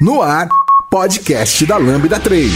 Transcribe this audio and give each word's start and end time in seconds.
No 0.00 0.20
ar, 0.20 0.48
podcast 0.90 1.64
da 1.64 1.76
Lambda 1.76 2.18
3. 2.20 2.50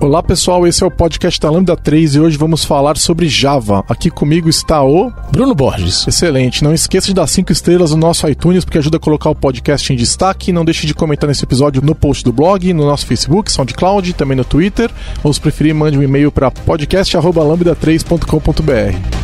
Olá 0.00 0.22
pessoal, 0.22 0.66
esse 0.66 0.84
é 0.84 0.86
o 0.86 0.90
podcast 0.90 1.40
da 1.40 1.50
Lambda 1.50 1.76
3 1.76 2.14
e 2.14 2.20
hoje 2.20 2.36
vamos 2.36 2.64
falar 2.64 2.96
sobre 2.96 3.28
Java. 3.28 3.82
Aqui 3.88 4.10
comigo 4.10 4.48
está 4.48 4.84
o 4.84 5.10
Bruno 5.32 5.54
Borges. 5.54 6.06
Excelente. 6.06 6.62
Não 6.62 6.74
esqueça 6.74 7.08
de 7.08 7.14
dar 7.14 7.26
5 7.26 7.50
estrelas 7.50 7.90
no 7.90 7.96
nosso 7.96 8.28
iTunes 8.28 8.64
porque 8.64 8.78
ajuda 8.78 8.98
a 8.98 9.00
colocar 9.00 9.30
o 9.30 9.34
podcast 9.34 9.92
em 9.92 9.96
destaque. 9.96 10.52
Não 10.52 10.64
deixe 10.64 10.86
de 10.86 10.94
comentar 10.94 11.26
nesse 11.26 11.44
episódio 11.44 11.82
no 11.82 11.94
post 11.94 12.22
do 12.22 12.32
blog, 12.32 12.72
no 12.72 12.84
nosso 12.84 13.06
Facebook, 13.06 13.50
SoundCloud, 13.50 14.12
também 14.12 14.36
no 14.36 14.44
Twitter. 14.44 14.90
Ou 15.22 15.32
se 15.32 15.40
preferir, 15.40 15.74
mande 15.74 15.98
um 15.98 16.02
e-mail 16.02 16.30
para 16.30 16.50
podcast@lambda3.com.br. 16.50 19.23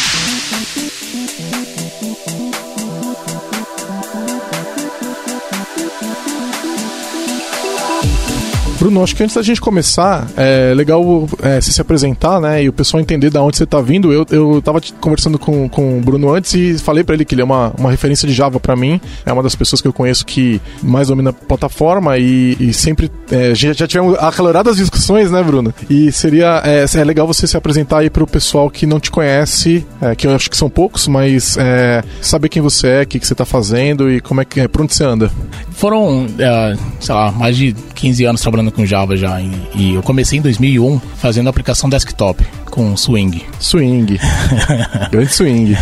Bruno, 9.01 9.03
acho 9.03 9.15
que 9.15 9.23
antes 9.23 9.35
da 9.35 9.41
gente 9.41 9.59
começar, 9.59 10.27
é 10.37 10.73
legal 10.73 11.27
é, 11.41 11.59
você 11.59 11.71
se 11.71 11.81
apresentar, 11.81 12.39
né? 12.39 12.63
E 12.63 12.69
o 12.69 12.73
pessoal 12.73 13.01
entender 13.01 13.29
de 13.29 13.37
onde 13.37 13.57
você 13.57 13.63
está 13.63 13.81
vindo. 13.81 14.11
Eu, 14.11 14.25
eu 14.29 14.61
tava 14.61 14.79
conversando 14.99 15.37
com, 15.39 15.67
com 15.67 15.97
o 15.97 16.01
Bruno 16.01 16.33
antes 16.33 16.53
e 16.53 16.77
falei 16.77 17.03
para 17.03 17.15
ele 17.15 17.25
que 17.25 17.35
ele 17.35 17.41
é 17.41 17.45
uma, 17.45 17.73
uma 17.77 17.89
referência 17.91 18.27
de 18.27 18.33
Java 18.33 18.59
para 18.59 18.75
mim. 18.75 18.99
É 19.25 19.33
uma 19.33 19.43
das 19.43 19.55
pessoas 19.55 19.81
que 19.81 19.87
eu 19.87 19.93
conheço 19.93 20.25
que 20.25 20.61
mais 20.81 21.07
domina 21.07 21.31
a 21.31 21.33
plataforma 21.33 22.17
e, 22.17 22.55
e 22.59 22.73
sempre. 22.73 23.11
É, 23.31 23.55
já, 23.55 23.73
já 23.73 23.87
tivemos 23.87 24.17
acaloradas 24.19 24.77
discussões, 24.77 25.31
né, 25.31 25.41
Bruno? 25.43 25.73
E 25.89 26.11
seria 26.11 26.61
é, 26.63 26.85
é 26.93 27.03
legal 27.03 27.25
você 27.25 27.47
se 27.47 27.57
apresentar 27.57 27.99
aí 27.99 28.09
para 28.09 28.23
o 28.23 28.27
pessoal 28.27 28.69
que 28.69 28.85
não 28.85 28.99
te 28.99 29.09
conhece, 29.09 29.85
é, 30.01 30.15
que 30.15 30.27
eu 30.27 30.35
acho 30.35 30.49
que 30.49 30.57
são 30.57 30.69
poucos, 30.69 31.07
mas 31.07 31.57
é, 31.57 32.03
saber 32.21 32.49
quem 32.49 32.61
você 32.61 32.87
é, 32.87 33.01
o 33.03 33.07
que, 33.07 33.19
que 33.19 33.27
você 33.27 33.33
está 33.33 33.45
fazendo 33.45 34.11
e 34.11 34.19
como 34.19 34.41
é 34.41 34.45
que 34.45 34.59
é, 34.59 34.67
por 34.67 34.81
onde 34.81 34.93
você 34.93 35.03
anda. 35.03 35.31
Foram, 35.71 36.27
é, 36.37 36.75
sei 36.99 37.15
lá, 37.15 37.31
mais 37.31 37.57
de 37.57 37.73
15 38.01 38.25
anos 38.25 38.41
trabalhando 38.41 38.71
com 38.71 38.85
Java 38.91 39.15
já. 39.15 39.39
E, 39.41 39.49
e 39.73 39.93
eu 39.95 40.03
comecei 40.03 40.37
em 40.37 40.41
2001 40.41 40.99
fazendo 41.15 41.49
aplicação 41.49 41.89
desktop 41.89 42.45
com 42.71 42.95
Swing. 42.95 43.45
Swing. 43.59 44.17
Grande 45.11 45.31
Swing. 45.31 45.77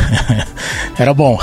Era 0.97 1.13
bom. 1.13 1.39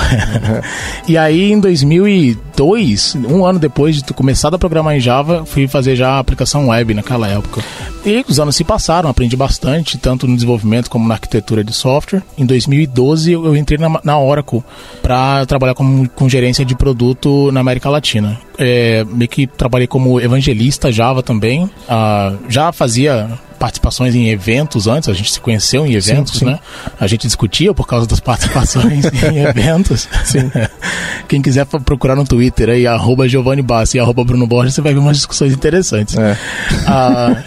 e 1.07 1.17
aí 1.17 1.51
em 1.51 1.59
2002, 1.59 3.15
um 3.27 3.45
ano 3.45 3.57
depois 3.57 3.95
de 3.95 4.03
ter 4.03 4.13
começado 4.13 4.53
a 4.53 4.59
programar 4.59 4.95
em 4.95 4.99
Java, 4.99 5.45
fui 5.45 5.67
fazer 5.67 5.95
já 5.95 6.11
a 6.11 6.19
aplicação 6.19 6.67
web 6.67 6.93
naquela 6.93 7.27
época. 7.27 7.63
E 8.05 8.23
os 8.27 8.39
anos 8.39 8.55
se 8.55 8.63
passaram, 8.63 9.09
aprendi 9.09 9.35
bastante, 9.35 9.97
tanto 9.97 10.27
no 10.27 10.35
desenvolvimento 10.35 10.89
como 10.89 11.07
na 11.07 11.15
arquitetura 11.15 11.63
de 11.63 11.73
software. 11.73 12.21
Em 12.37 12.45
2012 12.45 13.31
eu 13.31 13.55
entrei 13.55 13.79
na, 13.79 13.99
na 14.03 14.19
Oracle 14.19 14.63
para 15.01 15.45
trabalhar 15.45 15.73
com, 15.73 16.05
com 16.07 16.29
gerência 16.29 16.63
de 16.63 16.75
produto 16.75 17.51
na 17.51 17.61
América 17.61 17.89
Latina. 17.89 18.39
É, 18.57 19.03
meio 19.05 19.29
que 19.29 19.47
trabalhei 19.47 19.87
como 19.87 20.19
evangelista 20.19 20.91
Java 20.91 21.23
também. 21.23 21.63
Uh, 21.63 22.37
já 22.49 22.71
fazia 22.71 23.29
participações 23.57 24.15
em 24.15 24.29
eventos 24.29 24.87
antes, 24.87 25.09
a 25.09 25.13
gente 25.13 25.31
se 25.31 25.39
conheceu 25.39 25.85
em 25.85 25.93
eventos, 25.93 26.33
sim, 26.33 26.39
sim. 26.39 26.45
né? 26.45 26.59
A 26.99 27.07
gente 27.07 27.27
discutia 27.27 27.73
por 27.73 27.87
causa 27.87 28.07
das 28.07 28.19
participações 28.19 29.05
em 29.31 29.39
eventos. 29.39 30.07
Sim. 30.23 30.51
Quem 31.27 31.41
quiser 31.41 31.65
procurar 31.65 32.15
no 32.15 32.23
Twitter 32.23 32.69
aí, 32.69 32.87
arroba 32.87 33.27
Giovanni 33.27 33.61
Bassi 33.61 33.97
e 33.97 33.99
arroba 33.99 34.23
Bruno 34.23 34.47
Borges, 34.47 34.73
você 34.73 34.81
vai 34.81 34.93
ver 34.93 34.99
umas 34.99 35.17
discussões 35.17 35.53
interessantes. 35.53 36.17
É. 36.17 36.37
Ah, 36.89 37.43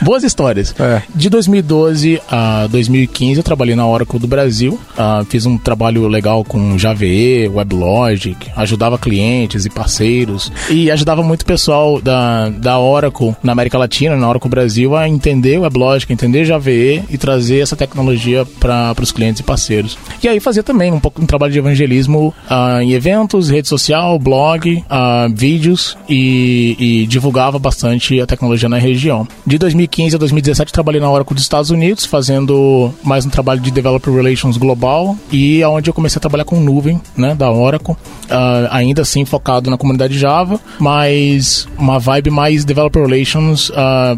boas 0.00 0.22
histórias. 0.22 0.74
É. 0.78 1.02
De 1.14 1.28
2012 1.28 2.20
a 2.30 2.66
2015 2.68 3.38
eu 3.38 3.42
trabalhei 3.42 3.74
na 3.74 3.86
Oracle 3.86 4.18
do 4.18 4.28
Brasil, 4.28 4.78
ah, 4.96 5.24
fiz 5.28 5.44
um 5.44 5.58
trabalho 5.58 6.06
legal 6.06 6.44
com 6.44 6.76
JVE, 6.76 7.48
WebLogic, 7.48 8.50
ajudava 8.54 8.96
clientes 8.96 9.64
e 9.64 9.70
parceiros 9.70 10.52
e 10.70 10.90
ajudava 10.90 11.22
muito 11.22 11.42
o 11.42 11.46
pessoal 11.46 12.00
da, 12.00 12.48
da 12.48 12.78
Oracle 12.78 13.34
na 13.42 13.52
América 13.52 13.76
Latina, 13.76 14.16
na 14.16 14.28
Oracle 14.28 14.48
Brasil, 14.48 14.96
a 14.96 15.08
entender 15.14 15.58
WebLogic, 15.58 16.12
entender 16.12 16.44
JVE 16.44 17.04
e 17.10 17.18
trazer 17.18 17.60
essa 17.60 17.76
tecnologia 17.76 18.46
para 18.58 18.94
os 19.00 19.12
clientes 19.12 19.40
e 19.40 19.42
parceiros. 19.42 19.96
E 20.22 20.28
aí 20.28 20.40
fazer 20.40 20.62
também 20.62 20.92
um 20.92 21.00
pouco 21.00 21.22
um 21.22 21.26
trabalho 21.26 21.52
de 21.52 21.58
evangelismo 21.58 22.34
uh, 22.50 22.80
em 22.80 22.92
eventos, 22.92 23.48
rede 23.48 23.68
social, 23.68 24.18
blog, 24.18 24.76
uh, 24.78 25.34
vídeos 25.34 25.96
e, 26.08 26.76
e, 26.78 27.06
divulgava 27.06 27.58
bastante 27.58 28.20
a 28.20 28.26
tecnologia 28.26 28.68
na 28.68 28.78
região. 28.78 29.26
De 29.46 29.58
2015 29.58 30.16
a 30.16 30.18
2017 30.18 30.72
trabalhei 30.72 31.00
na 31.00 31.10
Oracle 31.10 31.34
dos 31.34 31.44
Estados 31.44 31.70
Unidos, 31.70 32.04
fazendo 32.04 32.92
mais 33.02 33.24
um 33.24 33.30
trabalho 33.30 33.60
de 33.60 33.70
Developer 33.70 34.12
Relations 34.12 34.56
global 34.56 35.16
e 35.30 35.62
aonde 35.62 35.90
eu 35.90 35.94
comecei 35.94 36.18
a 36.18 36.20
trabalhar 36.20 36.44
com 36.44 36.60
nuvem, 36.60 37.00
né, 37.16 37.34
da 37.34 37.50
Oracle, 37.50 37.94
uh, 37.94 38.68
ainda 38.70 39.02
assim 39.02 39.24
focado 39.24 39.70
na 39.70 39.78
comunidade 39.78 40.18
Java, 40.18 40.60
mas 40.78 41.68
uma 41.78 41.98
vibe 41.98 42.30
mais 42.30 42.64
Developer 42.64 43.02
Relations 43.02 43.70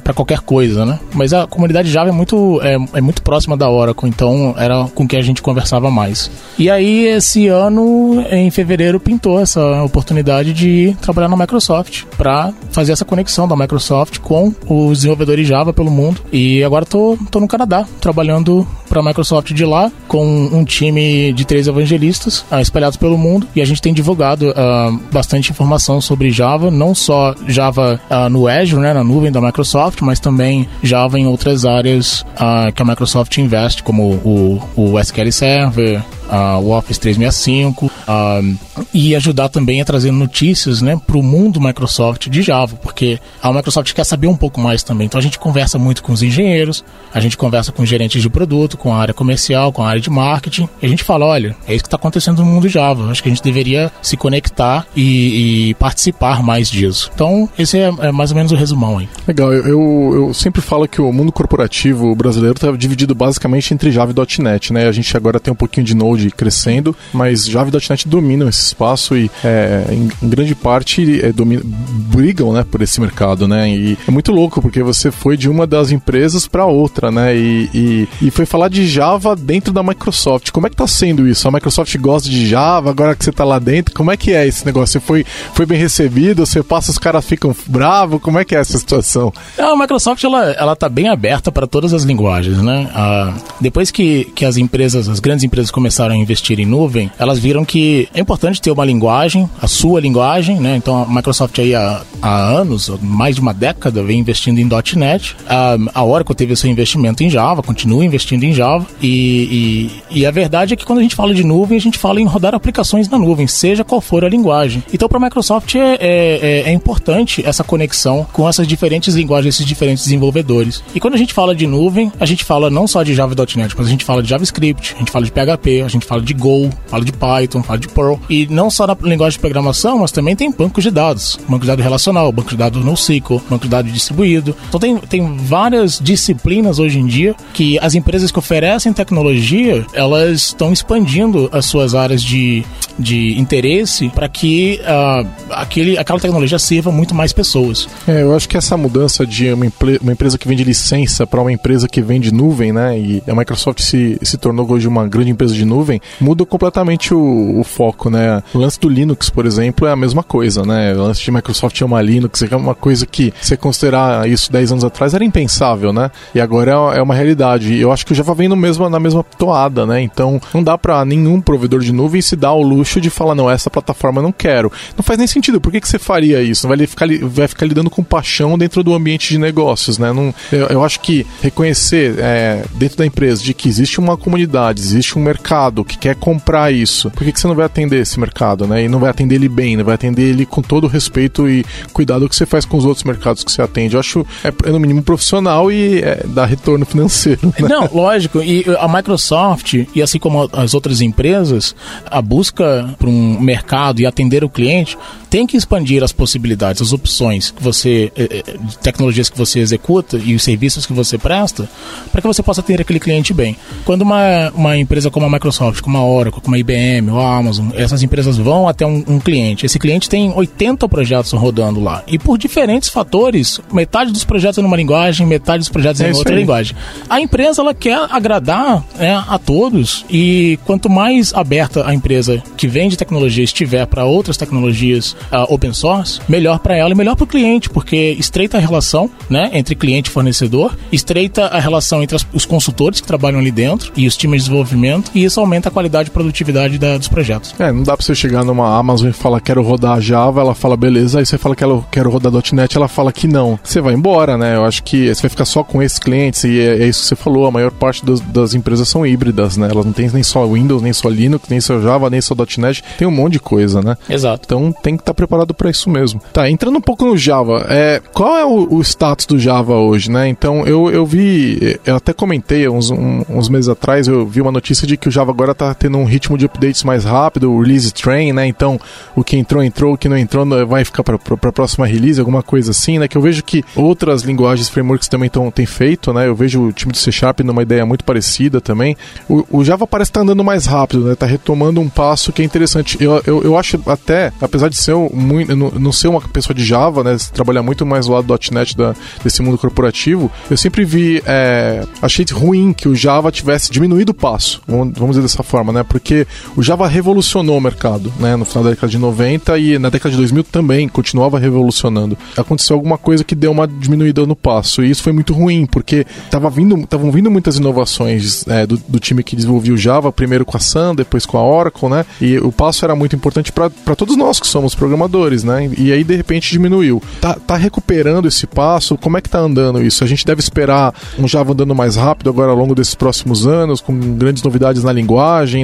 para 0.02 0.14
qualquer 0.14 0.40
coisa, 0.40 0.85
né? 0.86 0.98
Mas 1.14 1.32
a 1.32 1.46
comunidade 1.46 1.90
Java 1.90 2.08
é 2.08 2.12
muito, 2.12 2.60
é, 2.62 2.74
é 2.94 3.00
muito 3.00 3.22
próxima 3.22 3.56
da 3.56 3.70
Oracle, 3.70 4.08
então 4.08 4.54
era 4.56 4.84
com 4.94 5.06
que 5.06 5.16
a 5.16 5.22
gente 5.22 5.42
conversava 5.42 5.90
mais. 5.90 6.30
E 6.58 6.70
aí, 6.70 7.06
esse 7.06 7.48
ano, 7.48 8.24
em 8.30 8.50
fevereiro, 8.50 8.98
pintou 8.98 9.40
essa 9.40 9.82
oportunidade 9.82 10.52
de 10.52 10.96
trabalhar 11.00 11.28
na 11.28 11.36
Microsoft 11.36 12.04
para 12.16 12.52
fazer 12.70 12.92
essa 12.92 13.04
conexão 13.04 13.46
da 13.46 13.56
Microsoft 13.56 14.18
com 14.20 14.54
os 14.68 14.98
desenvolvedores 14.98 15.46
Java 15.46 15.72
pelo 15.72 15.90
mundo. 15.90 16.20
E 16.32 16.62
agora 16.64 16.84
tô, 16.84 17.18
tô 17.30 17.40
no 17.40 17.48
Canadá, 17.48 17.86
trabalhando 18.00 18.66
para 18.88 19.00
a 19.00 19.02
Microsoft 19.02 19.52
de 19.52 19.64
lá, 19.64 19.90
com 20.08 20.24
um 20.24 20.64
time 20.64 21.32
de 21.32 21.44
três 21.44 21.66
evangelistas 21.66 22.44
uh, 22.50 22.60
espalhados 22.60 22.96
pelo 22.96 23.18
mundo. 23.18 23.46
E 23.54 23.60
a 23.60 23.64
gente 23.64 23.82
tem 23.82 23.92
divulgado 23.92 24.50
uh, 24.50 25.00
bastante 25.12 25.50
informação 25.50 26.00
sobre 26.00 26.30
Java, 26.30 26.70
não 26.70 26.94
só 26.94 27.34
Java 27.46 28.00
uh, 28.10 28.28
no 28.28 28.46
Azure, 28.46 28.80
né, 28.80 28.92
na 28.92 29.04
nuvem 29.04 29.32
da 29.32 29.40
Microsoft, 29.40 30.00
mas 30.02 30.20
também 30.20 30.68
Java 30.82 31.18
em 31.18 31.26
outras 31.26 31.64
áreas 31.64 32.22
uh, 32.34 32.72
que 32.72 32.82
a 32.82 32.84
Microsoft 32.84 33.36
investe, 33.38 33.82
como 33.82 34.14
o, 34.24 34.62
o 34.76 35.00
SQL 35.00 35.32
Server, 35.32 36.02
uh, 36.28 36.60
o 36.60 36.76
Office 36.76 36.98
365 36.98 37.86
uh, 37.86 38.56
e 38.92 39.14
ajudar 39.14 39.48
também 39.48 39.80
a 39.80 39.84
trazer 39.84 40.10
notícias 40.10 40.80
né, 40.82 41.00
para 41.06 41.16
o 41.16 41.22
mundo 41.22 41.60
Microsoft 41.60 42.28
de 42.28 42.42
Java, 42.42 42.76
porque 42.76 43.18
a 43.42 43.52
Microsoft 43.52 43.92
quer 43.92 44.04
saber 44.04 44.26
um 44.26 44.36
pouco 44.36 44.60
mais 44.60 44.82
também. 44.82 45.06
Então 45.06 45.18
a 45.18 45.22
gente 45.22 45.38
conversa 45.38 45.78
muito 45.78 46.02
com 46.02 46.12
os 46.12 46.22
engenheiros, 46.22 46.84
a 47.12 47.20
gente 47.20 47.36
conversa 47.36 47.72
com 47.72 47.84
gerentes 47.84 48.22
de 48.22 48.28
produto, 48.28 48.76
com 48.76 48.92
a 48.92 48.98
área 48.98 49.14
comercial, 49.14 49.72
com 49.72 49.82
a 49.82 49.88
área 49.88 50.00
de 50.00 50.10
marketing, 50.10 50.68
e 50.80 50.86
a 50.86 50.88
gente 50.88 51.04
fala: 51.04 51.26
olha, 51.26 51.56
é 51.66 51.74
isso 51.74 51.84
que 51.84 51.88
está 51.88 51.96
acontecendo 51.96 52.38
no 52.38 52.44
mundo 52.44 52.68
Java. 52.68 53.10
Acho 53.10 53.22
que 53.22 53.28
a 53.28 53.32
gente 53.32 53.42
deveria 53.42 53.90
se 54.02 54.16
conectar 54.16 54.86
e, 54.94 55.70
e 55.70 55.74
participar 55.74 56.42
mais 56.42 56.70
disso. 56.70 57.10
Então, 57.14 57.48
esse 57.58 57.78
é, 57.78 57.92
é, 58.00 58.12
mais 58.12 58.30
ou 58.30 58.36
menos 58.36 58.52
o 58.52 58.56
resumão 58.56 58.98
aí. 58.98 59.08
Legal, 59.26 59.52
eu, 59.52 59.66
eu, 59.66 60.12
eu 60.14 60.34
sempre 60.34 60.60
falo 60.60 60.86
que 60.88 61.00
o 61.00 61.12
mundo 61.12 61.32
corporativo 61.32 62.14
brasileiro 62.14 62.56
está 62.56 62.70
dividido 62.72 63.14
basicamente 63.14 63.72
entre 63.72 63.90
Java 63.90 64.12
e 64.12 64.42
.NET, 64.42 64.72
né? 64.72 64.86
A 64.88 64.92
gente 64.92 65.16
agora 65.16 65.40
tem 65.40 65.52
um 65.52 65.56
pouquinho 65.56 65.84
de 65.84 65.94
Node 65.94 66.15
crescendo, 66.30 66.94
mas 67.12 67.46
Java 67.46 67.70
e 67.70 67.90
.NET 67.90 68.08
dominam 68.08 68.48
esse 68.48 68.66
espaço 68.66 69.16
e 69.16 69.30
é, 69.44 69.84
em, 69.90 70.08
em, 70.22 70.28
grande 70.28 70.54
parte 70.54 71.20
é, 71.24 71.32
dominam, 71.32 71.62
brigam, 71.64 72.52
né, 72.52 72.64
por 72.68 72.82
esse 72.82 73.00
mercado, 73.00 73.46
né? 73.46 73.68
E 73.68 73.98
é 74.06 74.10
muito 74.10 74.32
louco 74.32 74.60
porque 74.60 74.82
você 74.82 75.10
foi 75.10 75.36
de 75.36 75.48
uma 75.48 75.66
das 75.66 75.90
empresas 75.90 76.46
para 76.46 76.64
outra, 76.64 77.10
né? 77.10 77.36
E, 77.36 77.70
e, 77.74 78.08
e, 78.22 78.30
foi 78.30 78.46
falar 78.46 78.68
de 78.68 78.86
Java 78.86 79.34
dentro 79.36 79.72
da 79.72 79.82
Microsoft. 79.82 80.50
Como 80.50 80.66
é 80.66 80.70
que 80.70 80.76
tá 80.76 80.86
sendo 80.86 81.26
isso? 81.26 81.46
A 81.48 81.50
Microsoft 81.50 81.96
gosta 81.98 82.28
de 82.28 82.46
Java 82.46 82.90
agora 82.90 83.14
que 83.14 83.24
você 83.24 83.32
tá 83.32 83.44
lá 83.44 83.58
dentro? 83.58 83.94
Como 83.94 84.10
é 84.10 84.16
que 84.16 84.32
é 84.32 84.46
esse 84.46 84.64
negócio? 84.64 85.00
Você 85.00 85.00
foi, 85.00 85.24
foi 85.52 85.66
bem 85.66 85.78
recebido? 85.78 86.44
Você 86.44 86.62
passa, 86.62 86.90
os 86.90 86.98
caras 86.98 87.24
ficam 87.24 87.54
bravos? 87.66 88.20
Como 88.20 88.38
é 88.38 88.44
que 88.44 88.54
é 88.54 88.58
essa 88.58 88.78
situação? 88.78 89.32
A 89.58 89.76
Microsoft 89.76 90.22
ela, 90.24 90.50
ela 90.52 90.76
tá 90.76 90.88
bem 90.88 91.08
aberta 91.08 91.50
para 91.50 91.66
todas 91.66 91.92
as 91.92 92.02
linguagens, 92.02 92.58
né? 92.62 92.90
Ah, 92.94 93.34
depois 93.60 93.90
que, 93.90 94.24
que 94.34 94.44
as 94.44 94.56
empresas, 94.56 95.08
as 95.08 95.20
grandes 95.20 95.44
empresas 95.44 95.70
começaram 95.70 96.05
a 96.10 96.16
investir 96.16 96.58
em 96.58 96.66
nuvem, 96.66 97.10
elas 97.18 97.38
viram 97.38 97.64
que 97.64 97.76
que 97.76 98.08
é 98.14 98.20
importante 98.20 98.60
ter 98.60 98.70
uma 98.70 98.86
linguagem, 98.86 99.48
a 99.60 99.68
sua 99.68 100.00
linguagem, 100.00 100.58
né? 100.58 100.76
Então 100.76 101.02
a 101.02 101.06
Microsoft 101.06 101.58
aí 101.58 101.74
há, 101.74 102.00
há 102.22 102.42
anos, 102.42 102.90
mais 103.02 103.34
de 103.34 103.40
uma 103.42 103.52
década, 103.52 104.02
vem 104.02 104.18
investindo 104.18 104.58
em 104.58 104.66
.NET. 104.96 105.36
A, 105.46 105.76
a 105.92 106.02
Oracle 106.02 106.34
teve 106.34 106.56
seu 106.56 106.70
investimento 106.70 107.22
em 107.22 107.28
Java, 107.28 107.62
continua 107.62 108.02
investindo 108.02 108.44
em 108.44 108.54
Java. 108.54 108.86
E, 109.02 109.92
e, 110.10 110.20
e, 110.20 110.26
a 110.26 110.30
verdade 110.30 110.72
é 110.72 110.76
que 110.76 110.86
quando 110.86 111.00
a 111.00 111.02
gente 111.02 111.14
fala 111.14 111.34
de 111.34 111.44
nuvem, 111.44 111.76
a 111.76 111.80
gente 111.80 111.98
fala 111.98 112.18
em 112.18 112.24
rodar 112.24 112.54
aplicações 112.54 113.10
na 113.10 113.18
nuvem, 113.18 113.46
seja 113.46 113.84
qual 113.84 114.00
for 114.00 114.24
a 114.24 114.28
linguagem. 114.28 114.82
Então 114.90 115.06
para 115.06 115.18
a 115.18 115.20
Microsoft 115.20 115.74
é, 115.74 115.78
é, 115.78 115.98
é, 116.00 116.62
é 116.62 116.72
importante 116.72 117.46
essa 117.46 117.62
conexão 117.62 118.26
com 118.32 118.48
essas 118.48 118.66
diferentes 118.66 119.14
linguagens, 119.14 119.54
esses 119.54 119.66
diferentes 119.66 120.02
desenvolvedores. 120.04 120.82
E 120.94 121.00
quando 121.00 121.12
a 121.12 121.18
gente 121.18 121.34
fala 121.34 121.54
de 121.54 121.66
nuvem, 121.66 122.10
a 122.18 122.24
gente 122.24 122.42
fala 122.42 122.70
não 122.70 122.86
só 122.86 123.02
de 123.02 123.14
Java 123.14 123.34
e 123.34 123.56
.NET, 123.58 123.74
mas 123.76 123.86
a 123.86 123.90
gente 123.90 124.04
fala 124.04 124.22
de 124.22 124.30
JavaScript, 124.30 124.94
a 124.94 124.98
gente 124.98 125.10
fala 125.10 125.26
de 125.26 125.30
PHP, 125.30 125.82
a 125.82 125.88
gente 125.88 125.95
fala 126.04 126.22
de 126.22 126.34
Go, 126.34 126.70
fala 126.86 127.04
de 127.04 127.12
Python, 127.12 127.62
fala 127.62 127.78
de 127.78 127.88
Perl. 127.88 128.18
E 128.28 128.46
não 128.48 128.70
só 128.70 128.86
na 128.86 128.96
linguagem 129.02 129.36
de 129.36 129.40
programação, 129.40 129.98
mas 129.98 130.12
também 130.12 130.36
tem 130.36 130.50
bancos 130.50 130.84
de 130.84 130.90
dados. 130.90 131.38
Banco 131.48 131.62
de 131.62 131.68
dados 131.68 131.84
relacional, 131.84 132.30
banco 132.32 132.50
de 132.50 132.56
dados 132.56 132.84
NoSQL, 132.84 133.40
banco 133.48 133.64
de 133.64 133.70
dados 133.70 133.92
distribuído. 133.92 134.54
Então 134.68 134.80
tem, 134.80 134.96
tem 134.98 135.36
várias 135.36 135.98
disciplinas 135.98 136.78
hoje 136.78 136.98
em 136.98 137.06
dia 137.06 137.34
que 137.52 137.78
as 137.78 137.94
empresas 137.94 138.30
que 138.30 138.38
oferecem 138.38 138.92
tecnologia, 138.92 139.86
elas 139.92 140.46
estão 140.46 140.72
expandindo 140.72 141.48
as 141.52 141.66
suas 141.66 141.94
áreas 141.94 142.22
de, 142.22 142.64
de 142.98 143.38
interesse 143.38 144.08
para 144.08 144.28
que 144.28 144.80
uh, 144.82 145.28
aquele, 145.50 145.98
aquela 145.98 146.18
tecnologia 146.18 146.58
sirva 146.58 146.90
muito 146.90 147.14
mais 147.14 147.32
pessoas. 147.32 147.88
É, 148.06 148.22
eu 148.22 148.34
acho 148.34 148.48
que 148.48 148.56
essa 148.56 148.76
mudança 148.76 149.26
de 149.26 149.52
uma, 149.52 149.66
uma 150.00 150.12
empresa 150.12 150.38
que 150.38 150.48
vende 150.48 150.64
licença 150.64 151.26
para 151.26 151.40
uma 151.40 151.52
empresa 151.52 151.88
que 151.88 152.00
vende 152.00 152.32
nuvem, 152.32 152.72
né? 152.72 152.98
E 152.98 153.22
a 153.26 153.34
Microsoft 153.34 153.80
se, 153.80 154.18
se 154.22 154.36
tornou 154.36 154.70
hoje 154.70 154.88
uma 154.88 155.06
grande 155.06 155.30
empresa 155.30 155.54
de 155.54 155.64
nuvem, 155.64 155.85
muda 156.20 156.44
completamente 156.44 157.14
o, 157.14 157.60
o 157.60 157.64
foco, 157.64 158.10
né? 158.10 158.42
O 158.54 158.58
lance 158.58 158.78
do 158.78 158.88
Linux, 158.88 159.30
por 159.30 159.46
exemplo, 159.46 159.86
é 159.86 159.92
a 159.92 159.96
mesma 159.96 160.22
coisa, 160.22 160.62
né? 160.62 160.94
O 160.94 161.02
lance 161.02 161.22
de 161.22 161.30
Microsoft 161.30 161.80
uma 161.86 162.02
Linux, 162.02 162.42
é 162.42 162.56
uma 162.56 162.74
coisa 162.74 163.06
que, 163.06 163.32
se 163.40 163.56
considerar 163.56 164.28
isso 164.28 164.52
10 164.52 164.72
anos 164.72 164.84
atrás, 164.84 165.14
era 165.14 165.24
impensável, 165.24 165.92
né? 165.92 166.10
E 166.34 166.40
agora 166.40 166.72
é, 166.94 166.98
é 166.98 167.02
uma 167.02 167.14
realidade. 167.14 167.78
Eu 167.78 167.90
acho 167.90 168.04
que 168.04 168.12
o 168.12 168.14
Java 168.14 168.34
vem 168.34 168.48
no 168.48 168.56
mesmo, 168.56 168.88
na 168.88 169.00
mesma 169.00 169.22
toada, 169.22 169.86
né? 169.86 170.00
Então, 170.00 170.40
não 170.52 170.62
dá 170.62 170.76
para 170.76 171.04
nenhum 171.04 171.40
provedor 171.40 171.80
de 171.80 171.92
nuvem 171.92 172.20
se 172.20 172.36
dar 172.36 172.52
o 172.52 172.62
luxo 172.62 173.00
de 173.00 173.10
falar, 173.10 173.34
não, 173.34 173.50
essa 173.50 173.70
plataforma 173.70 174.18
eu 174.18 174.22
não 174.24 174.32
quero. 174.32 174.70
Não 174.96 175.02
faz 175.02 175.18
nem 175.18 175.26
sentido. 175.26 175.60
Por 175.60 175.72
que, 175.72 175.80
que 175.80 175.88
você 175.88 175.98
faria 175.98 176.42
isso? 176.42 176.68
Vai 176.68 176.86
ficar, 176.86 177.06
vai 177.22 177.48
ficar 177.48 177.66
lidando 177.66 177.90
com 177.90 178.02
paixão 178.02 178.58
dentro 178.58 178.82
do 178.82 178.94
ambiente 178.94 179.28
de 179.28 179.38
negócios, 179.38 179.98
né? 179.98 180.12
Não, 180.12 180.34
eu, 180.52 180.66
eu 180.66 180.84
acho 180.84 181.00
que 181.00 181.26
reconhecer 181.40 182.16
é, 182.18 182.64
dentro 182.74 182.98
da 182.98 183.06
empresa 183.06 183.42
de 183.42 183.54
que 183.54 183.68
existe 183.68 183.98
uma 183.98 184.16
comunidade, 184.16 184.80
existe 184.80 185.18
um 185.18 185.22
mercado 185.22 185.75
que 185.84 185.98
quer 185.98 186.14
comprar 186.16 186.72
isso, 186.72 187.10
por 187.10 187.24
que, 187.24 187.32
que 187.32 187.40
você 187.40 187.46
não 187.46 187.54
vai 187.54 187.66
atender 187.66 188.00
esse 188.00 188.18
mercado, 188.18 188.66
né? 188.66 188.84
E 188.84 188.88
não 188.88 188.98
vai 188.98 189.10
atender 189.10 189.36
ele 189.36 189.48
bem, 189.48 189.76
né? 189.76 189.82
vai 189.82 189.94
atender 189.94 190.22
ele 190.22 190.46
com 190.46 190.62
todo 190.62 190.86
respeito 190.86 191.48
e 191.48 191.64
cuidado 191.92 192.28
que 192.28 192.36
você 192.36 192.46
faz 192.46 192.64
com 192.64 192.76
os 192.76 192.84
outros 192.84 193.04
mercados 193.04 193.44
que 193.44 193.52
você 193.52 193.62
atende. 193.62 193.94
Eu 193.94 194.00
acho, 194.00 194.26
é, 194.44 194.48
é 194.68 194.70
no 194.70 194.80
mínimo 194.80 195.02
profissional 195.02 195.70
e 195.70 196.00
é, 196.00 196.24
dá 196.26 196.44
retorno 196.44 196.84
financeiro. 196.84 197.46
Né? 197.58 197.68
Não, 197.68 197.88
lógico. 197.92 198.42
E 198.42 198.64
a 198.78 198.88
Microsoft, 198.88 199.74
e 199.94 200.02
assim 200.02 200.18
como 200.18 200.48
as 200.52 200.74
outras 200.74 201.00
empresas, 201.00 201.74
a 202.04 202.20
busca 202.20 202.94
por 202.98 203.08
um 203.08 203.40
mercado 203.40 204.00
e 204.00 204.06
atender 204.06 204.44
o 204.44 204.48
cliente 204.48 204.96
tem 205.28 205.46
que 205.46 205.56
expandir 205.56 206.02
as 206.02 206.12
possibilidades, 206.12 206.80
as 206.80 206.92
opções 206.92 207.50
que 207.50 207.62
você, 207.62 208.12
eh, 208.16 208.42
eh, 208.46 208.58
tecnologias 208.82 209.28
que 209.28 209.36
você 209.36 209.58
executa 209.60 210.16
e 210.16 210.34
os 210.34 210.42
serviços 210.42 210.86
que 210.86 210.92
você 210.92 211.18
presta, 211.18 211.68
para 212.10 212.20
que 212.20 212.26
você 212.26 212.42
possa 212.42 212.62
ter 212.62 212.80
aquele 212.80 213.00
cliente 213.00 213.34
bem. 213.34 213.56
Quando 213.84 214.02
uma, 214.02 214.50
uma 214.54 214.76
empresa 214.76 215.10
como 215.10 215.26
a 215.26 215.30
Microsoft, 215.30 215.56
como 215.82 215.96
a 215.98 216.04
Oracle, 216.04 216.40
como 216.40 216.56
a 216.56 216.58
IBM 216.58 217.10
ou 217.10 217.20
a 217.20 217.36
Amazon, 217.36 217.68
essas 217.74 218.02
empresas 218.02 218.36
vão 218.36 218.68
até 218.68 218.86
um, 218.86 219.04
um 219.06 219.20
cliente, 219.20 219.66
esse 219.66 219.78
cliente 219.78 220.08
tem 220.08 220.32
80 220.32 220.88
projetos 220.88 221.32
rodando 221.32 221.80
lá. 221.80 222.02
E 222.06 222.18
por 222.18 222.38
diferentes 222.38 222.88
fatores, 222.88 223.60
metade 223.72 224.12
dos 224.12 224.24
projetos 224.24 224.58
é 224.58 224.62
numa 224.62 224.76
linguagem, 224.76 225.26
metade 225.26 225.58
dos 225.58 225.68
projetos 225.68 226.00
é, 226.00 226.06
é 226.06 226.10
em 226.10 226.14
outra 226.14 226.34
aí. 226.34 226.40
linguagem. 226.40 226.76
A 227.08 227.20
empresa 227.20 227.62
ela 227.62 227.74
quer 227.74 227.98
agradar 228.10 228.84
né, 228.98 229.22
a 229.28 229.38
todos 229.38 230.04
e 230.10 230.58
quanto 230.64 230.88
mais 230.88 231.32
aberta 231.34 231.86
a 231.86 231.94
empresa 231.94 232.42
que 232.56 232.66
vende 232.66 232.96
tecnologia 232.96 233.44
estiver 233.44 233.86
para 233.86 234.04
outras 234.04 234.36
tecnologias 234.36 235.12
uh, 235.32 235.52
open 235.52 235.72
source, 235.72 236.20
melhor 236.28 236.58
para 236.58 236.76
ela 236.76 236.90
e 236.90 236.94
melhor 236.94 237.16
para 237.16 237.24
o 237.24 237.26
cliente, 237.26 237.70
porque 237.70 238.16
estreita 238.18 238.56
a 238.56 238.60
relação 238.60 239.10
né, 239.28 239.50
entre 239.52 239.74
cliente 239.74 240.10
e 240.10 240.12
fornecedor, 240.12 240.76
estreita 240.90 241.46
a 241.46 241.58
relação 241.58 242.02
entre 242.02 242.16
as, 242.16 242.26
os 242.32 242.44
consultores 242.44 243.00
que 243.00 243.06
trabalham 243.06 243.38
ali 243.38 243.50
dentro 243.50 243.92
e 243.96 244.06
os 244.06 244.16
times 244.16 244.42
de 244.42 244.48
desenvolvimento, 244.48 245.10
e 245.14 245.24
isso 245.24 245.40
aumenta 245.40 245.55
a 245.64 245.70
qualidade 245.70 246.08
e 246.08 246.12
produtividade 246.12 246.78
da, 246.78 246.96
dos 246.96 247.08
projetos. 247.08 247.54
É, 247.58 247.72
não 247.72 247.82
dá 247.82 247.96
para 247.96 248.04
você 248.04 248.14
chegar 248.14 248.44
numa 248.44 248.76
Amazon 248.78 249.10
e 249.10 249.12
falar 249.12 249.40
quero 249.40 249.62
rodar 249.62 250.00
Java, 250.00 250.40
ela 250.40 250.54
fala 250.54 250.76
beleza, 250.76 251.18
aí 251.18 251.26
você 251.26 251.38
fala 251.38 251.56
que 251.56 251.64
ela 251.64 251.84
quero 251.90 252.10
rodar 252.10 252.32
.NET, 252.52 252.76
ela 252.76 252.88
fala 252.88 253.12
que 253.12 253.26
não. 253.26 253.58
Você 253.62 253.80
vai 253.80 253.94
embora, 253.94 254.36
né? 254.36 254.56
Eu 254.56 254.64
acho 254.64 254.82
que 254.82 255.14
você 255.14 255.22
vai 255.22 255.30
ficar 255.30 255.44
só 255.44 255.62
com 255.62 255.82
esses 255.82 255.98
clientes 255.98 256.44
e 256.44 256.60
é, 256.60 256.82
é 256.82 256.86
isso 256.86 257.02
que 257.02 257.08
você 257.08 257.16
falou, 257.16 257.46
a 257.46 257.50
maior 257.50 257.70
parte 257.70 258.04
das, 258.04 258.20
das, 258.20 258.54
empresas 258.54 258.88
são 258.88 259.06
híbridas, 259.06 259.56
né? 259.56 259.68
Elas 259.70 259.84
não 259.84 259.92
têm 259.92 260.10
nem 260.12 260.22
só 260.22 260.46
Windows, 260.46 260.82
nem 260.82 260.92
só 260.92 261.08
Linux, 261.08 261.48
nem 261.48 261.60
só 261.60 261.80
Java, 261.80 262.10
nem 262.10 262.20
só 262.20 262.34
.NET, 262.58 262.82
tem 262.98 263.06
um 263.06 263.10
monte 263.10 263.34
de 263.34 263.40
coisa, 263.40 263.80
né? 263.80 263.96
Exato. 264.08 264.42
Então 264.44 264.72
tem 264.72 264.96
que 264.96 265.02
estar 265.02 265.12
tá 265.12 265.14
preparado 265.14 265.54
para 265.54 265.70
isso 265.70 265.88
mesmo. 265.88 266.20
Tá, 266.32 266.50
entrando 266.50 266.78
um 266.78 266.80
pouco 266.80 267.04
no 267.04 267.16
Java, 267.16 267.66
é, 267.68 268.00
qual 268.12 268.36
é 268.36 268.44
o, 268.44 268.74
o, 268.74 268.80
status 268.82 269.26
do 269.26 269.38
Java 269.38 269.74
hoje, 269.74 270.10
né? 270.10 270.28
Então 270.28 270.66
eu, 270.66 270.90
eu 270.90 271.04
vi, 271.04 271.78
eu 271.84 271.96
até 271.96 272.12
comentei 272.12 272.68
uns, 272.68 272.90
um, 272.90 273.22
uns 273.28 273.48
meses 273.48 273.68
atrás, 273.68 274.08
eu 274.08 274.26
vi 274.26 274.40
uma 274.40 274.52
notícia 274.52 274.86
de 274.86 274.96
que 274.96 275.08
o 275.08 275.10
Java 275.12 275.30
agora 275.30 275.45
tá 275.54 275.74
tendo 275.74 275.98
um 275.98 276.04
ritmo 276.04 276.36
de 276.36 276.46
updates 276.46 276.82
mais 276.82 277.04
rápido, 277.04 277.52
o 277.52 277.60
release 277.60 277.92
train, 277.92 278.32
né? 278.32 278.46
Então 278.46 278.80
o 279.14 279.22
que 279.22 279.36
entrou, 279.36 279.62
entrou, 279.62 279.94
o 279.94 279.98
que 279.98 280.08
não 280.08 280.16
entrou 280.16 280.46
vai 280.66 280.84
ficar 280.84 281.02
para 281.02 281.16
a 281.16 281.52
próxima 281.52 281.86
release, 281.86 282.20
alguma 282.20 282.42
coisa 282.42 282.70
assim, 282.70 282.98
né? 282.98 283.08
Que 283.08 283.16
eu 283.16 283.22
vejo 283.22 283.42
que 283.42 283.64
outras 283.74 284.22
linguagens, 284.22 284.68
frameworks 284.68 285.08
também 285.08 285.30
têm 285.54 285.66
feito, 285.66 286.12
né? 286.12 286.26
Eu 286.26 286.34
vejo 286.34 286.62
o 286.62 286.72
time 286.72 286.92
de 286.92 286.98
C 286.98 287.10
Sharp 287.10 287.40
numa 287.40 287.62
ideia 287.62 287.84
muito 287.84 288.04
parecida 288.04 288.60
também. 288.60 288.96
O, 289.28 289.44
o 289.50 289.64
Java 289.64 289.86
parece 289.86 290.10
estar 290.10 290.20
tá 290.20 290.24
andando 290.24 290.44
mais 290.44 290.66
rápido, 290.66 291.04
né? 291.06 291.14
Tá 291.14 291.26
retomando 291.26 291.80
um 291.80 291.88
passo 291.88 292.32
que 292.32 292.42
é 292.42 292.44
interessante. 292.44 292.96
Eu, 293.00 293.22
eu, 293.26 293.42
eu 293.42 293.58
acho 293.58 293.80
até, 293.86 294.32
apesar 294.40 294.68
de 294.68 294.76
ser 294.76 294.94
muito 294.94 295.54
não, 295.54 295.92
ser 295.92 296.08
uma 296.08 296.20
pessoa 296.20 296.54
de 296.54 296.64
Java, 296.64 297.02
né? 297.02 297.16
Trabalhar 297.32 297.62
muito 297.62 297.84
mais 297.86 298.06
do 298.06 298.12
lado 298.12 298.26
do 298.26 298.38
.NET 298.52 298.76
da, 298.76 298.94
desse 299.22 299.42
mundo 299.42 299.58
corporativo, 299.58 300.30
eu 300.50 300.56
sempre 300.56 300.84
vi, 300.84 301.22
é, 301.26 301.84
achei 302.00 302.24
ruim 302.30 302.72
que 302.72 302.88
o 302.88 302.94
Java 302.94 303.30
tivesse 303.30 303.70
diminuído 303.70 304.10
o 304.10 304.14
passo, 304.14 304.60
vamos 304.66 305.16
dizer 305.16 305.25
dessa 305.26 305.42
forma, 305.42 305.72
né? 305.72 305.82
Porque 305.82 306.26
o 306.56 306.62
Java 306.62 306.86
revolucionou 306.86 307.58
o 307.58 307.60
mercado, 307.60 308.12
né? 308.18 308.36
No 308.36 308.44
final 308.44 308.64
da 308.64 308.70
década 308.70 308.88
de 308.88 308.98
90 308.98 309.58
e 309.58 309.78
na 309.78 309.90
década 309.90 310.10
de 310.10 310.16
2000 310.16 310.44
também 310.44 310.88
continuava 310.88 311.38
revolucionando. 311.38 312.16
Aconteceu 312.36 312.76
alguma 312.76 312.96
coisa 312.96 313.24
que 313.24 313.34
deu 313.34 313.50
uma 313.50 313.66
diminuída 313.66 314.24
no 314.26 314.36
passo 314.36 314.82
e 314.82 314.90
isso 314.90 315.02
foi 315.02 315.12
muito 315.12 315.34
ruim, 315.34 315.66
porque 315.66 316.06
tava 316.30 316.48
vindo, 316.48 316.76
estavam 316.76 317.10
vindo 317.10 317.30
muitas 317.30 317.58
inovações 317.58 318.46
é, 318.48 318.66
do, 318.66 318.76
do, 318.88 318.98
time 318.98 319.22
que 319.22 319.36
desenvolvia 319.36 319.74
o 319.74 319.76
Java, 319.76 320.10
primeiro 320.12 320.44
com 320.44 320.56
a 320.56 320.60
Sun, 320.60 320.94
depois 320.94 321.26
com 321.26 321.36
a 321.36 321.44
Oracle, 321.44 321.88
né? 321.88 322.06
E 322.20 322.38
o 322.38 322.50
passo 322.52 322.84
era 322.84 322.94
muito 322.94 323.14
importante 323.14 323.52
para 323.52 323.96
todos 323.96 324.16
nós 324.16 324.40
que 324.40 324.46
somos 324.46 324.74
programadores, 324.74 325.44
né? 325.44 325.70
E 325.76 325.92
aí 325.92 326.04
de 326.04 326.16
repente 326.16 326.50
diminuiu. 326.50 327.02
Tá, 327.20 327.34
tá 327.34 327.56
recuperando 327.56 328.26
esse 328.26 328.46
passo? 328.46 328.96
Como 328.96 329.18
é 329.18 329.20
que 329.20 329.28
tá 329.28 329.38
andando 329.38 329.82
isso? 329.82 330.04
A 330.04 330.06
gente 330.06 330.24
deve 330.24 330.40
esperar 330.40 330.94
um 331.18 331.26
Java 331.26 331.52
andando 331.52 331.74
mais 331.74 331.96
rápido 331.96 332.30
agora 332.30 332.50
ao 332.50 332.56
longo 332.56 332.74
desses 332.74 332.94
próximos 332.94 333.46
anos, 333.46 333.80
com 333.80 333.98
grandes 334.16 334.42
novidades 334.42 334.82
na 334.82 334.92
linguagem, 334.92 335.15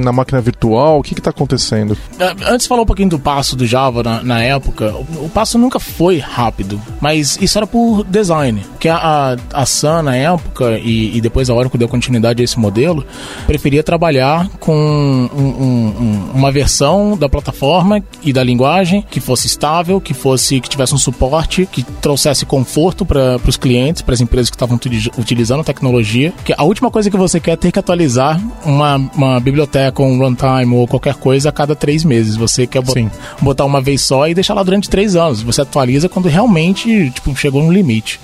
na 0.02 0.12
máquina 0.12 0.40
virtual? 0.40 0.98
O 0.98 1.02
que 1.02 1.14
está 1.14 1.30
acontecendo? 1.30 1.96
É, 2.18 2.52
antes 2.52 2.66
falou 2.66 2.84
um 2.84 2.86
pouquinho 2.86 3.08
do 3.08 3.18
passo 3.18 3.56
do 3.56 3.66
Java 3.66 4.02
na, 4.02 4.22
na 4.22 4.42
época. 4.42 4.92
O, 4.92 5.26
o, 5.26 5.28
passo 5.28 5.58
nunca 5.58 5.78
foi 5.78 6.18
rápido, 6.18 6.80
mas 7.00 7.38
isso 7.40 7.58
era 7.58 7.66
por 7.66 8.04
design. 8.04 8.64
Que 8.78 8.88
a, 8.88 8.96
a, 8.96 9.62
a 9.62 9.66
Sun 9.66 10.02
na 10.02 10.16
época 10.16 10.78
e, 10.78 11.16
e 11.16 11.20
depois 11.20 11.48
a 11.50 11.54
Oracle 11.54 11.78
deu 11.78 11.88
continuidade 11.88 12.42
a 12.42 12.44
esse 12.44 12.58
modelo, 12.58 13.04
preferia 13.46 13.82
trabalhar 13.82 14.48
com 14.58 14.74
um, 14.74 15.40
um, 15.40 16.30
uma 16.34 16.50
versão 16.50 17.16
da 17.16 17.28
plataforma 17.28 18.02
e 18.22 18.32
da 18.32 18.42
linguagem 18.42 19.04
que 19.10 19.20
fosse 19.20 19.46
estável, 19.46 20.00
que 20.00 20.14
fosse 20.14 20.60
que 20.60 20.68
tivesse 20.68 20.94
um 20.94 20.98
suporte, 20.98 21.66
que 21.70 21.82
trouxesse 21.82 22.46
conforto 22.46 23.04
para 23.04 23.38
os 23.46 23.56
clientes, 23.56 24.02
para 24.02 24.14
as 24.14 24.20
empresas 24.20 24.50
que 24.50 24.56
estavam 24.56 24.78
utilizando 25.18 25.64
tecnologia. 25.64 26.32
Que 26.44 26.54
a 26.56 26.62
última 26.64 26.90
coisa 26.90 27.10
que 27.10 27.16
você 27.16 27.40
quer 27.40 27.52
é 27.52 27.56
ter 27.56 27.72
que 27.72 27.78
atualizar 27.78 28.40
uma, 28.64 28.96
uma 29.14 29.40
biblioteca, 29.42 30.02
um 30.02 30.18
runtime 30.18 30.74
ou 30.74 30.86
qualquer 30.86 31.14
coisa 31.14 31.48
a 31.48 31.52
cada 31.52 31.74
três 31.74 32.04
meses. 32.04 32.36
Você 32.36 32.66
quer 32.66 32.82
bot 32.82 33.08
botar 33.40 33.64
uma 33.64 33.80
vez 33.80 34.02
só 34.02 34.28
e 34.28 34.34
deixar 34.34 34.54
lá 34.54 34.62
durante 34.62 34.88
três 34.88 35.16
anos. 35.16 35.42
Você 35.42 35.60
atualiza 35.60 36.08
quando 36.08 36.28
realmente 36.28 37.10
tipo, 37.10 37.34
chegou 37.36 37.62
no 37.62 37.72
limite. 37.72 38.20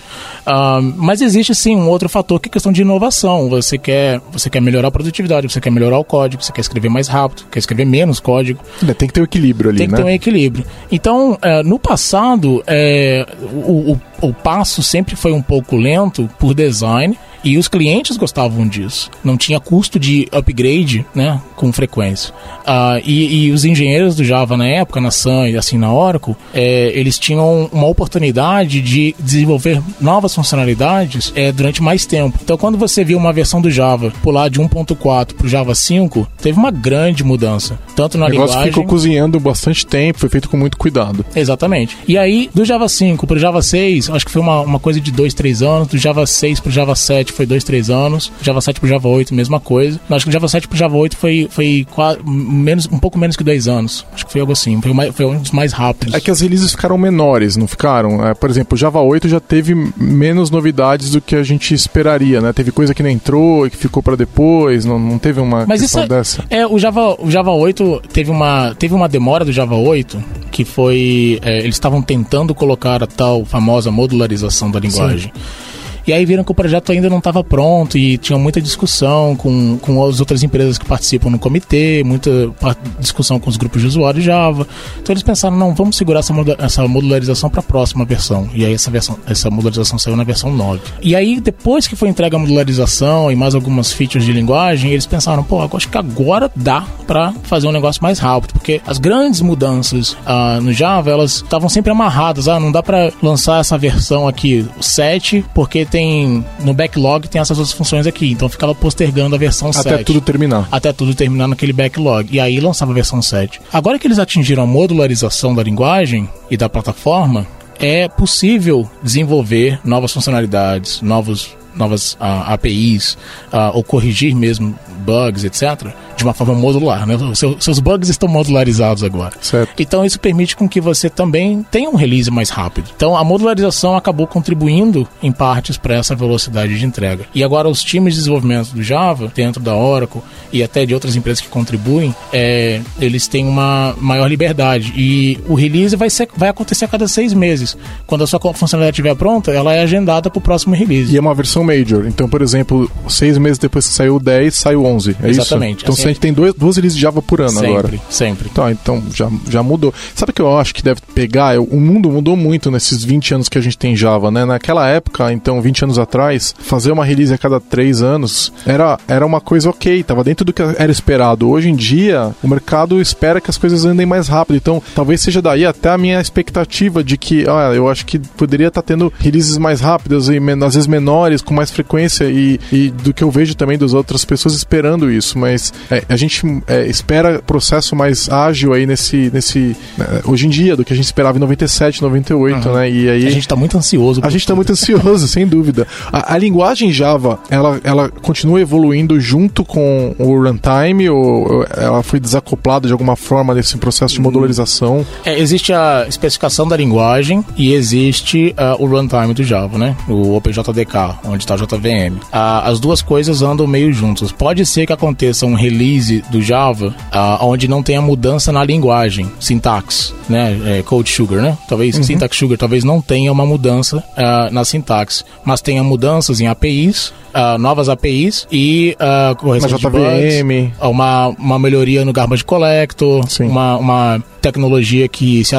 Uh, 0.46 0.82
mas 0.96 1.20
existe 1.20 1.54
sim 1.54 1.76
um 1.76 1.88
outro 1.88 2.08
fator 2.08 2.40
que 2.40 2.48
é 2.48 2.52
questão 2.52 2.72
de 2.72 2.82
inovação. 2.82 3.48
Você 3.50 3.76
quer, 3.76 4.20
você 4.30 4.48
quer 4.48 4.60
melhorar 4.60 4.88
a 4.88 4.90
produtividade, 4.90 5.50
você 5.50 5.60
quer 5.60 5.70
melhorar 5.70 5.98
o 5.98 6.04
código, 6.04 6.42
você 6.42 6.52
quer 6.52 6.60
escrever 6.60 6.88
mais 6.88 7.08
rápido, 7.08 7.44
quer 7.50 7.58
escrever 7.58 7.84
menos 7.84 8.20
código. 8.20 8.60
Tem 8.96 9.08
que 9.08 9.14
ter 9.14 9.20
um 9.20 9.24
equilíbrio 9.24 9.70
ali, 9.70 9.78
tem 9.78 9.88
né? 9.88 9.96
Que 9.96 10.02
ter 10.02 10.08
um 10.08 10.10
equilíbrio. 10.10 10.64
Então, 10.90 11.32
uh, 11.32 11.62
no 11.64 11.78
passado, 11.78 12.62
é, 12.66 13.26
o, 13.52 13.92
o, 13.92 14.28
o 14.28 14.34
passo 14.34 14.82
sempre 14.82 15.16
foi 15.16 15.32
um 15.32 15.42
pouco 15.42 15.76
lento 15.76 16.28
por 16.38 16.54
design 16.54 17.16
E 17.44 17.56
os 17.58 17.68
clientes 17.68 18.16
gostavam 18.16 18.66
disso. 18.66 19.10
Não 19.22 19.36
tinha 19.36 19.60
custo 19.60 19.98
de 19.98 20.28
upgrade, 20.32 21.04
né, 21.14 21.40
com 21.56 21.72
frequência. 21.72 22.32
Uh, 22.60 23.00
e, 23.04 23.46
e, 23.46 23.52
os 23.52 23.64
engenheiros 23.64 24.16
do 24.16 24.24
Java 24.24 24.56
na 24.56 24.66
época, 24.66 25.00
na 25.00 25.10
Sun 25.10 25.46
e 25.46 25.56
assim 25.56 25.78
na 25.78 25.92
Oracle, 25.92 26.36
é, 26.52 26.92
eles 26.94 27.18
tinham 27.18 27.68
uma 27.72 27.86
oportunidade 27.86 28.80
de 28.80 29.14
desenvolver 29.18 29.80
novas 30.00 30.34
funcionalidades 30.34 31.32
é, 31.34 31.50
durante 31.50 31.82
mais 31.82 32.06
tempo. 32.06 32.38
Então, 32.42 32.56
quando 32.56 32.76
você 32.76 33.04
viu 33.04 33.18
uma 33.18 33.32
versão 33.32 33.60
do 33.60 33.70
Java 33.70 34.12
pular 34.22 34.48
de 34.48 34.60
1.4 34.60 35.34
para 35.34 35.46
o 35.46 35.48
Java 35.48 35.74
5, 35.74 36.28
teve 36.40 36.58
uma 36.58 36.70
grande 36.70 37.24
mudança. 37.24 37.78
Tanto 37.96 38.18
na 38.18 38.26
o 38.26 38.28
negócio 38.28 38.54
linguagem... 38.54 38.72
ficou 38.72 38.84
cozinhando 38.84 39.40
bastante 39.40 39.86
tempo, 39.86 40.18
foi 40.18 40.28
feito 40.28 40.48
com 40.48 40.56
muito 40.56 40.76
cuidado. 40.76 41.24
Exatamente. 41.34 41.96
E 42.06 42.16
aí, 42.18 42.50
do 42.54 42.64
Java 42.64 42.88
5 42.88 43.26
para 43.26 43.36
o 43.36 43.40
Java 43.40 43.62
6, 43.62 44.10
acho 44.10 44.26
que 44.26 44.32
foi 44.32 44.42
uma, 44.42 44.60
uma 44.60 44.78
coisa 44.78 45.00
de 45.00 45.10
2, 45.10 45.34
3 45.34 45.62
anos. 45.62 45.88
Do 45.88 45.98
Java 45.98 46.26
6 46.26 46.60
para 46.60 46.68
o 46.68 46.72
Java 46.72 46.94
7 46.94 47.27
foi 47.32 47.46
2, 47.46 47.64
3 47.64 47.90
anos. 47.90 48.32
Java 48.42 48.60
7 48.60 48.80
para 48.80 48.86
o 48.86 48.88
Java 48.88 49.08
8, 49.08 49.34
mesma 49.34 49.60
coisa. 49.60 50.00
Acho 50.10 50.24
que 50.24 50.30
do 50.30 50.32
Java 50.32 50.48
7 50.48 50.68
para 50.68 50.74
o 50.74 50.78
Java 50.78 50.96
8 50.96 51.16
foi, 51.16 51.48
foi 51.50 51.86
quase, 51.90 52.18
menos, 52.24 52.88
um 52.90 52.98
pouco 52.98 53.18
menos 53.18 53.36
que 53.36 53.44
2 53.44 53.68
anos. 53.68 54.04
Acho 54.12 54.26
que 54.26 54.32
foi 54.32 54.40
algo 54.40 54.52
assim. 54.52 54.80
Foi, 54.80 54.90
uma, 54.90 55.12
foi 55.12 55.26
um 55.26 55.38
dos 55.38 55.50
mais 55.50 55.72
rápidos. 55.72 56.14
É 56.14 56.20
que 56.20 56.30
as 56.30 56.40
releases 56.40 56.72
ficaram 56.72 56.98
menores, 56.98 57.56
não 57.56 57.66
ficaram? 57.66 58.26
É, 58.26 58.34
por 58.34 58.50
exemplo, 58.50 58.74
o 58.74 58.78
Java 58.78 59.00
8 59.00 59.28
já 59.28 59.40
teve 59.40 59.74
menos 59.96 60.50
novidades 60.50 61.10
do 61.10 61.20
que 61.20 61.36
a 61.36 61.42
gente 61.42 61.74
esperaria, 61.74 62.40
né? 62.40 62.52
Teve 62.52 62.70
coisa 62.72 62.94
que 62.94 63.02
não 63.02 63.10
entrou 63.10 63.66
e 63.66 63.70
que 63.70 63.76
ficou 63.76 64.02
para 64.02 64.16
depois, 64.16 64.84
não, 64.84 64.98
não 64.98 65.18
teve 65.18 65.40
uma 65.40 65.66
Mas 65.66 65.82
isso 65.82 65.98
é, 65.98 66.06
dessa. 66.06 66.44
É, 66.50 66.66
o 66.66 66.78
Java, 66.78 67.16
o 67.20 67.30
Java 67.30 67.50
8 67.52 68.02
teve 68.12 68.30
uma, 68.30 68.74
teve 68.74 68.94
uma 68.94 69.08
demora 69.08 69.44
do 69.44 69.52
Java 69.52 69.76
8 69.76 70.22
que 70.50 70.64
foi. 70.64 71.38
É, 71.42 71.60
eles 71.60 71.76
estavam 71.76 72.02
tentando 72.02 72.54
colocar 72.54 73.02
a 73.02 73.06
tal 73.06 73.44
famosa 73.44 73.90
modularização 73.90 74.70
da 74.70 74.80
linguagem. 74.80 75.32
Sim. 75.34 75.67
E 76.08 76.12
aí 76.12 76.24
viram 76.24 76.42
que 76.42 76.50
o 76.50 76.54
projeto 76.54 76.90
ainda 76.90 77.10
não 77.10 77.18
estava 77.18 77.44
pronto 77.44 77.98
e 77.98 78.16
tinha 78.16 78.38
muita 78.38 78.62
discussão 78.62 79.36
com, 79.36 79.76
com 79.76 80.02
as 80.06 80.20
outras 80.20 80.42
empresas 80.42 80.78
que 80.78 80.86
participam 80.86 81.28
no 81.28 81.38
comitê, 81.38 82.02
muita 82.02 82.50
discussão 82.98 83.38
com 83.38 83.50
os 83.50 83.58
grupos 83.58 83.82
de 83.82 83.88
usuários 83.88 84.24
Java. 84.24 84.66
Então 85.00 85.12
eles 85.12 85.22
pensaram, 85.22 85.54
não, 85.54 85.74
vamos 85.74 85.96
segurar 85.96 86.20
essa, 86.20 86.32
essa 86.58 86.88
modularização 86.88 87.50
para 87.50 87.60
a 87.60 87.62
próxima 87.62 88.06
versão. 88.06 88.48
E 88.54 88.64
aí 88.64 88.72
essa, 88.72 88.90
versão, 88.90 89.18
essa 89.26 89.50
modularização 89.50 89.98
saiu 89.98 90.16
na 90.16 90.24
versão 90.24 90.50
9. 90.50 90.80
E 91.02 91.14
aí, 91.14 91.40
depois 91.40 91.86
que 91.86 91.94
foi 91.94 92.08
entregue 92.08 92.36
a 92.36 92.38
modularização 92.38 93.30
e 93.30 93.36
mais 93.36 93.54
algumas 93.54 93.92
features 93.92 94.24
de 94.24 94.32
linguagem, 94.32 94.92
eles 94.92 95.04
pensaram, 95.04 95.42
pô, 95.44 95.68
acho 95.76 95.88
que 95.88 95.98
agora 95.98 96.50
dá 96.56 96.86
para 97.06 97.32
fazer 97.42 97.66
um 97.66 97.72
negócio 97.72 98.02
mais 98.02 98.18
rápido, 98.18 98.52
porque 98.52 98.80
as 98.86 98.98
grandes 98.98 99.40
mudanças 99.40 100.12
uh, 100.12 100.60
no 100.62 100.72
Java, 100.72 101.10
elas 101.10 101.36
estavam 101.36 101.68
sempre 101.68 101.90
amarradas. 101.90 102.48
Ah, 102.48 102.60
não 102.60 102.70
dá 102.72 102.82
para 102.82 103.12
lançar 103.22 103.60
essa 103.60 103.76
versão 103.76 104.28
aqui, 104.28 104.66
o 104.78 104.82
7, 104.82 105.44
porque 105.54 105.84
tem 105.84 105.97
tem 105.98 106.44
no 106.60 106.72
backlog 106.72 107.26
tem 107.26 107.40
essas 107.40 107.58
outras 107.58 107.76
funções 107.76 108.06
aqui, 108.06 108.30
então 108.30 108.48
ficava 108.48 108.72
postergando 108.72 109.34
a 109.34 109.38
versão 109.38 109.70
Até 109.70 109.82
7. 109.82 109.94
Até 109.94 110.04
tudo 110.04 110.20
terminar. 110.20 110.68
Até 110.70 110.92
tudo 110.92 111.12
terminar 111.12 111.48
naquele 111.48 111.72
backlog. 111.72 112.28
E 112.30 112.38
aí 112.38 112.60
lançava 112.60 112.92
a 112.92 112.94
versão 112.94 113.20
7. 113.20 113.60
Agora 113.72 113.98
que 113.98 114.06
eles 114.06 114.20
atingiram 114.20 114.62
a 114.62 114.66
modularização 114.66 115.54
da 115.54 115.62
linguagem 115.62 116.28
e 116.48 116.56
da 116.56 116.68
plataforma, 116.68 117.46
é 117.80 118.08
possível 118.08 118.88
desenvolver 119.02 119.80
novas 119.84 120.12
funcionalidades, 120.12 121.02
novos 121.02 121.56
novas 121.74 122.14
uh, 122.14 122.16
ah, 122.20 122.54
APIs, 122.54 123.12
uh, 123.12 123.16
ah, 123.52 123.70
ou 123.72 123.84
corrigir 123.84 124.34
mesmo 124.34 124.76
bugs, 124.98 125.44
etc., 125.44 125.92
de 126.16 126.24
uma 126.24 126.34
forma 126.34 126.54
modular. 126.54 127.06
Né? 127.06 127.16
Seu, 127.34 127.56
seus 127.60 127.78
bugs 127.78 128.08
estão 128.08 128.28
modularizados 128.28 129.02
agora. 129.02 129.34
Certo. 129.40 129.72
Então 129.78 130.04
isso 130.04 130.18
permite 130.18 130.56
com 130.56 130.68
que 130.68 130.80
você 130.80 131.08
também 131.08 131.64
tenha 131.70 131.88
um 131.88 131.94
release 131.94 132.30
mais 132.30 132.50
rápido. 132.50 132.90
Então 132.96 133.16
a 133.16 133.22
modularização 133.22 133.96
acabou 133.96 134.26
contribuindo 134.26 135.06
em 135.22 135.30
partes 135.30 135.76
para 135.76 135.94
essa 135.94 136.14
velocidade 136.14 136.78
de 136.78 136.84
entrega. 136.84 137.24
E 137.34 137.44
agora 137.44 137.68
os 137.68 137.82
times 137.82 138.14
de 138.14 138.20
desenvolvimento 138.20 138.72
do 138.72 138.82
Java, 138.82 139.30
dentro 139.34 139.62
da 139.62 139.74
Oracle 139.74 140.20
e 140.52 140.62
até 140.62 140.84
de 140.84 140.94
outras 140.94 141.14
empresas 141.14 141.40
que 141.40 141.48
contribuem, 141.48 142.14
é, 142.32 142.80
eles 143.00 143.28
têm 143.28 143.46
uma 143.46 143.94
maior 144.00 144.26
liberdade. 144.26 144.92
E 144.96 145.38
o 145.46 145.54
release 145.54 145.94
vai, 145.94 146.10
ser, 146.10 146.28
vai 146.36 146.48
acontecer 146.48 146.84
a 146.84 146.88
cada 146.88 147.06
seis 147.06 147.32
meses. 147.32 147.76
Quando 148.06 148.24
a 148.24 148.26
sua 148.26 148.40
funcionalidade 148.40 148.96
estiver 148.96 149.14
pronta, 149.14 149.52
ela 149.52 149.72
é 149.72 149.82
agendada 149.82 150.30
para 150.30 150.38
o 150.38 150.42
próximo 150.42 150.74
release. 150.74 151.12
E 151.12 151.16
é 151.16 151.20
uma 151.20 151.34
versão 151.34 151.62
major. 151.62 152.06
Então, 152.06 152.28
por 152.28 152.42
exemplo, 152.42 152.90
seis 153.08 153.38
meses 153.38 153.58
depois 153.58 153.86
que 153.86 153.92
saiu 153.92 154.16
o 154.16 154.20
10, 154.20 154.54
saiu 154.54 154.82
o 154.82 154.86
11. 154.88 155.16
É 155.22 155.28
Exatamente. 155.28 155.78
Isso? 155.78 155.84
Então, 155.84 155.94
assim, 155.94 156.04
a 156.04 156.08
gente 156.08 156.20
tem 156.20 156.32
dois, 156.32 156.54
duas 156.54 156.76
releases 156.76 156.96
de 156.96 157.02
Java 157.02 157.22
por 157.22 157.40
ano 157.40 157.50
sempre, 157.50 157.68
agora. 157.68 157.90
Sempre. 158.10 158.48
Tá, 158.48 158.70
então 158.72 159.02
já, 159.14 159.30
já 159.48 159.62
mudou. 159.62 159.92
Sabe 160.14 160.30
o 160.30 160.34
que 160.34 160.42
eu 160.42 160.56
acho 160.58 160.74
que 160.74 160.82
deve 160.82 161.00
pegar? 161.14 161.58
O 161.60 161.80
mundo 161.80 162.10
mudou 162.10 162.36
muito 162.36 162.70
nesses 162.70 163.04
20 163.04 163.34
anos 163.34 163.48
que 163.48 163.58
a 163.58 163.60
gente 163.60 163.76
tem 163.76 163.96
Java, 163.96 164.30
né? 164.30 164.44
Naquela 164.44 164.88
época, 164.88 165.32
então, 165.32 165.60
20 165.60 165.84
anos 165.84 165.98
atrás, 165.98 166.54
fazer 166.58 166.92
uma 166.92 167.04
release 167.04 167.32
a 167.32 167.38
cada 167.38 167.60
3 167.60 168.02
anos 168.02 168.52
era, 168.66 168.98
era 169.06 169.26
uma 169.26 169.40
coisa 169.40 169.70
ok, 169.70 170.02
tava 170.02 170.24
dentro 170.24 170.44
do 170.44 170.52
que 170.52 170.62
era 170.62 170.90
esperado. 170.90 171.48
Hoje 171.48 171.68
em 171.68 171.76
dia, 171.76 172.34
o 172.42 172.48
mercado 172.48 173.00
espera 173.00 173.40
que 173.40 173.50
as 173.50 173.58
coisas 173.58 173.84
andem 173.84 174.06
mais 174.06 174.28
rápido. 174.28 174.56
Então, 174.56 174.82
talvez 174.94 175.20
seja 175.20 175.42
daí 175.42 175.64
até 175.66 175.90
a 175.90 175.98
minha 175.98 176.20
expectativa 176.20 177.02
de 177.04 177.16
que, 177.16 177.44
ah, 177.48 177.72
eu 177.74 177.88
acho 177.88 178.06
que 178.06 178.18
poderia 178.18 178.68
estar 178.68 178.82
tá 178.82 178.86
tendo 178.86 179.12
releases 179.18 179.58
mais 179.58 179.80
rápidas 179.80 180.28
e 180.28 180.38
às 180.64 180.74
vezes 180.74 180.86
menores, 180.86 181.42
com 181.42 181.54
mais 181.54 181.70
frequência, 181.70 182.24
e, 182.24 182.58
e 182.72 182.90
do 182.90 183.12
que 183.12 183.22
eu 183.22 183.30
vejo 183.30 183.54
também 183.54 183.78
das 183.78 183.92
outras 183.94 184.24
pessoas 184.24 184.54
esperando 184.54 184.77
isso. 185.10 185.38
Mas 185.38 185.72
é, 185.90 186.04
a 186.08 186.16
gente 186.16 186.42
é, 186.66 186.86
espera 186.86 187.40
processo 187.42 187.94
mais 187.96 188.28
ágil 188.28 188.72
aí 188.72 188.86
nesse. 188.86 189.30
nesse 189.32 189.76
né, 189.96 190.20
hoje 190.24 190.46
em 190.46 190.50
dia, 190.50 190.76
do 190.76 190.84
que 190.84 190.92
a 190.92 190.96
gente 190.96 191.06
esperava 191.06 191.38
em 191.38 191.40
97, 191.40 192.02
98, 192.02 192.68
uhum. 192.68 192.74
né? 192.74 192.90
E 192.90 193.08
aí. 193.08 193.26
A 193.26 193.30
gente 193.30 193.48
tá 193.48 193.56
muito 193.56 193.76
ansioso. 193.76 194.20
A 194.22 194.30
gente 194.30 194.46
tá 194.46 194.54
muito 194.54 194.72
ansioso, 194.72 195.26
sem 195.28 195.46
dúvida. 195.46 195.86
A, 196.12 196.34
a, 196.34 196.38
linguagem 196.38 196.92
Java, 196.92 197.38
ela, 197.50 197.80
ela 197.82 198.08
continua 198.08 198.60
evoluindo 198.60 199.20
junto 199.20 199.64
com 199.64 200.14
o 200.18 200.42
runtime 200.42 201.08
ou 201.08 201.64
ela 201.76 202.02
foi 202.02 202.20
desacoplada 202.20 202.86
de 202.86 202.92
alguma 202.92 203.16
forma 203.16 203.54
nesse 203.54 203.76
processo 203.76 204.14
de 204.14 204.20
modularização? 204.20 205.04
É, 205.24 205.38
existe 205.38 205.72
a 205.72 206.06
especificação 206.08 206.66
da 206.66 206.76
linguagem 206.76 207.44
e 207.56 207.72
existe 207.72 208.54
uh, 208.58 208.82
o 208.82 208.86
runtime 208.86 209.34
do 209.34 209.42
Java, 209.42 209.78
né? 209.78 209.96
O 210.08 210.36
OpenJDK, 210.36 211.18
onde 211.24 211.44
está 211.44 211.54
o 211.54 211.58
JVM. 211.58 212.16
Uh, 212.16 212.28
as 212.64 212.80
duas 212.80 213.02
coisas 213.02 213.42
andam 213.42 213.66
meio 213.66 213.92
juntas. 213.92 214.32
Pode 214.32 214.64
ser 214.68 214.86
que 214.86 214.92
aconteça 214.92 215.46
um 215.46 215.54
release 215.54 216.22
do 216.30 216.40
Java 216.40 216.94
uh, 217.12 217.44
onde 217.44 217.66
não 217.66 217.82
tenha 217.82 218.00
mudança 218.00 218.52
na 218.52 218.64
linguagem, 218.64 219.30
sintaxe, 219.40 220.12
né? 220.28 220.78
É, 220.78 220.82
code 220.82 221.10
sugar, 221.10 221.40
né? 221.40 221.56
Talvez 221.68 221.96
uhum. 221.96 222.02
syntax 222.02 222.36
sugar 222.36 222.58
talvez 222.58 222.84
não 222.84 223.00
tenha 223.00 223.32
uma 223.32 223.46
mudança 223.46 223.98
uh, 223.98 224.52
na 224.52 224.64
sintaxe, 224.64 225.24
mas 225.44 225.60
tenha 225.60 225.82
mudanças 225.82 226.40
em 226.40 226.46
APIs 226.46 227.12
uh, 227.34 227.58
novas 227.58 227.88
APIs 227.88 228.46
e 228.50 228.96
uh, 229.00 229.36
correção 229.36 229.76
de 229.78 229.88
bugs, 229.88 230.72
uma, 230.80 231.28
uma 231.28 231.58
melhoria 231.58 232.04
no 232.04 232.12
garbage 232.12 232.44
collector, 232.44 233.24
uma, 233.40 233.76
uma 233.76 234.24
tecnologia 234.40 235.08
que 235.08 235.44
se 235.44 235.54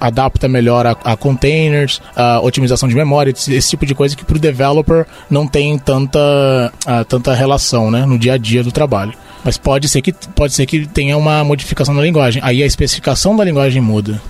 adapta 0.00 0.48
melhor 0.48 0.86
a, 0.86 0.96
a 1.04 1.16
containers, 1.16 1.98
uh, 2.16 2.44
otimização 2.44 2.88
de 2.88 2.94
memória, 2.94 3.30
esse, 3.30 3.54
esse, 3.54 3.70
tipo 3.70 3.86
de 3.86 3.94
coisa 3.94 4.16
que 4.16 4.24
para 4.24 4.36
o 4.36 4.40
developer 4.40 5.06
não 5.30 5.46
tem 5.46 5.78
tanta, 5.78 6.18
uh, 6.86 7.04
tanta 7.06 7.34
relação 7.34 7.90
né, 7.90 8.04
no 8.04 8.18
dia 8.18 8.34
a 8.34 8.38
dia 8.38 8.62
do 8.62 8.72
trabalho. 8.72 9.12
Mas 9.44 9.58
pode 9.58 9.88
ser 9.88 10.02
que 10.02 10.12
pode 10.12 10.52
ser 10.52 10.66
que 10.66 10.86
tenha 10.86 11.16
uma 11.16 11.42
modificação 11.42 11.94
na 11.94 12.02
linguagem. 12.02 12.40
Aí 12.44 12.62
a 12.62 12.66
especificação 12.66 13.36
da 13.36 13.44
linguagem 13.44 13.82
muda 13.82 14.20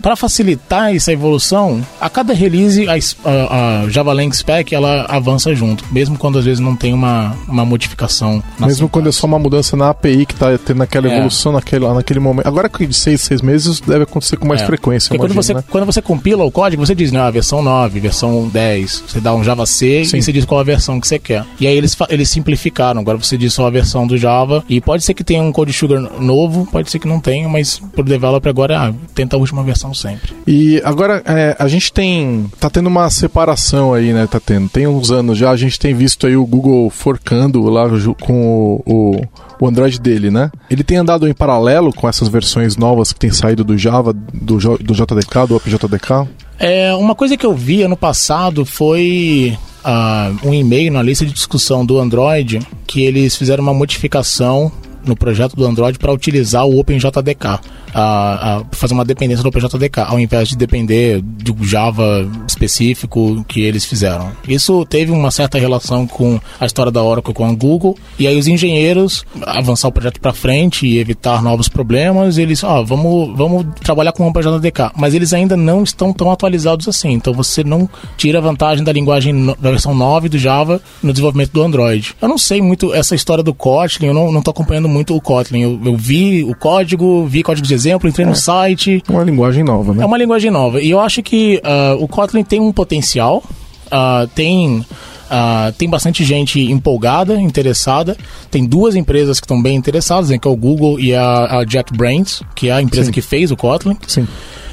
para 0.00 0.16
facilitar 0.16 0.94
essa 0.94 1.12
evolução, 1.12 1.84
a 2.00 2.10
cada 2.10 2.32
release 2.32 2.86
a, 2.88 2.94
a, 3.28 3.82
a 3.82 3.88
Java 3.88 4.12
Lang 4.12 4.34
Spec 4.36 4.74
ela 4.74 5.06
avança 5.08 5.54
junto, 5.54 5.84
mesmo 5.92 6.18
quando 6.18 6.38
às 6.38 6.44
vezes 6.44 6.60
não 6.60 6.76
tem 6.76 6.92
uma, 6.92 7.36
uma 7.48 7.64
modificação. 7.64 8.42
Mesmo 8.58 8.88
quando 8.88 9.08
é 9.08 9.12
só 9.12 9.26
uma 9.26 9.38
mudança 9.38 9.76
na 9.76 9.90
API 9.90 10.26
que 10.26 10.34
está 10.34 10.56
tendo 10.58 10.82
aquela 10.82 11.08
é. 11.08 11.14
evolução 11.14 11.52
naquele, 11.52 11.86
naquele 11.88 12.20
momento. 12.20 12.46
Agora 12.46 12.68
que 12.68 12.86
de 12.86 12.94
seis, 12.94 13.20
seis 13.20 13.40
meses 13.40 13.80
deve 13.80 14.04
acontecer 14.04 14.36
com 14.36 14.46
mais 14.46 14.62
é. 14.62 14.66
frequência. 14.66 15.14
Imagino, 15.14 15.28
quando, 15.28 15.34
você, 15.34 15.54
né? 15.54 15.64
quando 15.70 15.86
você 15.86 16.02
compila 16.02 16.44
o 16.44 16.50
código, 16.50 16.84
você 16.84 16.94
diz, 16.94 17.12
né, 17.12 17.20
a 17.20 17.30
versão 17.30 17.62
9, 17.62 18.00
versão 18.00 18.48
10, 18.48 19.04
você 19.06 19.20
dá 19.20 19.34
um 19.34 19.44
Java 19.44 19.66
C 19.66 20.04
Sim. 20.04 20.18
e 20.18 20.22
você 20.22 20.32
diz 20.32 20.44
qual 20.44 20.60
a 20.60 20.64
versão 20.64 21.00
que 21.00 21.06
você 21.06 21.18
quer. 21.18 21.44
E 21.60 21.66
aí 21.66 21.76
eles, 21.76 21.96
eles 22.08 22.28
simplificaram, 22.28 23.00
agora 23.00 23.18
você 23.18 23.36
diz 23.36 23.52
só 23.52 23.66
a 23.66 23.70
versão 23.70 24.06
do 24.06 24.16
Java 24.16 24.64
e 24.68 24.80
pode 24.80 25.04
ser 25.04 25.14
que 25.14 25.24
tenha 25.24 25.42
um 25.42 25.52
Code 25.52 25.72
Sugar 25.72 26.00
novo, 26.20 26.66
pode 26.70 26.90
ser 26.90 26.98
que 26.98 27.08
não 27.08 27.20
tenha, 27.20 27.48
mas 27.48 27.78
pro 27.78 28.04
developer 28.04 28.48
agora, 28.48 28.88
ah, 28.88 28.94
tenta 29.14 29.36
a 29.36 29.38
última 29.52 29.62
versão 29.62 29.92
sempre. 29.92 30.34
E 30.46 30.80
agora 30.84 31.22
é, 31.26 31.54
a 31.58 31.68
gente 31.68 31.92
tem. 31.92 32.50
tá 32.58 32.70
tendo 32.70 32.86
uma 32.86 33.08
separação 33.10 33.92
aí, 33.92 34.12
né? 34.12 34.26
Tá 34.26 34.40
tendo. 34.40 34.68
Tem 34.68 34.86
uns 34.86 35.10
anos 35.10 35.36
já, 35.38 35.50
a 35.50 35.56
gente 35.56 35.78
tem 35.78 35.94
visto 35.94 36.26
aí 36.26 36.36
o 36.36 36.46
Google 36.46 36.88
forcando 36.90 37.62
lá 37.68 37.86
com 38.20 38.80
o, 38.86 38.92
o 38.92 39.20
o 39.60 39.68
Android 39.68 40.00
dele, 40.00 40.28
né? 40.28 40.50
Ele 40.68 40.82
tem 40.82 40.96
andado 40.96 41.28
em 41.28 41.32
paralelo 41.32 41.92
com 41.92 42.08
essas 42.08 42.26
versões 42.26 42.76
novas 42.76 43.12
que 43.12 43.20
tem 43.20 43.30
saído 43.30 43.62
do 43.62 43.78
Java, 43.78 44.12
do, 44.12 44.58
do 44.58 44.92
JDK, 44.92 45.46
do 45.46 45.54
OpenJDK? 45.54 46.28
É, 46.58 46.92
uma 46.96 47.14
coisa 47.14 47.36
que 47.36 47.46
eu 47.46 47.54
vi 47.54 47.82
ano 47.82 47.96
passado 47.96 48.66
foi 48.66 49.56
uh, 49.84 50.48
um 50.48 50.52
e-mail 50.52 50.92
na 50.92 51.00
lista 51.00 51.24
de 51.24 51.32
discussão 51.32 51.86
do 51.86 52.00
Android 52.00 52.58
que 52.88 53.04
eles 53.04 53.36
fizeram 53.36 53.62
uma 53.62 53.72
modificação 53.72 54.72
no 55.04 55.14
projeto 55.14 55.54
do 55.54 55.64
Android 55.64 55.96
para 55.96 56.12
utilizar 56.12 56.66
o 56.66 56.80
OpenJDK. 56.80 57.60
A, 57.94 58.58
a 58.58 58.64
fazer 58.72 58.94
uma 58.94 59.04
dependência 59.04 59.42
do 59.42 59.48
OpenJDK, 59.48 60.00
ao 60.06 60.18
invés 60.18 60.48
de 60.48 60.56
depender 60.56 61.20
do 61.22 61.56
Java 61.64 62.28
específico 62.46 63.44
que 63.46 63.60
eles 63.60 63.84
fizeram. 63.84 64.32
Isso 64.46 64.84
teve 64.86 65.12
uma 65.12 65.30
certa 65.30 65.58
relação 65.58 66.06
com 66.06 66.40
a 66.58 66.66
história 66.66 66.90
da 66.90 67.02
Oracle 67.02 67.34
com 67.34 67.44
a 67.44 67.52
Google, 67.52 67.96
e 68.18 68.26
aí 68.26 68.38
os 68.38 68.46
engenheiros 68.46 69.24
avançar 69.42 69.88
o 69.88 69.92
projeto 69.92 70.20
para 70.20 70.32
frente 70.32 70.86
e 70.86 70.98
evitar 70.98 71.42
novos 71.42 71.68
problemas, 71.68 72.38
eles, 72.38 72.62
ó, 72.64 72.82
vamos, 72.82 73.36
vamos 73.36 73.66
trabalhar 73.82 74.12
com 74.12 74.24
o 74.24 74.28
OpenJDK, 74.28 74.92
mas 74.96 75.14
eles 75.14 75.32
ainda 75.32 75.56
não 75.56 75.82
estão 75.82 76.12
tão 76.12 76.30
atualizados 76.30 76.88
assim, 76.88 77.12
então 77.12 77.32
você 77.32 77.62
não 77.62 77.88
tira 78.16 78.40
vantagem 78.40 78.84
da 78.84 78.92
linguagem 78.92 79.46
da 79.58 79.70
versão 79.70 79.94
9 79.94 80.28
do 80.28 80.38
Java 80.38 80.80
no 81.02 81.12
desenvolvimento 81.12 81.52
do 81.52 81.62
Android. 81.62 82.14
Eu 82.20 82.28
não 82.28 82.38
sei 82.38 82.60
muito 82.60 82.92
essa 82.94 83.14
história 83.14 83.42
do 83.42 83.54
Kotlin, 83.54 84.08
eu 84.08 84.14
não, 84.14 84.32
não 84.32 84.42
tô 84.42 84.50
acompanhando 84.50 84.88
muito 84.88 85.14
o 85.14 85.20
Kotlin, 85.20 85.60
eu, 85.60 85.80
eu 85.84 85.96
vi 85.96 86.42
o 86.44 86.54
código, 86.54 87.26
vi 87.26 87.42
código 87.42 87.66
de 87.66 87.74
exemplo, 87.82 88.08
entrei 88.08 88.26
é. 88.26 88.28
no 88.28 88.36
site. 88.36 89.02
Uma 89.08 89.24
linguagem 89.24 89.64
nova, 89.64 89.94
né? 89.94 90.02
É 90.02 90.06
uma 90.06 90.18
linguagem 90.18 90.50
nova, 90.50 90.80
e 90.80 90.90
eu 90.90 91.00
acho 91.00 91.22
que 91.22 91.60
uh, 91.64 92.02
o 92.02 92.08
Kotlin 92.08 92.44
tem 92.44 92.60
um 92.60 92.72
potencial, 92.72 93.42
uh, 93.86 94.26
tem 94.34 94.84
Uh, 95.32 95.72
tem 95.78 95.88
bastante 95.88 96.24
gente 96.24 96.60
empolgada, 96.60 97.40
interessada. 97.40 98.18
Tem 98.50 98.66
duas 98.66 98.94
empresas 98.94 99.40
que 99.40 99.46
estão 99.46 99.62
bem 99.62 99.76
interessadas, 99.76 100.28
né, 100.28 100.36
que 100.36 100.46
é 100.46 100.50
o 100.50 100.54
Google 100.54 101.00
e 101.00 101.14
a, 101.14 101.60
a 101.60 101.64
JetBrains, 101.64 102.42
que 102.54 102.68
é 102.68 102.72
a 102.72 102.82
empresa 102.82 103.06
Sim. 103.06 103.12
que 103.12 103.22
fez 103.22 103.50
o 103.50 103.56
Kotlin. 103.56 103.96
Sim. 104.06 104.28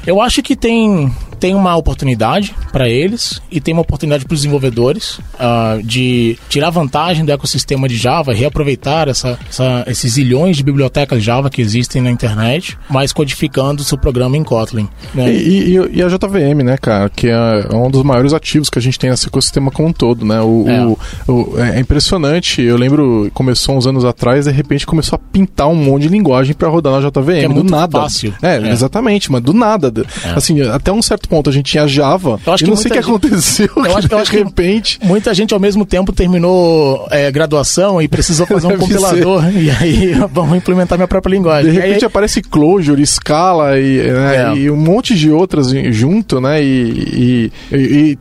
Eu 0.06 0.20
acho 0.20 0.42
que 0.42 0.54
tem 0.54 1.10
tem 1.40 1.54
uma 1.54 1.74
oportunidade 1.74 2.54
para 2.70 2.88
eles 2.88 3.40
e 3.50 3.60
tem 3.60 3.72
uma 3.72 3.80
oportunidade 3.80 4.26
para 4.26 4.34
os 4.34 4.40
desenvolvedores 4.40 5.18
uh, 5.34 5.82
de 5.82 6.38
tirar 6.50 6.68
vantagem 6.68 7.24
do 7.24 7.32
ecossistema 7.32 7.88
de 7.88 7.96
Java, 7.96 8.34
reaproveitar 8.34 9.08
essa, 9.08 9.38
essa, 9.48 9.84
esses 9.86 10.12
zilhões 10.12 10.58
de 10.58 10.62
bibliotecas 10.62 11.22
Java 11.22 11.48
que 11.48 11.62
existem 11.62 12.02
na 12.02 12.10
internet, 12.10 12.78
mas 12.88 13.12
codificando 13.12 13.80
o 13.80 13.84
seu 13.84 13.96
programa 13.96 14.36
em 14.36 14.44
Kotlin. 14.44 14.88
Né? 15.14 15.32
E, 15.32 15.76
e, 15.76 15.98
e, 15.98 16.02
a 16.02 16.08
JVM, 16.08 16.62
né, 16.62 16.76
cara, 16.76 17.08
que 17.08 17.28
é 17.28 17.68
um 17.72 17.90
dos 17.90 18.02
maiores 18.02 18.34
ativos 18.34 18.68
que 18.68 18.78
a 18.78 18.82
gente 18.82 18.98
tem 18.98 19.08
nesse 19.08 19.26
ecossistema 19.26 19.70
como 19.70 19.88
um 19.88 19.92
todo, 19.92 20.24
né? 20.24 20.40
O, 20.42 20.68
é. 20.68 20.84
O, 20.84 20.98
o, 21.32 21.58
é 21.58 21.80
impressionante. 21.80 22.60
Eu 22.60 22.76
lembro, 22.76 23.30
começou 23.32 23.76
uns 23.76 23.86
anos 23.86 24.04
atrás, 24.04 24.44
de 24.44 24.52
repente 24.52 24.86
começou 24.86 25.16
a 25.16 25.18
pintar 25.32 25.68
um 25.68 25.74
monte 25.74 26.02
de 26.02 26.08
linguagem 26.08 26.54
para 26.54 26.68
rodar 26.68 27.00
na 27.00 27.08
JVM. 27.08 27.30
É 27.30 27.48
do 27.48 27.64
nada. 27.64 28.00
Fácil. 28.00 28.34
É, 28.42 28.56
é, 28.56 28.70
exatamente, 28.70 29.32
mas 29.32 29.40
do 29.40 29.54
nada. 29.54 29.92
É. 30.24 30.30
Assim, 30.30 30.60
até 30.60 30.92
um 30.92 31.00
certo 31.00 31.29
ponto 31.30 31.48
a 31.48 31.52
gente 31.52 31.70
tinha 31.70 31.86
Java. 31.86 32.40
Eu 32.44 32.52
acho 32.52 32.64
e 32.64 32.68
não 32.68 32.76
sei 32.76 32.90
o 32.90 32.94
que 32.94 33.00
gente... 33.00 33.08
aconteceu. 33.08 33.70
Eu 33.76 33.96
acho, 33.96 34.08
eu 34.10 34.18
acho 34.18 34.32
de 34.32 34.38
repente. 34.38 34.98
muita 35.02 35.32
gente 35.32 35.54
ao 35.54 35.60
mesmo 35.60 35.86
tempo 35.86 36.12
terminou 36.12 37.06
é, 37.10 37.30
graduação 37.30 38.02
e 38.02 38.08
precisou 38.08 38.46
fazer 38.46 38.66
um 38.66 38.76
compilador. 38.78 39.44
Ser. 39.44 39.62
E 39.62 39.70
aí 39.70 40.14
vamos 40.32 40.56
implementar 40.56 40.98
minha 40.98 41.06
própria 41.06 41.32
linguagem. 41.32 41.70
De 41.70 41.78
repente 41.78 42.04
aí... 42.04 42.06
aparece 42.06 42.42
Clojure, 42.42 43.06
Scala 43.06 43.78
e, 43.78 44.02
né, 44.02 44.36
é. 44.36 44.56
e, 44.56 44.70
um 44.70 44.76
monte 44.76 45.14
de 45.14 45.30
outras 45.30 45.68
junto, 45.92 46.40
né? 46.40 46.62
E 46.62 47.52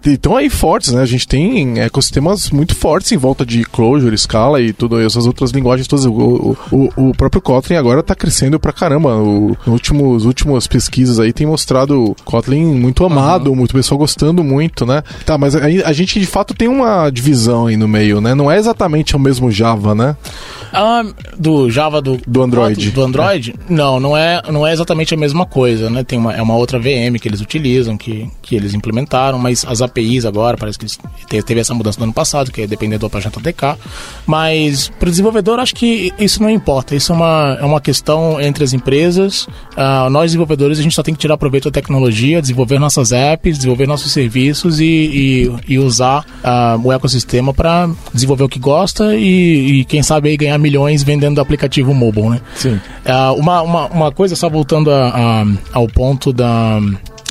estão 0.05 0.37
aí 0.37 0.49
fortes, 0.49 0.93
né? 0.93 1.01
A 1.01 1.05
gente 1.05 1.27
tem 1.27 1.79
ecossistemas 1.79 2.51
muito 2.51 2.75
fortes 2.75 3.11
em 3.11 3.17
volta 3.17 3.43
de 3.43 3.63
Clojure, 3.63 4.17
Scala 4.17 4.61
e 4.61 4.71
tudo 4.71 4.99
essas 4.99 5.25
outras 5.25 5.51
linguagens 5.51 5.87
todas. 5.87 6.05
O, 6.05 6.55
o, 6.71 6.89
o 6.95 7.13
próprio 7.15 7.41
Kotlin 7.41 7.75
agora 7.75 8.01
está 8.01 8.13
crescendo 8.13 8.59
pra 8.59 8.71
caramba. 8.71 9.15
O, 9.15 9.57
últimos, 9.65 10.25
últimas 10.25 10.67
pesquisas 10.67 11.19
aí 11.19 11.33
tem 11.33 11.47
mostrado 11.47 12.15
Kotlin 12.23 12.65
muito 12.65 12.99
amado, 13.08 13.50
uhum. 13.50 13.56
muito 13.56 13.74
pessoal 13.74 13.98
gostando 13.98 14.44
muito, 14.44 14.86
né? 14.86 15.03
Tá, 15.25 15.38
mas 15.38 15.56
a, 15.56 15.65
a, 15.65 15.94
gente 15.94 16.20
de 16.20 16.25
fato 16.25 16.53
tem 16.53 16.68
uma 16.68 17.10
divisão 17.10 17.68
aí 17.68 17.77
no 17.77 17.88
meio, 17.88 18.22
né? 18.22 18.34
Não 18.34 18.50
é 18.50 18.58
exatamente 18.58 19.15
o 19.15 19.20
mesmo 19.20 19.51
Java, 19.51 19.94
né? 19.96 20.15
Ah, 20.72 21.03
do 21.38 21.70
Java 21.70 22.01
do, 22.01 22.20
do 22.27 22.44
Android. 22.44 22.91
Do 22.91 23.03
Android? 23.03 23.56
É. 23.70 23.74
Não, 23.74 24.00
não 24.00 24.15
é, 24.15 24.41
não 24.51 24.65
é 24.65 24.72
exatamente 24.72 25.13
a 25.13 25.18
mesma 25.18 25.46
coisa, 25.46 25.89
né? 25.89 26.03
Tem 26.03 26.18
uma, 26.18 26.34
é 26.34 26.41
uma 26.41 26.56
outra 26.56 26.77
VM 26.77 27.18
que 27.20 27.27
eles 27.27 27.41
utilizam, 27.41 27.98
que, 27.98 28.29
que 28.41 28.56
eles 28.56 28.74
implementaram, 28.74 29.39
mas 29.39 29.65
as 29.68 29.82
APIs 29.82 30.25
agora, 30.25 30.58
parece 30.58 30.77
que 30.77 30.86
eles, 30.86 31.00
teve 31.46 31.60
essa 31.60 31.74
mudança 31.74 32.00
no 32.00 32.06
ano 32.06 32.13
passado, 32.13 32.51
que 32.51 32.62
é 32.62 32.68
depender 32.68 32.98
do 32.98 33.06
APJ-DK. 33.08 33.77
Mas 34.25 34.89
para 35.00 35.08
o 35.08 35.10
desenvolvedor, 35.10 35.60
acho 35.60 35.75
que 35.75 36.13
isso 36.20 36.41
não 36.41 36.50
importa. 36.50 36.96
Isso 36.96 37.12
é 37.12 37.15
uma, 37.15 37.58
é 37.60 37.65
uma 37.65 37.82
questão 37.82 38.39
entre 38.39 38.63
as 38.63 38.74
empresas. 38.74 39.44
Uh, 39.74 40.10
nós, 40.12 40.32
desenvolvedores, 40.32 40.79
a 40.79 40.82
gente 40.82 40.94
só 40.94 41.03
tem 41.03 41.13
que 41.13 41.20
tirar 41.20 41.38
proveito 41.38 41.65
da 41.65 41.72
tecnologia, 41.72 42.41
desenvolver 42.41 42.79
nossas 42.89 43.12
apps, 43.12 43.58
desenvolver 43.58 43.88
nossos 43.88 44.12
serviços 44.12 44.79
e, 44.79 44.86
e, 44.86 45.74
e 45.74 45.79
usar 45.79 46.25
uh, 46.43 46.81
o 46.84 46.91
ecossistema 46.91 47.53
para 47.53 47.88
desenvolver 48.12 48.43
o 48.43 48.50
que 48.50 48.58
gosta 48.58 49.15
e, 49.15 49.81
e, 49.81 49.86
quem 49.86 50.01
sabe 50.01 50.29
aí 50.29 50.38
ganhar 50.38 50.58
milhões 50.58 51.03
vendendo 51.03 51.39
aplicativo 51.39 51.93
mobile, 51.93 52.29
né? 52.29 52.41
Sim. 52.55 52.79
Uh, 53.05 53.34
uma, 53.38 53.62
uma, 53.62 53.86
uma 53.88 54.12
coisa, 54.12 54.36
só 54.36 54.50
voltando 54.50 54.91
a, 54.91 55.10
a, 55.10 55.46
ao 55.72 55.88
ponto 55.88 56.34
da 56.34 56.79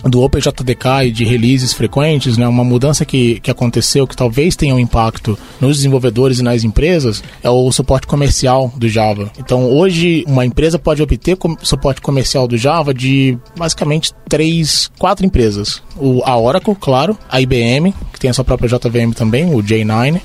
do 0.04 0.22
OpenJDK 0.22 1.06
e 1.06 1.10
de 1.10 1.24
releases 1.24 1.72
frequentes, 1.72 2.36
né, 2.36 2.46
uma 2.46 2.64
mudança 2.64 3.04
que, 3.04 3.40
que 3.40 3.50
aconteceu 3.50 4.06
que 4.06 4.16
talvez 4.16 4.54
tenha 4.54 4.74
um 4.74 4.78
impacto 4.78 5.38
nos 5.60 5.76
desenvolvedores 5.76 6.38
e 6.38 6.42
nas 6.42 6.64
empresas 6.64 7.22
é 7.42 7.50
o 7.50 7.70
suporte 7.72 8.06
comercial 8.06 8.72
do 8.76 8.88
Java. 8.88 9.30
Então, 9.38 9.70
hoje, 9.70 10.24
uma 10.26 10.44
empresa 10.44 10.78
pode 10.78 11.02
obter 11.02 11.36
com, 11.36 11.56
suporte 11.62 12.00
comercial 12.00 12.46
do 12.46 12.56
Java 12.56 12.94
de 12.94 13.36
basicamente 13.56 14.12
três, 14.28 14.90
quatro 14.98 15.26
empresas. 15.26 15.82
O, 15.96 16.22
a 16.24 16.38
Oracle, 16.38 16.76
claro, 16.78 17.18
a 17.28 17.40
IBM, 17.40 17.92
que 18.12 18.20
tem 18.20 18.30
a 18.30 18.34
sua 18.34 18.44
própria 18.44 18.68
JVM 18.68 19.12
também, 19.14 19.52
o 19.52 19.62
J9, 19.62 20.16
uh, 20.16 20.20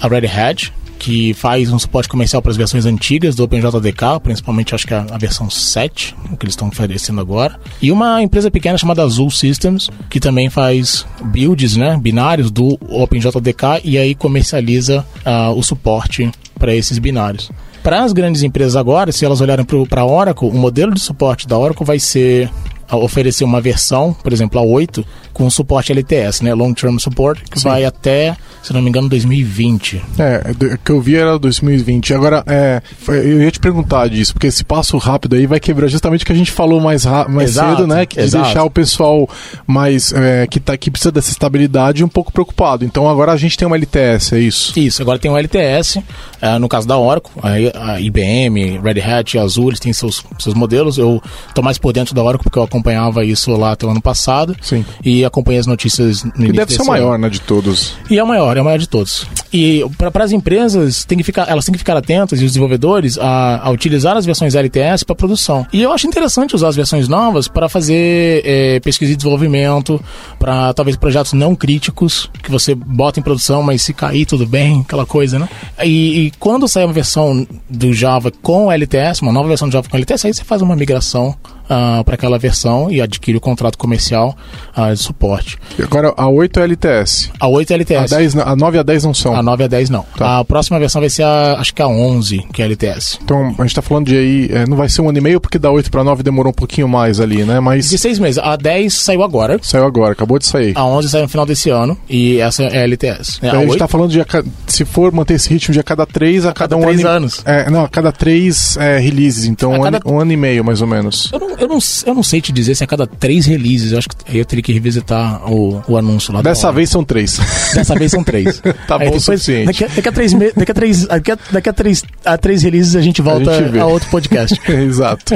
a 0.00 0.08
Red 0.08 0.26
Hat, 0.26 0.72
que 1.04 1.34
faz 1.34 1.70
um 1.70 1.78
suporte 1.78 2.08
comercial 2.08 2.40
para 2.40 2.50
as 2.50 2.56
versões 2.56 2.86
antigas 2.86 3.34
do 3.34 3.44
OpenJDK, 3.44 4.20
principalmente 4.22 4.74
acho 4.74 4.86
que 4.86 4.94
a, 4.94 5.04
a 5.10 5.18
versão 5.18 5.50
7, 5.50 6.16
que 6.40 6.46
eles 6.46 6.54
estão 6.54 6.68
oferecendo 6.68 7.20
agora. 7.20 7.60
E 7.82 7.92
uma 7.92 8.22
empresa 8.22 8.50
pequena 8.50 8.78
chamada 8.78 9.02
Azul 9.02 9.30
Systems, 9.30 9.90
que 10.08 10.18
também 10.18 10.48
faz 10.48 11.06
builds, 11.24 11.76
né, 11.76 11.98
binários 12.00 12.50
do 12.50 12.78
OpenJDK 12.88 13.82
e 13.84 13.98
aí 13.98 14.14
comercializa 14.14 15.04
uh, 15.26 15.52
o 15.54 15.62
suporte 15.62 16.32
para 16.58 16.74
esses 16.74 16.98
binários. 16.98 17.50
Para 17.82 18.02
as 18.02 18.14
grandes 18.14 18.42
empresas 18.42 18.74
agora, 18.74 19.12
se 19.12 19.26
elas 19.26 19.42
olharem 19.42 19.66
para 19.86 20.00
a 20.00 20.06
Oracle, 20.06 20.48
o 20.48 20.54
modelo 20.54 20.94
de 20.94 21.00
suporte 21.00 21.46
da 21.46 21.58
Oracle 21.58 21.84
vai 21.84 21.98
ser 21.98 22.50
oferecer 22.90 23.44
uma 23.44 23.60
versão, 23.60 24.14
por 24.14 24.32
exemplo, 24.32 24.58
a 24.58 24.62
8, 24.62 25.04
com 25.34 25.50
suporte 25.50 25.92
LTS, 25.92 26.42
né? 26.42 26.54
Long 26.54 26.72
Term 26.72 26.96
Support, 26.96 27.42
que 27.50 27.58
Sim. 27.58 27.68
vai 27.68 27.84
até, 27.84 28.36
se 28.62 28.72
não 28.72 28.80
me 28.80 28.88
engano, 28.88 29.08
2020. 29.08 30.02
É, 30.18 30.52
o 30.74 30.78
que 30.78 30.90
eu 30.90 31.00
vi 31.00 31.16
era 31.16 31.38
2020. 31.38 32.14
Agora, 32.14 32.42
é, 32.46 32.80
eu 33.08 33.42
ia 33.42 33.50
te 33.50 33.60
perguntar 33.60 34.08
disso, 34.08 34.32
porque 34.32 34.46
esse 34.46 34.64
passo 34.64 34.96
rápido 34.96 35.34
aí 35.34 35.46
vai 35.46 35.60
quebrar 35.60 35.88
justamente 35.88 36.22
o 36.22 36.26
que 36.26 36.32
a 36.32 36.36
gente 36.36 36.52
falou 36.52 36.80
mais, 36.80 37.04
mais 37.28 37.50
exato, 37.50 37.76
cedo, 37.76 37.86
né? 37.86 38.06
Que 38.06 38.22
de 38.22 38.30
deixar 38.30 38.64
o 38.64 38.70
pessoal 38.70 39.28
mais 39.66 40.12
é, 40.12 40.46
que, 40.46 40.60
tá, 40.60 40.76
que 40.76 40.90
precisa 40.90 41.10
dessa 41.10 41.30
estabilidade 41.30 42.04
um 42.04 42.08
pouco 42.08 42.32
preocupado. 42.32 42.84
Então 42.84 43.08
agora 43.08 43.32
a 43.32 43.36
gente 43.36 43.58
tem 43.58 43.66
uma 43.66 43.76
LTS, 43.76 44.34
é 44.34 44.38
isso? 44.38 44.78
Isso, 44.78 45.02
agora 45.02 45.18
tem 45.18 45.30
um 45.30 45.36
LTS, 45.36 46.00
é, 46.40 46.58
no 46.58 46.68
caso 46.68 46.86
da 46.86 46.96
Oracle, 46.96 47.32
a, 47.42 48.00
IBM, 48.00 48.78
Red 48.78 49.00
Hat, 49.00 49.38
Azul, 49.38 49.68
eles 49.68 49.80
têm 49.80 49.92
seus, 49.92 50.24
seus 50.38 50.54
modelos. 50.54 50.98
Eu 50.98 51.22
tô 51.54 51.62
mais 51.62 51.78
por 51.78 51.92
dentro 51.92 52.14
da 52.14 52.22
Oracle 52.22 52.44
porque 52.44 52.58
eu 52.58 52.62
acompanhava 52.62 53.24
isso 53.24 53.50
lá 53.52 53.72
até 53.72 53.86
o 53.86 53.90
ano 53.90 54.00
passado. 54.00 54.56
Sim. 54.60 54.84
E 55.04 55.23
acompanhei 55.24 55.60
as 55.60 55.66
notícias 55.66 56.24
no 56.24 56.32
que 56.32 56.52
deve 56.52 56.72
ser 56.72 56.82
o 56.82 56.86
maior, 56.86 57.18
né, 57.18 57.28
de 57.28 57.40
todos. 57.40 57.94
E 58.10 58.18
é 58.18 58.22
o 58.22 58.26
maior, 58.26 58.56
é 58.56 58.60
o 58.60 58.64
maior 58.64 58.78
de 58.78 58.88
todos. 58.88 59.26
E 59.52 59.84
para 59.96 60.24
as 60.24 60.32
empresas, 60.32 61.04
tem 61.04 61.16
que 61.16 61.24
ficar, 61.24 61.48
elas 61.48 61.64
têm 61.64 61.72
que 61.72 61.78
ficar 61.78 61.96
atentas, 61.96 62.40
e 62.40 62.44
os 62.44 62.50
desenvolvedores, 62.50 63.16
a, 63.18 63.66
a 63.66 63.70
utilizar 63.70 64.16
as 64.16 64.26
versões 64.26 64.54
LTS 64.54 65.04
para 65.04 65.14
produção. 65.14 65.66
E 65.72 65.80
eu 65.80 65.92
acho 65.92 66.06
interessante 66.06 66.54
usar 66.54 66.68
as 66.68 66.76
versões 66.76 67.08
novas 67.08 67.46
para 67.46 67.68
fazer 67.68 68.42
é, 68.44 68.80
pesquisa 68.80 69.12
e 69.12 69.16
desenvolvimento, 69.16 70.02
para 70.38 70.74
talvez 70.74 70.96
projetos 70.96 71.32
não 71.34 71.54
críticos, 71.54 72.28
que 72.42 72.50
você 72.50 72.74
bota 72.74 73.20
em 73.20 73.22
produção, 73.22 73.62
mas 73.62 73.82
se 73.82 73.94
cair 73.94 74.26
tudo 74.26 74.46
bem, 74.46 74.80
aquela 74.80 75.06
coisa, 75.06 75.38
né? 75.38 75.48
E, 75.84 76.26
e 76.26 76.32
quando 76.38 76.66
sair 76.66 76.84
uma 76.84 76.92
versão 76.92 77.46
do 77.68 77.92
Java 77.92 78.32
com 78.42 78.72
LTS, 78.72 79.22
uma 79.22 79.32
nova 79.32 79.48
versão 79.48 79.68
do 79.68 79.72
Java 79.72 79.88
com 79.88 79.96
LTS, 79.96 80.26
aí 80.26 80.34
você 80.34 80.44
faz 80.44 80.62
uma 80.62 80.74
migração 80.74 81.36
uh, 81.64 82.04
para 82.04 82.14
aquela 82.14 82.38
versão 82.38 82.90
e 82.90 83.00
adquire 83.00 83.36
o 83.36 83.40
contrato 83.40 83.78
comercial 83.78 84.36
uh, 84.76 84.92
de 84.92 85.00
suporte. 85.00 85.58
E 85.78 85.82
agora 85.82 86.12
a 86.16 86.28
8 86.28 86.60
é 86.60 86.64
LTS? 86.64 87.30
A 87.38 87.48
8 87.48 87.70
é 87.70 87.74
LTS. 87.74 88.12
A, 88.12 88.16
10, 88.16 88.36
a 88.36 88.56
9 88.56 88.76
e 88.76 88.80
a 88.80 88.82
10 88.82 89.04
não 89.04 89.14
são? 89.14 89.34
A 89.34 89.42
9 89.42 89.62
e 89.62 89.64
a 89.64 89.68
10 89.68 89.90
não. 89.90 90.04
Tá. 90.16 90.38
A 90.38 90.44
próxima 90.44 90.78
versão 90.78 91.00
vai 91.00 91.10
ser 91.10 91.22
a, 91.22 91.54
acho 91.58 91.74
que 91.74 91.82
a 91.82 91.88
11, 91.88 92.46
que 92.52 92.62
é 92.62 92.64
LTS. 92.64 93.18
Então 93.22 93.46
a 93.46 93.62
gente 93.62 93.66
está 93.66 93.82
falando 93.82 94.06
de 94.06 94.16
aí, 94.16 94.48
é, 94.50 94.66
não 94.66 94.76
vai 94.76 94.88
ser 94.88 95.02
um 95.02 95.08
ano 95.08 95.18
e 95.18 95.20
meio 95.20 95.40
porque 95.40 95.58
da 95.58 95.70
8 95.70 95.90
para 95.90 96.04
9 96.04 96.22
demorou 96.22 96.50
um 96.50 96.54
pouquinho 96.54 96.88
mais 96.88 97.20
ali, 97.20 97.44
né? 97.44 97.60
Mas... 97.60 97.90
De 97.90 97.98
seis 97.98 98.18
meses. 98.18 98.38
A 98.38 98.56
10 98.56 98.92
saiu 98.92 99.22
agora. 99.22 99.58
Saiu 99.62 99.84
agora, 99.84 100.12
acabou 100.12 100.38
de 100.38 100.46
sair. 100.46 100.72
A 100.76 100.84
11 100.84 101.08
saiu 101.08 101.22
no 101.22 101.28
final 101.28 101.46
desse 101.46 101.70
ano 101.70 101.96
e 102.08 102.38
essa 102.38 102.64
é 102.64 102.78
a 102.78 102.82
LTS. 102.82 103.38
Então, 103.38 103.50
a, 103.50 103.58
a 103.58 103.60
gente 103.62 103.72
está 103.72 103.88
falando 103.88 104.10
de, 104.10 104.20
se 104.66 104.84
for 104.84 105.12
manter 105.12 105.34
esse 105.34 105.48
ritmo 105.48 105.72
de 105.72 105.80
a 105.80 105.82
cada 105.82 106.06
3, 106.06 106.46
a, 106.46 106.50
a 106.50 106.52
cada, 106.52 106.76
cada 106.76 106.86
um 106.86 106.88
ano. 106.88 107.08
anos. 107.08 107.42
É, 107.44 107.70
não, 107.70 107.84
a 107.84 107.88
cada 107.88 108.12
3 108.12 108.76
é, 108.78 108.98
releases, 108.98 109.46
então 109.46 109.72
um, 109.72 109.82
cada... 109.82 109.98
ano, 109.98 110.06
um, 110.06 110.20
ano, 110.20 110.32
e 110.32 110.36
meio 110.36 110.64
mais 110.64 110.80
ou 110.80 110.86
menos. 110.86 111.30
Eu 111.32 111.40
não 111.40 111.53
eu, 111.58 111.68
não, 111.68 111.78
eu 112.06 112.14
não 112.14 112.22
sei 112.22 112.40
te 112.40 112.52
dizer 112.52 112.74
se 112.74 112.84
a 112.84 112.86
cada 112.86 113.06
três 113.06 113.46
releases, 113.46 113.92
eu 113.92 113.98
acho 113.98 114.08
que 114.08 114.38
eu 114.38 114.44
teria 114.44 114.62
que 114.62 114.72
revisitar 114.72 115.50
o, 115.50 115.82
o 115.88 115.96
anúncio 115.96 116.32
lá. 116.32 116.42
Dessa 116.42 116.72
vez 116.72 116.90
são 116.90 117.04
três. 117.04 117.38
Dessa 117.74 117.94
vez 117.94 118.10
são 118.10 118.22
três. 118.22 118.60
tá 118.86 118.96
Aí 118.96 119.06
bom 119.10 119.16
depois, 119.16 119.22
o 119.22 119.24
suficiente. 119.24 119.66
Daqui, 119.66 119.96
daqui, 119.96 120.08
a 120.08 120.12
três, 120.12 120.32
daqui, 120.32 120.70
a 120.70 120.74
três, 120.74 121.06
daqui, 121.06 121.32
a, 121.32 121.38
daqui 121.52 121.68
a 121.68 121.72
três, 121.72 122.04
a 122.24 122.38
três 122.38 122.62
releases 122.62 122.96
a 122.96 123.00
gente 123.00 123.22
volta 123.22 123.50
a, 123.50 123.62
gente 123.62 123.78
a 123.78 123.86
outro 123.86 124.08
podcast. 124.10 124.60
Exato. 124.70 125.34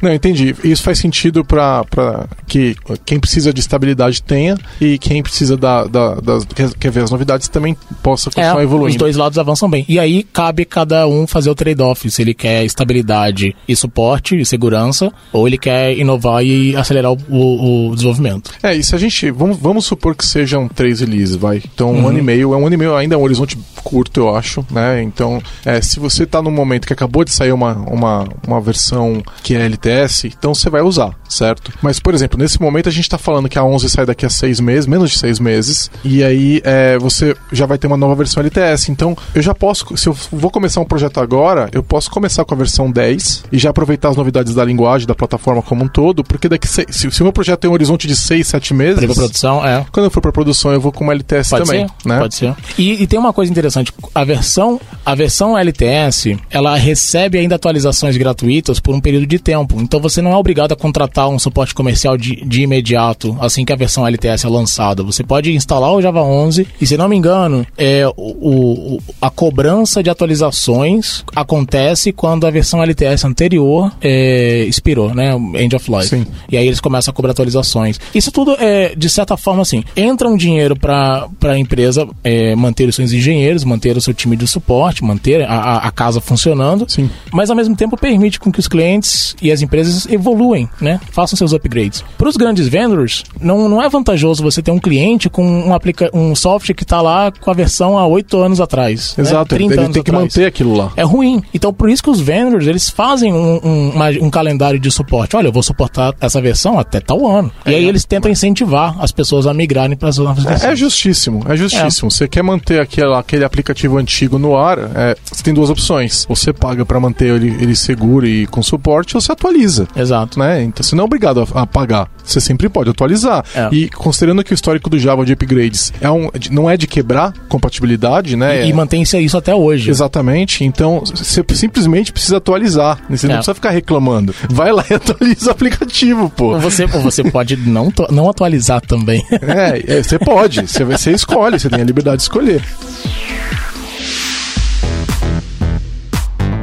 Não, 0.00 0.12
entendi. 0.12 0.54
Isso 0.64 0.82
faz 0.82 0.98
sentido 0.98 1.44
para 1.44 2.26
que 2.46 2.76
quem 3.04 3.18
precisa 3.18 3.52
de 3.52 3.60
estabilidade 3.60 4.22
tenha 4.22 4.56
e 4.80 4.98
quem 4.98 5.22
precisa 5.22 5.56
da, 5.56 5.84
da, 5.84 6.14
das, 6.16 6.44
quer 6.78 6.90
ver 6.90 7.04
as 7.04 7.10
novidades 7.10 7.48
também 7.48 7.76
possa 8.02 8.30
continuar 8.30 8.60
é, 8.60 8.62
evoluindo. 8.62 8.90
Os 8.90 8.96
dois 8.96 9.16
lados 9.16 9.38
avançam 9.38 9.68
bem. 9.68 9.84
E 9.88 9.98
aí 9.98 10.22
cabe 10.22 10.64
cada 10.64 11.06
um 11.06 11.26
fazer 11.26 11.50
o 11.50 11.54
trade-off, 11.54 12.10
se 12.10 12.22
ele 12.22 12.34
quer 12.34 12.64
estabilidade 12.64 13.54
e 13.66 13.76
suporte 13.76 14.36
e 14.36 14.44
segurança, 14.44 15.12
ou 15.32 15.46
ele 15.56 15.58
quer 15.58 15.96
inovar 15.96 16.44
e 16.44 16.76
acelerar 16.76 17.12
o, 17.12 17.18
o, 17.28 17.88
o 17.88 17.94
desenvolvimento. 17.94 18.52
É, 18.62 18.74
e 18.74 18.84
se 18.84 18.94
a 18.94 18.98
gente. 18.98 19.30
Vamos, 19.30 19.56
vamos 19.58 19.84
supor 19.84 20.14
que 20.14 20.24
sejam 20.24 20.68
três 20.68 21.00
releases, 21.00 21.34
vai. 21.34 21.62
Então, 21.74 21.92
um 21.92 22.02
uhum. 22.02 22.08
ano 22.08 22.18
e 22.18 22.22
meio. 22.22 22.54
É 22.54 22.56
um 22.56 22.66
ano 22.66 22.74
e 22.74 22.78
meio 22.78 22.94
ainda 22.94 23.14
é 23.14 23.18
um 23.18 23.22
horizonte 23.22 23.58
curto, 23.82 24.20
eu 24.20 24.34
acho, 24.34 24.66
né? 24.70 25.00
Então, 25.02 25.40
é, 25.64 25.80
se 25.80 26.00
você 26.00 26.24
está 26.24 26.42
num 26.42 26.50
momento 26.50 26.86
que 26.86 26.92
acabou 26.92 27.24
de 27.24 27.30
sair 27.30 27.52
uma, 27.52 27.74
uma, 27.74 28.28
uma 28.46 28.60
versão 28.60 29.22
que 29.42 29.54
é 29.54 29.64
LTS, 29.64 30.24
então 30.24 30.54
você 30.54 30.68
vai 30.68 30.82
usar, 30.82 31.16
certo? 31.28 31.72
Mas, 31.80 32.00
por 32.00 32.12
exemplo, 32.12 32.36
nesse 32.36 32.60
momento 32.60 32.88
a 32.88 32.92
gente 32.92 33.04
está 33.04 33.16
falando 33.16 33.48
que 33.48 33.58
a 33.58 33.64
11 33.64 33.88
sai 33.88 34.04
daqui 34.04 34.26
a 34.26 34.30
seis 34.30 34.58
meses, 34.58 34.86
menos 34.86 35.10
de 35.10 35.18
seis 35.18 35.38
meses, 35.38 35.88
e 36.04 36.24
aí 36.24 36.60
é, 36.64 36.98
você 36.98 37.36
já 37.52 37.64
vai 37.64 37.78
ter 37.78 37.86
uma 37.86 37.96
nova 37.96 38.16
versão 38.16 38.42
LTS. 38.42 38.88
Então, 38.90 39.16
eu 39.32 39.40
já 39.40 39.54
posso, 39.54 39.96
se 39.96 40.08
eu 40.08 40.16
vou 40.32 40.50
começar 40.50 40.80
um 40.80 40.84
projeto 40.84 41.20
agora, 41.20 41.68
eu 41.72 41.82
posso 41.82 42.10
começar 42.10 42.44
com 42.44 42.54
a 42.54 42.58
versão 42.58 42.90
10 42.90 43.44
e 43.52 43.58
já 43.58 43.70
aproveitar 43.70 44.08
as 44.08 44.16
novidades 44.16 44.52
da 44.52 44.64
linguagem, 44.64 45.06
da 45.06 45.14
plataforma 45.14 45.45
como 45.62 45.84
um 45.84 45.88
todo, 45.88 46.24
porque 46.24 46.48
daqui 46.48 46.66
se, 46.66 46.86
se, 46.90 47.10
se 47.10 47.20
o 47.20 47.24
meu 47.24 47.32
projeto 47.32 47.60
tem 47.60 47.70
um 47.70 47.74
horizonte 47.74 48.06
de 48.06 48.16
6, 48.16 48.46
7 48.46 48.74
meses. 48.74 49.04
Para 49.04 49.14
produção, 49.14 49.66
é. 49.66 49.84
Quando 49.92 50.04
eu 50.06 50.10
for 50.10 50.20
para 50.20 50.32
produção, 50.32 50.72
eu 50.72 50.80
vou 50.80 50.92
com 50.92 51.04
uma 51.04 51.12
LTS 51.12 51.50
Pode 51.50 51.64
também. 51.64 51.86
Ser, 51.86 52.08
né? 52.08 52.18
Pode 52.18 52.34
ser. 52.34 52.54
E, 52.78 53.02
e, 53.02 53.06
tem 53.06 53.18
uma 53.18 53.32
coisa 53.32 53.50
interessante: 53.50 53.92
a 54.14 54.24
versão, 54.24 54.80
a 55.04 55.14
versão 55.14 55.56
LTS 55.56 56.36
ela 56.50 56.76
recebe 56.76 57.38
ainda 57.38 57.54
atualizações 57.54 58.16
gratuitas 58.16 58.80
por 58.80 58.94
um 58.94 59.00
período 59.00 59.26
de 59.26 59.38
tempo. 59.38 59.80
Então 59.80 60.00
você 60.00 60.20
não 60.20 60.32
é 60.32 60.36
obrigado 60.36 60.72
a 60.72 60.76
contratar 60.76 61.28
um 61.28 61.38
suporte 61.38 61.74
comercial 61.74 62.16
de, 62.16 62.36
de 62.44 62.62
imediato 62.62 63.36
assim 63.40 63.64
que 63.64 63.72
a 63.72 63.76
versão 63.76 64.06
LTS 64.06 64.44
é 64.44 64.48
lançada. 64.48 65.02
Você 65.02 65.22
pode 65.22 65.52
instalar 65.52 65.92
o 65.92 66.02
Java 66.02 66.22
11 66.22 66.66
e, 66.80 66.86
se 66.86 66.96
não 66.96 67.08
me 67.08 67.16
engano, 67.16 67.66
é, 67.76 68.06
o, 68.16 68.96
o 68.96 69.02
a 69.20 69.30
cobrança 69.30 70.02
de 70.02 70.10
atualizações 70.10 71.24
acontece 71.34 72.12
quando 72.12 72.46
a 72.46 72.50
versão 72.50 72.82
LTS 72.82 73.24
anterior 73.24 73.92
é, 74.00 74.64
expirou, 74.64 75.14
né? 75.14 75.35
End 75.36 75.74
of 75.74 75.90
Life. 75.90 76.08
Sim. 76.08 76.26
E 76.50 76.56
aí 76.56 76.66
eles 76.66 76.80
começam 76.80 77.12
a 77.12 77.14
cobrar 77.14 77.32
atualizações. 77.32 77.98
Isso 78.14 78.30
tudo 78.30 78.56
é, 78.58 78.94
de 78.96 79.08
certa 79.08 79.36
forma, 79.36 79.62
assim, 79.62 79.84
entra 79.96 80.28
um 80.28 80.36
dinheiro 80.36 80.76
para 80.76 81.28
a 81.44 81.58
empresa 81.58 82.06
é, 82.22 82.54
manter 82.54 82.88
os 82.88 82.94
seus 82.94 83.12
engenheiros, 83.12 83.64
manter 83.64 83.96
o 83.96 84.00
seu 84.00 84.14
time 84.14 84.36
de 84.36 84.46
suporte, 84.46 85.04
manter 85.04 85.42
a, 85.42 85.78
a, 85.78 85.90
casa 85.90 86.20
funcionando, 86.20 86.86
Sim. 86.88 87.10
mas 87.32 87.50
ao 87.50 87.56
mesmo 87.56 87.74
tempo 87.74 87.96
permite 87.96 88.38
com 88.38 88.52
que 88.52 88.60
os 88.60 88.68
clientes 88.68 89.34
e 89.40 89.50
as 89.50 89.62
empresas 89.62 90.06
evoluem, 90.06 90.68
né? 90.80 91.00
Façam 91.10 91.36
seus 91.36 91.52
upgrades. 91.52 92.04
Para 92.18 92.28
os 92.28 92.36
grandes 92.36 92.68
vendors, 92.68 93.24
não, 93.40 93.68
não 93.68 93.82
é 93.82 93.88
vantajoso 93.88 94.42
você 94.42 94.62
ter 94.62 94.70
um 94.70 94.78
cliente 94.78 95.28
com 95.28 95.44
um, 95.44 95.74
aplica 95.74 96.10
um 96.12 96.34
software 96.34 96.74
que 96.74 96.82
está 96.82 97.00
lá 97.00 97.32
com 97.32 97.50
a 97.50 97.54
versão 97.54 97.98
há 97.98 98.06
oito 98.06 98.38
anos 98.38 98.60
atrás. 98.60 99.14
Né? 99.16 99.24
Exato, 99.24 99.54
né? 99.54 99.64
ele, 99.64 99.76
tem 99.76 99.92
que 99.92 100.00
atrás. 100.00 100.22
manter 100.22 100.46
aquilo 100.46 100.76
lá. 100.76 100.92
É 100.96 101.02
ruim. 101.02 101.42
Então, 101.52 101.72
por 101.72 101.90
isso 101.90 102.02
que 102.02 102.10
os 102.10 102.20
vendors, 102.20 102.66
eles 102.66 102.88
fazem 102.88 103.32
um, 103.32 103.60
um, 103.64 103.90
uma, 103.90 104.10
um 104.20 104.30
calendário 104.30 104.78
de 104.78 104.90
suporte. 104.90 105.25
Olha, 105.34 105.48
eu 105.48 105.52
vou 105.52 105.62
suportar 105.62 106.14
essa 106.20 106.40
versão 106.40 106.78
até 106.78 107.00
tal 107.00 107.26
ano. 107.26 107.50
É, 107.64 107.72
e 107.72 107.74
aí 107.74 107.84
eles 107.84 108.04
tentam 108.04 108.30
incentivar 108.30 108.96
as 109.00 109.12
pessoas 109.12 109.46
a 109.46 109.54
migrarem 109.54 109.96
para 109.96 110.08
as 110.08 110.18
novas 110.18 110.44
versões. 110.44 110.64
É, 110.64 110.72
é 110.72 110.76
justíssimo, 110.76 111.44
é 111.48 111.56
justíssimo. 111.56 112.08
É. 112.08 112.10
Você 112.10 112.28
quer 112.28 112.42
manter 112.42 112.80
aquele, 112.80 113.14
aquele 113.14 113.44
aplicativo 113.44 113.98
antigo 113.98 114.38
no 114.38 114.56
ar, 114.56 114.78
é, 114.78 115.16
você 115.30 115.42
tem 115.42 115.54
duas 115.54 115.70
opções. 115.70 116.26
Você 116.28 116.52
paga 116.52 116.84
para 116.84 117.00
manter 117.00 117.34
ele, 117.34 117.48
ele 117.60 117.74
seguro 117.74 118.26
e 118.26 118.46
com 118.46 118.62
suporte, 118.62 119.16
ou 119.16 119.20
você 119.20 119.32
atualiza. 119.32 119.88
Exato. 119.96 120.38
Né? 120.38 120.62
Então 120.62 120.82
você 120.82 120.94
não 120.94 121.02
é 121.02 121.04
obrigado 121.04 121.40
a, 121.40 121.62
a 121.62 121.66
pagar. 121.66 122.08
Você 122.26 122.40
sempre 122.40 122.68
pode 122.68 122.90
atualizar. 122.90 123.44
É. 123.54 123.68
E 123.72 123.88
considerando 123.88 124.42
que 124.42 124.52
o 124.52 124.54
histórico 124.54 124.90
do 124.90 124.98
Java 124.98 125.24
de 125.24 125.32
upgrades 125.32 125.92
é 126.00 126.10
um, 126.10 126.28
não 126.50 126.68
é 126.68 126.76
de 126.76 126.86
quebrar 126.86 127.32
compatibilidade, 127.48 128.36
né? 128.36 128.66
E, 128.66 128.70
e 128.70 128.72
mantém 128.72 129.02
isso 129.02 129.36
até 129.36 129.54
hoje. 129.54 129.88
Exatamente. 129.88 130.64
Então 130.64 131.02
você 131.04 131.44
simplesmente 131.54 132.12
precisa 132.12 132.38
atualizar. 132.38 132.98
Você 133.08 133.26
não 133.26 133.34
é. 133.34 133.38
precisa 133.38 133.54
ficar 133.54 133.70
reclamando. 133.70 134.34
Vai 134.50 134.72
lá 134.72 134.84
e 134.90 134.94
atualiza 134.94 135.48
o 135.48 135.52
aplicativo, 135.52 136.28
pô. 136.28 136.58
Você, 136.58 136.86
você 136.86 137.22
pode 137.22 137.56
não, 137.56 137.92
não 138.10 138.28
atualizar 138.28 138.80
também. 138.80 139.24
É, 139.30 139.98
é, 139.98 140.02
você 140.02 140.18
pode. 140.18 140.62
Você, 140.62 140.84
você 140.84 141.12
escolhe, 141.12 141.58
você 141.58 141.70
tem 141.70 141.80
a 141.80 141.84
liberdade 141.84 142.16
de 142.16 142.22
escolher. 142.22 142.62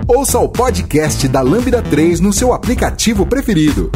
Ouça 0.07 0.37
o 0.37 0.49
podcast 0.49 1.27
da 1.27 1.41
Lambda 1.41 1.81
3 1.81 2.19
no 2.19 2.33
seu 2.33 2.53
aplicativo 2.53 3.25
preferido 3.25 3.89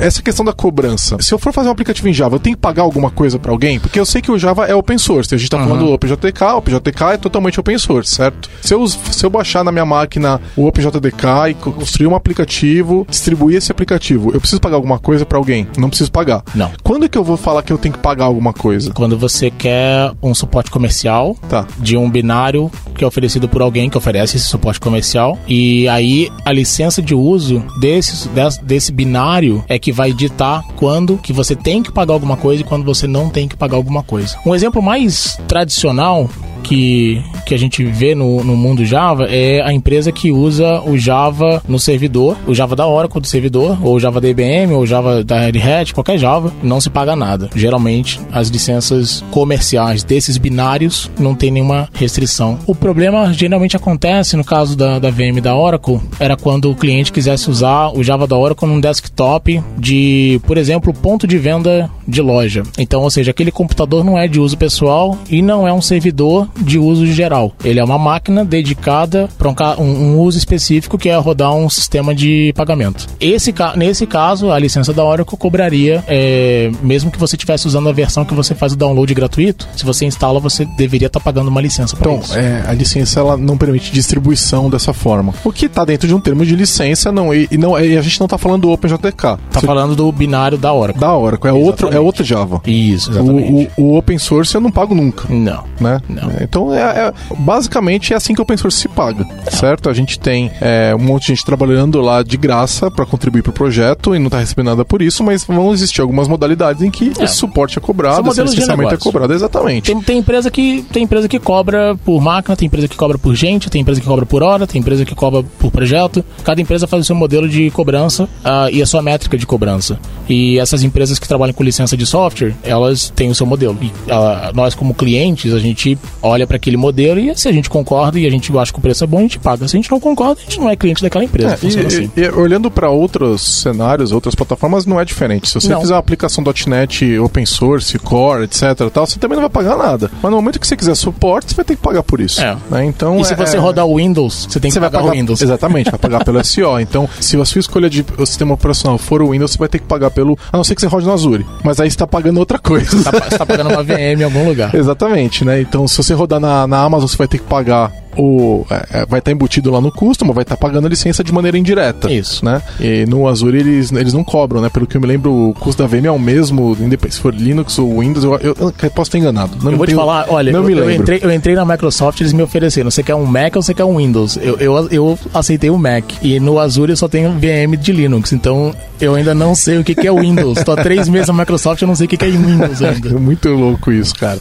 essa 0.00 0.22
questão 0.22 0.44
da 0.44 0.52
cobrança. 0.52 1.16
Se 1.20 1.32
eu 1.32 1.38
for 1.38 1.52
fazer 1.52 1.68
um 1.68 1.72
aplicativo 1.72 2.08
em 2.08 2.12
Java, 2.12 2.36
eu 2.36 2.40
tenho 2.40 2.56
que 2.56 2.62
pagar 2.62 2.82
alguma 2.82 3.10
coisa 3.10 3.38
para 3.38 3.52
alguém? 3.52 3.78
Porque 3.78 3.98
eu 4.00 4.06
sei 4.06 4.22
que 4.22 4.30
o 4.30 4.38
Java 4.38 4.66
é 4.66 4.74
open 4.74 4.98
source. 4.98 5.34
A 5.34 5.38
gente 5.38 5.50
tá 5.50 5.58
uhum. 5.58 5.64
falando 5.64 5.86
do 5.86 5.92
OpenJDK, 5.92 6.42
o 6.42 6.56
OpenJDK 6.58 7.02
é 7.12 7.16
totalmente 7.16 7.60
open 7.60 7.78
source, 7.78 8.14
certo? 8.14 8.50
Se 8.62 8.74
eu, 8.74 8.86
se 8.86 9.24
eu 9.24 9.30
baixar 9.30 9.64
na 9.64 9.72
minha 9.72 9.84
máquina 9.84 10.40
o 10.56 10.66
OpenJDK 10.66 11.50
e 11.50 11.54
construir 11.54 12.06
um 12.06 12.14
aplicativo, 12.14 13.06
distribuir 13.08 13.58
esse 13.58 13.70
aplicativo, 13.70 14.30
eu 14.32 14.40
preciso 14.40 14.60
pagar 14.60 14.76
alguma 14.76 14.98
coisa 14.98 15.26
para 15.26 15.38
alguém? 15.38 15.66
Não 15.76 15.88
preciso 15.88 16.10
pagar. 16.10 16.42
Não. 16.54 16.70
Quando 16.82 17.04
é 17.04 17.08
que 17.08 17.18
eu 17.18 17.24
vou 17.24 17.36
falar 17.36 17.62
que 17.62 17.72
eu 17.72 17.78
tenho 17.78 17.94
que 17.94 18.00
pagar 18.00 18.24
alguma 18.24 18.52
coisa? 18.52 18.92
Quando 18.92 19.18
você 19.18 19.50
quer 19.50 20.12
um 20.22 20.34
suporte 20.34 20.70
comercial 20.70 21.36
tá. 21.48 21.66
de 21.78 21.96
um 21.96 22.10
binário 22.10 22.70
que 22.94 23.04
é 23.04 23.06
oferecido 23.06 23.48
por 23.48 23.62
alguém 23.62 23.88
que 23.88 23.96
oferece 23.96 24.36
esse 24.36 24.46
suporte 24.46 24.80
comercial 24.80 25.38
e 25.46 25.88
aí 25.88 26.30
a 26.44 26.52
licença 26.52 27.00
de 27.02 27.14
uso 27.14 27.62
desse, 27.80 28.28
desse, 28.28 28.64
desse 28.64 28.92
binário 28.92 29.64
é 29.68 29.78
que 29.78 29.89
que 29.90 29.92
vai 29.92 30.12
ditar 30.12 30.62
quando 30.76 31.18
que 31.18 31.32
você 31.32 31.56
tem 31.56 31.82
que 31.82 31.90
pagar 31.90 32.14
alguma 32.14 32.36
coisa 32.36 32.62
e 32.62 32.64
quando 32.64 32.84
você 32.84 33.08
não 33.08 33.28
tem 33.28 33.48
que 33.48 33.56
pagar 33.56 33.76
alguma 33.76 34.04
coisa. 34.04 34.38
Um 34.46 34.54
exemplo 34.54 34.80
mais 34.80 35.36
tradicional 35.48 36.30
que, 36.60 37.22
que 37.46 37.54
a 37.54 37.58
gente 37.58 37.84
vê 37.84 38.14
no, 38.14 38.44
no 38.44 38.56
mundo 38.56 38.84
Java 38.84 39.24
é 39.24 39.60
a 39.62 39.72
empresa 39.72 40.12
que 40.12 40.30
usa 40.30 40.80
o 40.82 40.96
Java 40.96 41.62
no 41.68 41.78
servidor, 41.78 42.36
o 42.46 42.54
Java 42.54 42.76
da 42.76 42.86
Oracle 42.86 43.20
do 43.20 43.26
servidor, 43.26 43.78
ou 43.82 43.98
Java 43.98 44.20
da 44.20 44.28
IBM, 44.28 44.72
ou 44.72 44.86
Java 44.86 45.24
da 45.24 45.40
Red 45.40 45.60
Hat, 45.60 45.94
qualquer 45.94 46.18
Java, 46.18 46.52
não 46.62 46.80
se 46.80 46.90
paga 46.90 47.16
nada. 47.16 47.50
Geralmente, 47.54 48.20
as 48.32 48.48
licenças 48.48 49.24
comerciais 49.30 50.02
desses 50.02 50.36
binários 50.36 51.10
não 51.18 51.34
tem 51.34 51.50
nenhuma 51.50 51.88
restrição. 51.92 52.58
O 52.66 52.74
problema 52.74 53.32
geralmente 53.32 53.76
acontece 53.76 54.36
no 54.36 54.44
caso 54.44 54.76
da, 54.76 54.98
da 54.98 55.10
VM 55.10 55.40
da 55.42 55.56
Oracle, 55.56 56.00
era 56.18 56.36
quando 56.36 56.70
o 56.70 56.74
cliente 56.74 57.12
quisesse 57.12 57.50
usar 57.50 57.88
o 57.88 58.02
Java 58.02 58.26
da 58.26 58.36
Oracle 58.36 58.68
num 58.68 58.80
desktop 58.80 59.62
de, 59.78 60.40
por 60.46 60.58
exemplo, 60.58 60.92
ponto 60.92 61.26
de 61.26 61.38
venda 61.38 61.90
de 62.06 62.20
loja. 62.20 62.62
Então, 62.78 63.02
ou 63.02 63.10
seja, 63.10 63.30
aquele 63.30 63.52
computador 63.52 64.04
não 64.04 64.18
é 64.18 64.26
de 64.26 64.40
uso 64.40 64.58
pessoal 64.58 65.16
e 65.28 65.40
não 65.40 65.66
é 65.66 65.72
um 65.72 65.80
servidor 65.80 66.48
de 66.56 66.78
uso 66.78 67.06
geral. 67.06 67.52
Ele 67.64 67.80
é 67.80 67.84
uma 67.84 67.98
máquina 67.98 68.44
dedicada 68.44 69.28
para 69.38 69.48
um, 69.78 69.82
um, 69.82 70.18
uso 70.20 70.38
específico 70.38 70.98
que 70.98 71.08
é 71.08 71.16
rodar 71.16 71.54
um 71.54 71.68
sistema 71.68 72.14
de 72.14 72.52
pagamento. 72.56 73.06
Esse, 73.20 73.54
nesse 73.76 74.06
caso, 74.06 74.50
a 74.50 74.58
licença 74.58 74.92
da 74.92 75.04
Oracle 75.04 75.36
cobraria, 75.36 76.02
é, 76.06 76.70
mesmo 76.82 77.10
que 77.10 77.18
você 77.18 77.36
estivesse 77.36 77.66
usando 77.66 77.88
a 77.88 77.92
versão 77.92 78.24
que 78.24 78.34
você 78.34 78.54
faz 78.54 78.72
o 78.72 78.76
download 78.76 79.12
gratuito, 79.14 79.68
se 79.76 79.84
você 79.84 80.04
instala, 80.04 80.40
você 80.40 80.64
deveria 80.76 81.06
estar 81.06 81.20
tá 81.20 81.24
pagando 81.24 81.48
uma 81.48 81.60
licença 81.60 81.96
para 81.96 82.10
então, 82.12 82.22
isso. 82.22 82.38
É, 82.38 82.64
a 82.66 82.72
licença 82.72 83.20
ela 83.20 83.36
não 83.36 83.56
permite 83.56 83.92
distribuição 83.92 84.70
dessa 84.70 84.92
forma. 84.92 85.34
O 85.44 85.52
que 85.52 85.66
está 85.66 85.84
dentro 85.84 86.06
de 86.06 86.14
um 86.14 86.20
termo 86.20 86.44
de 86.44 86.54
licença 86.54 87.12
não 87.12 87.34
e, 87.34 87.48
e 87.50 87.58
não 87.58 87.78
e 87.78 87.96
a 87.96 88.02
gente 88.02 88.18
não 88.20 88.26
está 88.26 88.38
falando 88.38 88.62
do 88.62 88.70
OpenJDK. 88.70 89.38
Está 89.48 89.60
falando 89.60 89.94
do 89.94 90.10
binário 90.12 90.58
da 90.58 90.72
Oracle. 90.72 91.00
Da 91.00 91.16
Oracle, 91.16 91.50
é 91.50 91.52
outro 91.52 91.88
é 91.88 92.00
outro 92.00 92.24
Java. 92.24 92.60
Isso, 92.66 93.10
exatamente. 93.10 93.70
O, 93.76 93.82
o, 93.82 93.90
o 93.90 93.98
open 93.98 94.18
source 94.18 94.54
eu 94.54 94.60
não 94.60 94.70
pago 94.70 94.94
nunca. 94.94 95.32
Não. 95.32 95.64
Né? 95.80 96.00
Não. 96.08 96.30
Então, 96.44 96.72
é, 96.74 96.80
é, 96.80 97.12
basicamente 97.38 98.12
é 98.12 98.16
assim 98.16 98.34
que 98.34 98.40
o 98.40 98.42
open 98.42 98.56
source 98.56 98.78
se 98.78 98.88
paga, 98.88 99.26
certo? 99.50 99.88
A 99.88 99.92
gente 99.92 100.18
tem 100.18 100.50
é, 100.60 100.94
um 100.94 101.02
monte 101.02 101.22
de 101.22 101.28
gente 101.28 101.44
trabalhando 101.44 102.00
lá 102.00 102.22
de 102.22 102.36
graça 102.36 102.90
para 102.90 103.06
contribuir 103.06 103.42
para 103.42 103.50
o 103.50 103.52
projeto 103.52 104.14
e 104.14 104.18
não 104.18 104.26
está 104.26 104.38
recebendo 104.38 104.66
nada 104.66 104.84
por 104.84 105.02
isso, 105.02 105.22
mas 105.22 105.44
vão 105.44 105.72
existir 105.72 106.00
algumas 106.00 106.28
modalidades 106.28 106.82
em 106.82 106.90
que 106.90 107.12
é. 107.18 107.24
esse 107.24 107.34
suporte 107.34 107.78
é 107.78 107.80
cobrado, 107.80 108.28
esse 108.28 108.42
licenciamento 108.42 108.94
é 108.94 108.96
cobrado, 108.96 109.32
exatamente. 109.32 109.92
Tem, 109.92 110.00
tem, 110.00 110.18
empresa 110.18 110.50
que, 110.50 110.84
tem 110.92 111.04
empresa 111.04 111.28
que 111.28 111.38
cobra 111.38 111.96
por 112.04 112.20
máquina, 112.20 112.56
tem 112.56 112.66
empresa 112.66 112.88
que 112.88 112.96
cobra 112.96 113.18
por 113.18 113.34
gente, 113.34 113.70
tem 113.70 113.80
empresa 113.80 114.00
que 114.00 114.06
cobra 114.06 114.26
por 114.26 114.42
hora, 114.42 114.66
tem 114.66 114.80
empresa 114.80 115.04
que 115.04 115.14
cobra 115.14 115.42
por 115.58 115.70
projeto. 115.70 116.24
Cada 116.44 116.60
empresa 116.60 116.86
faz 116.86 117.02
o 117.02 117.06
seu 117.06 117.16
modelo 117.16 117.48
de 117.48 117.70
cobrança 117.70 118.24
uh, 118.24 118.70
e 118.72 118.82
a 118.82 118.86
sua 118.86 119.02
métrica 119.02 119.36
de 119.36 119.46
cobrança. 119.46 119.98
E 120.28 120.58
essas 120.58 120.82
empresas 120.82 121.18
que 121.18 121.26
trabalham 121.26 121.52
com 121.52 121.62
licença 121.62 121.96
de 121.96 122.06
software, 122.06 122.54
elas 122.62 123.10
têm 123.14 123.30
o 123.30 123.34
seu 123.34 123.46
modelo. 123.46 123.76
E 123.80 123.86
uh, 123.86 124.54
nós, 124.54 124.74
como 124.74 124.94
clientes, 124.94 125.52
a 125.52 125.58
gente 125.58 125.98
olha 126.30 126.46
para 126.46 126.56
aquele 126.56 126.76
modelo 126.76 127.18
e 127.18 127.36
se 127.36 127.48
a 127.48 127.52
gente 127.52 127.68
concorda 127.68 128.18
e 128.18 128.26
a 128.26 128.30
gente 128.30 128.56
acha 128.56 128.72
que 128.72 128.78
o 128.78 128.82
preço 128.82 129.04
é 129.04 129.06
bom, 129.06 129.18
a 129.18 129.22
gente 129.22 129.38
paga. 129.38 129.66
Se 129.68 129.76
a 129.76 129.78
gente 129.78 129.90
não 129.90 130.00
concorda, 130.00 130.40
a 130.40 130.44
gente 130.44 130.60
não 130.60 130.70
é 130.70 130.76
cliente 130.76 131.02
daquela 131.02 131.24
empresa. 131.24 131.58
É, 131.62 131.66
e, 131.66 131.86
assim. 131.86 132.10
e, 132.16 132.28
olhando 132.28 132.70
para 132.70 132.88
outros 132.90 133.62
cenários, 133.62 134.12
outras 134.12 134.34
plataformas, 134.34 134.86
não 134.86 135.00
é 135.00 135.04
diferente. 135.04 135.48
Se 135.48 135.54
você 135.54 135.68
não. 135.68 135.80
fizer 135.80 135.94
uma 135.94 136.00
aplicação 136.00 136.44
.NET 136.66 137.18
open 137.18 137.46
source, 137.46 137.98
core, 137.98 138.44
etc, 138.44 138.90
tal, 138.92 139.06
você 139.06 139.18
também 139.18 139.36
não 139.36 139.42
vai 139.42 139.50
pagar 139.50 139.76
nada. 139.76 140.10
Mas 140.22 140.30
no 140.30 140.36
momento 140.36 140.58
que 140.58 140.66
você 140.66 140.76
quiser 140.76 140.94
suporte, 140.94 141.50
você 141.50 141.56
vai 141.56 141.64
ter 141.64 141.76
que 141.76 141.82
pagar 141.82 142.02
por 142.02 142.20
isso. 142.20 142.40
É. 142.40 142.56
Né? 142.70 142.84
Então, 142.84 143.20
e 143.20 143.24
se 143.24 143.32
é, 143.32 143.36
você 143.36 143.56
rodar 143.56 143.86
o 143.86 143.96
Windows, 143.96 144.46
você 144.48 144.60
tem 144.60 144.70
que 144.70 144.74
você 144.74 144.80
pagar, 144.80 144.98
pagar 144.98 145.12
o 145.12 145.16
Windows. 145.16 145.42
Exatamente, 145.42 145.90
vai 145.90 145.98
pagar 145.98 146.24
pelo 146.24 146.42
SO. 146.44 146.78
Então, 146.80 147.08
se 147.20 147.40
a 147.40 147.44
sua 147.44 147.60
escolha 147.60 147.90
de 147.90 148.04
sistema 148.24 148.54
operacional 148.54 148.98
for 148.98 149.22
o 149.22 149.30
Windows, 149.30 149.52
você 149.52 149.58
vai 149.58 149.68
ter 149.68 149.78
que 149.78 149.86
pagar 149.86 150.10
pelo. 150.10 150.38
A 150.52 150.56
não 150.56 150.64
ser 150.64 150.74
que 150.74 150.80
você 150.80 150.86
rode 150.86 151.06
no 151.06 151.12
Azure. 151.12 151.46
Mas 151.64 151.80
aí 151.80 151.90
você 151.90 151.94
está 151.94 152.06
pagando 152.06 152.38
outra 152.38 152.58
coisa. 152.58 152.90
Você 152.90 153.16
está 153.16 153.46
pagando 153.46 153.70
uma 153.70 153.82
VM 153.84 154.20
em 154.20 154.24
algum 154.24 154.46
lugar. 154.46 154.74
Exatamente, 154.74 155.44
né? 155.44 155.60
Então, 155.60 155.86
se 155.88 155.96
você 155.96 156.14
rodar 156.20 156.40
na, 156.40 156.66
na 156.66 156.82
Amazon, 156.82 157.08
você 157.08 157.16
vai 157.16 157.28
ter 157.28 157.38
que 157.38 157.44
pagar 157.44 157.92
o, 158.16 158.66
é, 158.70 159.00
é 159.00 159.06
vai 159.06 159.18
estar 159.18 159.22
tá 159.22 159.32
embutido 159.32 159.70
lá 159.70 159.80
no 159.80 159.90
custo, 159.90 160.24
mas 160.24 160.34
vai 160.34 160.42
estar 160.42 160.56
tá 160.56 160.60
pagando 160.60 160.86
a 160.86 160.90
licença 160.90 161.22
de 161.22 161.32
maneira 161.32 161.56
indireta. 161.56 162.10
Isso. 162.10 162.44
Né? 162.44 162.60
E 162.80 163.06
no 163.06 163.28
Azure 163.28 163.58
eles, 163.58 163.92
eles 163.92 164.12
não 164.12 164.24
cobram, 164.24 164.60
né? 164.60 164.68
Pelo 164.68 164.86
que 164.86 164.96
eu 164.96 165.00
me 165.00 165.06
lembro, 165.06 165.32
o 165.50 165.54
custo 165.54 165.82
da 165.82 165.88
VM 165.88 166.06
é 166.06 166.10
o 166.10 166.18
mesmo, 166.18 166.76
independente 166.80 167.14
se 167.14 167.20
for 167.20 167.34
Linux 167.34 167.78
ou 167.78 168.00
Windows, 168.00 168.24
eu, 168.24 168.34
eu, 168.36 168.54
eu 168.58 168.90
posso 168.90 169.08
estar 169.08 169.18
enganado. 169.18 169.56
Não 169.62 169.72
eu 169.72 169.78
vou 169.78 169.86
tenho, 169.86 169.98
te 169.98 170.00
falar, 170.00 170.26
olha, 170.28 170.52
não 170.52 170.60
eu, 170.60 170.66
me 170.66 170.74
lembro. 170.74 170.90
Eu, 170.90 171.00
entrei, 171.00 171.20
eu 171.22 171.32
entrei 171.32 171.54
na 171.54 171.64
Microsoft 171.64 172.20
eles 172.20 172.32
me 172.32 172.42
ofereceram, 172.42 172.90
você 172.90 173.02
quer 173.02 173.14
um 173.14 173.24
Mac 173.24 173.56
ou 173.56 173.62
você 173.62 173.74
quer 173.74 173.84
um 173.84 173.96
Windows? 173.96 174.36
Eu, 174.36 174.56
eu, 174.58 174.88
eu 174.90 175.18
aceitei 175.32 175.70
o 175.70 175.78
Mac. 175.78 176.04
E 176.22 176.38
no 176.38 176.58
Azure 176.58 176.92
eu 176.92 176.96
só 176.96 177.08
tenho 177.08 177.32
VM 177.32 177.76
de 177.78 177.92
Linux, 177.92 178.32
então 178.32 178.74
eu 179.00 179.14
ainda 179.14 179.34
não 179.34 179.54
sei 179.54 179.78
o 179.78 179.84
que, 179.84 179.94
que 179.94 180.06
é 180.06 180.12
Windows. 180.12 180.58
Estou 180.58 180.74
há 180.74 180.82
três 180.82 181.08
meses 181.08 181.28
na 181.28 181.34
Microsoft, 181.34 181.80
eu 181.80 181.88
não 181.88 181.94
sei 181.94 182.06
o 182.06 182.08
que, 182.08 182.16
que 182.16 182.24
é 182.24 182.28
Windows 182.28 182.82
ainda. 182.82 183.08
É 183.08 183.12
muito 183.18 183.48
louco 183.48 183.90
isso, 183.90 184.14
cara. 184.14 184.38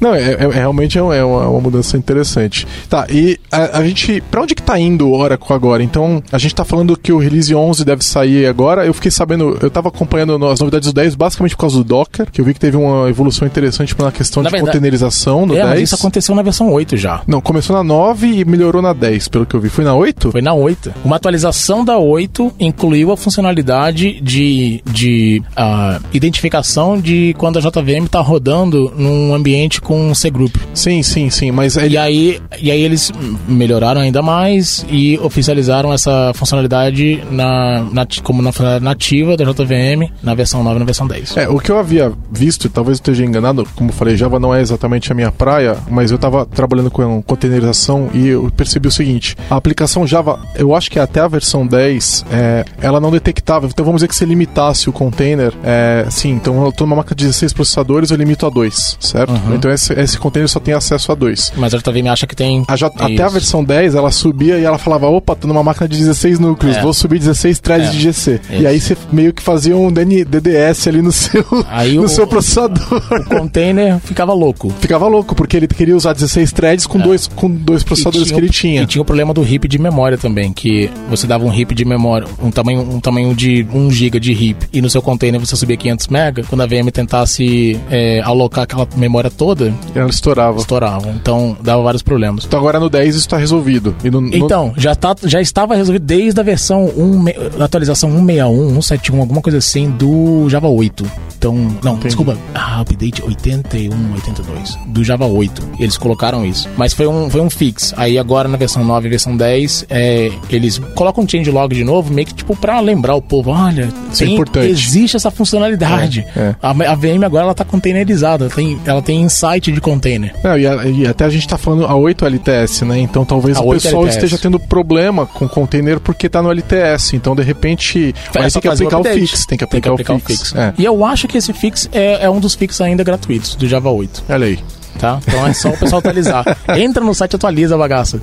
não, 0.00 0.14
é, 0.14 0.32
é, 0.32 0.48
realmente 0.48 0.98
é 1.12 1.24
uma, 1.24 1.48
uma 1.48 1.60
mudança 1.60 1.96
interessante. 1.96 2.66
Tá, 2.88 3.06
e 3.08 3.38
a, 3.50 3.78
a 3.78 3.84
gente. 3.86 4.20
Pra 4.30 4.42
onde 4.42 4.54
que 4.54 4.62
tá 4.62 4.78
indo 4.78 5.08
o 5.08 5.14
Oracle 5.14 5.54
agora? 5.54 5.82
Então, 5.82 6.22
a 6.30 6.38
gente 6.38 6.54
tá 6.54 6.64
falando 6.64 6.96
que 6.96 7.12
o 7.12 7.18
release 7.18 7.54
11 7.54 7.84
deve 7.84 8.04
sair 8.04 8.46
agora. 8.46 8.84
Eu 8.84 8.92
fiquei 8.92 9.10
sabendo, 9.10 9.56
eu 9.62 9.70
tava 9.70 9.88
acompanhando 9.88 10.44
as 10.46 10.60
novidades 10.60 10.88
do 10.88 10.94
10 10.94 11.14
basicamente 11.14 11.54
por 11.54 11.62
causa 11.62 11.76
do 11.76 11.84
Docker, 11.84 12.30
que 12.30 12.40
eu 12.40 12.44
vi 12.44 12.54
que 12.54 12.60
teve 12.60 12.76
uma 12.76 13.08
evolução 13.08 13.46
interessante 13.46 13.94
na 13.98 14.10
questão 14.10 14.42
na 14.42 14.48
de 14.48 14.52
verdade, 14.52 14.72
containerização 14.72 15.46
no 15.46 15.54
é, 15.54 15.58
10. 15.58 15.68
Mas 15.68 15.80
isso 15.82 15.94
aconteceu 15.94 16.34
na 16.34 16.42
versão 16.42 16.70
8 16.72 16.96
já. 16.96 17.22
Não, 17.26 17.40
começou 17.40 17.76
na 17.76 17.84
9 17.84 18.26
e 18.26 18.44
melhorou 18.44 18.82
na 18.82 18.92
10, 18.92 19.28
pelo 19.28 19.46
que 19.46 19.54
eu 19.54 19.60
vi. 19.60 19.68
Foi 19.68 19.84
na 19.84 19.94
8? 19.94 20.32
Foi 20.32 20.42
na 20.42 20.54
8. 20.54 20.94
Uma 21.04 21.16
atualização 21.16 21.84
da 21.84 21.98
8 21.98 22.54
incluiu 22.58 23.12
a 23.12 23.16
funcionalidade 23.16 24.20
de, 24.20 24.82
de 24.90 25.42
uh, 25.50 26.04
identificação 26.12 27.00
de 27.00 27.34
quando 27.38 27.58
a 27.58 27.60
JVM 27.60 28.06
tá 28.10 28.20
rodando 28.20 28.92
num 28.96 29.34
ambiente 29.34 29.80
com 29.80 30.14
C-Group. 30.14 30.56
Sim, 30.74 30.89
sim, 31.02 31.30
sim. 31.30 31.50
Mas 31.50 31.76
ele... 31.76 31.94
e, 31.94 31.98
aí, 31.98 32.40
e 32.60 32.70
aí 32.70 32.80
eles 32.80 33.12
melhoraram 33.46 34.00
ainda 34.00 34.22
mais 34.22 34.84
e 34.88 35.18
oficializaram 35.18 35.92
essa 35.92 36.32
funcionalidade 36.34 37.22
na, 37.30 37.84
na, 37.92 38.06
como 38.22 38.42
na 38.42 38.50
funcionalidade 38.50 38.84
nativa 38.84 39.36
da 39.36 39.44
JVM 39.44 40.10
na 40.22 40.34
versão 40.34 40.62
9 40.62 40.76
e 40.76 40.78
na 40.80 40.84
versão 40.84 41.06
10. 41.06 41.36
É, 41.36 41.48
o 41.48 41.58
que 41.58 41.70
eu 41.70 41.78
havia 41.78 42.12
visto, 42.30 42.68
talvez 42.68 42.98
eu 42.98 43.02
esteja 43.02 43.24
enganado, 43.24 43.66
como 43.74 43.90
eu 43.90 43.94
falei, 43.94 44.16
Java 44.16 44.38
não 44.38 44.54
é 44.54 44.60
exatamente 44.60 45.10
a 45.12 45.14
minha 45.14 45.30
praia, 45.30 45.76
mas 45.88 46.10
eu 46.10 46.16
estava 46.16 46.44
trabalhando 46.46 46.90
com 46.90 47.22
containerização 47.22 48.10
e 48.12 48.28
eu 48.28 48.50
percebi 48.56 48.88
o 48.88 48.90
seguinte: 48.90 49.36
a 49.48 49.56
aplicação 49.56 50.06
Java, 50.06 50.40
eu 50.54 50.74
acho 50.74 50.90
que 50.90 50.98
até 50.98 51.20
a 51.20 51.28
versão 51.28 51.66
10, 51.66 52.24
é, 52.30 52.64
ela 52.80 53.00
não 53.00 53.10
detectava, 53.10 53.66
então 53.66 53.84
vamos 53.84 54.00
dizer 54.00 54.08
que 54.08 54.16
se 54.16 54.24
limitasse 54.24 54.88
o 54.88 54.92
container, 54.92 55.52
é, 55.62 56.06
sim, 56.10 56.30
então 56.30 56.62
eu 56.62 56.70
estou 56.70 56.86
numa 56.86 56.96
máquina 56.96 57.16
de 57.16 57.24
16 57.24 57.52
processadores, 57.52 58.10
eu 58.10 58.16
limito 58.16 58.46
a 58.46 58.50
2, 58.50 58.98
certo? 59.00 59.32
Uhum. 59.32 59.54
Então 59.54 59.70
esse, 59.70 59.92
esse 59.92 60.18
container 60.18 60.48
só 60.48 60.60
tem 60.60 60.74
acesso 60.80 61.12
a 61.12 61.14
2. 61.14 61.52
Mas 61.56 61.74
a 61.74 61.78
JVM 61.78 62.08
acha 62.08 62.26
que 62.26 62.34
tem. 62.34 62.64
A 62.66 62.76
J, 62.76 62.92
até 63.04 63.22
a 63.22 63.28
versão 63.28 63.62
10, 63.62 63.94
ela 63.94 64.10
subia 64.10 64.58
e 64.58 64.64
ela 64.64 64.78
falava: 64.78 65.06
opa, 65.08 65.36
tô 65.36 65.46
numa 65.46 65.62
máquina 65.62 65.88
de 65.88 65.96
16 65.96 66.38
núcleos, 66.38 66.76
é. 66.76 66.82
vou 66.82 66.92
subir 66.92 67.18
16 67.18 67.58
threads 67.60 67.88
é. 67.88 67.90
de 67.92 68.00
GC. 68.00 68.40
Isso. 68.50 68.62
E 68.62 68.66
aí 68.66 68.80
você 68.80 68.96
meio 69.12 69.32
que 69.32 69.42
fazia 69.42 69.76
um 69.76 69.90
DDS 69.92 70.88
ali 70.88 71.02
no 71.02 71.12
seu, 71.12 71.44
aí 71.68 71.94
no 71.94 72.04
o, 72.04 72.08
seu 72.08 72.26
processador. 72.26 72.80
O 73.10 73.24
container 73.24 73.98
ficava 74.00 74.32
louco. 74.32 74.70
Ficava 74.80 75.06
louco, 75.06 75.34
porque 75.34 75.56
ele 75.56 75.68
queria 75.68 75.96
usar 75.96 76.12
16 76.12 76.52
threads 76.52 76.86
com, 76.86 76.98
é. 76.98 77.02
dois, 77.02 77.26
com 77.26 77.50
dois 77.50 77.82
processadores 77.82 78.28
tinha, 78.28 78.38
que 78.38 78.44
ele 78.44 78.52
tinha. 78.52 78.82
E 78.82 78.86
tinha 78.86 79.02
o 79.02 79.04
problema 79.04 79.32
do 79.32 79.42
heap 79.42 79.68
de 79.68 79.78
memória 79.78 80.18
também, 80.18 80.52
que 80.52 80.90
você 81.08 81.26
dava 81.26 81.44
um 81.44 81.52
heap 81.52 81.74
de 81.74 81.84
memória, 81.84 82.26
um 82.42 82.50
tamanho, 82.50 82.80
um 82.80 83.00
tamanho 83.00 83.34
de 83.34 83.66
1 83.72 83.90
GB 83.90 84.20
de 84.20 84.32
heap, 84.32 84.68
e 84.72 84.80
no 84.80 84.88
seu 84.88 85.02
container 85.02 85.40
você 85.40 85.56
subia 85.56 85.76
500 85.76 86.08
MB, 86.08 86.42
quando 86.48 86.62
a 86.62 86.66
VM 86.66 86.90
tentasse 86.92 87.80
é, 87.90 88.20
alocar 88.20 88.64
aquela 88.64 88.86
memória 88.96 89.30
toda, 89.30 89.72
ela 89.94 90.10
estourava. 90.10 90.59
Estourava. 90.60 91.08
Então 91.10 91.56
dava 91.62 91.82
vários 91.82 92.02
problemas. 92.02 92.44
Então 92.44 92.58
agora 92.58 92.78
no 92.78 92.88
10 92.88 93.08
isso 93.08 93.18
está 93.18 93.36
resolvido. 93.36 93.94
No, 94.04 94.20
no... 94.20 94.34
Então, 94.34 94.72
já, 94.76 94.94
tá, 94.94 95.14
já 95.24 95.40
estava 95.40 95.74
resolvido 95.74 96.04
desde 96.04 96.40
a 96.40 96.42
versão 96.42 96.86
1, 96.86 97.24
da 97.58 97.64
atualização 97.64 98.10
161, 98.10 98.82
171, 98.82 99.20
alguma 99.20 99.42
coisa 99.42 99.58
assim, 99.58 99.90
do 99.90 100.48
Java 100.48 100.68
8. 100.68 101.30
Então, 101.40 101.54
não, 101.54 101.92
Entendi. 101.92 102.08
desculpa, 102.08 102.36
ah, 102.54 102.82
update 102.82 103.22
81, 103.22 104.12
82, 104.12 104.78
do 104.88 105.02
Java 105.02 105.24
8. 105.24 105.62
Eles 105.78 105.96
colocaram 105.96 106.44
isso. 106.44 106.68
Mas 106.76 106.92
foi 106.92 107.06
um, 107.06 107.30
foi 107.30 107.40
um 107.40 107.48
fix. 107.48 107.94
Aí 107.96 108.18
agora 108.18 108.46
na 108.46 108.58
versão 108.58 108.84
9 108.84 109.06
e 109.06 109.10
versão 109.10 109.34
10, 109.34 109.86
é, 109.88 110.30
eles 110.50 110.78
colocam 110.94 111.24
um 111.24 111.28
changelog 111.28 111.74
de 111.74 111.82
novo, 111.82 112.12
meio 112.12 112.26
que 112.26 112.34
tipo 112.34 112.54
pra 112.54 112.78
lembrar 112.80 113.14
o 113.14 113.22
povo, 113.22 113.50
olha, 113.50 113.88
isso 114.12 114.22
é 114.22 114.26
tem, 114.26 114.28
é 114.28 114.34
importante. 114.34 114.66
existe 114.66 115.16
essa 115.16 115.30
funcionalidade. 115.30 116.26
É, 116.36 116.40
é. 116.40 116.56
A, 116.60 116.70
a, 116.70 116.94
VM 116.94 117.24
agora 117.24 117.44
ela 117.44 117.54
tá 117.54 117.64
containerizada, 117.64 118.44
ela 118.44 118.54
tem, 118.54 118.80
ela 118.84 119.00
tem 119.00 119.22
insight 119.22 119.72
de 119.72 119.80
container. 119.80 120.34
Não, 120.50 120.58
e, 120.58 120.66
a, 120.66 120.84
e, 120.86 121.06
até 121.06 121.24
a 121.24 121.30
gente 121.30 121.46
tá 121.46 121.56
falando 121.56 121.86
a 121.86 121.94
8 121.94 122.24
LTS, 122.26 122.84
né? 122.84 122.98
Então 122.98 123.24
talvez 123.24 123.56
a 123.56 123.60
o 123.60 123.70
pessoal 123.70 124.02
LTS. 124.02 124.16
esteja 124.16 124.38
tendo 124.38 124.58
problema 124.58 125.26
com 125.26 125.48
container 125.48 126.00
porque 126.00 126.28
tá 126.28 126.42
no 126.42 126.50
LTS. 126.50 127.14
Então 127.14 127.36
de 127.36 127.42
repente 127.42 128.14
vai 128.32 128.50
ter 128.50 128.60
que 128.60 128.68
aplicar 128.68 128.98
o, 128.98 129.00
o 129.00 129.04
fix. 129.04 129.46
Tem 129.46 129.56
que 129.56 129.64
aplicar, 129.64 129.90
tem 129.90 129.96
que 129.96 130.02
aplicar 130.02 130.14
o 130.14 130.18
fix. 130.18 130.40
O 130.40 130.44
fix. 130.46 130.54
É. 130.56 130.74
E 130.76 130.84
eu 130.84 131.04
acho 131.04 131.28
que 131.28 131.38
esse 131.38 131.52
fix 131.52 131.88
é, 131.92 132.24
é 132.24 132.30
um 132.30 132.40
dos 132.40 132.54
fix 132.54 132.80
ainda 132.80 133.04
gratuitos 133.04 133.54
do 133.54 133.68
Java 133.68 133.90
8. 133.90 134.24
Olha 134.28 134.46
aí 134.46 134.58
tá? 134.98 135.20
Então 135.26 135.46
é 135.46 135.52
só 135.52 135.70
o 135.70 135.76
pessoal 135.76 136.00
atualizar. 136.00 136.44
Entra 136.76 137.02
no 137.02 137.14
site 137.14 137.32
e 137.32 137.36
atualiza 137.36 137.74
a 137.74 137.78
bagaça. 137.78 138.20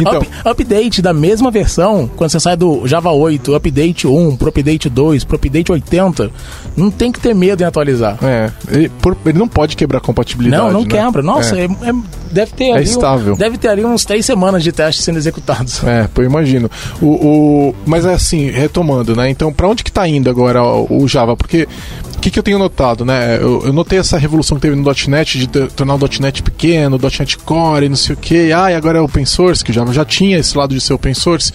Então. 0.00 0.18
Up, 0.18 0.28
update 0.44 1.00
da 1.00 1.12
mesma 1.12 1.50
versão, 1.50 2.08
quando 2.16 2.30
você 2.30 2.40
sai 2.40 2.56
do 2.56 2.86
Java 2.86 3.10
8, 3.10 3.54
update 3.54 4.06
1 4.06 4.36
pro 4.36 4.48
update 4.48 4.88
2, 4.88 5.24
pro 5.24 5.36
update 5.36 5.72
80, 5.72 6.30
não 6.76 6.90
tem 6.90 7.10
que 7.12 7.20
ter 7.20 7.34
medo 7.34 7.62
em 7.62 7.66
atualizar. 7.66 8.18
É, 8.22 8.50
ele, 8.70 8.88
por, 8.88 9.16
ele 9.24 9.38
não 9.38 9.48
pode 9.48 9.76
quebrar 9.76 10.00
compatibilidade. 10.00 10.62
Não, 10.62 10.72
não 10.72 10.82
né? 10.82 10.88
quebra. 10.88 11.22
Nossa, 11.22 11.58
é. 11.58 11.64
É, 11.64 11.64
é, 11.64 11.94
deve 12.30 12.52
ter 12.52 12.64
é 12.64 12.72
ali. 12.74 12.84
estável. 12.84 13.34
Um, 13.34 13.36
deve 13.36 13.58
ter 13.58 13.68
ali 13.68 13.84
uns 13.84 14.04
três 14.04 14.24
semanas 14.26 14.62
de 14.62 14.72
testes 14.72 15.04
sendo 15.04 15.18
executados. 15.18 15.82
É, 15.86 16.08
eu 16.16 16.24
imagino. 16.24 16.68
O, 17.00 17.06
o, 17.06 17.74
mas 17.86 18.04
é 18.04 18.12
assim, 18.12 18.50
retomando, 18.50 19.14
né? 19.14 19.30
Então, 19.30 19.52
para 19.52 19.68
onde 19.68 19.84
que 19.84 19.92
tá 19.92 20.06
indo 20.06 20.28
agora 20.28 20.62
o, 20.62 21.02
o 21.02 21.08
Java? 21.08 21.36
Porque 21.36 21.68
o 22.16 22.18
que, 22.18 22.30
que 22.30 22.38
eu 22.38 22.42
tenho 22.42 22.58
notado, 22.58 23.04
né? 23.04 23.36
Eu, 23.36 23.62
eu, 23.66 23.72
notei 23.72 23.98
essa 23.98 24.18
revolução 24.18 24.56
que 24.56 24.62
teve 24.62 24.74
no 24.74 24.82
.NET 25.08 25.38
de 25.38 25.46
tornar 25.46 25.94
o 25.94 25.98
.NET 26.20 26.42
pequeno, 26.42 26.96
o 26.96 27.00
.NET 27.00 27.38
Core, 27.38 27.88
não 27.88 27.96
sei 27.96 28.14
o 28.14 28.18
que. 28.18 28.52
Ah, 28.52 28.72
e 28.72 28.74
agora 28.74 28.98
é 28.98 29.00
open 29.00 29.24
source, 29.24 29.64
que 29.64 29.72
já, 29.72 29.84
já 29.86 30.04
tinha 30.04 30.38
esse 30.38 30.56
lado 30.58 30.74
de 30.74 30.80
ser 30.80 30.92
open 30.92 31.14
source. 31.14 31.52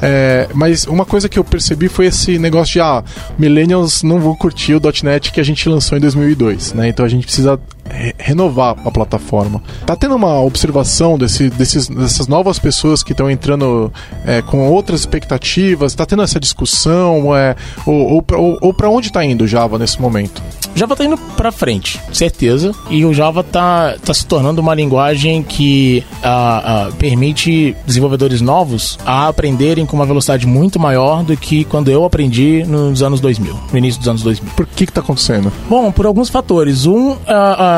É, 0.00 0.48
mas 0.54 0.86
uma 0.86 1.04
coisa 1.04 1.28
que 1.28 1.38
eu 1.38 1.44
percebi 1.44 1.88
foi 1.88 2.06
esse 2.06 2.38
negócio 2.38 2.74
de, 2.74 2.80
ah, 2.80 3.02
millennials 3.38 4.02
não 4.02 4.20
vão 4.20 4.34
curtir 4.34 4.74
o 4.74 4.80
.NET 5.02 5.32
que 5.32 5.40
a 5.40 5.44
gente 5.44 5.68
lançou 5.68 5.98
em 5.98 6.00
2002, 6.00 6.72
né? 6.72 6.88
Então 6.88 7.04
a 7.04 7.08
gente 7.08 7.24
precisa 7.24 7.60
re 7.90 8.14
renovar 8.18 8.76
a 8.84 8.90
plataforma. 8.90 9.62
Tá 9.86 9.96
tendo 9.96 10.14
uma 10.14 10.40
observação 10.40 11.18
desse, 11.18 11.48
desses, 11.50 11.88
dessas 11.88 12.26
novas 12.26 12.58
pessoas 12.58 13.02
que 13.02 13.12
estão 13.12 13.30
entrando 13.30 13.92
é, 14.24 14.42
com 14.42 14.68
outras 14.68 15.00
expectativas? 15.00 15.94
Tá 15.94 16.04
tendo 16.04 16.22
essa 16.22 16.38
discussão? 16.38 17.34
É, 17.36 17.56
ou, 17.86 17.94
ou, 17.94 18.24
ou, 18.32 18.58
ou 18.60 18.74
para 18.74 18.88
onde 18.88 19.12
tá 19.12 19.24
indo 19.24 19.44
o 19.44 19.48
Java 19.48 19.78
nesse 19.78 20.00
momento? 20.00 20.42
Java 20.74 20.94
tá 20.94 21.04
indo 21.04 21.16
para 21.36 21.50
frente, 21.50 22.00
certeza. 22.12 22.72
E 22.88 23.04
o 23.04 23.12
Java 23.12 23.42
tá, 23.42 23.96
tá 24.04 24.14
se 24.14 24.24
tornando 24.24 24.60
uma 24.60 24.74
linguagem 24.74 25.42
que 25.42 26.04
uh, 26.22 26.88
uh, 26.88 26.94
permite 26.94 27.76
desenvolvedores 27.84 28.40
novos 28.40 28.98
a 29.04 29.28
aprenderem 29.28 29.84
com 29.84 29.96
uma 29.96 30.06
velocidade 30.06 30.46
muito 30.46 30.78
maior 30.78 31.24
do 31.24 31.36
que 31.36 31.64
quando 31.64 31.90
eu 31.90 32.04
aprendi 32.04 32.64
nos 32.64 33.02
anos 33.02 33.20
2000, 33.20 33.58
no 33.72 33.78
início 33.78 33.98
dos 33.98 34.08
anos 34.08 34.22
2000. 34.22 34.52
Por 34.54 34.66
que 34.66 34.86
que 34.86 34.92
tá 34.92 35.00
acontecendo? 35.00 35.52
Bom, 35.68 35.90
por 35.90 36.06
alguns 36.06 36.28
fatores. 36.28 36.86
Um, 36.86 37.12
uh, 37.12 37.16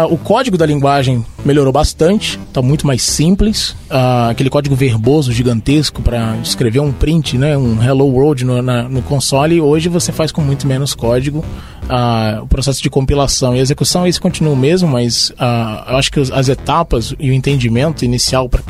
o 0.07 0.17
código 0.17 0.57
da 0.57 0.67
linguagem 0.67 1.25
melhorou 1.45 1.73
bastante, 1.73 2.39
tá 2.53 2.61
muito 2.61 2.87
mais 2.87 3.03
simples. 3.03 3.75
aquele 4.29 4.51
código 4.51 4.75
verboso 4.75 5.33
gigantesco 5.33 6.03
para 6.03 6.37
escrever 6.43 6.81
um 6.81 6.93
print, 6.93 7.39
né, 7.39 7.57
um 7.57 7.83
hello 7.83 8.07
world 8.07 8.45
no, 8.45 8.61
na, 8.63 8.85
no 8.85 9.03
console, 9.03 9.61
hoje 9.61 9.89
você 9.89 10.13
faz 10.13 10.31
com 10.31 10.43
muito 10.43 10.67
menos 10.67 10.95
código 10.95 11.45
uh, 11.91 12.43
o 12.43 12.47
processo 12.47 12.83
de 12.83 12.89
compilação 12.89 13.55
e 13.55 13.59
execução, 13.59 14.07
esse 14.07 14.21
continua 14.21 14.53
o 14.53 14.57
mesmo, 14.57 14.89
mas 14.89 15.31
uh, 15.31 15.91
eu 15.91 15.97
acho 15.97 16.11
que 16.11 16.21
as 16.21 16.49
etapas 16.49 17.15
e 17.19 17.31
o 17.31 17.33
entendimento 17.35 18.05
inicial 18.05 18.49
para 18.49 18.63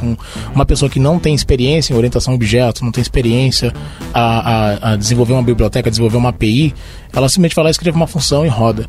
uma 0.55 0.65
pessoa 0.65 0.91
que 0.91 0.99
não 0.99 1.19
tem 1.19 1.35
experiência 1.35 1.93
em 1.93 1.97
orientação 1.97 2.33
a 2.33 2.37
objetos, 2.37 2.83
não 2.83 2.91
tem 2.91 3.03
experiência 3.03 3.73
a, 4.13 4.23
a, 4.23 4.93
a 4.93 4.97
desenvolver 4.97 5.35
uma 5.35 5.43
biblioteca, 5.43 5.91
desenvolver 5.91 6.17
uma 6.17 6.31
API, 6.31 6.75
Ela 7.13 7.29
simplesmente 7.29 7.55
vai 7.55 7.65
lá, 7.65 7.71
escreve 7.71 7.97
uma 7.97 8.07
função 8.07 8.47
e 8.47 8.49
roda. 8.49 8.87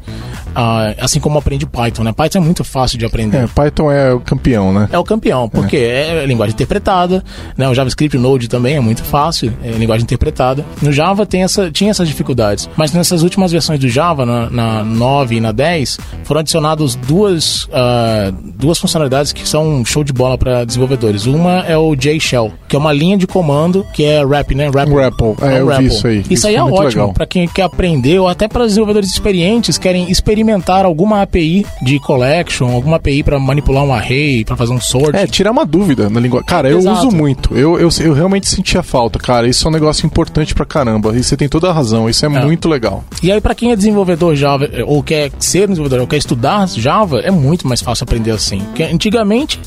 Ah, 0.54 0.94
assim 1.00 1.20
como 1.20 1.38
aprende 1.38 1.66
Python, 1.66 2.04
né? 2.04 2.12
Python 2.12 2.38
é 2.38 2.42
muito 2.42 2.64
fácil 2.64 2.98
de 2.98 3.06
aprender. 3.06 3.38
É, 3.38 3.48
Python 3.72 3.92
é 3.92 4.14
o 4.14 4.20
campeão, 4.20 4.74
né? 4.74 4.90
É 4.92 5.00
o 5.00 5.04
campeão, 5.04 5.50
porque 5.50 5.78
é, 5.78 6.24
é 6.24 6.26
linguagem 6.26 6.54
interpretada, 6.54 7.24
né? 7.58 7.68
O 7.68 7.74
JavaScript, 7.74 8.18
Node 8.18 8.48
também 8.48 8.76
é 8.76 8.80
muito 8.80 9.04
fácil, 9.04 9.54
é 9.64 9.72
linguagem 9.72 10.04
interpretada. 10.04 10.66
No 10.82 10.92
Java 10.92 11.26
tem 11.26 11.44
essa, 11.44 11.72
tinha 11.72 11.90
essas 11.90 12.08
dificuldades, 12.08 12.70
mas 12.76 12.92
nessas 12.92 13.24
últimas 13.24 13.52
versões 13.52 13.80
do 13.80 13.88
Java, 13.88 14.26
na, 14.26 14.50
na 14.50 14.84
9 14.84 15.38
e 15.38 15.40
na 15.40 15.52
10, 15.52 15.98
foram 16.24 16.42
adicionadas 16.42 16.96
duas, 16.96 17.64
uh, 17.66 18.32
duas 18.58 18.78
funcionalidades 18.78 19.32
que 19.32 19.48
são 19.48 19.84
show 19.86 20.04
de 20.04 20.14
bola 20.14 20.38
para 20.38 20.66
desenvolvedores. 20.66 21.26
Uma 21.26 21.60
é 21.62 21.78
o 21.78 21.96
JShell, 21.96 22.52
que 22.68 22.76
é 22.76 22.80
uma 22.80 22.92
linha 22.92 23.18
de 23.18 23.26
comando 23.26 23.86
que 23.94 24.04
é 24.04 24.24
RAP, 24.24 24.52
né? 24.52 24.66
RAP, 24.66 24.90
RAPL, 24.90 25.36
é, 25.42 25.46
um 25.46 25.52
eu 25.52 25.68
RAPL. 25.68 25.82
vi 25.82 25.88
isso 25.88 26.08
aí. 26.08 26.20
Isso, 26.20 26.34
Isso 26.34 26.48
aí 26.48 26.56
é 26.56 26.62
muito 26.62 26.76
ótimo 26.76 27.14
para 27.14 27.26
quem 27.26 27.48
quer 27.48 27.64
aprender 27.64 28.20
ou 28.20 28.28
até 28.28 28.48
para 28.48 28.66
desenvolvedores 28.66 29.10
experientes 29.10 29.78
que 29.78 29.84
querem 29.84 30.12
experimentar 30.12 30.86
alguma 30.86 31.22
API 31.22 31.66
de 31.82 32.00
collection, 32.00 32.72
alguma 32.72 32.98
API 32.98 33.24
para 33.24 33.40
manipular 33.62 33.84
um 33.84 33.94
array, 33.94 34.44
para 34.44 34.58
fazer 34.58 34.74
um 34.74 34.82
sort. 34.82 35.16
É, 35.16 35.28
tirar 35.28 35.52
uma 35.52 35.66
dúvida 35.66 36.10
na 36.10 36.20
língua. 36.20 36.44
Cara, 36.44 36.70
eu 36.70 36.80
Exato. 36.80 37.08
uso 37.08 37.16
muito. 37.16 37.56
Eu, 37.56 37.80
eu, 37.80 37.90
eu 38.02 38.14
realmente 38.14 38.50
sentia 38.50 38.84
falta, 38.84 39.20
cara. 39.20 39.48
Isso 39.48 39.66
é 39.68 39.70
um 39.70 39.74
negócio 39.74 40.06
importante 40.06 40.54
pra 40.54 40.66
caramba. 40.66 41.16
E 41.16 41.24
você 41.24 41.38
tem 41.38 41.48
toda 41.48 41.70
a 41.70 41.74
razão. 41.74 42.10
Isso 42.10 42.26
é, 42.26 42.30
muito 42.30 42.68
legal. 42.68 43.04
E 43.22 43.32
aí, 43.32 43.40
para 43.40 43.56
quem 43.56 43.72
é 43.72 43.76
desenvolvedor 43.76 44.36
Java, 44.36 44.70
ou 44.86 45.04
quer 45.04 45.32
ser 45.40 45.68
desenvolvedor, 45.68 46.02
ou 46.02 46.08
quer 46.08 46.18
estudar 46.18 46.68
Java, 46.68 47.20
é 47.20 47.32
muito 47.32 47.68
mais 47.68 47.82
fácil 47.82 48.04
aprender 48.04 48.32
assim. 48.32 48.60
Porque 48.60 48.84
antigamente, 48.84 49.60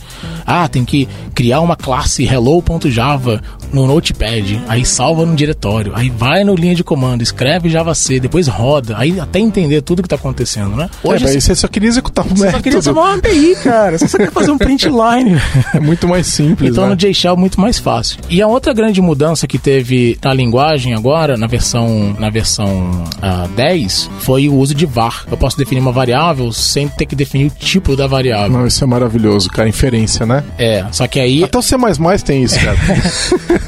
ah, 0.44 0.68
tem 0.68 0.84
que 0.84 1.08
criar 1.34 1.60
uma 1.60 1.76
classe 1.76 2.24
hello.java 2.24 3.40
no 3.74 3.86
Notepad, 3.86 4.62
aí 4.68 4.84
salva 4.84 5.26
no 5.26 5.34
diretório, 5.34 5.92
aí 5.94 6.08
vai 6.08 6.44
no 6.44 6.54
linha 6.54 6.74
de 6.74 6.84
comando, 6.84 7.22
escreve 7.22 7.68
Java 7.68 7.94
C, 7.94 8.20
depois 8.20 8.46
roda, 8.46 8.94
aí 8.96 9.18
até 9.18 9.38
entender 9.40 9.82
tudo 9.82 10.02
que 10.02 10.08
tá 10.08 10.16
acontecendo, 10.16 10.76
né? 10.76 10.88
Hoje, 11.02 11.24
Hoje 11.24 11.36
é, 11.36 11.40
você 11.40 11.54
só 11.54 11.66
queria 11.68 11.88
executar 11.88 12.24
um 12.24 12.28
você 12.30 12.50
só 12.50 12.58
queria 12.58 12.78
método. 12.78 12.82
salvar 12.82 13.04
uma 13.04 13.16
API, 13.16 13.56
cara. 13.62 13.98
Você 13.98 14.08
só 14.08 14.16
quer 14.18 14.30
fazer 14.30 14.50
um 14.50 14.58
print 14.58 14.86
line. 14.88 15.34
É 15.74 15.80
muito 15.80 16.06
mais 16.06 16.26
simples, 16.28 16.70
Então 16.70 16.84
né? 16.84 16.90
no 16.90 16.96
JShell 16.96 17.32
é 17.34 17.36
muito 17.36 17.60
mais 17.60 17.78
fácil. 17.78 18.18
E 18.30 18.40
a 18.40 18.46
outra 18.46 18.72
grande 18.72 19.00
mudança 19.00 19.46
que 19.46 19.58
teve 19.58 20.16
na 20.22 20.32
linguagem 20.32 20.94
agora, 20.94 21.36
na 21.36 21.46
versão, 21.46 22.14
na 22.18 22.30
versão 22.30 23.04
ah, 23.20 23.48
10, 23.56 24.10
foi 24.20 24.48
o 24.48 24.54
uso 24.54 24.74
de 24.74 24.86
var. 24.86 25.24
Eu 25.28 25.36
posso 25.36 25.56
definir 25.56 25.80
uma 25.80 25.90
variável 25.90 26.52
sem 26.52 26.86
ter 26.86 27.06
que 27.06 27.16
definir 27.16 27.46
o 27.46 27.50
tipo 27.50 27.96
da 27.96 28.06
variável. 28.06 28.50
Não, 28.50 28.66
isso 28.66 28.84
é 28.84 28.86
maravilhoso, 28.86 29.48
cara. 29.50 29.68
Inferência, 29.68 30.24
né? 30.24 30.44
É, 30.58 30.84
só 30.92 31.06
que 31.08 31.18
aí, 31.18 31.42
Até 31.42 31.58
o 31.58 31.62
C++ 31.62 31.76
tem 32.24 32.42
isso, 32.44 32.58
cara. 32.60 32.76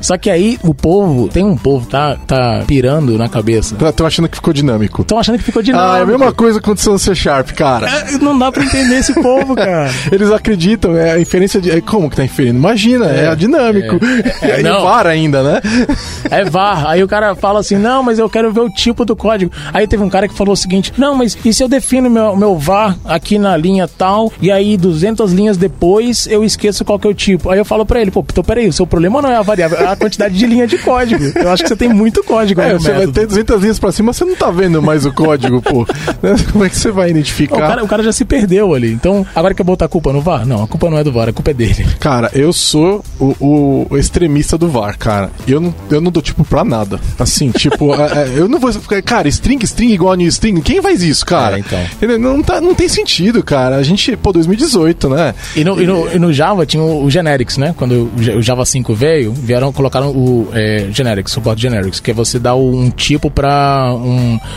só 0.00 0.16
que 0.16 0.30
aí 0.30 0.58
o 0.62 0.74
povo, 0.74 1.28
tem 1.28 1.44
um 1.44 1.56
povo 1.56 1.86
tá 1.86 2.16
tá 2.26 2.62
pirando 2.66 3.16
na 3.18 3.28
cabeça. 3.28 3.74
Tô- 3.76 3.92
Tô 3.92 4.06
achando 4.06 4.28
que 4.28 4.36
ficou 4.36 4.52
dinâmico. 4.52 5.02
Estão 5.02 5.18
achando 5.18 5.38
que 5.38 5.44
ficou 5.44 5.62
dinâmico. 5.62 5.92
Ah, 5.92 5.98
é 5.98 6.02
a 6.02 6.06
mesma 6.06 6.32
coisa 6.32 6.60
que 6.60 6.64
aconteceu 6.64 6.92
no 6.92 6.98
C 6.98 7.14
Sharp, 7.14 7.50
cara. 7.52 7.88
É, 7.88 8.18
Não 8.18 8.38
dá 8.38 8.52
pra 8.52 8.62
entender 8.64 8.96
esse 8.98 9.12
povo, 9.14 9.54
cara. 9.56 9.90
Eles 10.12 10.30
acreditam, 10.30 10.96
é 10.96 11.12
a 11.12 11.20
inferência 11.20 11.60
de. 11.60 11.70
é, 11.70 11.80
Como 11.80 12.08
que 12.10 12.16
tá 12.16 12.24
inferindo? 12.24 12.58
Imagina, 12.58 13.06
é, 13.06 13.28
a 13.28 13.34
dinâmico. 13.34 13.98
É, 14.42 14.50
é, 14.50 14.60
e 14.60 14.62
não. 14.62 14.82
VAR 14.82 15.06
ainda, 15.06 15.42
né? 15.42 15.60
É 16.30 16.44
var. 16.44 16.86
Aí 16.86 17.02
o 17.02 17.08
cara 17.08 17.34
fala 17.34 17.60
assim: 17.60 17.76
não, 17.76 18.02
mas 18.02 18.18
eu 18.18 18.28
quero 18.28 18.52
ver 18.52 18.60
o 18.60 18.68
tipo 18.70 19.04
do 19.04 19.16
código. 19.16 19.50
Aí 19.72 19.86
teve 19.86 20.02
um 20.02 20.10
cara 20.10 20.28
que 20.28 20.34
falou 20.34 20.52
o 20.52 20.56
seguinte: 20.56 20.92
não, 20.98 21.14
mas 21.14 21.36
e 21.44 21.52
se 21.54 21.62
eu 21.62 21.68
defino 21.68 22.10
meu, 22.10 22.36
meu 22.36 22.56
var 22.56 22.96
aqui 23.04 23.38
na 23.38 23.56
linha 23.56 23.88
tal, 23.88 24.32
e 24.40 24.50
aí 24.50 24.76
200 24.76 25.32
linhas 25.32 25.56
depois 25.56 26.26
eu 26.26 26.44
esqueço 26.44 26.84
qual 26.84 26.98
que 26.98 27.06
é 27.06 27.10
o 27.10 27.14
tipo? 27.14 27.50
Aí 27.50 27.58
eu 27.58 27.64
falo 27.64 27.86
pra 27.86 28.00
ele: 28.00 28.10
pô, 28.10 28.24
então 28.28 28.44
peraí, 28.44 28.68
o 28.68 28.72
seu 28.72 28.86
problema 28.88 29.22
não 29.22 29.30
é 29.30 29.36
a 29.36 29.42
variável, 29.42 29.78
é 29.78 29.86
a 29.86 29.96
quantidade 29.96 30.36
de 30.36 30.46
linha 30.46 30.66
de 30.66 30.78
código. 30.78 31.22
Eu 31.34 31.50
acho 31.50 31.62
que 31.62 31.68
você 31.68 31.76
tem 31.76 31.88
muito 31.92 32.22
código 32.24 32.60
É, 32.60 32.72
você 32.74 32.90
vai 32.90 33.00
método. 33.00 33.12
ter 33.20 33.26
200 33.26 33.60
linhas 33.62 33.78
pra 33.78 33.92
cima, 33.92 34.12
você 34.12 34.24
não 34.24 34.34
tá 34.36 34.50
vendo 34.50 34.80
mais 34.82 35.04
o 35.06 35.12
código, 35.12 35.60
pô. 35.62 35.86
Né? 36.22 36.34
Como 36.52 36.64
é 36.64 36.68
que 36.68 36.76
você 36.76 36.90
vai 36.90 37.08
O 37.08 37.10
identificar? 37.10 37.56
cara, 37.58 37.84
o 37.84 37.88
cara 37.88 38.02
já 38.02 38.12
se 38.12 38.24
perdeu 38.24 38.74
ali. 38.74 38.92
Então, 38.92 39.26
agora 39.34 39.54
quer 39.54 39.62
botar 39.64 39.84
a 39.86 39.88
culpa 39.88 40.12
no 40.12 40.20
VAR? 40.20 40.46
Não, 40.46 40.62
a 40.64 40.66
culpa 40.68 40.90
não 40.90 40.98
é 40.98 41.04
do 41.04 41.12
VAR, 41.12 41.28
a 41.28 41.32
culpa 41.32 41.50
é 41.50 41.54
dele. 41.54 41.86
Cara, 42.00 42.30
eu 42.34 42.52
sou 42.52 43.04
o, 43.18 43.34
o- 43.40 43.86
o 43.90 43.96
extremista 43.96 44.56
do 44.58 44.68
VAR, 44.68 44.96
cara. 44.98 45.30
Eu 45.46 45.60
não, 45.60 45.74
eu 45.90 46.00
não 46.00 46.10
dou 46.10 46.22
tipo 46.22 46.44
pra 46.44 46.64
nada. 46.64 47.00
Assim, 47.18 47.50
tipo, 47.50 47.94
é, 48.00 48.24
é, 48.24 48.32
eu 48.36 48.48
não 48.48 48.58
vou. 48.58 48.70
Cara, 49.04 49.28
string, 49.28 49.62
string 49.64 49.92
igual 49.92 50.12
a 50.12 50.16
new 50.16 50.28
string. 50.28 50.60
Quem 50.60 50.80
faz 50.82 51.02
isso, 51.02 51.24
cara? 51.26 51.56
É, 51.56 51.60
então. 51.60 52.18
Não, 52.18 52.42
tá, 52.42 52.60
não 52.60 52.74
tem 52.74 52.88
sentido, 52.88 53.42
cara. 53.42 53.76
A 53.76 53.82
gente, 53.82 54.16
pô, 54.16 54.32
2018, 54.32 55.08
né? 55.08 55.34
E 55.56 55.64
no, 55.64 55.80
e 55.80 55.86
no- 55.86 56.12
e 56.14 56.18
no 56.18 56.32
Java 56.32 56.64
tinha 56.66 56.82
o, 56.82 57.04
o 57.04 57.10
Generics, 57.10 57.56
né? 57.58 57.74
Quando 57.76 58.10
o, 58.16 58.38
o 58.38 58.42
Java 58.42 58.64
5 58.68 58.94
veio, 58.94 59.32
vieram, 59.32 59.72
colocaram 59.72 60.10
o 60.10 60.48
é, 60.52 60.86
Generics, 60.90 61.32
suporte 61.32 61.62
Generics, 61.62 62.00
que 62.00 62.10
é 62.10 62.14
você 62.14 62.38
dar 62.38 62.54
um 62.54 62.90
tipo 62.90 63.30
para 63.30 63.92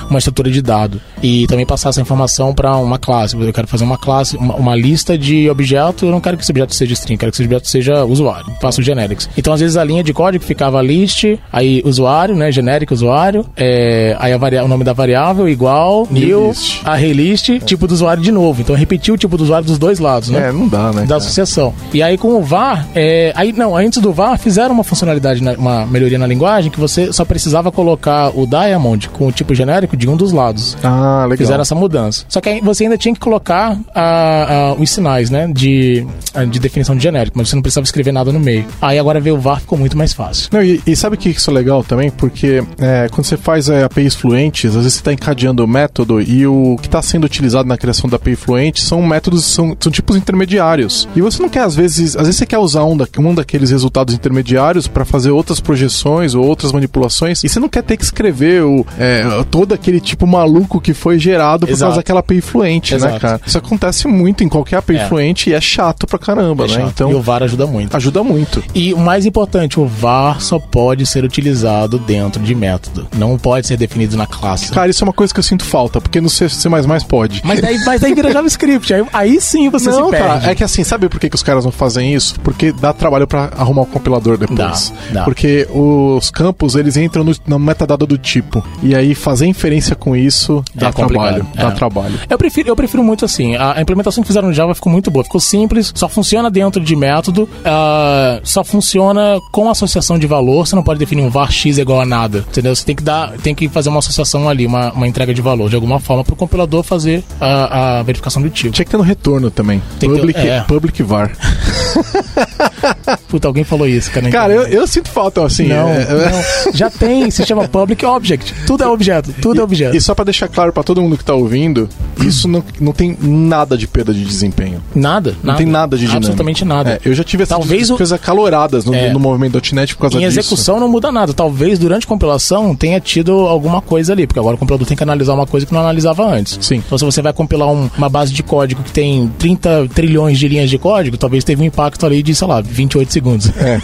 uma 0.10 0.18
estrutura 0.18 0.50
de 0.50 0.62
dado. 0.62 1.00
E 1.22 1.46
também 1.48 1.66
passar 1.66 1.90
essa 1.90 2.02
informação 2.02 2.54
para 2.54 2.76
uma 2.78 2.98
classe. 3.00 3.36
Eu 3.40 3.54
quero 3.54 3.68
fazer 3.68 3.84
uma 3.84 3.98
classe, 3.98 4.38
uma, 4.38 4.56
uma 4.56 4.76
lista 4.76 5.18
de 5.18 5.50
objeto, 5.50 6.06
eu 6.06 6.12
não 6.12 6.20
quero 6.22 6.38
que 6.38 6.44
esse 6.44 6.52
objeto 6.52 6.74
seja 6.76 6.94
string, 6.94 7.18
quero 7.18 7.32
que 7.32 7.36
esse 7.36 7.44
objeto 7.44 7.68
seja 7.68 8.04
usuário. 8.06 8.52
Faço 8.62 8.82
o 8.82 8.84
Generics. 8.84 9.30
Então, 9.38 9.54
às 9.54 9.60
vezes, 9.60 9.78
a 9.78 9.84
linha 9.84 10.04
de 10.04 10.14
código 10.14 10.44
ficava 10.44 10.82
list, 10.82 11.26
aí 11.52 11.82
usuário, 11.86 12.36
né? 12.36 12.52
Generic 12.52 12.94
usuário, 12.94 13.46
é, 13.56 14.16
aí 14.20 14.34
a 14.34 14.38
varia- 14.38 14.64
o 14.64 14.68
nome 14.68 14.84
da 14.84 14.94
variável 14.94 15.48
igual, 15.48 16.08
new, 16.10 16.50
list. 16.50 16.82
a 16.84 16.96
relist, 16.96 17.60
tipo 17.66 17.88
do 17.88 17.94
usuário 17.94 18.22
de 18.24 18.32
novo. 18.32 18.62
Então, 18.62 18.76
repetir 18.76 19.14
o 19.14 19.18
tipo 19.18 19.38
do 19.38 19.44
usuário 19.44 19.66
dos 19.68 19.78
dois 19.78 20.00
lados, 20.00 20.30
né? 20.30 20.50
É, 20.50 20.52
não 20.52 20.68
dá, 20.68 20.92
né? 20.92 21.02
da 21.02 21.08
cara? 21.08 21.18
associação. 21.18 21.74
E 21.94 22.02
aí 22.02 22.18
com 22.18 22.36
o 22.36 22.42
VAR, 22.44 22.88
é, 22.96 23.32
aí 23.36 23.52
não, 23.54 23.76
antes 23.76 24.01
do 24.02 24.12
VAR 24.12 24.38
fizeram 24.38 24.74
uma 24.74 24.84
funcionalidade, 24.84 25.42
na- 25.44 25.54
uma 25.54 25.86
melhoria 25.86 26.18
na 26.18 26.28
linguagem 26.28 26.72
que 26.72 26.80
você 26.80 27.12
só 27.14 27.24
precisava 27.24 27.72
colocar 27.72 28.30
o 28.38 28.46
Diamond 28.48 29.10
com 29.10 29.28
o 29.28 29.32
tipo 29.32 29.54
genérico 29.56 29.96
de 29.96 30.10
um 30.10 30.18
dos 30.18 30.32
lados. 30.32 30.76
Ah, 30.84 31.24
legal. 31.24 31.38
Fizeram 31.38 31.62
essa 31.62 31.76
mudança. 31.76 32.26
Só 32.28 32.42
que 32.42 32.60
você 32.62 32.84
ainda 32.84 32.98
tinha 32.98 33.14
que 33.14 33.20
colocar 33.20 33.78
a- 33.94 34.72
a- 34.72 34.74
os 34.74 34.90
sinais, 34.90 35.30
né? 35.30 35.48
De, 35.54 36.06
de 36.50 36.60
definição 36.60 36.96
de 36.96 37.04
genérico, 37.04 37.38
mas 37.38 37.50
você 37.50 37.56
não 37.56 37.62
precisava 37.62 37.86
escrever 37.86 38.12
nada 38.12 38.32
no 38.32 38.40
meio. 38.40 38.66
Aí 38.82 38.98
agora 39.00 39.20
ver 39.20 39.32
o 39.32 39.38
VAR 39.40 39.60
ficou 39.62 39.78
muito 39.78 39.98
mais 39.98 40.14
fácil. 40.14 40.50
Não, 40.52 40.64
e, 40.64 40.82
e 40.86 40.96
sabe 40.96 41.16
o 41.16 41.20
que 41.20 41.30
isso 41.30 41.50
é 41.50 41.54
legal 41.54 41.84
também? 41.84 42.10
Porque 42.10 42.64
é, 42.80 43.08
quando 43.12 43.26
você 43.26 43.38
faz 43.38 43.70
é, 43.70 43.84
APIs 43.84 44.16
fluentes, 44.16 44.70
às 44.72 44.78
vezes 44.84 44.94
você 44.94 45.00
está 45.00 45.14
encadeando 45.14 45.64
o 45.64 45.68
método 45.68 46.22
e 46.22 46.46
o 46.48 46.78
que 46.82 46.88
está 46.88 47.02
sendo 47.02 47.26
utilizado 47.26 47.68
na 47.68 47.78
criação 47.78 48.10
da 48.10 48.16
API 48.18 48.36
fluente 48.36 48.82
são 48.82 49.02
métodos, 49.02 49.46
são, 49.46 49.76
são 49.80 49.92
tipos 49.92 50.16
intermediários. 50.16 51.08
E 51.16 51.22
você 51.22 51.42
não 51.42 51.50
quer, 51.50 51.62
às 51.64 51.76
vezes, 51.76 52.16
às 52.16 52.24
vezes 52.24 52.38
você 52.38 52.46
quer 52.46 52.58
usar 52.58 52.84
um, 52.86 52.96
da, 52.98 53.08
um 53.20 53.34
daqueles 53.36 53.70
resultados 53.72 53.91
intermediários 54.14 54.88
para 54.88 55.06
fazer 55.06 55.32
outras 55.32 55.60
projeções 55.60 56.34
ou 56.36 56.46
outras 56.46 56.72
manipulações 56.72 57.44
e 57.44 57.50
você 57.50 57.60
não 57.60 57.70
quer 57.70 57.84
ter 57.84 57.98
que 57.98 58.04
escrever 58.04 58.64
o, 58.64 58.86
é, 58.98 59.24
todo 59.50 59.74
aquele 59.74 60.00
tipo 60.00 60.26
maluco 60.26 60.80
que 60.80 60.94
foi 60.94 61.20
gerado 61.20 61.66
por 61.66 61.72
Exato. 61.74 61.86
causa 61.90 61.98
daquela 61.98 62.20
API 62.22 62.42
fluente, 62.42 62.92
né, 62.94 62.98
Exato. 62.98 63.20
cara? 63.20 63.42
Isso 63.46 63.58
acontece 63.58 64.08
muito 64.08 64.44
em 64.44 64.50
qualquer 64.50 64.78
API 64.78 64.98
É. 64.98 65.08
fluente 65.08 65.50
e 65.50 65.54
é 65.54 65.62
chato 65.62 66.08
pra 66.08 66.18
caramba, 66.20 66.66
É 66.66 66.68
né? 66.68 66.74
chato. 66.76 66.90
Então, 66.90 67.12
E 67.12 67.16
o 67.16 67.22
VAR 67.22 67.44
ajuda 67.44 67.66
muito. 67.68 67.96
ajuda 67.96 68.24
muito. 68.24 68.64
E 68.74 68.94
o 68.94 69.00
mais 69.00 69.26
importante, 69.26 69.80
o 69.80 69.86
VAR 69.86 70.42
só 70.42 70.60
pode 70.60 71.06
ser 71.06 71.24
utilizado 71.24 71.98
dentro 72.00 72.42
de 72.42 72.54
método. 72.56 73.08
Não 73.18 73.38
pode 73.38 73.68
ser 73.68 73.78
definido 73.78 74.16
na 74.18 74.26
classe. 74.28 74.72
Cara, 74.72 74.90
isso 74.90 75.04
é 75.04 75.06
uma 75.08 75.14
coisa 75.14 75.34
que 75.34 75.40
eu 75.40 75.44
sinto 75.44 75.64
falta, 75.66 76.00
porque 76.00 76.22
no 76.22 76.30
C, 76.30 76.48
C++ 76.50 76.70
pode. 77.08 77.42
Mas 77.44 77.62
daí, 77.62 77.78
mas 77.86 78.02
daí 78.02 78.14
vira 78.14 78.32
JavaScript. 78.32 78.94
Aí, 78.94 79.04
aí 79.14 79.42
sim 79.42 79.70
você 79.70 79.90
não, 79.90 80.06
se 80.06 80.12
perde. 80.12 80.50
É 80.50 80.56
que 80.56 80.64
assim, 80.64 80.84
sabe 80.84 81.10
por 81.10 81.20
que, 81.20 81.30
que 81.30 81.36
os 81.36 81.44
caras 81.44 81.66
não 81.66 81.72
fazem 81.72 82.14
isso? 82.14 82.40
Porque 82.42 82.72
dá 82.72 82.94
trabalho 82.94 83.28
pra 83.28 83.52
arrumar 83.58 83.81
o 83.82 83.86
compilador 83.86 84.38
depois. 84.38 84.58
Dá, 84.58 85.14
dá. 85.20 85.24
Porque 85.24 85.68
os 85.72 86.30
campos, 86.30 86.76
eles 86.76 86.98
entram 86.98 87.24
no, 87.24 87.36
na 87.48 87.60
metadata 87.60 88.06
do 88.06 88.18
tipo. 88.18 88.64
E 88.82 88.96
aí 88.96 89.14
fazer 89.14 89.46
inferência 89.46 89.96
com 89.96 90.16
isso 90.16 90.64
dá 90.74 90.88
É 90.88 90.92
trabalho. 90.92 91.48
Dá 91.56 91.68
é. 91.68 91.72
trabalho. 91.72 92.20
Eu 92.30 92.38
prefiro, 92.38 92.70
eu 92.70 92.76
prefiro 92.76 93.04
muito 93.04 93.26
assim. 93.26 93.56
A, 93.56 93.82
implementação 93.82 94.24
que 94.24 94.28
fizeram 94.28 94.48
no 94.48 94.54
Java 94.54 94.74
ficou 94.74 94.92
muito 94.92 95.12
boa. 95.12 95.24
Ficou 95.24 95.40
simples, 95.42 95.92
só 95.96 96.08
funciona 96.08 96.50
dentro 96.50 96.82
de 96.82 96.96
método, 96.96 97.48
ah, 97.66 98.40
só 98.44 98.64
funciona 98.64 99.40
com 99.52 99.70
associação 99.70 100.18
de 100.18 100.28
valor. 100.28 100.66
Você 100.66 100.76
não 100.76 100.84
pode 100.84 101.00
definir 101.00 101.24
um 101.24 101.30
var 101.30 101.52
x 101.52 101.78
igual 101.78 102.02
a 102.02 102.06
nada. 102.06 102.40
Entendeu? 102.40 102.76
Você 102.76 102.86
tem 102.86 102.96
que 102.96 103.04
dar, 103.04 103.32
tem 103.38 103.54
que 103.54 103.68
fazer 103.70 103.90
uma 103.90 104.00
associação 104.00 104.48
ali, 104.48 104.66
uma, 104.66 104.92
uma 104.92 105.08
entrega 105.08 105.34
de 105.34 105.42
valor 105.42 105.70
de 105.70 105.76
alguma 105.76 106.00
forma 106.00 106.24
para 106.24 106.34
o 106.34 106.38
compilador 106.38 106.84
fazer 106.84 107.24
a, 107.40 108.00
a 108.00 108.04
verificação 108.04 108.42
do 108.42 108.50
tipo. 108.50 108.74
Tinha 108.74 108.86
que 108.86 108.92
ter 108.92 108.98
no 108.98 109.04
retorno 109.04 109.52
também. 109.52 109.82
Tem 110.00 110.10
que 110.10 110.16
ter- 110.16 110.22
Public, 110.22 110.40
é. 110.40 110.62
public 110.62 111.04
var. 111.04 111.32
Puta, 113.28 113.48
alguém 113.48 113.64
falou 113.72 113.88
isso, 113.88 114.12
cara. 114.12 114.30
Cara, 114.30 114.54
eu, 114.54 114.64
eu 114.64 114.86
sinto 114.88 115.10
falta, 115.10 115.44
assim. 115.46 115.68
Não, 115.68 115.88
é- 115.90 116.02
é- 116.04 116.32
não. 116.32 116.74
Já 116.74 116.90
tem, 116.90 117.32
se 117.32 117.46
chama 117.46 117.68
Public 117.68 118.06
Object. 118.06 118.54
Tudo 118.68 118.84
é 118.84 118.88
objeto, 118.88 119.34
tudo 119.42 119.60
é 119.62 119.64
objeto. 119.64 119.96
E 119.96 120.02
só 120.02 120.14
pra 120.14 120.26
deixar 120.26 120.48
claro 120.48 120.72
pra 120.74 120.84
todo 120.84 121.02
mundo 121.02 121.18
que 121.18 121.24
tá 121.26 121.34
ouvindo, 121.34 121.88
isso 122.20 122.48
não, 122.48 122.64
não 122.80 122.92
tem 122.92 123.18
nada 123.22 123.78
de 123.78 123.88
perda 123.88 124.14
de 124.14 124.24
desempenho. 124.24 124.82
Nada, 124.94 125.36
Não 125.44 125.56
tem 125.56 125.66
nada 125.66 125.96
de 125.98 126.02
dinâmico. 126.04 126.18
Absolutamente 126.28 126.66
nada. 126.66 127.00
É, 127.04 127.10
eu 127.10 127.14
já 127.14 127.24
tive 127.24 127.44
essas 127.44 127.58
Talvez 127.58 127.90
o- 127.90 127.98
coisas 127.98 128.12
acaloradas 128.14 128.86
no, 128.86 128.94
É. 128.94 129.12
no 129.12 129.20
movimento 129.20 129.60
.NET 129.74 129.96
por 129.96 130.02
causa 130.02 130.18
Em 130.18 130.20
disso. 130.28 130.40
execução 130.40 130.80
não 130.80 130.88
muda 130.90 131.12
nada. 131.12 131.34
Talvez 131.34 131.80
durante 131.80 132.06
a 132.06 132.08
compilação 132.08 132.76
tenha 132.76 133.00
tido 133.00 133.32
alguma 133.48 133.82
coisa 133.82 134.12
ali, 134.14 134.28
porque 134.28 134.40
agora 134.40 134.56
o 134.56 134.60
compilador 134.60 134.86
tem 134.88 134.98
que 134.98 135.04
analisar 135.04 135.34
uma 135.34 135.48
coisa 135.48 135.66
que 135.66 135.74
não 135.74 135.82
analisava 135.82 136.26
antes. 136.26 136.58
Sim. 136.62 136.84
Então, 136.86 136.98
se 136.98 137.06
você 137.06 137.22
vai 137.22 137.32
compilar 137.34 137.70
um- 137.70 137.90
uma 137.98 138.10
base 138.10 138.34
de 138.34 138.44
código 138.44 138.84
que 138.84 138.92
tem 138.92 139.32
30 139.40 139.88
trilhões 139.94 140.38
de 140.38 140.48
linhas 140.48 140.70
de 140.70 140.78
código, 140.78 141.18
talvez 141.18 141.44
teve 141.44 141.62
um 141.62 141.66
impacto 141.66 142.06
ali 142.06 142.22
de, 142.22 142.34
sei 142.36 142.48
lá, 142.48 142.62
28 142.62 143.12
segundos. 143.14 143.50
É, 143.62 143.80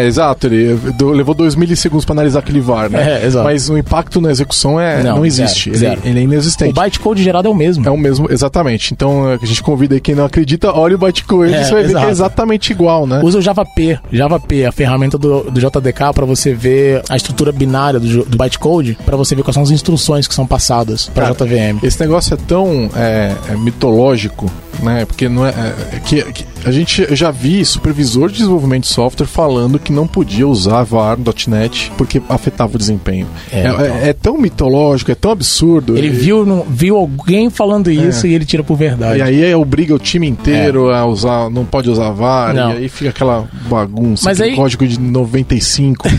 é 0.00 0.06
exato. 0.06 0.46
Ele 0.46 0.74
do, 0.98 1.10
levou 1.10 1.34
2 1.34 1.54
milissegundos 1.54 2.04
para 2.04 2.14
analisar 2.14 2.40
aquele 2.40 2.60
VAR, 2.60 2.90
né? 2.90 3.20
É, 3.22 3.26
exato. 3.26 3.44
Mas 3.44 3.68
o 3.70 3.76
impacto 3.78 4.20
na 4.20 4.30
execução 4.30 4.80
é, 4.80 5.02
não, 5.02 5.16
Não, 5.16 5.26
existe. 5.26 5.70
zero, 5.76 5.78
zero. 5.78 6.00
Ele, 6.04 6.10
ele 6.10 6.20
é 6.20 6.22
inexistente. 6.24 6.70
O 6.78 6.82
bytecode 6.82 7.22
gerado 7.22 7.48
é 7.48 7.50
o 7.50 7.54
mesmo. 7.54 7.86
É 7.86 7.90
o 7.90 7.96
mesmo, 7.96 8.26
exatamente. 8.30 8.92
Então 8.92 9.26
a 9.28 9.44
gente 9.44 9.62
convida 9.62 9.94
aí 9.94 10.00
quem 10.00 10.14
não 10.14 10.24
acredita, 10.24 10.72
olha 10.72 10.94
o 10.96 10.98
bytecode, 10.98 11.52
É, 11.54 11.64
você 11.64 11.72
vai 11.72 11.82
ver 11.82 11.88
que 11.88 11.92
exato. 11.92 12.06
é 12.06 12.10
exatamente 12.10 12.72
igual, 12.72 13.06
né? 13.06 13.20
Usa 13.22 13.38
o 13.38 13.42
JP, 13.42 13.98
JP, 14.10 14.64
a 14.66 14.72
ferramenta 14.72 15.16
do, 15.18 15.50
do 15.50 15.60
JDK 15.60 16.12
para 16.14 16.24
você 16.26 16.52
ver 16.54 17.02
a 17.08 17.16
estrutura 17.16 17.52
binária 17.52 17.98
do, 18.00 18.24
do 18.24 18.36
bytecode, 18.36 18.96
para 19.04 19.16
você 19.16 19.34
ver 19.34 19.42
quais 19.42 19.54
são 19.54 19.62
as 19.62 19.70
instruções 19.70 20.26
que 20.26 20.34
são 20.34 20.46
passadas 20.46 21.08
para 21.14 21.30
JVM. 21.32 21.78
Esse 21.82 22.00
negócio 22.00 22.34
é 22.34 22.36
tão 22.36 22.90
é, 22.96 23.34
é 23.50 23.56
mitológico, 23.56 24.50
né? 24.82 25.04
Porque 25.04 25.28
não 25.28 25.46
é, 25.46 25.50
é- 25.50 26.00
que, 26.04 26.22
que 26.32 26.44
a 26.64 26.70
gente 26.70 27.14
já 27.14 27.30
vi 27.30 27.64
supervisor 27.64 28.28
de 28.30 28.38
desenvolvimento 28.38 28.82
de 28.84 28.88
software 28.90 29.11
falando 29.26 29.78
que 29.78 29.92
não 29.92 30.06
podia 30.06 30.46
usar 30.48 30.82
var.net 30.84 31.92
porque 31.96 32.20
afetava 32.28 32.74
o 32.74 32.78
desempenho. 32.78 33.26
É, 33.52 33.60
É, 33.60 33.68
então. 33.68 33.80
é- 33.80 34.08
é 34.08 34.12
tão 34.12 34.38
mitológico, 34.38 35.10
é 35.10 35.14
tão 35.14 35.30
absurdo. 35.30 35.96
Ele 35.96 36.08
E- 36.08 36.10
viu, 36.10 36.44
no- 36.46 36.64
viu 36.68 36.96
alguém 36.96 37.48
falando 37.50 37.90
isso 37.90 38.26
e 38.26 38.34
ele 38.34 38.44
tira 38.44 38.62
por 38.64 38.76
verdade. 38.76 39.20
É. 39.20 39.32
E 39.32 39.44
aí 39.44 39.54
obriga 39.54 39.94
o 39.94 39.98
time 39.98 40.26
inteiro 40.28 40.90
a 40.90 41.04
usar, 41.06 41.48
não 41.50 41.64
pode 41.64 41.88
usar 41.90 42.10
VAR, 42.10 42.54
Não. 42.54 42.72
e 42.72 42.76
aí 42.78 42.88
fica 42.88 43.10
aquela 43.10 43.48
bagunça, 43.68 44.24
Mas 44.28 44.40
aí- 44.40 44.56
código 44.56 44.86
de 44.86 44.98
95. 44.98 46.08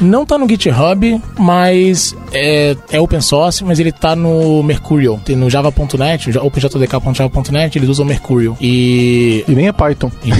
Não 0.00 0.24
tá 0.24 0.38
no 0.38 0.48
GitHub, 0.48 1.20
mas 1.38 2.14
é, 2.32 2.76
é 2.90 3.00
open 3.00 3.20
source, 3.20 3.64
mas 3.64 3.78
ele 3.78 3.92
tá 3.92 4.14
no 4.14 4.62
Mercurial. 4.62 5.20
Tem 5.24 5.36
no 5.36 5.50
java.net, 5.50 6.38
openjdk.java.net, 6.38 7.78
eles 7.78 7.88
usam 7.88 8.04
Mercurial. 8.04 8.56
E. 8.60 9.44
E 9.46 9.52
nem 9.52 9.68
é 9.68 9.72
Python. 9.72 10.10
e 10.24 10.30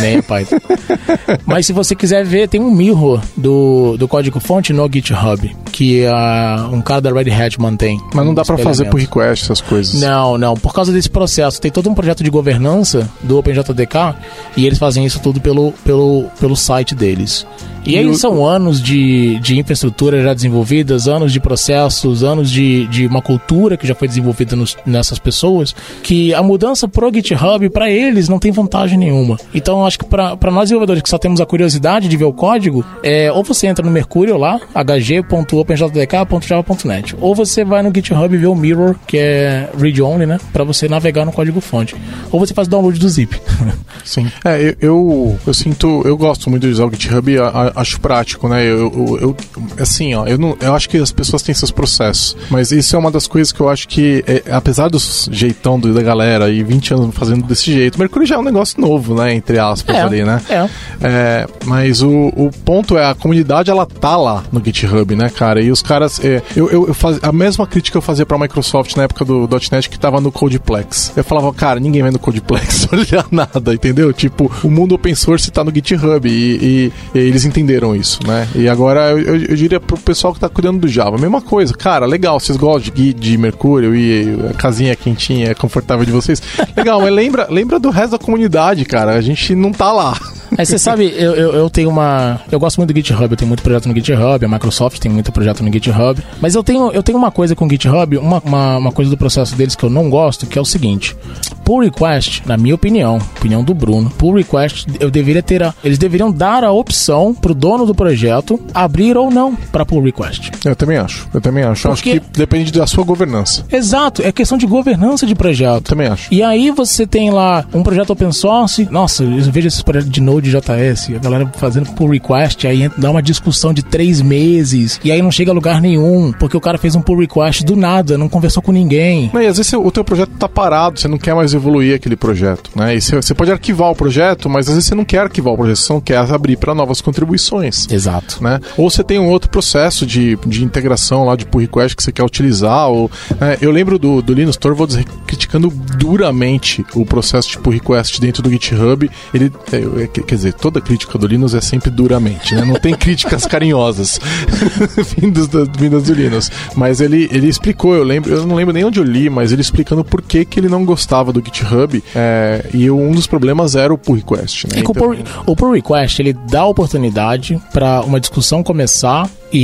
nem 0.00 0.16
é 0.16 0.22
Python. 0.22 0.56
mas 1.46 1.66
se 1.66 1.72
você 1.72 1.94
quiser 1.94 2.24
ver, 2.24 2.48
tem 2.48 2.60
um 2.60 2.70
mirror 2.70 3.20
do, 3.36 3.96
do 3.96 4.08
código-fonte 4.08 4.72
no 4.72 4.82
GitHub, 4.92 5.56
que 5.72 6.04
ah, 6.06 6.68
um 6.72 6.80
cara 6.80 7.00
da 7.00 7.12
Red 7.12 7.30
Hat 7.30 7.60
mantém. 7.60 8.00
Mas 8.14 8.24
não 8.24 8.32
um 8.32 8.34
dá 8.34 8.44
pra 8.44 8.56
fazer 8.58 8.84
por 8.90 9.00
request 9.00 9.44
essas 9.44 9.60
coisas. 9.60 10.00
Não, 10.00 10.36
não. 10.38 10.54
Por 10.54 10.72
causa 10.74 10.92
desse 10.92 11.08
processo, 11.10 11.60
tem 11.60 11.70
todo 11.70 11.88
um 11.88 11.94
projeto 11.94 12.22
de 12.24 12.30
governança 12.30 13.08
do 13.22 13.38
OpenJDK 13.38 14.14
e 14.56 14.66
eles 14.66 14.78
fazem 14.78 15.04
isso 15.04 15.20
tudo 15.20 15.40
pelo, 15.40 15.72
pelo, 15.84 16.24
pelo 16.38 16.56
site 16.56 16.94
deles. 16.94 17.46
E, 17.84 17.92
E 17.94 17.98
aí 17.98 18.14
são 18.14 18.44
anos 18.46 18.82
de, 18.82 19.38
de 19.38 19.58
infraestrutura 19.58 20.22
já 20.22 20.34
desenvolvidas, 20.34 21.08
anos 21.08 21.32
de 21.32 21.40
processos, 21.40 22.22
anos 22.22 22.50
de, 22.50 22.86
de 22.88 23.06
uma 23.06 23.22
cultura 23.22 23.76
que 23.76 23.86
já 23.86 23.94
foi 23.94 24.06
desenvolvida 24.06 24.54
nos- 24.54 24.76
nessas 24.84 25.18
pessoas, 25.18 25.74
que 26.02 26.34
a 26.34 26.42
mudança 26.42 26.86
pro 26.86 27.10
GitHub, 27.12 27.70
para 27.70 27.88
eles, 27.90 28.28
não 28.28 28.38
tem 28.38 28.52
vantagem 28.52 28.98
nenhuma. 28.98 29.38
Então, 29.54 29.86
acho 29.86 29.98
que 29.98 30.04
para 30.04 30.36
nós 30.50 30.64
desenvolvedores 30.64 31.02
que 31.02 31.08
só 31.08 31.16
temos 31.16 31.40
a 31.40 31.46
curiosidade 31.46 32.06
de 32.06 32.16
ver 32.18 32.24
o 32.24 32.32
código, 32.34 32.84
é, 33.02 33.32
ou 33.32 33.42
você 33.42 33.66
entra 33.66 33.82
no 33.84 33.90
Mercurial 33.90 34.36
lá, 34.38 34.60
hg.openjdk.java.net, 34.82 37.16
ou 37.20 37.34
você 37.34 37.64
vai 37.64 37.82
no 37.82 37.90
GitHub 37.94 38.34
e 38.34 38.38
vê 38.38 38.46
o 38.46 38.54
Mirror, 38.54 38.96
que 39.06 39.18
é 39.18 39.68
read-only, 39.78 40.26
né, 40.26 40.38
para 40.52 40.64
você 40.64 40.88
navegar 40.88 41.24
no 41.24 41.32
código-fonte. 41.32 41.94
Ou 42.30 42.38
você 42.40 42.54
faz 42.54 42.68
download 42.68 42.98
do 42.98 43.08
zip. 43.08 43.40
Sim. 44.04 44.30
É, 44.44 44.60
eu, 44.62 44.76
eu, 44.80 45.38
eu 45.46 45.54
sinto. 45.54 46.02
Eu 46.04 46.16
gosto 46.16 46.48
muito 46.50 46.66
de 46.66 46.72
usar 46.72 46.84
o 46.86 46.90
GitHub 46.90 47.38
a- 47.38 47.48
a- 47.48 47.72
acho 47.80 48.00
prático, 48.00 48.48
né? 48.48 48.64
Eu, 48.64 48.78
eu, 48.92 49.18
eu- 49.20 49.36
assim, 49.78 50.14
ó, 50.14 50.26
eu, 50.26 50.38
não, 50.38 50.56
eu 50.60 50.74
acho 50.74 50.88
que 50.88 50.96
as 50.96 51.12
pessoas 51.12 51.42
têm 51.42 51.54
seus 51.54 51.70
processos. 51.70 52.36
Mas 52.50 52.72
isso 52.72 52.96
é 52.96 52.98
uma 52.98 53.10
das 53.10 53.26
coisas 53.26 53.52
que 53.52 53.60
eu 53.60 53.68
acho 53.68 53.86
que, 53.88 54.24
é, 54.26 54.42
apesar 54.50 54.88
do 54.88 54.98
jeitão 55.30 55.78
do- 55.78 55.92
da 55.92 56.02
galera 56.02 56.48
e 56.50 56.62
20 56.62 56.94
anos 56.94 57.14
fazendo 57.14 57.44
desse 57.46 57.72
jeito, 57.72 57.98
Mercúrio 57.98 58.26
já 58.26 58.36
é 58.36 58.38
um 58.38 58.42
negócio 58.42 58.80
novo, 58.80 59.14
né? 59.14 59.34
Entre 59.34 59.58
aspas 59.58 59.94
É, 59.96 60.00
ali, 60.02 60.24
né? 60.24 60.40
é. 60.48 60.68
É, 61.02 61.46
mas 61.66 62.02
o, 62.02 62.10
o 62.36 62.50
ponto 62.64 62.96
é, 62.96 63.06
a 63.10 63.14
comunidade 63.14 63.70
ela 63.70 63.84
tá 63.86 64.16
lá 64.16 64.44
no 64.50 64.62
GitHub, 64.64 64.69
né, 65.16 65.28
cara? 65.30 65.60
E 65.62 65.70
os 65.70 65.82
caras. 65.82 66.22
é, 66.24 66.42
eu, 66.56 66.70
eu, 66.70 66.86
eu 66.88 66.94
faz, 66.94 67.18
a 67.22 67.32
mesma 67.32 67.66
crítica 67.66 67.98
eu 67.98 68.02
fazia 68.02 68.24
pra 68.26 68.38
Microsoft 68.38 68.96
na 68.96 69.04
época 69.04 69.24
do 69.24 69.48
.NET 69.72 69.88
que 69.88 69.98
tava 69.98 70.20
no 70.20 70.30
Codeplex. 70.32 71.12
Eu 71.16 71.24
falava, 71.24 71.52
cara, 71.52 71.80
ninguém 71.80 72.02
vai 72.02 72.10
no 72.10 72.18
Codeplex 72.18 72.88
olhar 72.92 73.26
nada, 73.30 73.74
entendeu? 73.74 74.12
Tipo, 74.12 74.50
o 74.64 74.70
mundo 74.70 74.94
open 74.94 75.14
source 75.14 75.50
tá 75.50 75.62
no 75.64 75.72
GitHub 75.74 76.28
e, 76.28 76.32
e- 76.32 76.92
e 77.14 77.18
eles 77.18 77.44
entenderam 77.44 77.94
isso, 77.94 78.20
né? 78.26 78.48
E 78.54 78.68
agora 78.68 79.10
eu, 79.10 79.18
eu, 79.18 79.36
eu 79.36 79.56
diria 79.56 79.80
pro 79.80 79.96
pessoal 79.98 80.32
que 80.34 80.40
tá 80.40 80.48
cuidando 80.48 80.80
do 80.80 80.88
Java, 80.88 81.18
mesma 81.18 81.40
coisa, 81.40 81.74
cara, 81.74 82.06
legal, 82.06 82.38
vocês 82.40 82.56
gostam 82.58 82.92
de 82.94 83.10
de 83.12 83.36
Mercúrio 83.36 83.94
e 83.94 84.36
a 84.50 84.54
casinha 84.54 84.94
quentinha, 84.96 85.54
confortável 85.54 86.04
de 86.04 86.12
vocês. 86.12 86.42
Legal, 86.76 87.00
mas 87.00 87.12
lembra, 87.12 87.46
lembra 87.50 87.78
do 87.78 87.90
resto 87.90 88.12
da 88.12 88.18
comunidade, 88.18 88.84
cara. 88.84 89.12
A 89.14 89.20
gente 89.20 89.54
não 89.54 89.72
tá 89.72 89.92
lá. 89.92 90.18
Aí 90.56 90.66
você 90.66 90.78
sabe, 90.78 91.12
eu, 91.16 91.34
eu, 91.34 91.52
eu 91.54 91.70
tenho 91.70 91.88
uma. 91.88 92.40
Eu 92.50 92.58
gosto 92.58 92.78
muito 92.78 92.92
do 92.92 92.96
GitHub, 92.96 93.30
eu 93.30 93.36
tenho 93.36 93.48
muito 93.48 93.62
projeto 93.62 93.88
no 93.88 93.94
GitHub, 93.94 94.44
a 94.44 94.48
Microsoft 94.48 94.98
tem 94.98 95.10
muito 95.10 95.30
projeto 95.32 95.62
no 95.62 95.72
GitHub. 95.72 96.22
Mas 96.40 96.54
eu 96.54 96.62
tenho, 96.64 96.90
eu 96.92 97.02
tenho 97.02 97.18
uma 97.18 97.30
coisa 97.30 97.54
com 97.54 97.66
o 97.66 97.70
GitHub, 97.70 98.16
uma, 98.18 98.38
uma, 98.44 98.76
uma 98.78 98.92
coisa 98.92 99.10
do 99.10 99.16
processo 99.16 99.54
deles 99.54 99.74
que 99.74 99.84
eu 99.84 99.90
não 99.90 100.10
gosto, 100.10 100.46
que 100.46 100.58
é 100.58 100.60
o 100.62 100.64
seguinte: 100.64 101.16
pull 101.64 101.80
request, 101.80 102.42
na 102.46 102.56
minha 102.56 102.74
opinião, 102.74 103.18
opinião 103.38 103.62
do 103.62 103.74
Bruno, 103.74 104.10
pull 104.10 104.34
request, 104.34 104.86
eu 104.98 105.10
deveria 105.10 105.42
ter 105.42 105.62
a, 105.62 105.74
eles 105.84 105.98
deveriam 105.98 106.30
dar 106.32 106.64
a 106.64 106.72
opção 106.72 107.34
pro 107.34 107.54
dono 107.54 107.86
do 107.86 107.94
projeto 107.94 108.60
abrir 108.74 109.16
ou 109.16 109.30
não 109.30 109.54
para 109.54 109.84
pull 109.86 110.02
request. 110.02 110.50
Eu 110.64 110.74
também 110.76 110.96
acho. 110.98 111.28
Eu 111.32 111.40
também 111.40 111.62
acho. 111.64 111.86
Eu 111.86 111.92
Acho 111.92 112.02
Porque- 112.02 112.20
que 112.20 112.38
depende 112.38 112.72
da 112.72 112.86
sua 112.86 113.04
governança. 113.04 113.64
Exato, 113.70 114.22
é 114.22 114.32
questão 114.32 114.58
de 114.58 114.66
governança 114.66 115.26
de 115.26 115.34
projeto. 115.34 115.84
Também 115.84 116.06
acho. 116.08 116.32
E 116.32 116.42
aí 116.42 116.70
você 116.70 117.06
tem 117.06 117.30
lá 117.30 117.64
um 117.72 117.82
projeto 117.82 118.10
open 118.10 118.32
source. 118.32 118.88
Nossa, 118.90 119.22
eu 119.22 119.42
vejo 119.50 119.68
esses 119.68 119.82
projetos 119.82 120.10
de 120.10 120.20
Node 120.20 120.39
JS, 120.48 121.10
a 121.14 121.18
galera 121.18 121.46
fazendo 121.56 121.90
pull 121.92 122.10
request, 122.10 122.66
aí 122.66 122.82
entra- 122.82 123.00
dá 123.00 123.10
uma 123.10 123.22
discussão 123.22 123.72
de 123.72 123.82
três 123.82 124.20
meses, 124.22 125.00
e 125.04 125.10
aí 125.12 125.20
não 125.20 125.30
chega 125.30 125.50
a 125.50 125.54
lugar 125.54 125.80
nenhum, 125.80 126.32
porque 126.32 126.56
o 126.56 126.60
cara 126.60 126.78
fez 126.78 126.94
um 126.94 127.02
pull 127.02 127.18
request 127.18 127.64
do 127.64 127.76
nada, 127.76 128.16
não 128.16 128.28
conversou 128.28 128.62
com 128.62 128.72
ninguém. 128.72 129.30
Não, 129.32 129.42
e 129.42 129.46
às 129.46 129.56
vezes 129.56 129.72
o 129.72 129.90
teu 129.90 130.04
projeto 130.04 130.30
tá 130.38 130.48
parado, 130.48 130.98
você 131.00 131.08
não 131.08 131.18
quer 131.18 131.34
mais 131.34 131.52
evoluir 131.54 131.94
aquele 131.94 132.16
projeto, 132.16 132.70
né? 132.74 132.94
E 132.94 133.00
você, 133.00 133.16
você 133.16 133.34
pode 133.34 133.50
arquivar 133.50 133.90
o 133.90 133.94
projeto, 133.94 134.48
mas 134.48 134.68
às 134.68 134.74
vezes 134.74 134.88
você 134.88 134.94
não 134.94 135.04
quer 135.04 135.18
arquivar 135.20 135.52
o 135.52 135.56
projeto, 135.56 135.76
você 135.76 135.92
não 135.92 136.00
quer 136.00 136.16
abrir 136.18 136.56
para 136.56 136.74
novas 136.74 137.00
contribuições. 137.00 137.86
Exato. 137.90 138.42
Né? 138.42 138.60
Ou 138.76 138.90
você 138.90 139.02
tem 139.02 139.18
um 139.18 139.28
outro 139.28 139.50
processo 139.50 140.06
de, 140.06 140.36
de 140.46 140.64
integração 140.64 141.24
lá 141.24 141.36
de 141.36 141.44
pull 141.46 141.60
request 141.60 141.96
que 141.96 142.02
você 142.02 142.12
quer 142.12 142.24
utilizar. 142.24 142.88
Ou, 142.88 143.10
né? 143.40 143.56
Eu 143.60 143.70
lembro 143.70 143.98
do, 143.98 144.22
do 144.22 144.32
Linus 144.32 144.56
Torvalds 144.56 144.98
criticando 145.26 145.70
duramente 145.96 146.84
o 146.94 147.04
processo 147.04 147.48
de 147.50 147.58
pull 147.58 147.72
request 147.72 148.20
dentro 148.20 148.42
do 148.42 148.50
GitHub. 148.50 149.10
Ele, 149.32 149.52
é, 149.72 149.76
é, 150.02 150.06
quer 150.30 150.36
dizer, 150.36 150.54
toda 150.54 150.80
crítica 150.80 151.18
do 151.18 151.26
Linus 151.26 151.54
é 151.56 151.60
sempre 151.60 151.90
duramente, 151.90 152.54
né? 152.54 152.64
Não 152.64 152.74
tem 152.76 152.94
críticas 152.94 153.46
carinhosas 153.46 154.20
vindas, 155.18 155.48
do, 155.48 155.68
vindas 155.76 156.04
do 156.04 156.14
Linus. 156.14 156.48
Mas 156.76 157.00
ele, 157.00 157.28
ele 157.32 157.48
explicou, 157.48 157.96
eu 157.96 158.04
lembro, 158.04 158.32
eu 158.32 158.46
não 158.46 158.54
lembro 158.54 158.72
nem 158.72 158.84
onde 158.84 159.00
eu 159.00 159.04
li, 159.04 159.28
mas 159.28 159.50
ele 159.50 159.60
explicando 159.60 160.04
por 160.04 160.22
que, 160.22 160.44
que 160.44 160.60
ele 160.60 160.68
não 160.68 160.84
gostava 160.84 161.32
do 161.32 161.42
GitHub. 161.44 162.00
é, 162.14 162.64
e 162.72 162.88
um 162.88 163.10
dos 163.10 163.26
problemas 163.26 163.74
era 163.74 163.92
o 163.92 163.98
pull 163.98 164.14
request. 164.14 164.68
Né? 164.68 164.78
É 164.78 164.82
que 164.82 164.90
o 164.90 164.94
pull, 164.94 165.16
o 165.46 165.56
pull 165.56 165.72
request 165.72 166.22
ele 166.22 166.32
dá 166.32 166.64
oportunidade 166.64 167.60
para 167.72 168.00
uma 168.02 168.20
discussão 168.20 168.62
começar 168.62 169.28
e, 169.52 169.58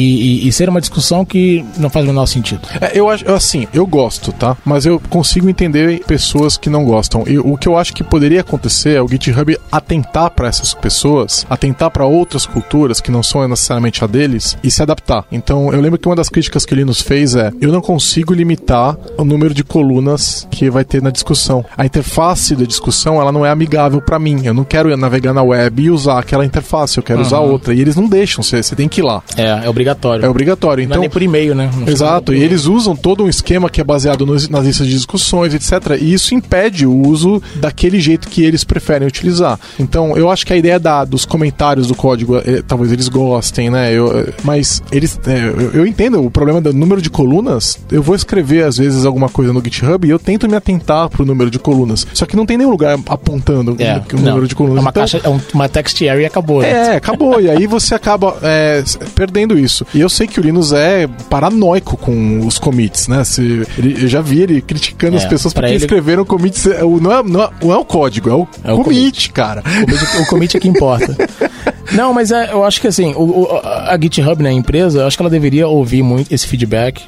e- 0.44 0.48
e 0.48 0.52
ser 0.52 0.68
uma 0.68 0.80
discussão 0.80 1.24
que 1.24 1.64
não 1.78 1.88
faz 1.90 2.04
o 2.04 2.08
menor 2.08 2.26
sentido. 2.26 2.60
É, 2.80 2.98
eu 2.98 3.08
acho, 3.08 3.30
assim, 3.30 3.66
eu 3.72 3.86
gosto, 3.86 4.32
tá? 4.32 4.56
Mas 4.64 4.86
eu 4.86 5.00
consigo 5.10 5.48
entender 5.48 6.00
pessoas 6.06 6.56
que 6.56 6.68
não 6.70 6.84
gostam. 6.84 7.24
E 7.26 7.38
o 7.38 7.56
que 7.56 7.68
eu 7.68 7.76
acho 7.76 7.92
que 7.94 8.02
poderia 8.04 8.40
acontecer 8.40 8.96
é 8.96 9.02
o 9.02 9.08
GitHub 9.08 9.56
atentar 9.70 10.30
para 10.30 10.48
essas 10.48 10.74
pessoas, 10.74 11.46
atentar 11.48 11.90
para 11.90 12.04
outras 12.06 12.46
culturas 12.46 13.00
que 13.00 13.10
não 13.10 13.22
são 13.22 13.46
necessariamente 13.46 14.02
a 14.02 14.06
deles 14.06 14.56
e 14.62 14.70
se 14.70 14.82
adaptar. 14.82 15.24
Então, 15.30 15.72
eu 15.72 15.80
lembro 15.80 15.98
que 15.98 16.08
uma 16.08 16.16
das 16.16 16.28
críticas 16.28 16.64
que 16.64 16.74
ele 16.74 16.84
nos 16.84 17.00
fez 17.00 17.34
é: 17.34 17.50
eu 17.60 17.70
não 17.72 17.80
consigo 17.80 18.32
limitar 18.34 18.96
o 19.18 19.24
número 19.24 19.54
de 19.54 19.62
colunas 19.64 20.46
que 20.50 20.70
vai 20.70 20.84
ter 20.84 21.02
na 21.02 21.10
discussão. 21.10 21.64
A 21.76 21.84
interface 21.86 22.54
da 22.56 22.64
discussão, 22.64 23.20
ela 23.20 23.30
não 23.32 23.44
é 23.44 23.50
amigável 23.50 24.00
para 24.00 24.18
mim. 24.18 24.42
Eu 24.44 24.54
não 24.54 24.64
quero 24.64 24.94
navegar 24.96 25.32
na 25.32 25.42
web 25.42 25.82
e 25.82 25.90
usar 25.90 26.18
aquela 26.18 26.44
interface, 26.44 26.96
eu 26.98 27.02
quero 27.02 27.20
usar 27.20 27.40
outra. 27.40 27.74
E 27.74 27.80
eles 27.80 27.96
não 27.96 28.08
deixam, 28.08 28.42
você 28.42 28.62
você 28.62 28.74
tem 28.74 28.88
que 28.88 29.00
ir 29.00 29.04
lá. 29.04 29.22
É, 29.36 29.66
é 29.66 29.68
obrigatório. 29.76 30.24
É 30.24 30.28
obrigatório. 30.28 30.82
Não 30.84 30.88
é 30.88 30.92
Então, 30.94 31.00
nem 31.02 31.10
por 31.10 31.22
e-mail, 31.22 31.54
né? 31.54 31.70
Não 31.76 31.86
Exato, 31.86 32.32
e 32.32 32.42
eles 32.42 32.64
usam 32.64 32.96
todo 32.96 33.24
um 33.24 33.28
esquema 33.28 33.68
que 33.68 33.80
é 33.80 33.84
baseado 33.84 34.24
nos- 34.24 34.48
nas 34.48 34.64
listas 34.64 34.86
de 34.86 34.94
discussões, 34.94 35.52
etc. 35.54 35.98
E 36.00 36.12
isso 36.14 36.34
impede 36.34 36.86
o 36.86 36.92
uso 37.06 37.42
daquele 37.56 38.00
jeito 38.00 38.28
que 38.28 38.42
eles 38.42 38.64
preferem 38.64 39.06
utilizar. 39.06 39.58
Então, 39.78 40.16
eu 40.16 40.30
acho 40.30 40.46
que 40.46 40.52
a 40.52 40.56
ideia 40.56 40.78
da, 40.80 41.04
dos 41.04 41.24
comentários 41.26 41.88
do 41.88 41.94
código, 41.94 42.36
eh, 42.38 42.62
talvez 42.66 42.90
eles 42.90 43.08
gostem, 43.08 43.68
né? 43.70 43.92
Eu, 43.92 44.18
eh, 44.18 44.32
mas 44.42 44.82
eles. 44.90 45.18
eh, 45.26 45.52
eu, 45.56 45.70
eu 45.80 45.86
entendo 45.86 46.24
o 46.24 46.30
problema 46.30 46.60
do 46.60 46.72
número 46.72 47.02
de 47.02 47.10
colunas. 47.10 47.78
Eu 47.92 48.02
vou 48.02 48.14
escrever, 48.16 48.64
às 48.64 48.78
vezes, 48.78 49.04
alguma 49.04 49.28
coisa 49.28 49.52
no 49.52 49.62
GitHub 49.62 50.06
e 50.06 50.10
eu 50.10 50.18
tento 50.18 50.48
me 50.48 50.56
atentar 50.56 51.08
pro 51.10 51.24
número 51.26 51.50
de 51.50 51.58
colunas. 51.58 52.06
Só 52.14 52.24
que 52.24 52.34
não 52.36 52.46
tem 52.46 52.56
nenhum 52.56 52.70
lugar 52.70 52.98
apontando 53.08 53.76
É, 53.78 54.00
o 54.12 54.16
número 54.16 54.38
não. 54.40 54.44
de 54.46 54.54
colunas. 54.54 54.78
É 54.78 54.80
uma, 54.80 54.90
Então, 54.90 55.02
caixa, 55.02 55.20
é 55.22 55.28
um- 55.28 55.40
uma 55.52 55.68
text 55.68 56.00
area 56.02 56.22
e 56.22 56.26
acabou. 56.26 56.62
né? 56.62 56.70
é, 56.70 56.96
acabou. 56.96 57.40
e 57.40 57.50
aí 57.50 57.66
você 57.66 57.94
acaba 57.94 58.36
é, 58.42 58.82
perdendo 59.14 59.58
isso. 59.58 59.65
E 59.94 60.00
eu 60.00 60.08
sei 60.08 60.26
que 60.26 60.38
o 60.38 60.42
Linus 60.42 60.72
é 60.72 61.06
paranoico 61.30 61.96
com 61.96 62.46
os 62.46 62.58
commits, 62.58 63.08
né? 63.08 63.24
Se, 63.24 63.66
ele, 63.78 64.04
eu 64.04 64.08
já 64.08 64.20
vi 64.20 64.42
ele 64.42 64.60
criticando 64.60 65.16
É, 65.16 65.18
as 65.18 65.24
pessoas 65.24 65.52
porque 65.54 65.68
ele- 65.68 65.76
escreveram 65.76 66.24
commits. 66.24 66.66
é, 66.66 66.84
o- 66.84 67.00
Não 67.00 67.12
é, 67.12 67.22
não, 67.22 67.42
é, 67.42 67.50
não 67.62 67.72
é 67.72 67.76
o 67.76 67.84
código, 67.84 68.30
é 68.30 68.34
o, 68.34 68.48
É 68.64 68.72
o 68.72 68.82
commit, 68.82 69.30
cara. 69.32 69.60
O 69.60 69.86
commit- 69.86 70.16
O 70.22 70.26
commit 70.26 70.56
é 70.56 70.60
que 70.60 70.68
importa. 70.68 71.16
Não, 71.92 72.12
mas 72.12 72.32
é, 72.32 72.52
eu 72.52 72.64
acho 72.64 72.80
que 72.80 72.88
assim, 72.88 73.14
o, 73.14 73.42
o- 73.42 73.60
a 73.62 73.96
GitHub, 74.00 74.42
né, 74.42 74.50
a 74.50 74.52
empresa, 74.52 74.98
eu 75.02 75.06
acho 75.06 75.16
que 75.16 75.22
ela 75.22 75.30
deveria 75.30 75.68
ouvir 75.68 76.02
muito 76.02 76.34
esse 76.34 76.44
feedback. 76.44 77.04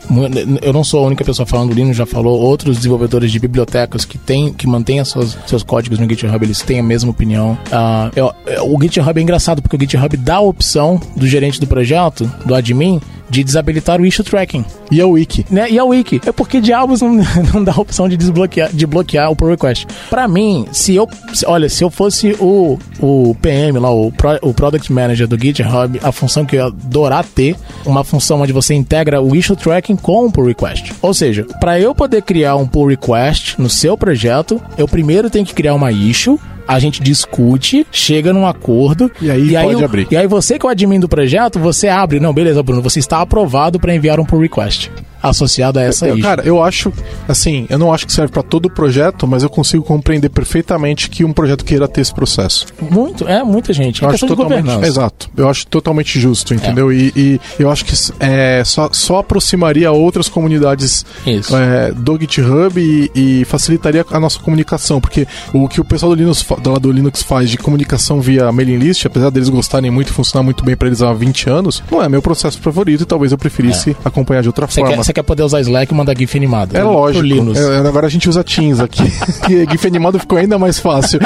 Eu 0.62 0.72
não 0.72 0.84
sou 0.84 1.02
a 1.02 1.06
única 1.08 1.24
pessoa 1.24 1.44
falando, 1.44 1.72
o 1.72 1.74
Linus 1.74 1.96
já 1.96 2.06
falou, 2.06 2.38
outros 2.40 2.76
desenvolvedores 2.76 3.32
de 3.32 3.40
bibliotecas 3.40 4.04
que 4.04 4.16
tem, 4.16 4.52
que 4.52 4.68
mantêm 4.68 5.00
as 5.00 5.08
suas- 5.08 5.36
seus 5.48 5.64
códigos 5.64 5.98
no 5.98 6.08
GitHub, 6.08 6.44
eles 6.44 6.62
têm 6.62 6.78
a 6.78 6.82
mesma 6.82 7.10
opinião. 7.10 7.58
Ah, 7.72 8.08
eu- 8.14 8.32
eu- 8.46 8.72
o 8.72 8.80
GitHub 8.80 9.18
é 9.18 9.22
engraçado, 9.22 9.60
porque 9.60 9.76
o 9.76 9.80
GitHub 9.80 10.16
dá 10.16 10.36
a 10.36 10.40
opção 10.40 11.00
do 11.16 11.26
gerente 11.26 11.58
do 11.58 11.66
projeto, 11.66 12.30
do 12.48 12.54
admin, 12.54 13.00
de 13.30 13.44
desabilitar 13.44 14.00
o 14.00 14.06
issue 14.06 14.24
tracking. 14.24 14.64
E 14.90 15.00
a 15.00 15.06
wiki. 15.06 15.44
né? 15.50 15.70
E 15.70 15.78
a 15.78 15.84
wiki. 15.84 16.20
É 16.26 16.32
porque 16.32 16.60
diabos 16.60 17.00
não, 17.02 17.14
não 17.52 17.62
dá 17.64 17.72
a 17.72 17.80
opção 17.80 18.08
de 18.08 18.16
desbloquear, 18.16 18.70
de 18.72 18.86
bloquear 18.86 19.30
o 19.30 19.36
pull 19.36 19.48
request. 19.50 19.86
Pra 20.08 20.26
mim, 20.26 20.66
se 20.72 20.94
eu, 20.94 21.06
se- 21.34 21.46
olha, 21.46 21.68
se 21.68 21.84
eu 21.84 21.90
fosse 21.90 22.34
o, 22.40 22.78
o 23.00 23.36
PM 23.40 23.78
lá, 23.78 23.90
o, 23.90 24.10
pro- 24.10 24.38
o 24.42 24.54
Product 24.54 24.92
Manager 24.92 25.26
do 25.28 25.38
GitHub, 25.38 26.00
a 26.02 26.12
função 26.12 26.44
que 26.44 26.56
eu 26.56 26.60
ia 26.60 26.66
adorar 26.66 27.24
ter, 27.24 27.56
uma 27.84 28.02
função 28.04 28.40
onde 28.40 28.52
você 28.52 28.74
integra 28.74 29.20
o 29.20 29.34
issue 29.36 29.56
tracking 29.56 29.96
com 29.96 30.26
o 30.26 30.32
pull 30.32 30.46
request. 30.46 30.92
Ou 31.02 31.12
seja, 31.12 31.44
pra 31.60 31.78
eu 31.78 31.94
poder 31.94 32.22
criar 32.22 32.56
um 32.56 32.66
pull 32.66 32.86
request 32.88 33.60
no 33.60 33.68
seu 33.68 33.96
projeto, 33.96 34.60
eu 34.76 34.88
primeiro 34.88 35.28
tenho 35.30 35.44
que 35.44 35.54
criar 35.54 35.74
uma 35.74 35.92
issue 35.92 36.38
a 36.66 36.78
gente 36.78 37.02
discute, 37.02 37.86
chega 37.90 38.30
num 38.30 38.46
acordo 38.46 39.10
E 39.22 39.30
aí 39.30 39.54
pode 39.54 39.82
o- 39.82 39.84
abrir. 39.86 40.06
E 40.10 40.16
aí 40.18 40.26
você 40.26 40.58
que 40.58 40.66
é 40.66 40.68
o 40.68 40.70
admin 40.70 41.00
do 41.00 41.08
projeto, 41.08 41.58
você 41.58 41.88
abre, 41.88 42.20
não, 42.20 42.30
beleza, 42.30 42.62
Bruno, 42.62 42.82
você 42.82 42.98
está 42.98 43.17
aprovado 43.20 43.78
para 43.78 43.94
enviar 43.94 44.20
um 44.20 44.24
pull 44.24 44.40
request 44.40 44.90
associado 45.22 45.78
a 45.78 45.82
essa 45.82 46.06
Eu- 46.06 46.20
cara, 46.20 46.42
eu 46.44 46.62
acho, 46.62 46.92
assim, 47.26 47.66
eu 47.68 47.78
não 47.78 47.92
acho 47.92 48.06
que 48.06 48.12
serve 48.12 48.32
pra 48.32 48.42
todo 48.42 48.70
projeto, 48.70 49.26
mas 49.26 49.42
eu 49.42 49.50
consigo 49.50 49.82
compreender 49.82 50.28
perfeitamente 50.28 51.10
que 51.10 51.24
um 51.24 51.32
projeto 51.32 51.64
queira 51.64 51.86
ter 51.88 52.00
esse 52.00 52.14
processo. 52.14 52.66
Muito, 52.90 53.26
é 53.26 53.42
muita 53.42 53.72
gente. 53.72 54.02
É 54.02 54.06
Eu 54.06 54.10
acho 54.10 54.18
questão 54.26 54.36
de 54.36 54.42
totalmente, 54.42 54.86
exato. 54.86 55.30
Eu 55.36 55.48
acho 55.48 55.66
totalmente 55.66 56.18
justo, 56.20 56.54
entendeu? 56.54 56.92
E, 56.92 57.12
e 57.16 57.40
eu 57.58 57.70
acho 57.70 57.84
que 57.84 57.94
é, 58.20 58.62
só, 58.64 58.88
só 58.92 59.18
aproximaria 59.18 59.90
outras 59.92 60.28
comunidades 60.28 61.04
é, 61.26 61.92
do 61.92 62.18
GitHub 62.18 62.80
e, 62.80 63.10
e 63.40 63.44
facilitaria 63.44 64.04
a 64.10 64.20
nossa 64.20 64.38
comunicação, 64.38 65.00
porque 65.00 65.26
o 65.52 65.68
que 65.68 65.80
o 65.80 65.84
pessoal 65.84 66.10
do 66.14 66.18
Linux, 66.18 66.44
do, 66.62 66.78
do 66.78 66.92
Linux 66.92 67.22
faz 67.22 67.50
de 67.50 67.58
comunicação 67.58 68.20
via 68.20 68.50
mailing 68.52 68.76
list, 68.78 69.04
apesar 69.06 69.30
deles 69.30 69.48
gostarem 69.48 69.90
muito 69.90 70.08
e 70.08 70.12
funcionar 70.12 70.42
muito 70.42 70.64
bem 70.64 70.76
pra 70.76 70.86
eles 70.88 71.02
há 71.02 71.12
20 71.12 71.48
anos, 71.50 71.82
não 71.90 72.02
é 72.02 72.08
meu 72.08 72.22
processo 72.22 72.58
favorito 72.60 73.02
e 73.02 73.06
talvez 73.06 73.32
eu 73.32 73.38
preferisse 73.38 73.96
acompanhar 74.04 74.42
de 74.42 74.48
outra 74.48 74.66
Você 74.66 74.80
forma. 74.80 74.96
quer, 74.96 75.04
você 75.08 75.12
quer 75.12 75.22
poder 75.22 75.42
usar 75.42 75.60
Slack 75.60 75.92
mandar 75.94 76.16
GIF 76.16 76.36
animado. 76.36 76.76
É 76.76 76.82
lógico. 76.82 77.24
Linux. 77.24 77.58
É, 77.58 77.78
agora 77.78 78.06
a 78.06 78.10
gente 78.10 78.28
usa 78.28 78.44
Teams 78.44 78.78
aqui. 78.80 79.02
e 79.48 79.70
GIF 79.70 79.86
animado 79.86 80.18
ficou 80.18 80.38
ainda 80.38 80.58
mais 80.58 80.78
fácil. 80.78 81.18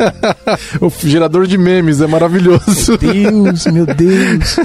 o 0.80 0.90
gerador 1.06 1.46
de 1.46 1.58
memes 1.58 2.00
é 2.00 2.06
maravilhoso. 2.06 2.96
Deus, 2.98 3.66
meu 3.66 3.86
Deus. 3.86 4.56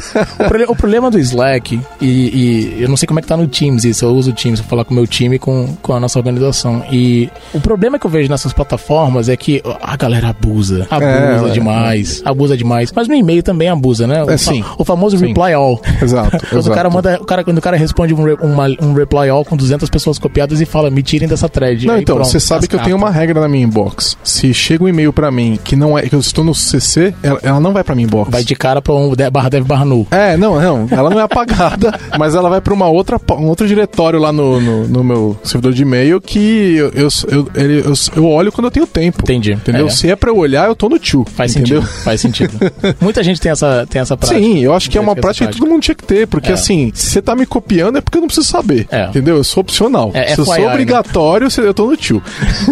O, 0.69 0.75
problema 0.75 1.11
do 1.11 1.19
Slack, 1.19 1.79
e, 1.99 2.05
e 2.07 2.81
eu 2.81 2.87
não 2.87 2.95
sei 2.95 3.07
como 3.07 3.19
é 3.19 3.21
que 3.21 3.27
tá 3.27 3.35
no 3.35 3.47
Teams 3.47 3.83
isso, 3.83 4.05
eu 4.05 4.11
uso 4.11 4.31
o 4.31 4.33
Teams 4.33 4.61
pra 4.61 4.69
falar 4.69 4.85
com 4.85 4.91
o 4.93 4.95
meu 4.95 5.05
time 5.05 5.35
e 5.35 5.39
com, 5.39 5.75
com 5.81 5.93
a 5.93 5.99
nossa 5.99 6.17
organização. 6.17 6.83
E 6.91 7.29
o 7.53 7.59
problema 7.59 7.99
que 7.99 8.05
eu 8.05 8.11
vejo 8.11 8.29
nessas 8.29 8.53
plataformas 8.53 9.27
é 9.27 9.35
que 9.35 9.61
a 9.81 9.97
galera 9.97 10.29
abusa. 10.29 10.87
Abusa 10.89 11.47
É, 11.47 11.49
é. 11.49 11.51
demais. 11.51 12.21
Abusa 12.23 12.55
demais. 12.55 12.91
Mas 12.95 13.07
no 13.07 13.13
e-mail 13.15 13.43
também 13.43 13.67
abusa, 13.67 14.07
né? 14.07 14.23
O, 14.23 14.31
É, 14.31 14.37
sim. 14.37 14.63
o 14.77 14.85
famoso 14.85 15.17
Sim. 15.17 15.27
reply 15.27 15.53
all. 15.53 15.81
Exato. 16.01 16.37
Quando 16.49 16.65
o 16.67 16.69
cara 16.69 16.87
exato. 16.87 16.93
manda, 16.93 17.21
o 17.21 17.25
cara, 17.25 17.43
quando 17.43 17.57
o 17.57 17.61
cara 17.61 17.77
responde 17.77 18.13
um, 18.13 18.28
re- 18.35 18.37
uma- 18.41 18.67
um 18.81 18.93
reply 18.93 19.29
all 19.29 19.43
com 19.45 19.55
200 19.55 19.89
pessoas 19.89 20.17
copiadas 20.19 20.61
e 20.61 20.65
fala, 20.65 20.89
me 20.89 21.01
tirem 21.03 21.27
dessa 21.27 21.47
thread. 21.49 21.85
Não, 21.85 21.95
Aí 21.95 22.01
então, 22.01 22.15
pronto, 22.15 22.29
você 22.29 22.39
sabe 22.39 22.67
que 22.67 22.75
eu 22.75 22.79
tenho 22.81 22.95
uma 22.95 23.09
regra 23.09 23.39
na 23.41 23.47
minha 23.47 23.63
inbox. 23.65 24.17
Se 24.23 24.53
chega 24.53 24.83
um 24.83 24.87
e-mail 24.87 25.11
pra 25.13 25.31
mim 25.31 25.59
que 25.63 25.75
não 25.75 25.97
é 25.97 26.03
que 26.07 26.15
eu 26.15 26.19
estou 26.19 26.43
no 26.43 26.53
CC, 26.55 27.13
ela, 27.23 27.39
ela 27.43 27.59
não 27.59 27.73
vai 27.73 27.83
pra 27.83 27.95
minha 27.95 28.05
inbox. 28.05 28.31
Vai 28.31 28.43
de 28.43 28.55
cara 28.55 28.81
pra 28.81 28.93
um 28.93 29.13
de- 29.15 29.29
barra 29.29 29.49
dev 29.49 29.65
barra 29.65 29.85
nu. 29.85 30.07
É, 30.11 30.35
não, 30.37 30.59
não, 30.59 30.87
ela 30.91 31.09
não 31.09 31.19
é 31.19 31.23
apagada, 31.23 31.97
mas 32.17 32.35
ela 32.35 32.49
vai 32.49 32.61
pra 32.61 32.73
uma 32.73 32.87
outra, 32.87 33.19
um 33.37 33.47
outro 33.47 33.67
diretório 33.67 34.19
lá 34.19 34.31
no, 34.31 34.59
no, 34.59 34.87
no 34.87 35.03
meu 35.03 35.37
servidor 35.43 35.73
de 35.73 35.81
e-mail 35.83 36.19
que 36.21 36.75
eu, 36.75 36.89
eu, 36.95 37.07
eu, 37.29 37.47
ele- 37.55 37.79
eu, 37.85 37.93
eu 38.15 38.25
olho 38.25 38.51
quando 38.51 38.65
eu 38.65 38.71
tenho 38.71 38.87
tempo. 38.87 39.23
Entendi. 39.23 39.53
Entendeu? 39.53 39.87
É. 39.87 39.89
Se 39.89 40.09
é 40.09 40.15
pra 40.15 40.29
eu 40.29 40.37
olhar, 40.37 40.67
eu 40.67 40.75
tô 40.75 40.89
no 40.89 40.97
tio. 40.99 41.25
Faz 41.35 41.55
entendeu? 41.55 41.81
sentido. 41.81 42.03
Faz 42.03 42.21
sentido. 42.21 42.53
Muita 43.01 43.23
gente 43.23 43.39
tem 43.39 43.51
essa, 43.51 43.85
tem 43.89 44.01
essa 44.01 44.15
prática. 44.17 44.39
Sim, 44.39 44.59
eu 44.59 44.73
acho 44.73 44.89
que 44.89 44.97
é 44.97 45.01
uma 45.01 45.15
prática 45.15 45.47
que 45.47 45.57
todo 45.57 45.67
mundo 45.69 45.81
tinha 45.81 45.95
que 45.95 46.03
ter, 46.03 46.27
porque 46.27 46.49
É. 46.51 46.53
assim, 46.53 46.91
se 46.93 47.07
você 47.11 47.21
tá 47.21 47.35
me 47.35 47.45
copiando 47.45 47.97
é 47.97 48.01
porque 48.01 48.18
eu 48.19 48.21
não 48.21 48.27
preciso 48.27 48.47
saber. 48.47 48.87
É. 48.91 49.05
Entendeu? 49.07 49.37
Eu 49.37 49.43
sou 49.43 49.61
opcional. 49.61 50.11
É, 50.13 50.27
Se 50.27 50.39
eu 50.39 50.45
sou 50.45 50.57
né? 50.57 50.67
obrigatório, 50.67 51.47
né? 51.47 51.53
eu 51.57 51.73
tô 51.73 51.87
no 51.87 51.97
tio. 51.97 52.21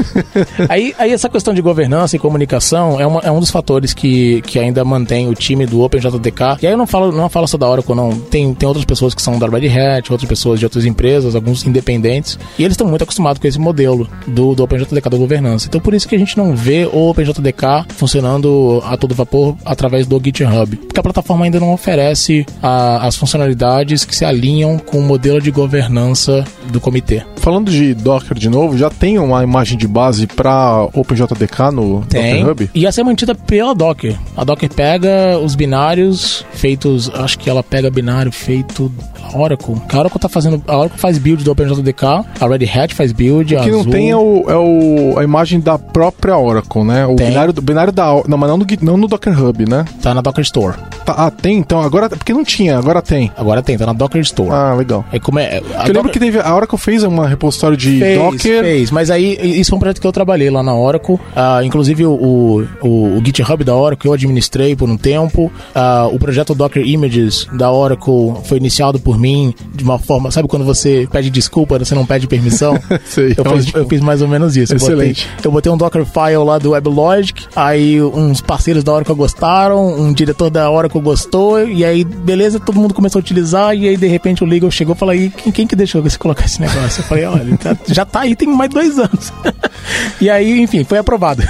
aí, 0.69 0.93
aí 0.97 1.11
essa 1.11 1.29
questão 1.29 1.53
de 1.53 1.61
governança 1.61 2.15
e 2.15 2.19
comunicação 2.19 2.99
é, 2.99 3.07
uma, 3.07 3.19
é 3.21 3.31
um 3.31 3.39
dos 3.39 3.49
fatores 3.49 3.93
que, 3.93 4.41
que 4.43 4.59
ainda 4.59 4.83
mantém 4.83 5.27
o 5.27 5.33
time 5.33 5.65
do 5.65 5.81
OpenJDK. 5.81 6.57
E 6.61 6.67
aí 6.67 6.73
eu 6.73 6.77
não 6.77 6.87
falo, 6.87 7.11
não 7.11 7.29
falo 7.29 7.47
só 7.47 7.57
da 7.57 7.67
Oracle, 7.67 7.95
não. 7.95 8.11
Tem, 8.11 8.53
tem 8.53 8.67
outras 8.67 8.85
pessoas 8.85 9.13
que 9.13 9.21
são 9.21 9.39
da 9.39 9.47
Red 9.47 9.67
Hat, 9.67 10.11
outras 10.11 10.27
pessoas 10.27 10.59
de 10.59 10.65
outras 10.65 10.85
empresas, 10.85 11.35
alguns 11.35 11.65
independentes. 11.65 12.37
E 12.57 12.63
eles 12.63 12.73
estão 12.73 12.87
muito 12.87 13.03
acostumados 13.03 13.39
com 13.39 13.47
esse 13.47 13.59
modelo 13.59 14.07
do, 14.27 14.53
do 14.53 14.63
OpenJDK 14.63 15.09
da 15.09 15.17
governança. 15.17 15.67
Então 15.67 15.81
por 15.81 15.93
isso 15.93 16.07
que 16.07 16.15
a 16.15 16.19
gente 16.19 16.37
não 16.37 16.55
vê 16.55 16.85
o 16.85 17.09
OpenJDK 17.09 17.85
funcionando 17.89 18.81
a 18.85 18.97
todo 18.97 19.15
vapor 19.15 19.55
através 19.65 20.05
do 20.05 20.21
GitHub. 20.23 20.75
Porque 20.75 20.99
a 20.99 21.03
plataforma 21.03 21.45
ainda 21.45 21.59
não 21.59 21.73
oferece 21.73 22.45
a, 22.61 23.05
as 23.07 23.15
funcionalidades 23.15 24.05
que 24.05 24.15
se 24.15 24.25
alinham 24.25 24.77
com 24.77 24.99
o 24.99 25.03
modelo 25.03 25.36
de 25.41 25.51
governança 25.51 26.43
do 26.71 26.79
comitê. 26.79 27.23
Falando 27.37 27.71
de 27.71 27.93
Docker 27.93 28.37
de 28.37 28.49
novo, 28.49 28.77
já 28.77 28.89
tem 28.89 29.17
uma 29.19 29.43
imagem 29.43 29.77
de 29.77 29.87
base 29.87 30.27
para 30.27 30.87
OpenJDK 30.93 31.71
no 31.71 32.01
tem. 32.07 32.35
Docker 32.43 32.51
Hub? 32.51 32.69
E 32.73 32.81
ia 32.81 32.91
ser 32.91 33.03
mantida 33.03 33.33
pela 33.33 33.73
Docker. 33.73 34.17
A 34.35 34.43
Docker 34.43 34.69
pega 34.73 35.37
os 35.39 35.55
binários 35.55 36.45
feitos, 36.51 37.09
acho 37.13 37.39
que 37.39 37.49
ela 37.49 37.63
pega 37.63 37.89
binário 37.89 38.31
feito 38.31 38.91
Oracle. 39.33 39.75
A 39.91 39.99
Oracle 39.99 40.19
tá 40.19 40.29
fazendo, 40.29 40.61
a 40.67 40.77
Oracle 40.77 40.99
faz 40.99 41.17
build 41.17 41.43
do 41.43 41.51
OpenJDK, 41.51 42.03
a 42.39 42.47
Red 42.47 42.65
Hat 42.65 42.93
faz 42.93 43.11
build, 43.11 43.55
o 43.55 43.61
que 43.61 43.69
Azul. 43.69 43.83
não 43.83 43.91
tem 43.91 44.11
é, 44.11 44.15
o, 44.15 44.45
é 44.47 44.55
o, 44.55 45.19
a 45.19 45.23
imagem 45.23 45.59
da 45.59 45.77
própria 45.77 46.37
Oracle, 46.37 46.83
né? 46.83 47.05
O 47.05 47.15
tem. 47.15 47.27
binário, 47.27 47.53
binário 47.53 47.93
da, 47.93 48.07
não, 48.27 48.37
mas 48.37 48.49
não 48.49 48.57
no, 48.57 48.65
não 48.81 48.97
no 48.97 49.07
Docker 49.07 49.41
Hub, 49.41 49.69
né? 49.69 49.85
Tá 50.01 50.13
na 50.13 50.21
Docker 50.21 50.43
Store. 50.43 50.77
Tá, 51.05 51.13
ah, 51.17 51.31
tem 51.31 51.57
então, 51.57 51.81
agora 51.81 52.09
porque 52.09 52.33
não 52.33 52.43
tinha, 52.43 52.77
agora 52.77 53.01
tem. 53.01 53.31
Agora 53.37 53.61
tem, 53.61 53.77
tá 53.77 53.85
na 53.85 53.93
Docker 53.93 54.21
Store. 54.21 54.51
Ah, 54.51 54.73
legal. 54.73 55.05
É 55.11 55.19
como 55.27 55.39
é, 55.39 55.59
eu 55.59 55.93
lembro 55.93 56.09
que 56.09 56.19
teve, 56.19 56.39
a 56.39 56.55
Oracle 56.55 56.77
fez 56.77 57.03
uma 57.03 57.27
repositório 57.27 57.75
de 57.75 57.99
fez, 57.99 58.17
Docker. 58.17 58.63
Fez, 58.63 58.91
mas 58.91 59.11
aí 59.11 59.59
isso 59.59 59.71
foi 59.71 59.75
um 59.75 59.79
projeto 59.81 59.99
que 59.99 60.07
eu 60.07 60.11
trabalhei 60.13 60.49
lá 60.49 60.63
na 60.63 60.73
Oracle. 60.73 61.15
Uh, 61.15 61.65
inclusive 61.65 62.05
o, 62.05 62.65
o, 62.81 63.17
o, 63.17 63.21
GitHub 63.25 63.61
da 63.61 63.75
Oracle 63.75 64.07
eu 64.07 64.13
administrei 64.13 64.73
por 64.73 64.89
um 64.89 64.95
tempo. 64.95 65.51
Uh, 65.75 66.15
o 66.15 66.17
projeto 66.17 66.55
Docker 66.55 66.81
Images 66.81 67.45
da 67.51 67.69
Oracle 67.69 68.35
foi 68.45 68.57
iniciado 68.57 69.01
por 69.01 69.19
mim 69.19 69.53
de 69.75 69.83
uma 69.83 69.99
forma, 69.99 70.31
sabe 70.31 70.47
quando 70.47 70.63
você 70.63 71.05
pede 71.11 71.29
desculpa, 71.29 71.77
você 71.77 71.93
não 71.93 72.05
pede 72.05 72.25
permissão? 72.25 72.79
Sei, 73.03 73.35
eu, 73.35 73.43
fiz, 73.43 73.73
eu 73.75 73.85
fiz 73.85 73.99
mais 73.99 74.21
ou 74.21 74.29
menos 74.29 74.55
isso. 74.55 74.73
Excelente. 74.73 75.25
Eu 75.25 75.27
botei, 75.27 75.47
eu 75.49 75.51
botei 75.51 75.71
um 75.73 75.77
Docker 75.77 76.05
file 76.05 76.37
lá 76.37 76.57
do 76.57 76.69
WebLogic, 76.69 77.47
aí 77.53 78.01
uns 78.01 78.39
parceiros 78.39 78.81
da 78.81 78.93
Oracle 78.93 79.13
gostaram, 79.13 79.93
um 79.93 80.13
diretor 80.13 80.49
da 80.49 80.71
Oracle 80.71 81.01
gostou, 81.01 81.67
e 81.67 81.83
aí 81.83 82.05
beleza, 82.05 82.61
todo 82.61 82.79
mundo 82.79 82.93
começou 82.93 83.19
a 83.19 83.21
utilizar, 83.21 83.75
e 83.75 83.89
aí 83.89 83.97
de 83.97 84.07
repente 84.07 84.41
o 84.41 84.47
Legal 84.47 84.71
chegou 84.71 84.95
e 84.95 84.97
falou, 84.97 85.16
aí 85.17 85.29
quem, 85.29 85.67
que 85.67 85.75
deixou 85.75 86.01
você 86.01 86.17
colocar 86.17 86.45
esse 86.45 86.61
negócio? 86.61 87.01
Eu 87.01 87.05
falei, 87.05 87.25
olha, 87.25 87.57
tá, 87.57 87.75
já 87.87 88.05
tá 88.05 88.21
aí, 88.21 88.35
tem 88.35 88.47
mais 88.47 88.69
dois 88.69 88.97
anos. 88.97 89.33
e 90.21 90.29
aí, 90.29 90.61
enfim, 90.61 90.83
foi 90.83 90.97
aprovado. 90.97 91.43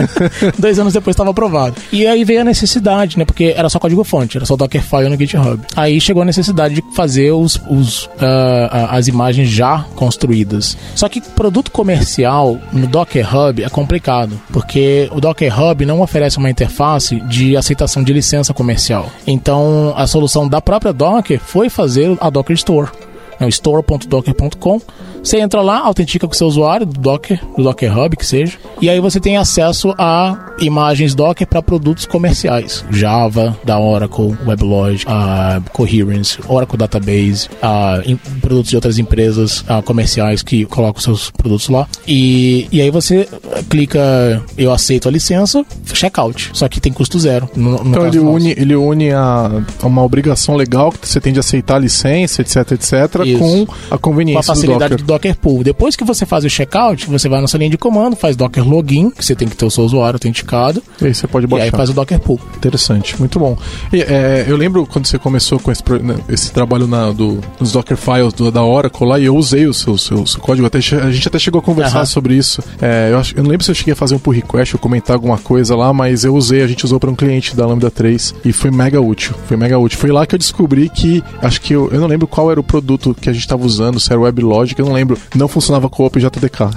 dois 0.58 0.78
anos 0.78 0.92
depois 0.92 1.14
estava 1.14 1.30
aprovado. 1.30 1.76
E 1.92 2.06
aí 2.06 2.24
veio 2.24 2.40
a 2.40 2.44
necessidade, 2.44 3.18
né? 3.18 3.24
Porque 3.24 3.54
era 3.56 3.68
só 3.68 3.78
código 3.78 4.02
fonte, 4.04 4.36
era 4.36 4.46
só 4.46 4.56
Dockerfile 4.56 5.08
no 5.08 5.16
GitHub. 5.16 5.60
Aí 5.76 6.00
chegou 6.00 6.22
a 6.22 6.24
necessidade 6.24 6.74
de 6.74 6.82
fazer 6.94 7.32
os, 7.32 7.60
os 7.68 8.04
uh, 8.04 8.88
as 8.90 9.08
imagens 9.08 9.48
já 9.48 9.84
construídas. 9.94 10.76
Só 10.94 11.08
que 11.08 11.20
produto 11.20 11.70
comercial 11.70 12.58
no 12.72 12.86
Docker 12.86 13.36
Hub 13.36 13.62
é 13.62 13.68
complicado, 13.68 14.40
porque 14.52 15.08
o 15.12 15.20
Docker 15.20 15.60
Hub 15.60 15.84
não 15.84 16.00
oferece 16.00 16.38
uma 16.38 16.50
interface 16.50 17.20
de 17.20 17.56
aceitação 17.56 18.02
de 18.02 18.12
licença 18.12 18.54
comercial. 18.54 19.10
Então, 19.26 19.92
a 19.96 20.06
solução 20.06 20.48
da 20.48 20.60
própria 20.60 20.92
Docker 20.92 21.40
foi 21.40 21.68
fazer 21.68 22.16
a 22.20 22.30
Docker 22.30 22.54
Store 22.54 22.90
é 23.40 23.46
o 23.46 23.48
store.docker.com. 23.48 24.80
Você 25.22 25.38
entra 25.38 25.60
lá, 25.60 25.80
autentica 25.80 26.26
com 26.26 26.32
o 26.32 26.36
seu 26.36 26.46
usuário 26.46 26.86
do 26.86 26.98
Docker, 26.98 27.40
do 27.56 27.62
Docker 27.62 27.98
Hub, 27.98 28.16
que 28.16 28.24
seja, 28.24 28.56
e 28.80 28.88
aí 28.88 29.00
você 29.00 29.20
tem 29.20 29.36
acesso 29.36 29.94
a 29.98 30.54
imagens 30.60 31.14
Docker 31.14 31.46
para 31.46 31.62
produtos 31.62 32.06
comerciais. 32.06 32.84
Java, 32.90 33.56
da 33.64 33.78
Oracle, 33.78 34.36
WebLogic, 34.46 35.04
a 35.06 35.60
Coherence, 35.72 36.38
Oracle 36.48 36.78
Database, 36.78 37.48
a 37.62 38.00
produtos 38.40 38.70
de 38.70 38.76
outras 38.76 38.98
empresas 38.98 39.64
comerciais 39.84 40.42
que 40.42 40.64
colocam 40.66 41.02
seus 41.02 41.30
produtos 41.30 41.68
lá. 41.68 41.86
E, 42.06 42.66
e 42.72 42.80
aí 42.80 42.90
você 42.90 43.28
clica, 43.68 44.42
eu 44.56 44.72
aceito 44.72 45.08
a 45.08 45.10
licença, 45.12 45.64
checkout. 45.92 46.50
Só 46.54 46.68
que 46.68 46.80
tem 46.80 46.92
custo 46.92 47.18
zero. 47.18 47.48
No, 47.54 47.82
no 47.84 47.90
então 47.90 48.06
ele 48.06 48.18
une, 48.18 48.50
ele 48.50 48.74
une 48.74 49.12
a, 49.12 49.50
a, 49.82 49.86
uma 49.86 50.02
obrigação 50.02 50.56
legal 50.56 50.90
que 50.90 51.08
você 51.08 51.20
tem 51.20 51.32
de 51.32 51.40
aceitar 51.40 51.76
a 51.76 51.78
licença, 51.78 52.42
etc, 52.42 52.72
etc, 52.72 52.92
isso. 53.32 53.40
com 53.40 53.66
a 53.90 53.98
conveniência 53.98 54.42
com 54.42 54.52
a 54.52 54.54
facilidade 54.54 54.96
do 54.96 55.04
Docker. 55.04 55.32
do 55.32 55.34
Docker 55.34 55.36
Pool. 55.36 55.64
Depois 55.64 55.96
que 55.96 56.04
você 56.04 56.26
faz 56.26 56.44
o 56.44 56.50
checkout, 56.50 57.06
você 57.08 57.28
vai 57.28 57.40
na 57.40 57.46
sua 57.46 57.58
linha 57.58 57.70
de 57.70 57.78
comando, 57.78 58.16
faz 58.16 58.36
Docker 58.36 58.66
Login, 58.66 59.10
que 59.10 59.24
você 59.24 59.34
tem 59.34 59.48
que 59.48 59.56
ter 59.56 59.64
o 59.64 59.70
seu 59.70 59.84
usuário 59.84 60.16
autenticado. 60.16 60.82
E 61.00 61.06
aí 61.06 61.14
você 61.14 61.26
pode 61.26 61.46
baixar. 61.46 61.66
E 61.66 61.68
aí 61.68 61.70
faz 61.70 61.90
o 61.90 61.92
Docker 61.92 62.20
Pool. 62.20 62.40
Interessante, 62.56 63.18
muito 63.18 63.38
bom. 63.38 63.56
E, 63.92 64.00
é, 64.02 64.44
eu 64.48 64.56
lembro 64.56 64.86
quando 64.86 65.06
você 65.06 65.18
começou 65.18 65.58
com 65.58 65.70
esse, 65.70 65.82
né, 66.02 66.16
esse 66.28 66.50
trabalho 66.52 66.86
na, 66.86 67.12
do, 67.12 67.40
dos 67.58 67.72
Docker 67.72 67.96
Files 67.96 68.32
do, 68.32 68.50
da 68.50 68.64
Oracle 68.64 69.06
lá, 69.06 69.18
e 69.18 69.24
eu 69.24 69.36
usei 69.36 69.66
o 69.66 69.74
seu, 69.74 69.96
seu, 69.96 70.26
seu 70.26 70.40
código, 70.40 70.66
até, 70.66 70.78
a 70.78 71.10
gente 71.10 71.28
até 71.28 71.38
chegou 71.38 71.60
a 71.60 71.62
conversar 71.62 72.04
sobre 72.06 72.34
isso. 72.34 72.62
É, 72.80 73.10
eu, 73.12 73.18
acho, 73.18 73.36
eu 73.36 73.42
não 73.42 73.50
lembro 73.50 73.64
se 73.64 73.70
eu 73.70 73.74
cheguei 73.74 73.92
a 73.92 73.96
fazer 73.96 74.14
um 74.14 74.18
pull 74.18 74.32
request 74.32 74.74
ou 74.74 74.80
comentar 74.80 75.14
alguma 75.14 75.38
coisa 75.38 75.76
lá, 75.76 75.92
mas 75.92 76.24
eu 76.24 76.34
usei, 76.34 76.62
a 76.62 76.66
gente 76.66 76.84
usou 76.84 76.98
para 76.98 77.10
um 77.10 77.14
cliente 77.14 77.56
da 77.56 77.66
Lambda 77.66 77.90
3 77.90 78.34
e 78.44 78.52
foi 78.52 78.70
mega 78.70 79.00
útil. 79.00 79.34
Foi 79.46 79.56
mega 79.56 79.78
útil. 79.78 79.98
Foi 79.98 80.10
lá 80.10 80.26
que 80.26 80.34
eu 80.34 80.38
descobri 80.38 80.88
que, 80.88 81.22
acho 81.42 81.60
que 81.60 81.74
eu, 81.74 81.90
eu 81.92 82.00
não 82.00 82.06
lembro 82.06 82.26
qual 82.26 82.50
era 82.50 82.60
o 82.60 82.62
produto 82.62 83.14
que 83.20 83.30
a 83.30 83.32
gente 83.32 83.42
estava 83.42 83.64
usando, 83.64 84.00
se 84.00 84.10
era 84.12 84.20
WebLogic, 84.20 84.78
eu 84.78 84.86
não 84.86 84.92
lembro. 84.92 85.18
Não 85.34 85.48
funcionava 85.48 85.88
com 85.88 86.02
o 86.02 86.06
OpenJDK. 86.06 86.70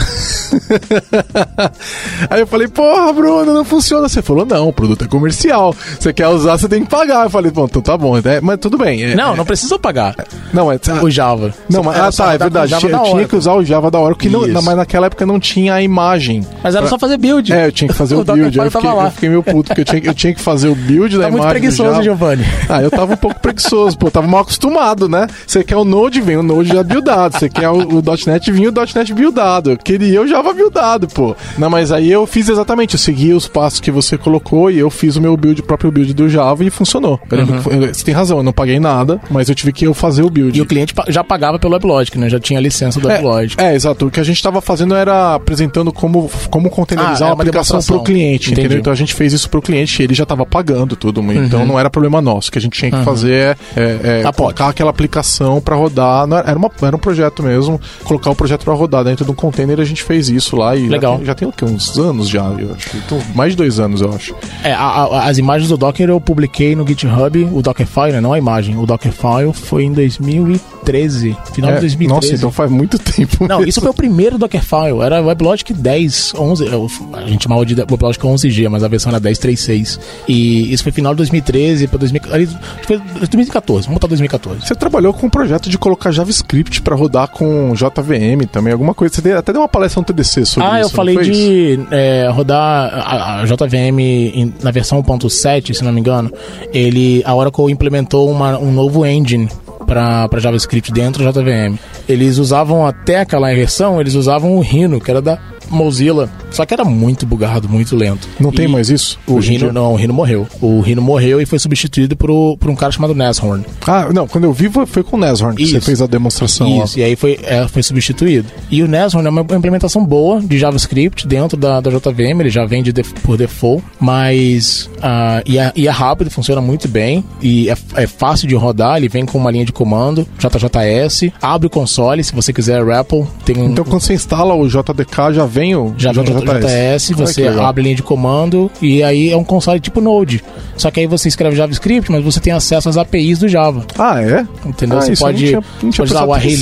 Aí 2.30 2.42
eu 2.42 2.48
falei, 2.48 2.68
porra, 2.68 3.12
Bruno, 3.14 3.54
não 3.54 3.66
funciona. 3.66 4.08
Você 4.08 4.22
falou, 4.22 4.46
não, 4.46 4.70
o 4.70 4.74
produto 4.74 5.06
é 5.06 5.08
comercial. 5.08 5.76
Você 6.00 6.14
quer 6.14 6.28
usar, 6.28 6.58
você 6.58 6.68
tem 6.68 6.84
que 6.84 6.90
pagar. 6.90 7.26
Eu 7.26 7.30
falei, 7.30 7.52
bom, 7.52 7.66
então 7.66 7.82
tá 7.82 7.98
bom. 7.98 8.18
É, 8.18 8.42
mas 8.42 8.60
tudo 8.60 8.78
bem. 8.78 9.04
É, 9.04 9.16
não, 9.16 9.36
não 9.36 9.46
precisou 9.46 9.80
pagar. 9.80 10.16
Não, 10.54 10.72
é. 10.72 10.80
O 11.02 11.10
Java. 11.10 11.54
Não, 11.70 11.84
mas, 11.84 11.98
ah, 11.98 12.12
tá, 12.12 12.34
é 12.34 12.38
verdade. 12.38 12.74
Eu 12.74 12.80
tinha 12.80 13.28
que 13.28 13.36
usar 13.36 13.54
o 13.54 13.64
Java 13.64 13.90
da 13.90 14.00
hora, 14.00 14.16
que 14.16 14.30
não, 14.30 14.48
mas 14.62 14.76
naquela 14.76 15.08
época 15.08 15.26
não 15.26 15.40
tinha 15.40 15.74
a 15.74 15.82
imagem. 15.82 16.46
Mas 16.64 16.76
era 16.76 16.84
pra... 16.84 16.90
só 16.90 17.00
fazer 17.00 17.18
build. 17.18 17.52
É, 17.52 17.68
eu 17.68 17.72
tinha 17.72 17.88
que 17.88 17.94
fazer 17.94 18.16
o, 18.16 18.20
o 18.20 18.24
build. 18.24 18.58
Eu 18.58 18.72
fiquei, 18.72 18.90
eu 18.90 19.12
fiquei 19.12 19.30
meio 19.30 19.44
puto, 19.44 19.68
porque 19.70 19.82
eu 19.82 19.86
tinha, 19.86 20.02
eu 20.04 20.14
tinha 20.14 20.34
que 20.34 20.42
fazer 20.42 20.68
o 20.68 20.76
build 20.76 21.16
tá 21.16 21.24
da 21.24 21.32
muito 21.32 21.44
imagem. 21.44 21.62
preguiçoso, 21.62 22.04
Giovanni. 22.04 22.44
Ah, 22.70 22.82
eu 22.82 22.92
tava 22.92 23.14
um 23.14 23.18
pouco 23.18 23.40
preguiçoso, 23.40 23.98
pô. 23.98 24.08
Eu 24.08 24.12
tava 24.12 24.28
mal 24.28 24.42
acostumado, 24.42 25.08
né? 25.08 25.28
Você 25.46 25.64
quer 25.64 25.76
o 25.76 25.86
Node, 25.86 26.22
vem 26.24 26.38
o 26.38 26.44
Node 26.44 26.70
já 26.70 26.84
buildado. 26.84 27.38
Você 27.38 27.50
quer 27.50 27.70
o, 27.70 28.00
o 28.00 28.04
.NET, 28.26 28.52
vinha 28.52 28.70
o 28.70 28.74
.NET 28.74 29.14
buildado. 29.14 29.72
Eu 29.72 29.78
queria 29.78 30.22
o 30.22 30.28
Java 30.28 30.54
buildado, 30.54 31.08
pô. 31.08 31.36
Não, 31.58 31.70
mas 31.70 31.92
aí 31.92 32.12
eu 32.12 32.26
fiz 32.26 32.50
exatamente, 32.50 32.96
eu 32.96 33.00
segui 33.00 33.34
os 33.34 33.48
passos 33.48 33.80
que 33.80 33.92
você 33.92 34.18
colocou 34.18 34.72
e 34.72 34.80
eu 34.80 34.90
fiz 34.90 35.16
o 35.16 35.22
meu 35.22 35.36
build, 35.36 35.62
o 35.62 35.64
próprio 35.64 35.92
build 35.92 36.14
do 36.14 36.30
Java 36.30 36.64
e 36.64 36.70
funcionou. 36.70 37.20
Uhum. 37.32 37.88
Você 37.88 38.04
tem 38.04 38.14
razão, 38.14 38.38
eu 38.38 38.44
não 38.44 38.54
paguei 38.54 38.80
nada, 38.80 39.20
mas 39.30 39.50
eu 39.50 39.56
tive 39.56 39.72
que 39.72 39.86
eu 39.86 39.94
fazer 39.94 40.24
o 40.24 40.30
build. 40.30 40.58
E 40.58 40.62
o 40.62 40.66
cliente 40.66 40.94
já 41.10 41.24
pagava 41.24 41.60
pelo 41.60 41.74
WebLogic, 41.74 42.18
né? 42.18 42.30
Já 42.30 42.40
tinha 42.40 42.60
a 42.60 42.62
licença 42.62 43.00
do 43.00 43.10
é, 43.10 43.16
WebLogic. 43.16 43.62
É, 43.62 43.76
exato. 43.76 44.08
O 44.08 44.12
que 44.12 44.20
a 44.20 44.24
gente 44.24 44.38
estava 44.38 44.62
fazendo 44.62 44.96
era 44.96 45.36
apresentando 45.36 45.92
como, 45.92 46.30
como 46.50 46.70
containerizar 46.70 47.30
ah, 47.30 47.34
uma, 47.34 47.44
aplicação 47.44 47.82
para 47.82 47.96
o 47.96 48.04
cliente, 48.04 48.52
Entendi. 48.52 48.62
entendeu? 48.62 48.80
Então 48.80 48.94
a 48.94 48.96
gente 48.96 49.14
fez 49.14 49.34
isso 49.34 49.50
para 49.50 49.60
o 49.60 49.62
cliente 49.62 50.02
e 50.02 50.06
ele 50.06 50.14
já 50.14 50.24
estava 50.24 50.46
pagando 50.46 50.96
tudo, 50.96 51.22
uhum. 51.22 51.34
então 51.34 51.66
não 51.66 51.80
era 51.80 51.90
problema 51.90 52.22
nosso. 52.22 52.50
O 52.50 52.52
que 52.52 52.58
a 52.58 52.62
gente 52.62 52.78
tinha 52.78 52.92
que 52.92 52.98
uhum. 52.98 53.04
fazer 53.04 53.58
é, 53.76 53.82
é, 54.04 54.22
é 54.22 54.32
colocar 54.54 54.70
aquela 54.70 54.90
aplicação 54.90 55.60
para 55.62 55.76
rodar. 55.76 56.13
Era, 56.22 56.58
uma, 56.58 56.72
era 56.82 56.96
um 56.96 57.00
projeto 57.00 57.44
mesmo, 57.44 57.80
colocar 58.04 58.30
o 58.32 58.36
projeto 58.36 58.64
para 58.64 58.74
rodar 58.74 59.04
dentro 59.04 59.26
de 59.26 59.32
um 59.32 59.36
container, 59.36 59.80
a 59.80 59.86
gente 59.86 60.04
fez 60.04 60.30
isso 60.30 60.56
lá 60.56 60.76
e 60.76 60.88
Legal. 60.88 61.14
já 61.14 61.18
tem, 61.18 61.26
já 61.26 61.36
tem 61.36 61.48
o 61.48 61.52
quê? 61.52 61.66
Uns 61.66 61.98
anos 61.98 62.30
já, 62.30 62.44
eu 62.58 62.74
acho. 62.74 62.98
Então, 62.98 63.22
mais 63.36 63.54
de 63.54 63.58
dois 63.58 63.80
anos, 63.80 64.02
eu 64.02 64.14
acho. 64.14 64.36
É, 64.64 64.74
a, 64.74 64.84
a, 64.84 65.30
as 65.30 65.38
imagens 65.38 65.70
do 65.70 65.78
Docker 65.78 66.10
eu 66.10 66.20
publiquei 66.20 66.76
no 66.76 66.88
GitHub, 66.88 67.50
o 67.52 67.62
Dockerfile, 67.62 68.14
né? 68.14 68.22
não 68.22 68.34
a 68.34 68.38
imagem. 68.38 68.78
O 68.78 68.86
Dockerfile 68.86 69.54
foi 69.54 69.84
em 69.84 69.94
2013, 69.94 71.38
final 71.54 71.72
é, 71.72 71.76
de 71.76 71.82
2013. 71.82 72.08
Nossa, 72.08 72.36
então 72.36 72.52
faz 72.52 72.70
muito 72.70 72.98
tempo. 73.00 73.48
Não, 73.48 73.64
isso 73.64 73.82
foi 73.82 73.90
o 73.90 73.94
primeiro 73.94 74.38
Dockerfile, 74.38 75.02
era 75.02 75.22
WebLogic 75.22 75.74
10, 75.74 76.34
11, 76.36 76.66
a 77.14 77.28
gente 77.28 77.44
chamava 77.44 77.66
de 77.66 77.76
WebLogic 77.76 78.24
11G, 78.24 78.70
mas 78.70 78.84
a 78.84 78.88
versão 78.88 79.12
era 79.12 79.22
10.3.6. 79.22 80.00
E 80.28 80.74
isso 80.74 80.84
foi 80.84 80.92
final 80.92 81.14
de 81.14 81.18
2013 81.18 81.88
para 81.88 81.98
2014, 81.98 83.88
vamos 83.88 84.00
botar 84.00 84.08
2014. 84.08 84.68
Você 84.68 84.76
trabalhou 84.76 85.14
com 85.14 85.28
um 85.28 85.30
projeto 85.30 85.70
de 85.70 85.78
colocar 85.78 86.03
JavaScript 86.12 86.82
para 86.82 86.96
rodar 86.96 87.28
com 87.28 87.74
JVM 87.74 88.46
também, 88.52 88.74
alguma 88.74 88.94
coisa. 88.94 89.16
Você 89.16 89.32
até 89.32 89.52
deu 89.52 89.62
uma 89.62 89.68
palestra 89.68 90.02
no 90.02 90.06
TDC 90.06 90.46
sobre 90.46 90.68
ah, 90.68 90.80
isso. 90.80 90.80
Ah, 90.80 90.82
eu 90.82 90.90
falei 90.90 91.18
de 91.18 91.80
é, 91.92 92.30
rodar 92.30 92.92
a, 92.94 93.42
a 93.42 93.46
JVM 93.46 94.00
em, 94.00 94.54
na 94.62 94.72
versão 94.72 95.02
1.7, 95.02 95.74
se 95.74 95.84
não 95.84 95.92
me 95.92 96.00
engano. 96.00 96.32
Ele, 96.74 97.22
a 97.26 97.36
Oracle 97.36 97.72
implementou 97.72 98.30
uma, 98.30 98.58
um 98.58 98.72
novo 98.72 99.06
engine 99.06 99.50
para 99.84 100.40
JavaScript 100.40 100.92
dentro 100.92 101.24
da 101.24 101.32
JVM. 101.32 101.78
Eles 102.08 102.38
usavam 102.38 102.86
até 102.86 103.20
aquela 103.20 103.54
versão, 103.54 104.00
eles 104.00 104.16
usavam 104.16 104.56
o 104.56 104.62
Rhino, 104.62 105.00
que 105.00 105.12
era 105.12 105.22
da 105.22 105.38
Mozilla, 105.74 106.30
só 106.52 106.66
que 106.66 106.74
era 106.74 106.86
muito 106.86 107.26
bugado, 107.26 107.68
muito 107.68 107.96
lento. 107.96 108.28
Não 108.40 108.52
e 108.52 108.56
tem 108.56 108.68
mais 108.68 108.90
isso? 108.90 109.20
O 109.28 109.40
Rhino, 109.40 109.72
não, 109.72 109.94
o 109.94 109.96
Rhino 109.96 110.14
morreu. 110.14 110.48
O 110.62 110.80
Rhino 110.80 111.02
morreu 111.02 111.42
e 111.42 111.46
foi 111.46 111.60
substituído 111.60 112.16
por, 112.16 112.58
por 112.58 112.70
um 112.70 112.76
cara 112.76 112.92
chamado 112.92 113.16
Nashorn. 113.16 113.66
Ah, 113.86 114.10
não, 114.14 114.28
quando 114.28 114.46
eu 114.46 114.54
vi 114.54 114.70
foi 114.86 115.04
com 115.04 115.18
o 115.18 115.20
Nashorn 115.20 115.56
que 115.56 115.66
você 115.66 115.82
fez 115.82 116.02
a 116.02 116.08
demonstração. 116.08 116.68
Isso, 116.84 117.00
lá. 117.00 117.04
e 117.04 117.10
aí 117.10 117.16
foi, 117.16 117.40
é, 117.44 117.68
foi 117.68 117.84
substituído. 117.84 118.48
E 118.70 118.84
o 118.84 118.88
Nashorn 118.88 119.26
é 119.26 119.30
uma 119.30 119.42
implementação 119.42 120.06
boa 120.06 120.42
de 120.42 120.58
JavaScript 120.58 121.28
dentro 121.28 121.58
da, 121.58 121.80
da 121.80 121.92
JVM, 121.92 122.40
ele 122.40 122.50
já 122.50 122.66
vem 122.66 122.84
de 122.84 122.94
por 123.24 123.38
default, 123.38 123.84
mas 124.00 124.90
uh, 124.98 125.42
e, 125.46 125.58
é, 125.58 125.72
e 125.76 125.88
é 125.88 125.92
rápido, 125.92 126.30
funciona 126.30 126.62
muito 126.62 126.88
bem 126.88 127.24
e 127.42 127.70
é, 127.70 127.78
é 127.96 128.08
fácil 128.08 128.48
de 128.48 128.56
rodar, 128.56 128.98
ele 128.98 129.10
vem 129.10 129.26
com 129.26 129.38
uma 129.38 129.52
linha 129.52 129.66
de 129.66 129.72
comando, 129.72 130.28
JJS, 130.38 131.32
abre 131.42 131.68
o 131.68 131.70
console 131.70 132.24
se 132.24 132.34
você 132.34 132.54
quiser 132.54 132.84
REPL. 132.84 133.24
Tem 133.46 133.58
um, 133.58 133.72
então 133.72 133.84
quando 133.84 134.02
você 134.02 134.14
instala 134.14 134.54
o 134.54 134.68
JDK 134.68 135.34
já 135.34 135.46
vem 135.46 135.63
o 135.76 135.94
já 135.98 136.12
JJS, 136.12 137.10
JS, 137.10 137.12
você 137.16 137.48
abre 137.48 137.82
a 137.82 137.84
linha 137.84 137.96
de 137.96 138.04
comando 138.04 138.70
e 138.82 139.02
aí 139.04 139.30
é 139.30 139.38
um 139.38 139.44
console 139.44 139.80
tipo 139.80 140.02
Node. 140.02 140.44
Só 140.76 140.90
que 140.90 141.00
aí 141.00 141.08
você 141.08 141.28
escreve 141.28 141.56
JavaScript, 141.56 142.12
mas 142.12 142.24
você 142.24 142.40
tem 142.40 142.52
acesso 142.52 142.90
às 142.90 142.98
APIs 142.98 143.40
do 143.40 143.48
Java. 143.48 143.86
Ah, 143.98 144.22
é? 144.22 144.46
Entendeu? 144.66 144.98
Ah, 144.98 145.02
você 145.02 145.16
pode, 145.16 145.54
não 145.54 145.62
tinha, 145.62 145.74
não 145.84 145.92
tinha 145.92 146.06
pode 146.06 146.12
usar 146.12 146.26
o 146.26 146.34
array 146.34 146.58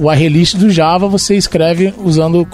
o 0.00 0.10
array 0.10 0.30
do 0.56 0.70
Java 0.70 1.08
você 1.08 1.36
escreve 1.36 1.92
usando 1.98 2.46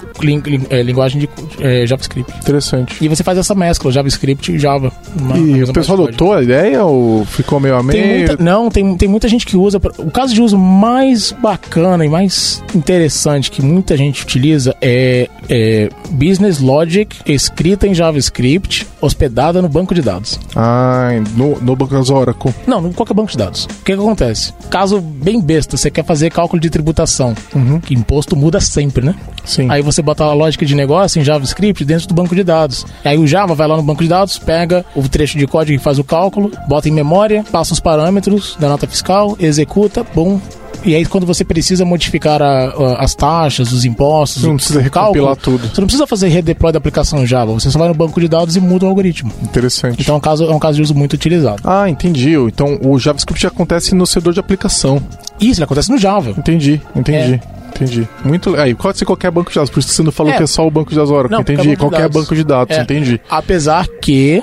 é, 0.70 0.82
linguagem 0.82 1.20
de 1.20 1.28
é, 1.60 1.86
JavaScript. 1.86 2.32
Interessante. 2.38 2.96
E 3.00 3.08
você 3.08 3.22
faz 3.22 3.38
essa 3.38 3.54
mescla, 3.54 3.92
JavaScript 3.92 4.52
e 4.52 4.58
Java. 4.58 4.92
Uma, 5.18 5.38
e 5.38 5.62
o 5.62 5.72
pessoal 5.72 6.02
adotou 6.02 6.34
a 6.34 6.42
ideia 6.42 6.84
ou 6.84 7.24
ficou 7.26 7.60
meio 7.60 7.76
a 7.76 7.82
meio? 7.82 8.02
Tem 8.02 8.18
muita, 8.18 8.42
não, 8.42 8.70
tem, 8.70 8.96
tem 8.96 9.08
muita 9.08 9.28
gente 9.28 9.44
que 9.44 9.56
usa. 9.56 9.80
O 9.98 10.10
caso 10.10 10.34
de 10.34 10.40
uso 10.40 10.56
mais 10.58 11.32
bacana 11.32 12.04
e 12.04 12.08
mais 12.08 12.62
interessante 12.74 13.50
que 13.50 13.62
muita 13.62 13.96
gente 13.96 14.22
utiliza 14.22 14.74
é, 14.80 15.28
é 15.48 15.81
Business 16.10 16.60
Logic 16.60 17.16
escrita 17.26 17.86
em 17.86 17.94
JavaScript, 17.94 18.86
hospedada 19.00 19.62
no 19.62 19.68
banco 19.68 19.94
de 19.94 20.02
dados. 20.02 20.38
Ah, 20.54 21.10
no, 21.36 21.60
no 21.60 21.76
banco 21.76 21.94
das 21.94 22.10
Oracle. 22.10 22.54
Não, 22.66 22.80
no 22.80 22.92
qualquer 22.92 23.14
banco 23.14 23.30
de 23.30 23.38
dados. 23.38 23.64
O 23.64 23.68
que, 23.68 23.84
que 23.84 23.92
acontece? 23.92 24.52
Caso 24.70 25.00
bem 25.00 25.40
besta, 25.40 25.76
você 25.76 25.90
quer 25.90 26.04
fazer 26.04 26.30
cálculo 26.30 26.60
de 26.60 26.70
tributação, 26.70 27.34
uhum. 27.54 27.80
que 27.80 27.94
imposto 27.94 28.36
muda 28.36 28.60
sempre, 28.60 29.04
né? 29.04 29.14
Sim. 29.44 29.70
Aí 29.70 29.82
você 29.82 30.02
bota 30.02 30.24
a 30.24 30.32
lógica 30.32 30.64
de 30.64 30.74
negócio 30.74 31.20
em 31.20 31.24
JavaScript 31.24 31.84
dentro 31.84 32.06
do 32.08 32.14
banco 32.14 32.34
de 32.34 32.44
dados. 32.44 32.86
Aí 33.04 33.18
o 33.18 33.26
Java 33.26 33.54
vai 33.54 33.66
lá 33.66 33.76
no 33.76 33.82
banco 33.82 34.02
de 34.02 34.08
dados, 34.08 34.38
pega 34.38 34.84
o 34.94 35.08
trecho 35.08 35.38
de 35.38 35.46
código 35.46 35.78
que 35.78 35.84
faz 35.84 35.98
o 35.98 36.04
cálculo, 36.04 36.52
bota 36.68 36.88
em 36.88 36.92
memória, 36.92 37.44
passa 37.50 37.72
os 37.72 37.80
parâmetros 37.80 38.56
da 38.58 38.68
nota 38.68 38.86
fiscal, 38.86 39.36
executa, 39.38 40.04
bom, 40.14 40.40
e 40.84 40.94
aí, 40.94 41.06
quando 41.06 41.26
você 41.26 41.44
precisa 41.44 41.84
modificar 41.84 42.42
a, 42.42 42.64
a, 42.64 43.04
as 43.04 43.14
taxas, 43.14 43.72
os 43.72 43.84
impostos, 43.84 44.42
você 44.42 44.48
não 44.48 44.56
precisa 44.56 44.80
recompilar 44.80 45.36
tudo. 45.36 45.68
Você 45.68 45.80
não 45.80 45.86
precisa 45.86 46.06
fazer 46.06 46.28
redeploy 46.28 46.72
da 46.72 46.78
aplicação 46.78 47.26
Java. 47.26 47.52
Você 47.52 47.70
só 47.70 47.78
vai 47.78 47.88
no 47.88 47.94
banco 47.94 48.20
de 48.20 48.28
dados 48.28 48.56
e 48.56 48.60
muda 48.60 48.86
o 48.86 48.88
algoritmo. 48.88 49.32
Interessante. 49.42 50.00
Então 50.00 50.14
é 50.14 50.18
um 50.18 50.20
caso, 50.20 50.44
é 50.44 50.54
um 50.54 50.58
caso 50.58 50.76
de 50.76 50.82
uso 50.82 50.94
muito 50.94 51.12
utilizado. 51.14 51.62
Ah, 51.64 51.88
entendi. 51.88 52.34
Então 52.34 52.78
o 52.82 52.98
JavaScript 52.98 53.46
acontece 53.46 53.94
no 53.94 54.06
servidor 54.06 54.34
de 54.34 54.40
aplicação. 54.40 55.00
Isso, 55.40 55.60
ele 55.60 55.64
acontece 55.64 55.90
no 55.90 55.98
Java. 55.98 56.30
Entendi, 56.30 56.80
entendi. 56.94 57.34
É. 57.34 57.62
Entendi. 57.74 58.06
Muito. 58.22 58.54
Aí, 58.56 58.74
pode 58.74 58.98
ser 58.98 59.04
qualquer 59.04 59.30
banco 59.30 59.50
de 59.50 59.56
dados, 59.56 59.70
por 59.70 59.80
isso 59.80 59.88
que 59.88 59.94
você 59.94 60.02
não 60.02 60.12
falou 60.12 60.32
é. 60.32 60.36
que 60.36 60.42
é 60.42 60.46
só 60.46 60.66
o 60.66 60.70
banco 60.70 60.90
de 60.90 60.96
dados 60.96 61.10
Oracle. 61.10 61.32
Não, 61.32 61.40
entendi. 61.40 61.76
Qualquer, 61.76 62.08
banco 62.08 62.34
de 62.34 62.44
dados, 62.44 62.76
é. 62.76 62.82
entendi. 62.82 63.20
Apesar 63.30 63.86
que 64.00 64.42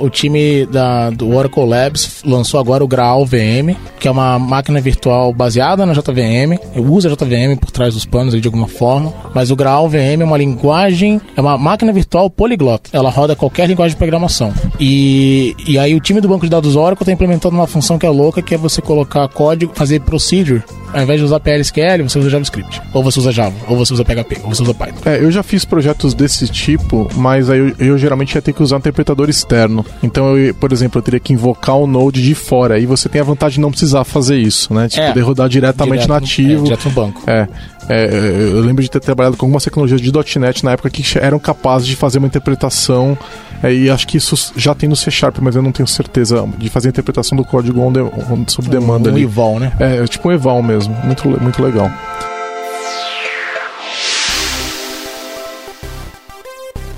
o 0.00 0.10
time 0.10 0.66
da, 0.66 1.10
do 1.10 1.34
Oracle 1.34 1.64
Labs 1.64 2.22
lançou 2.24 2.60
agora 2.60 2.84
o 2.84 2.88
Graal 2.88 3.24
VM, 3.24 3.76
que 3.98 4.08
é 4.08 4.10
uma 4.10 4.38
máquina 4.38 4.80
virtual 4.80 5.32
baseada 5.32 5.84
na 5.86 5.92
JVM, 5.92 6.58
usa 6.76 7.08
a 7.08 7.12
JVM 7.12 7.56
por 7.58 7.70
trás 7.70 7.94
dos 7.94 8.04
panos 8.04 8.38
de 8.40 8.48
alguma 8.48 8.68
forma, 8.68 9.12
mas 9.34 9.50
o 9.50 9.56
Graal 9.56 9.88
VM 9.88 10.20
é 10.20 10.24
uma 10.24 10.38
linguagem, 10.38 11.20
é 11.36 11.40
uma 11.40 11.56
máquina 11.58 11.92
virtual 11.92 12.30
poliglota. 12.30 12.90
Ela 12.92 13.10
roda 13.10 13.36
qualquer 13.36 13.68
linguagem 13.68 13.94
de 13.94 13.98
programação. 13.98 14.52
E, 14.78 15.54
e 15.66 15.78
aí 15.78 15.94
o 15.94 16.00
time 16.00 16.20
do 16.20 16.28
banco 16.28 16.44
de 16.44 16.50
dados 16.50 16.76
Oracle 16.76 17.02
está 17.02 17.12
implementando 17.12 17.54
uma 17.54 17.66
função 17.66 17.98
que 17.98 18.06
é 18.06 18.10
louca, 18.10 18.42
que 18.42 18.54
é 18.54 18.58
você 18.58 18.80
colocar 18.80 19.26
código, 19.28 19.72
fazer 19.74 20.00
procedure 20.00 20.62
ao 20.92 21.02
invés 21.02 21.20
de 21.20 21.24
usar 21.24 21.40
PLSQL, 21.40 22.08
você 22.08 22.18
usa 22.18 22.30
JavaScript. 22.30 22.82
Ou 22.92 23.02
você 23.02 23.18
usa 23.20 23.32
Java, 23.32 23.54
ou 23.68 23.76
você 23.76 23.92
usa 23.92 24.04
PHP, 24.04 24.40
ou 24.42 24.54
você 24.54 24.62
usa 24.62 24.74
Python. 24.74 25.00
É, 25.04 25.22
eu 25.22 25.30
já 25.30 25.42
fiz 25.42 25.64
projetos 25.64 26.14
desse 26.14 26.48
tipo, 26.48 27.08
mas 27.14 27.48
aí 27.48 27.58
eu, 27.58 27.74
eu 27.78 27.98
geralmente 27.98 28.34
ia 28.34 28.42
ter 28.42 28.52
que 28.52 28.62
usar 28.62 28.76
um 28.76 28.78
interpretador 28.78 29.28
externo. 29.28 29.84
Então, 30.02 30.36
eu, 30.36 30.54
por 30.54 30.72
exemplo, 30.72 30.98
eu 30.98 31.02
teria 31.02 31.20
que 31.20 31.32
invocar 31.32 31.76
o 31.76 31.86
Node 31.86 32.22
de 32.22 32.34
fora. 32.34 32.78
E 32.78 32.86
você 32.86 33.08
tem 33.08 33.20
a 33.20 33.24
vantagem 33.24 33.56
de 33.56 33.60
não 33.60 33.70
precisar 33.70 34.04
fazer 34.04 34.36
isso, 34.36 34.72
né? 34.74 34.88
De 34.88 35.00
é, 35.00 35.08
poder 35.08 35.20
rodar 35.20 35.48
diretamente 35.48 36.02
direto, 36.02 36.20
nativo. 36.20 36.60
É, 36.60 36.64
direto 36.64 36.88
no 36.88 36.90
banco. 36.94 37.22
É. 37.26 37.48
É, 37.88 38.06
eu 38.52 38.60
lembro 38.60 38.82
de 38.82 38.90
ter 38.90 39.00
trabalhado 39.00 39.36
com 39.36 39.46
algumas 39.46 39.64
tecnologias 39.64 40.00
de 40.00 40.12
.NET 40.38 40.64
na 40.64 40.72
época 40.72 40.88
que 40.90 41.02
eram 41.18 41.40
capazes 41.40 41.88
de 41.88 41.96
fazer 41.96 42.18
uma 42.18 42.26
interpretação 42.26 43.18
é, 43.62 43.72
e 43.72 43.90
acho 43.90 44.06
que 44.06 44.16
isso 44.16 44.52
já 44.56 44.74
tem 44.74 44.88
no 44.88 44.96
C 44.96 45.10
Sharp, 45.10 45.38
mas 45.40 45.54
eu 45.54 45.62
não 45.62 45.72
tenho 45.72 45.86
certeza 45.86 46.46
de 46.58 46.68
fazer 46.70 46.88
a 46.88 46.90
interpretação 46.90 47.36
do 47.36 47.44
código 47.44 47.80
on 47.80 47.92
de, 47.92 48.00
on, 48.00 48.44
sob 48.46 48.68
demanda 48.68 49.08
um, 49.08 49.12
um 49.12 49.16
ali. 49.16 49.24
eval, 49.24 49.58
né? 49.58 49.72
É, 49.78 49.96
é, 49.96 50.06
tipo 50.06 50.28
um 50.28 50.32
eval 50.32 50.62
mesmo. 50.62 50.94
Muito, 51.04 51.28
muito 51.28 51.62
legal. 51.62 51.90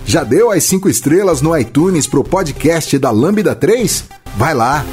Já 0.05 0.25
deu 0.25 0.51
as 0.51 0.63
5 0.65 0.89
estrelas 0.91 1.41
no 1.41 1.57
iTunes 1.57 2.07
pro 2.07 2.23
podcast 2.23 2.99
da 2.99 3.11
Lambda 3.11 3.55
3? 3.55 4.05
Vai 4.37 4.53
lá! 4.53 4.85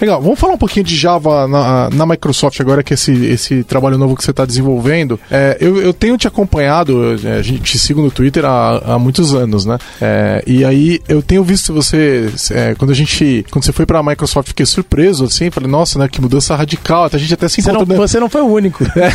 Legal, 0.00 0.20
vamos 0.20 0.38
falar 0.38 0.54
um 0.54 0.58
pouquinho 0.58 0.84
de 0.84 0.96
Java 0.96 1.46
na, 1.46 1.88
na 1.90 2.06
Microsoft 2.06 2.60
agora, 2.60 2.82
que 2.82 2.94
esse, 2.94 3.12
esse 3.26 3.62
trabalho 3.62 3.96
novo 3.96 4.16
que 4.16 4.24
você 4.24 4.32
está 4.32 4.44
desenvolvendo. 4.44 5.18
É, 5.30 5.56
eu, 5.60 5.80
eu 5.80 5.92
tenho 5.92 6.18
te 6.18 6.26
acompanhado, 6.26 7.16
é, 7.24 7.38
a 7.38 7.42
gente 7.42 7.62
te 7.62 7.78
sigo 7.78 8.02
no 8.02 8.10
Twitter 8.10 8.44
há, 8.44 8.94
há 8.94 8.98
muitos 8.98 9.34
anos, 9.34 9.64
né? 9.64 9.78
É, 10.00 10.42
e 10.46 10.64
aí 10.64 11.00
eu 11.08 11.22
tenho 11.22 11.44
visto 11.44 11.72
você, 11.72 12.28
é, 12.50 12.74
quando 12.74 12.90
a 12.90 12.94
gente, 12.94 13.46
quando 13.50 13.64
você 13.64 13.72
foi 13.72 13.86
para 13.86 14.00
a 14.00 14.02
Microsoft, 14.02 14.48
fiquei 14.48 14.66
surpreso, 14.66 15.24
assim, 15.24 15.50
falei, 15.50 15.70
nossa, 15.70 15.98
né, 15.98 16.08
que 16.08 16.20
mudança 16.20 16.56
radical, 16.56 17.08
a 17.10 17.18
gente 17.18 17.34
até 17.34 17.48
se 17.48 17.60
encontrou... 17.60 17.86
Você 17.86 17.94
não, 17.94 18.08
você 18.08 18.20
não 18.20 18.28
foi 18.28 18.42
o 18.42 18.46
único. 18.46 18.84
É. 18.84 19.10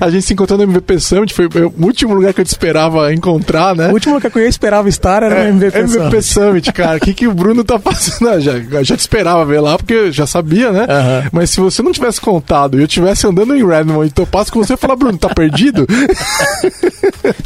a 0.00 0.10
gente 0.10 0.22
se 0.22 0.32
encontrou 0.32 0.58
no 0.58 0.64
MVP 0.64 0.98
Summit, 1.00 1.34
foi 1.34 1.46
o 1.46 1.72
último 1.84 2.14
lugar 2.14 2.32
que 2.32 2.40
eu 2.40 2.44
te 2.44 2.48
esperava 2.48 3.12
encontrar, 3.12 3.76
né? 3.76 3.88
O 3.88 3.92
último 3.92 4.14
lugar 4.14 4.30
que 4.30 4.38
eu 4.38 4.48
esperava 4.48 4.88
estar 4.88 5.22
era 5.22 5.44
no 5.44 5.50
MVP, 5.50 5.76
é, 5.76 5.86
Summit. 5.86 5.98
MVP 5.98 6.22
Summit, 6.22 6.72
cara, 6.72 6.96
o 6.96 7.00
que, 7.00 7.12
que 7.12 7.28
o 7.28 7.34
Bruno 7.34 7.62
tá 7.62 7.78
fazendo? 7.78 8.40
Já, 8.48 8.82
já 8.82 8.96
te 8.96 9.00
esperava 9.00 9.27
esperava 9.28 9.44
ver 9.44 9.60
lá, 9.60 9.76
porque 9.76 10.10
já 10.10 10.26
sabia, 10.26 10.72
né? 10.72 10.80
Uhum. 10.80 11.28
Mas 11.32 11.50
se 11.50 11.60
você 11.60 11.82
não 11.82 11.92
tivesse 11.92 12.20
contado 12.20 12.78
e 12.78 12.82
eu 12.82 12.88
tivesse 12.88 13.26
andando 13.26 13.54
em 13.54 13.66
Redmond 13.66 14.08
e 14.08 14.10
topasse 14.10 14.50
com 14.50 14.62
você, 14.62 14.72
eu 14.72 14.78
falar, 14.78 14.96
Bruno, 14.96 15.18
tá 15.18 15.28
perdido? 15.28 15.86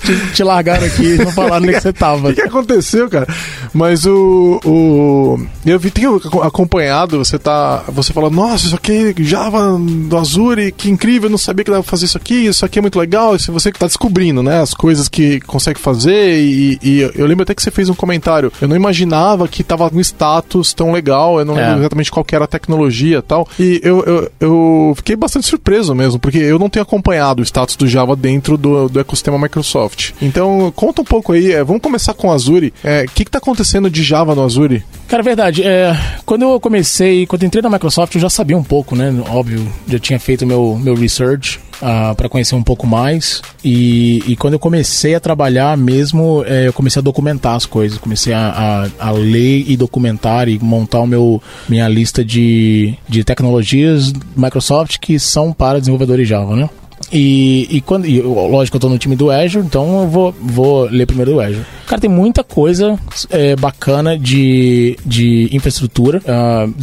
te, 0.05 0.33
te, 0.35 0.45
largaram 0.45 0.87
aqui 0.87 1.17
não 1.17 1.33
falaram 1.33 1.67
nem 1.67 1.75
que 1.75 1.81
você 1.81 1.93
tava. 1.93 2.23
O 2.33 2.35
que, 2.35 2.43
que, 2.43 2.49
aconteceu, 2.49 3.11
cara? 3.11 3.27
Mas 3.73 4.07
o, 4.07 4.61
o. 4.65 5.47
Eu 5.67 5.79
vi, 5.79 5.91
tenho 5.91 6.17
acompanhado, 6.43 7.19
você 7.19 7.39
tá. 7.39 7.85
Você 7.89 8.13
fala, 8.13 8.31
nossa, 8.31 8.67
isso 8.67 8.77
aqui 8.77 9.15
Java 9.19 9.79
do 9.79 10.17
Azure, 10.17 10.73
que 10.73 10.91
incrível, 10.91 11.27
eu 11.27 11.31
não 11.31 11.39
sabia 11.39 11.65
que 11.65 11.71
dava 11.71 11.83
pra 11.83 11.91
fazer 11.91 12.07
isso 12.07 12.17
aqui, 12.17 12.47
isso 12.47 12.65
aqui 12.65 12.79
é 12.79 12.83
muito 12.83 12.99
legal. 12.99 13.35
Isso 13.35 13.53
você 13.53 13.73
que 13.73 13.79
tá 13.79 13.87
descobrindo, 13.87 14.43
né? 14.43 14.61
As 14.61 14.73
coisas 14.73 15.09
que 15.09 15.41
consegue 15.41 15.81
fazer. 15.81 16.41
E, 16.41 16.79
e 16.83 17.01
eu 17.15 17.27
lembro 17.27 17.43
até 17.43 17.55
que 17.55 17.63
você 17.63 17.71
fez 17.71 17.89
um 17.89 17.95
comentário. 17.95 18.53
Eu 18.61 18.69
não 18.69 18.77
imaginava 18.77 19.49
que 19.49 19.65
tava 19.65 19.91
no 19.91 20.01
status 20.01 20.73
tão 20.73 20.93
legal. 20.93 21.39
Eu 21.39 21.45
não 21.45 21.55
é. 21.63 21.79
exatamente 21.79 22.11
qual 22.11 22.25
era 22.33 22.45
a 22.45 22.49
tecnologia 22.49 23.19
e 23.19 23.23
tal. 23.23 23.49
E 23.59 23.81
eu, 23.83 24.03
eu, 24.05 24.33
eu, 24.41 24.93
fiquei 24.97 25.17
bastante 25.17 25.47
surpreso 25.47 25.95
mesmo, 25.95 26.19
porque 26.19 26.39
eu 26.39 26.59
não 26.59 26.69
tenho 26.69 26.83
acompanhado 26.83 27.41
o 27.41 27.45
status 27.45 27.77
do 27.77 27.87
Java 27.87 28.17
dentro 28.17 28.57
do, 28.57 28.89
do 28.89 29.01
ecossistema 29.01 29.39
Microsoft. 29.39 30.13
Então, 30.21 30.73
conta 30.75 31.03
um 31.03 31.05
pouco 31.05 31.33
aí, 31.33 31.53
é, 31.53 31.63
vamos 31.63 31.83
começar 31.83 32.15
com 32.15 32.29
o 32.29 32.33
Azure. 32.33 32.73
O 32.83 32.87
é, 32.87 33.07
que 33.07 33.23
está 33.23 33.39
acontecendo 33.39 33.91
de 33.91 34.03
Java 34.03 34.35
no 34.35 34.45
Azure? 34.45 34.85
Cara, 35.09 35.23
verdade. 35.23 35.63
É, 35.63 35.97
quando 36.25 36.43
eu 36.43 36.61
comecei, 36.61 37.27
quando 37.27 37.43
eu 37.43 37.47
entrei 37.47 37.63
na 37.63 37.71
Microsoft, 37.71 38.15
eu 38.15 38.21
já 38.21 38.31
sabia 38.31 38.57
um 38.57 38.65
pouco, 38.65 38.97
né? 38.97 39.13
Óbvio, 39.29 39.67
já 39.87 39.99
tinha 39.99 40.19
feito 40.19 40.47
meu, 40.47 40.79
meu 40.81 40.95
research 40.95 41.61
uh, 41.83 42.11
ah, 42.11 42.15
para 42.17 42.29
conhecer 42.29 42.55
um 42.55 42.63
pouco 42.63 42.87
mais. 42.87 43.43
E, 43.65 44.23
e, 44.27 44.37
quando 44.37 44.55
eu 44.55 44.59
comecei 44.59 45.15
a 45.15 45.21
trabalhar 45.21 45.77
mesmo, 45.77 46.45
é, 46.47 46.69
eu 46.69 46.73
comecei 46.73 47.01
a 47.01 47.03
documentar 47.03 47.57
as 47.57 47.67
coisas. 47.67 47.99
Comecei 47.99 48.33
a, 48.33 48.89
a, 48.99 49.09
a, 49.09 49.11
ler 49.11 49.65
e 49.69 49.77
documentar 49.77 50.49
e 50.49 50.59
montar 50.59 51.01
o 51.01 51.07
meu, 51.07 51.43
minha 51.69 51.89
lista 51.89 52.25
de, 52.25 52.95
de 53.09 53.25
tecnologias 53.25 54.13
Microsoft 54.37 54.99
que 54.99 55.19
são 55.19 55.53
para 55.53 55.79
desenvolvedores 55.79 56.29
Java, 56.29 56.57
né? 56.57 56.71
E, 57.11 57.67
e 57.71 57.81
quando, 57.81 58.07
e, 58.07 58.21
lógico, 58.21 58.77
eu 58.77 58.79
estou 58.79 58.91
no 58.91 58.99
time 58.99 59.17
do 59.17 59.31
Azure, 59.31 59.65
então 59.65 60.03
eu 60.03 60.09
vou, 60.09 60.35
vou 60.41 60.85
ler 60.85 61.07
primeiro 61.07 61.33
do 61.33 61.41
Azure. 61.41 61.65
Cara, 61.87 62.01
tem 62.01 62.11
muita 62.11 62.43
coisa 62.43 62.99
é, 63.29 63.57
bacana 63.57 64.19
de, 64.19 64.97
de 65.05 65.49
infraestrutura. 65.53 66.21
Uh, 66.21 66.75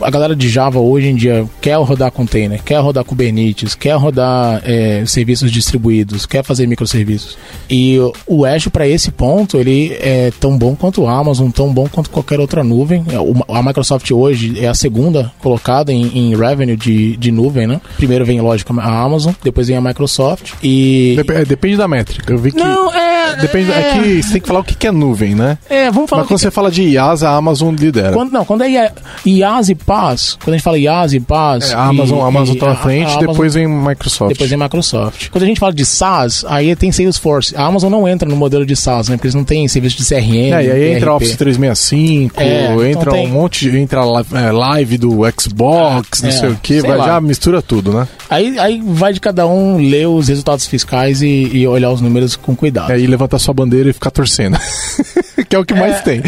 a 0.00 0.10
galera 0.10 0.34
de 0.34 0.48
Java 0.48 0.80
hoje 0.80 1.08
em 1.08 1.14
dia 1.14 1.46
quer 1.60 1.76
rodar 1.76 2.10
container, 2.10 2.62
quer 2.62 2.78
rodar 2.78 3.04
Kubernetes, 3.04 3.74
quer 3.74 3.94
rodar 3.96 4.62
é, 4.64 5.04
serviços 5.06 5.52
distribuídos, 5.52 6.26
quer 6.26 6.42
fazer 6.42 6.66
microserviços. 6.66 7.38
E 7.70 7.98
o 8.26 8.44
Azure, 8.44 8.70
para 8.70 8.88
esse 8.88 9.10
ponto, 9.10 9.58
ele 9.58 9.96
é 10.00 10.32
tão 10.40 10.56
bom 10.56 10.74
quanto 10.74 11.02
o 11.02 11.08
Amazon, 11.08 11.50
tão 11.50 11.72
bom 11.72 11.88
quanto 11.88 12.10
qualquer 12.10 12.40
outra 12.40 12.64
nuvem. 12.64 13.04
A 13.48 13.62
Microsoft 13.62 14.10
hoje 14.10 14.58
é 14.58 14.68
a 14.68 14.74
segunda 14.74 15.30
colocada 15.40 15.92
em, 15.92 16.18
em 16.18 16.36
revenue 16.36 16.76
de, 16.76 17.16
de 17.16 17.30
nuvem, 17.30 17.66
né? 17.66 17.80
Primeiro 17.96 18.24
vem, 18.24 18.40
lógico, 18.40 18.78
a 18.78 19.02
Amazon, 19.02 19.32
depois 19.42 19.57
vem 19.66 19.76
a 19.76 19.80
Microsoft 19.80 20.52
e... 20.62 21.14
Dep 21.16 21.30
é, 21.30 21.44
depende 21.44 21.76
da 21.76 21.88
métrica. 21.88 22.32
Eu 22.32 22.38
vi 22.38 22.52
que... 22.52 22.58
Não, 22.58 22.94
é... 22.94 23.36
Depende, 23.36 23.70
é... 23.72 23.80
é 23.80 23.92
que 23.92 24.22
você 24.22 24.32
tem 24.32 24.40
que 24.40 24.46
falar 24.46 24.60
o 24.60 24.64
que 24.64 24.86
é 24.86 24.92
nuvem, 24.92 25.34
né? 25.34 25.58
É, 25.68 25.90
vamos 25.90 26.08
falar... 26.08 26.22
Mas 26.22 26.28
quando 26.28 26.40
você 26.40 26.50
fala 26.50 26.70
de 26.70 26.82
IaaS, 26.82 27.22
a 27.22 27.34
Amazon 27.34 27.74
lidera. 27.74 28.12
Quando, 28.12 28.32
não, 28.32 28.44
quando 28.44 28.62
é 28.62 28.92
IaaS 29.24 29.68
e 29.68 29.74
PaaS, 29.74 30.38
quando 30.42 30.54
a 30.54 30.56
gente 30.56 30.64
fala 30.64 30.78
IaaS 30.78 31.12
e 31.12 31.20
PaaS... 31.20 31.70
É, 31.70 31.74
a 31.74 31.84
Amazon, 31.84 32.18
e, 32.18 32.20
a 32.20 32.26
Amazon 32.26 32.56
tá 32.56 32.66
na 32.66 32.76
frente, 32.76 33.10
Amazon, 33.10 33.26
depois 33.26 33.54
vem 33.54 33.68
Microsoft. 33.68 34.32
Depois 34.32 34.50
vem 34.50 34.58
Microsoft. 34.58 35.28
Quando 35.30 35.44
a 35.44 35.46
gente 35.46 35.60
fala 35.60 35.72
de 35.72 35.84
SaaS, 35.84 36.44
aí 36.48 36.74
tem 36.76 36.92
Salesforce. 36.92 37.56
A 37.56 37.64
Amazon 37.64 37.90
não 37.90 38.08
entra 38.08 38.28
no 38.28 38.36
modelo 38.36 38.64
de 38.64 38.76
SaaS, 38.76 39.08
né? 39.08 39.16
Porque 39.16 39.26
eles 39.26 39.34
não 39.34 39.44
têm 39.44 39.66
serviço 39.68 39.96
de 39.96 40.04
CRM. 40.04 40.52
É, 40.54 40.64
e 40.64 40.70
aí 40.70 40.96
entra 40.96 41.14
Office 41.14 41.36
365, 41.36 42.40
é, 42.40 42.64
então 42.64 42.84
entra 42.84 43.00
então 43.02 43.12
tem... 43.12 43.26
um 43.26 43.30
monte, 43.30 43.68
entra 43.68 44.00
é, 44.00 44.50
live 44.50 44.98
do 44.98 45.20
Xbox, 45.38 46.22
não 46.22 46.28
é, 46.28 46.32
sei 46.32 46.48
o 46.48 46.56
que, 46.56 46.80
vai 46.80 46.98
já 46.98 47.20
mistura 47.20 47.62
tudo, 47.62 47.92
né? 47.92 48.08
Aí, 48.28 48.58
aí 48.58 48.82
vai 48.84 49.12
de 49.12 49.20
cada 49.20 49.46
um 49.46 49.47
ler 49.76 50.06
os 50.06 50.28
resultados 50.28 50.66
fiscais 50.66 51.22
e, 51.22 51.50
e 51.52 51.66
olhar 51.66 51.90
os 51.90 52.00
números 52.00 52.36
com 52.36 52.54
cuidado. 52.54 52.92
Aí 52.92 53.06
levantar 53.06 53.38
sua 53.38 53.54
bandeira 53.54 53.90
e 53.90 53.92
ficar 53.92 54.10
torcendo. 54.10 54.58
que 55.48 55.56
é 55.56 55.58
o 55.58 55.64
que 55.64 55.74
mais 55.74 55.96
é, 55.96 56.00
tem. 56.00 56.22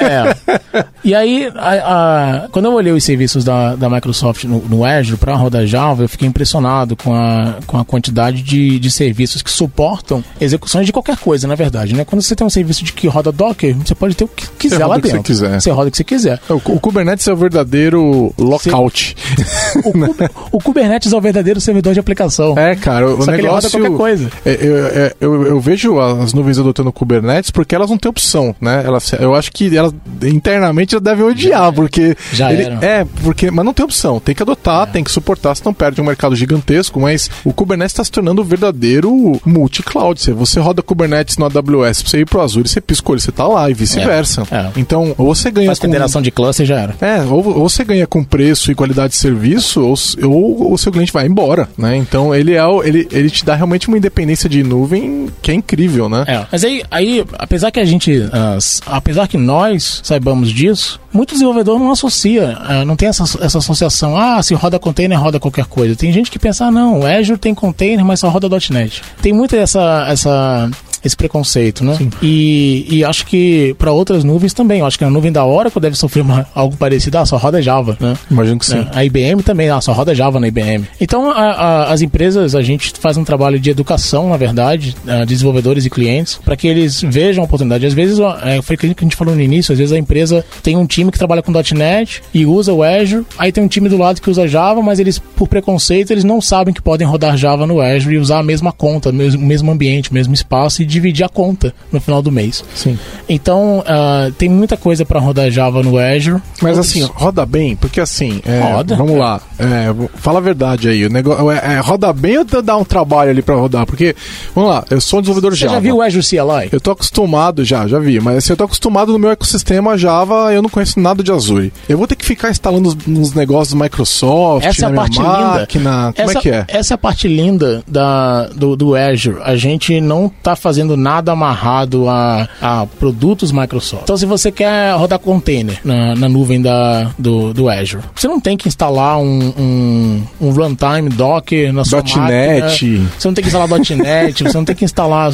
É. 0.00 0.84
E 1.04 1.14
aí, 1.14 1.50
a, 1.54 2.44
a, 2.44 2.48
quando 2.48 2.66
eu 2.66 2.72
olhei 2.72 2.92
os 2.92 3.04
serviços 3.04 3.44
da, 3.44 3.76
da 3.76 3.88
Microsoft 3.88 4.44
no, 4.44 4.60
no 4.60 4.84
Azure 4.84 5.16
para 5.16 5.34
rodar 5.34 5.66
Java, 5.66 6.04
eu 6.04 6.08
fiquei 6.08 6.26
impressionado 6.26 6.96
com 6.96 7.14
a, 7.14 7.58
com 7.66 7.78
a 7.78 7.84
quantidade 7.84 8.42
de, 8.42 8.78
de 8.78 8.90
serviços 8.90 9.42
que 9.42 9.50
suportam 9.50 10.22
execuções 10.40 10.86
de 10.86 10.92
qualquer 10.92 11.16
coisa, 11.16 11.46
na 11.46 11.54
verdade. 11.54 11.94
Né? 11.94 12.04
Quando 12.04 12.22
você 12.22 12.34
tem 12.34 12.46
um 12.46 12.50
serviço 12.50 12.84
de 12.84 12.92
que 12.92 13.06
roda 13.06 13.30
Docker, 13.30 13.76
você 13.76 13.94
pode 13.94 14.14
ter 14.14 14.24
o 14.24 14.28
que 14.28 14.48
quiser 14.58 14.86
lá 14.86 14.96
dentro. 14.96 15.22
Que 15.22 15.34
você, 15.34 15.44
quiser. 15.44 15.60
você 15.60 15.70
roda 15.70 15.88
o 15.88 15.90
que 15.90 15.96
você 15.96 16.04
quiser. 16.04 16.40
O, 16.48 16.54
o 16.54 16.80
Kubernetes 16.80 17.26
é 17.28 17.32
o 17.32 17.36
verdadeiro 17.36 18.34
lockout. 18.38 19.16
Você, 19.36 19.88
o, 20.50 20.56
o, 20.56 20.60
Kubernetes 20.60 21.12
é 21.12 21.16
o 21.16 21.20
verdadeiro 21.20 21.60
servidor 21.60 21.94
de 21.94 22.00
aplicação. 22.00 22.55
É, 22.56 22.74
cara. 22.74 23.08
O 23.08 23.22
Só 23.22 23.30
negócio, 23.30 23.70
que 23.70 23.76
ele 23.76 23.88
roda 23.88 23.96
qualquer 23.96 23.96
coisa. 23.96 24.30
É, 24.44 24.58
eu, 24.60 24.86
é, 24.86 25.12
eu, 25.20 25.46
eu, 25.46 25.60
vejo 25.60 25.98
as 26.00 26.32
nuvens 26.32 26.58
adotando 26.58 26.92
Kubernetes 26.92 27.50
porque 27.50 27.74
elas 27.74 27.90
não 27.90 27.98
têm 27.98 28.10
opção, 28.10 28.54
né? 28.60 28.82
Elas, 28.84 29.12
eu 29.12 29.34
acho 29.34 29.50
que 29.52 29.76
elas 29.76 29.94
internamente 30.22 30.92
já 30.92 30.98
devem 30.98 31.24
odiar, 31.24 31.72
porque. 31.72 32.16
Já 32.32 32.52
ele, 32.52 32.64
É, 32.84 33.06
porque. 33.22 33.50
Mas 33.50 33.64
não 33.64 33.72
tem 33.72 33.84
opção. 33.84 34.20
Tem 34.20 34.34
que 34.34 34.42
adotar, 34.42 34.88
é. 34.88 34.92
tem 34.92 35.04
que 35.04 35.10
suportar, 35.10 35.54
senão 35.54 35.72
perde 35.72 36.00
um 36.00 36.04
mercado 36.04 36.34
gigantesco. 36.34 37.00
Mas 37.00 37.30
o 37.44 37.52
Kubernetes 37.52 37.92
está 37.92 38.04
se 38.04 38.10
tornando 38.10 38.42
o 38.42 38.44
verdadeiro 38.44 39.40
multi-cloud. 39.44 40.32
Você 40.32 40.60
roda 40.60 40.82
Kubernetes 40.82 41.38
no 41.38 41.46
AWS, 41.46 42.02
você 42.02 42.20
ir 42.20 42.26
pro 42.26 42.40
Azure, 42.40 42.68
você 42.68 42.80
pisca 42.80 43.06
você 43.06 43.30
tá 43.30 43.46
lá 43.46 43.70
e 43.70 43.74
vice-versa. 43.74 44.42
É. 44.50 44.56
É. 44.56 44.70
Então, 44.76 45.14
ou 45.16 45.34
você 45.34 45.50
ganha. 45.50 45.68
Faz 45.68 45.78
com... 45.78 45.86
federação 45.86 46.20
de 46.20 46.30
cluster 46.30 46.66
já 46.66 46.80
era. 46.80 46.94
É, 47.00 47.22
ou, 47.22 47.58
ou 47.58 47.68
você 47.68 47.84
ganha 47.84 48.06
com 48.06 48.24
preço 48.24 48.70
e 48.70 48.74
qualidade 48.74 49.10
de 49.10 49.18
serviço, 49.18 49.80
ou, 49.80 49.94
ou 50.28 50.72
o 50.72 50.78
seu 50.78 50.90
cliente 50.90 51.12
vai 51.12 51.26
embora, 51.26 51.68
né? 51.76 51.96
Então 51.96 52.34
ele 52.34 52.45
é 52.54 52.62
ele, 52.84 53.08
ele 53.10 53.30
te 53.30 53.44
dá 53.44 53.54
realmente 53.54 53.88
uma 53.88 53.96
independência 53.96 54.48
de 54.48 54.62
nuvem 54.62 55.28
que 55.42 55.50
é 55.50 55.54
incrível, 55.54 56.08
né? 56.08 56.24
É. 56.26 56.46
Mas 56.50 56.64
aí, 56.64 56.82
aí 56.90 57.24
apesar 57.38 57.70
que 57.70 57.80
a 57.80 57.84
gente. 57.84 58.12
Uh, 58.12 58.58
apesar 58.86 59.28
que 59.28 59.36
nós 59.36 60.00
saibamos 60.02 60.50
disso, 60.50 61.00
muito 61.12 61.32
desenvolvedor 61.32 61.78
não 61.78 61.90
associa, 61.90 62.58
uh, 62.60 62.84
não 62.84 62.96
tem 62.96 63.08
essa, 63.08 63.24
essa 63.40 63.58
associação, 63.58 64.16
ah, 64.16 64.42
se 64.42 64.54
roda 64.54 64.78
container, 64.78 65.18
roda 65.18 65.40
qualquer 65.40 65.66
coisa. 65.66 65.96
Tem 65.96 66.12
gente 66.12 66.30
que 66.30 66.38
pensa, 66.38 66.66
ah, 66.66 66.70
não, 66.70 67.00
o 67.00 67.06
Azure 67.06 67.38
tem 67.38 67.54
container, 67.54 68.04
mas 68.04 68.20
só 68.20 68.28
roda 68.28 68.48
.NET. 68.70 69.02
Tem 69.20 69.32
muita 69.32 69.56
essa, 69.56 70.06
essa 70.08 70.70
esse 71.06 71.16
preconceito, 71.16 71.84
né? 71.84 71.96
E, 72.22 72.86
e 72.90 73.04
acho 73.04 73.26
que 73.26 73.74
para 73.78 73.92
outras 73.92 74.24
nuvens 74.24 74.52
também. 74.52 74.80
Eu 74.80 74.86
acho 74.86 74.98
que 74.98 75.04
a 75.04 75.10
nuvem 75.10 75.32
da 75.32 75.44
Oracle 75.44 75.80
deve 75.80 75.96
sofrer 75.96 76.22
uma, 76.22 76.46
algo 76.54 76.76
parecido. 76.76 77.18
Ah, 77.18 77.26
só 77.26 77.36
roda 77.36 77.62
Java, 77.62 77.96
né? 78.00 78.16
Imagino 78.30 78.58
que 78.58 78.66
sim. 78.66 78.78
É, 78.78 78.88
a 78.92 79.04
IBM 79.04 79.42
também, 79.42 79.68
ah, 79.70 79.80
só 79.80 79.92
roda 79.92 80.14
Java 80.14 80.40
na 80.40 80.48
IBM. 80.48 80.84
Então, 81.00 81.30
a, 81.30 81.34
a, 81.34 81.92
as 81.92 82.02
empresas, 82.02 82.54
a 82.54 82.62
gente 82.62 82.92
faz 82.98 83.16
um 83.16 83.24
trabalho 83.24 83.58
de 83.58 83.70
educação, 83.70 84.28
na 84.28 84.36
verdade, 84.36 84.94
a 85.06 85.24
desenvolvedores 85.24 85.84
e 85.84 85.90
clientes, 85.90 86.38
para 86.44 86.56
que 86.56 86.66
eles 86.66 87.00
vejam 87.02 87.42
a 87.42 87.46
oportunidade. 87.46 87.86
Às 87.86 87.94
vezes, 87.94 88.18
é, 88.42 88.60
foi 88.62 88.74
aquilo 88.74 88.94
que 88.94 89.04
a 89.04 89.06
gente 89.06 89.16
falou 89.16 89.34
no 89.34 89.40
início, 89.40 89.72
às 89.72 89.78
vezes 89.78 89.92
a 89.92 89.98
empresa 89.98 90.44
tem 90.62 90.76
um 90.76 90.86
time 90.86 91.10
que 91.10 91.18
trabalha 91.18 91.42
com 91.42 91.52
.NET 91.74 92.22
e 92.32 92.44
usa 92.44 92.72
o 92.72 92.82
Azure, 92.82 93.24
aí 93.38 93.50
tem 93.52 93.62
um 93.62 93.68
time 93.68 93.88
do 93.88 93.96
lado 93.96 94.20
que 94.20 94.30
usa 94.30 94.46
Java, 94.46 94.82
mas 94.82 94.98
eles, 94.98 95.18
por 95.18 95.48
preconceito, 95.48 96.10
eles 96.10 96.24
não 96.24 96.40
sabem 96.40 96.72
que 96.72 96.82
podem 96.82 97.06
rodar 97.06 97.36
Java 97.36 97.66
no 97.66 97.80
Azure 97.80 98.14
e 98.14 98.18
usar 98.18 98.38
a 98.38 98.42
mesma 98.42 98.72
conta, 98.72 99.10
o 99.10 99.12
mesmo, 99.12 99.44
mesmo 99.44 99.70
ambiente, 99.70 100.10
o 100.10 100.14
mesmo 100.14 100.34
espaço 100.34 100.82
e 100.82 100.84
dividir 100.96 101.24
a 101.24 101.28
conta 101.28 101.74
no 101.92 102.00
final 102.00 102.22
do 102.22 102.32
mês. 102.32 102.64
Sim. 102.74 102.98
Então, 103.28 103.80
uh, 103.80 104.32
tem 104.32 104.48
muita 104.48 104.76
coisa 104.76 105.04
para 105.04 105.20
rodar 105.20 105.50
Java 105.50 105.82
no 105.82 105.98
Azure. 105.98 106.40
Mas 106.60 106.78
assim, 106.78 107.02
roda 107.02 107.44
bem, 107.44 107.76
porque 107.76 108.00
assim, 108.00 108.40
é, 108.44 108.60
roda. 108.60 108.96
Vamos 108.96 109.18
lá, 109.18 109.40
é, 109.58 109.94
fala 110.16 110.38
a 110.38 110.42
verdade 110.42 110.88
aí. 110.88 111.04
O 111.06 111.10
negócio, 111.10 111.50
é, 111.50 111.74
é 111.74 111.78
roda 111.78 112.12
bem 112.12 112.38
ou 112.38 112.44
dá 112.62 112.76
um 112.76 112.84
trabalho 112.84 113.30
ali 113.30 113.42
para 113.42 113.54
rodar? 113.54 113.86
Porque, 113.86 114.14
vamos 114.54 114.70
lá, 114.70 114.84
eu 114.90 115.00
sou 115.00 115.18
um 115.18 115.22
desenvolvedor 115.22 115.52
Você 115.52 115.60
Java. 115.60 115.72
Você 115.72 115.76
já 115.76 115.80
viu 115.80 115.96
o 115.96 116.02
Azure 116.02 116.24
CLI? 116.24 116.68
Eu 116.72 116.80
tô 116.80 116.90
acostumado 116.90 117.64
já, 117.64 117.86
já 117.86 117.98
vi, 117.98 118.18
mas 118.20 118.38
assim, 118.38 118.52
eu 118.52 118.56
tô 118.56 118.64
acostumado 118.64 119.12
no 119.12 119.18
meu 119.18 119.30
ecossistema 119.30 119.98
Java, 119.98 120.52
eu 120.52 120.62
não 120.62 120.68
conheço 120.68 120.98
nada 120.98 121.22
de 121.22 121.30
Azure. 121.30 121.72
Eu 121.88 121.98
vou 121.98 122.06
ter 122.06 122.16
que 122.16 122.24
ficar 122.24 122.50
instalando 122.50 122.96
uns 123.06 123.34
negócios 123.34 123.74
do 123.74 123.82
Microsoft, 123.82 124.66
essa 124.66 124.86
é 124.86 124.88
a 124.88 124.92
parte 124.92 125.20
máquina. 125.20 125.86
Linda. 125.86 126.12
Como 126.16 126.30
essa, 126.30 126.38
é 126.38 126.40
que 126.40 126.50
é? 126.50 126.64
Essa 126.68 126.94
é 126.94 126.96
a 126.96 126.98
parte 126.98 127.28
linda 127.28 127.82
da, 127.86 128.48
do, 128.48 128.76
do 128.76 128.94
Azure. 128.94 129.38
A 129.42 129.56
gente 129.56 130.00
não 130.00 130.30
tá 130.42 130.56
fazendo 130.56 130.85
nada 130.94 131.16
nada 131.16 131.32
amarrado 131.32 132.08
a, 132.08 132.48
a 132.60 132.86
produtos 132.98 133.50
Microsoft. 133.50 134.02
Então, 134.02 134.16
se 134.16 134.26
você 134.26 134.52
quer 134.52 134.94
rodar 134.96 135.18
container 135.18 135.78
na, 135.82 136.14
na 136.14 136.28
nuvem 136.28 136.60
da, 136.60 137.10
do, 137.18 137.54
do 137.54 137.68
Azure, 137.68 138.02
você 138.14 138.28
não 138.28 138.38
tem 138.38 138.56
que 138.56 138.68
instalar 138.68 139.18
um, 139.18 139.52
um, 139.58 140.22
um 140.40 140.50
runtime 140.50 141.08
Docker 141.08 141.72
na 141.72 141.84
sua 141.84 142.02
.NET. 142.02 142.86
máquina. 142.86 143.10
Você 143.18 143.28
não 143.28 143.34
tem 143.34 143.42
que 143.42 143.48
instalar 143.48 143.68
.NET, 143.68 144.42
você 144.44 144.56
não 144.56 144.64
tem 144.64 144.76
que 144.76 144.84
instalar... 144.84 145.32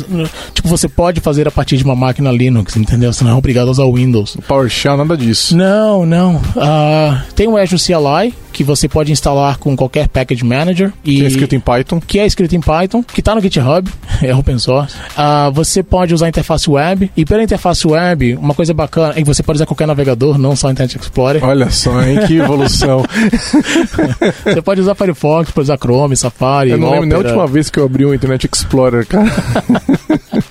Tipo, 0.55 0.68
você 0.68 0.88
pode 0.88 1.20
fazer 1.20 1.48
a 1.48 1.50
partir 1.50 1.76
de 1.76 1.84
uma 1.84 1.96
máquina 1.96 2.30
Linux, 2.30 2.76
entendeu? 2.76 3.12
Você 3.12 3.24
não 3.24 3.32
é 3.32 3.34
obrigado 3.34 3.68
a 3.68 3.72
usar 3.72 3.84
o 3.84 3.94
Windows. 3.94 4.36
PowerShell, 4.46 4.96
nada 4.96 5.16
disso. 5.16 5.57
Não, 5.57 6.07
não. 6.07 6.36
Uh, 6.36 7.20
tem 7.34 7.48
o 7.48 7.57
Azure 7.57 7.80
CLI, 7.82 8.34
que 8.53 8.62
você 8.62 8.88
pode 8.88 9.11
instalar 9.11 9.57
com 9.59 9.76
qualquer 9.76 10.09
package 10.09 10.44
manager. 10.44 10.92
E, 11.05 11.16
que 11.16 11.24
é 11.24 11.28
escrito 11.28 11.55
em 11.55 11.61
Python. 11.61 12.00
Que 12.00 12.18
é 12.18 12.26
escrito 12.26 12.55
em 12.55 12.61
Python, 12.61 13.03
que 13.03 13.20
está 13.20 13.34
no 13.34 13.40
GitHub, 13.40 13.90
é 14.22 14.34
open 14.34 14.59
source. 14.59 14.94
Uh, 15.12 15.50
você 15.53 15.82
pode 15.82 16.14
usar 16.14 16.26
a 16.26 16.28
interface 16.28 16.70
web, 16.70 17.11
e 17.16 17.24
pela 17.24 17.42
interface 17.42 17.86
web, 17.86 18.34
uma 18.34 18.55
coisa 18.55 18.74
bacana 18.74 19.14
é 19.16 19.22
que 19.22 19.24
você 19.24 19.42
pode 19.42 19.57
usar 19.57 19.66
qualquer 19.66 19.86
navegador, 19.86 20.38
não 20.38 20.55
só 20.55 20.70
Internet 20.70 20.98
Explorer. 20.98 21.44
Olha 21.44 21.70
só, 21.70 22.03
hein, 22.03 22.20
que 22.26 22.36
evolução. 22.38 23.05
você 24.44 24.62
pode 24.62 24.80
usar 24.80 24.94
Firefox, 24.94 25.50
pode 25.50 25.64
usar 25.64 25.78
Chrome, 25.78 26.16
Safari, 26.16 26.70
Eu 26.70 26.78
não 26.78 26.88
Opera. 26.88 27.00
lembro 27.00 27.18
nem 27.18 27.26
a 27.26 27.28
última 27.30 27.46
vez 27.46 27.70
que 27.70 27.78
eu 27.78 27.84
abri 27.84 28.05
um 28.05 28.14
Internet 28.14 28.48
Explorer, 28.53 29.07
cara. 29.07 29.24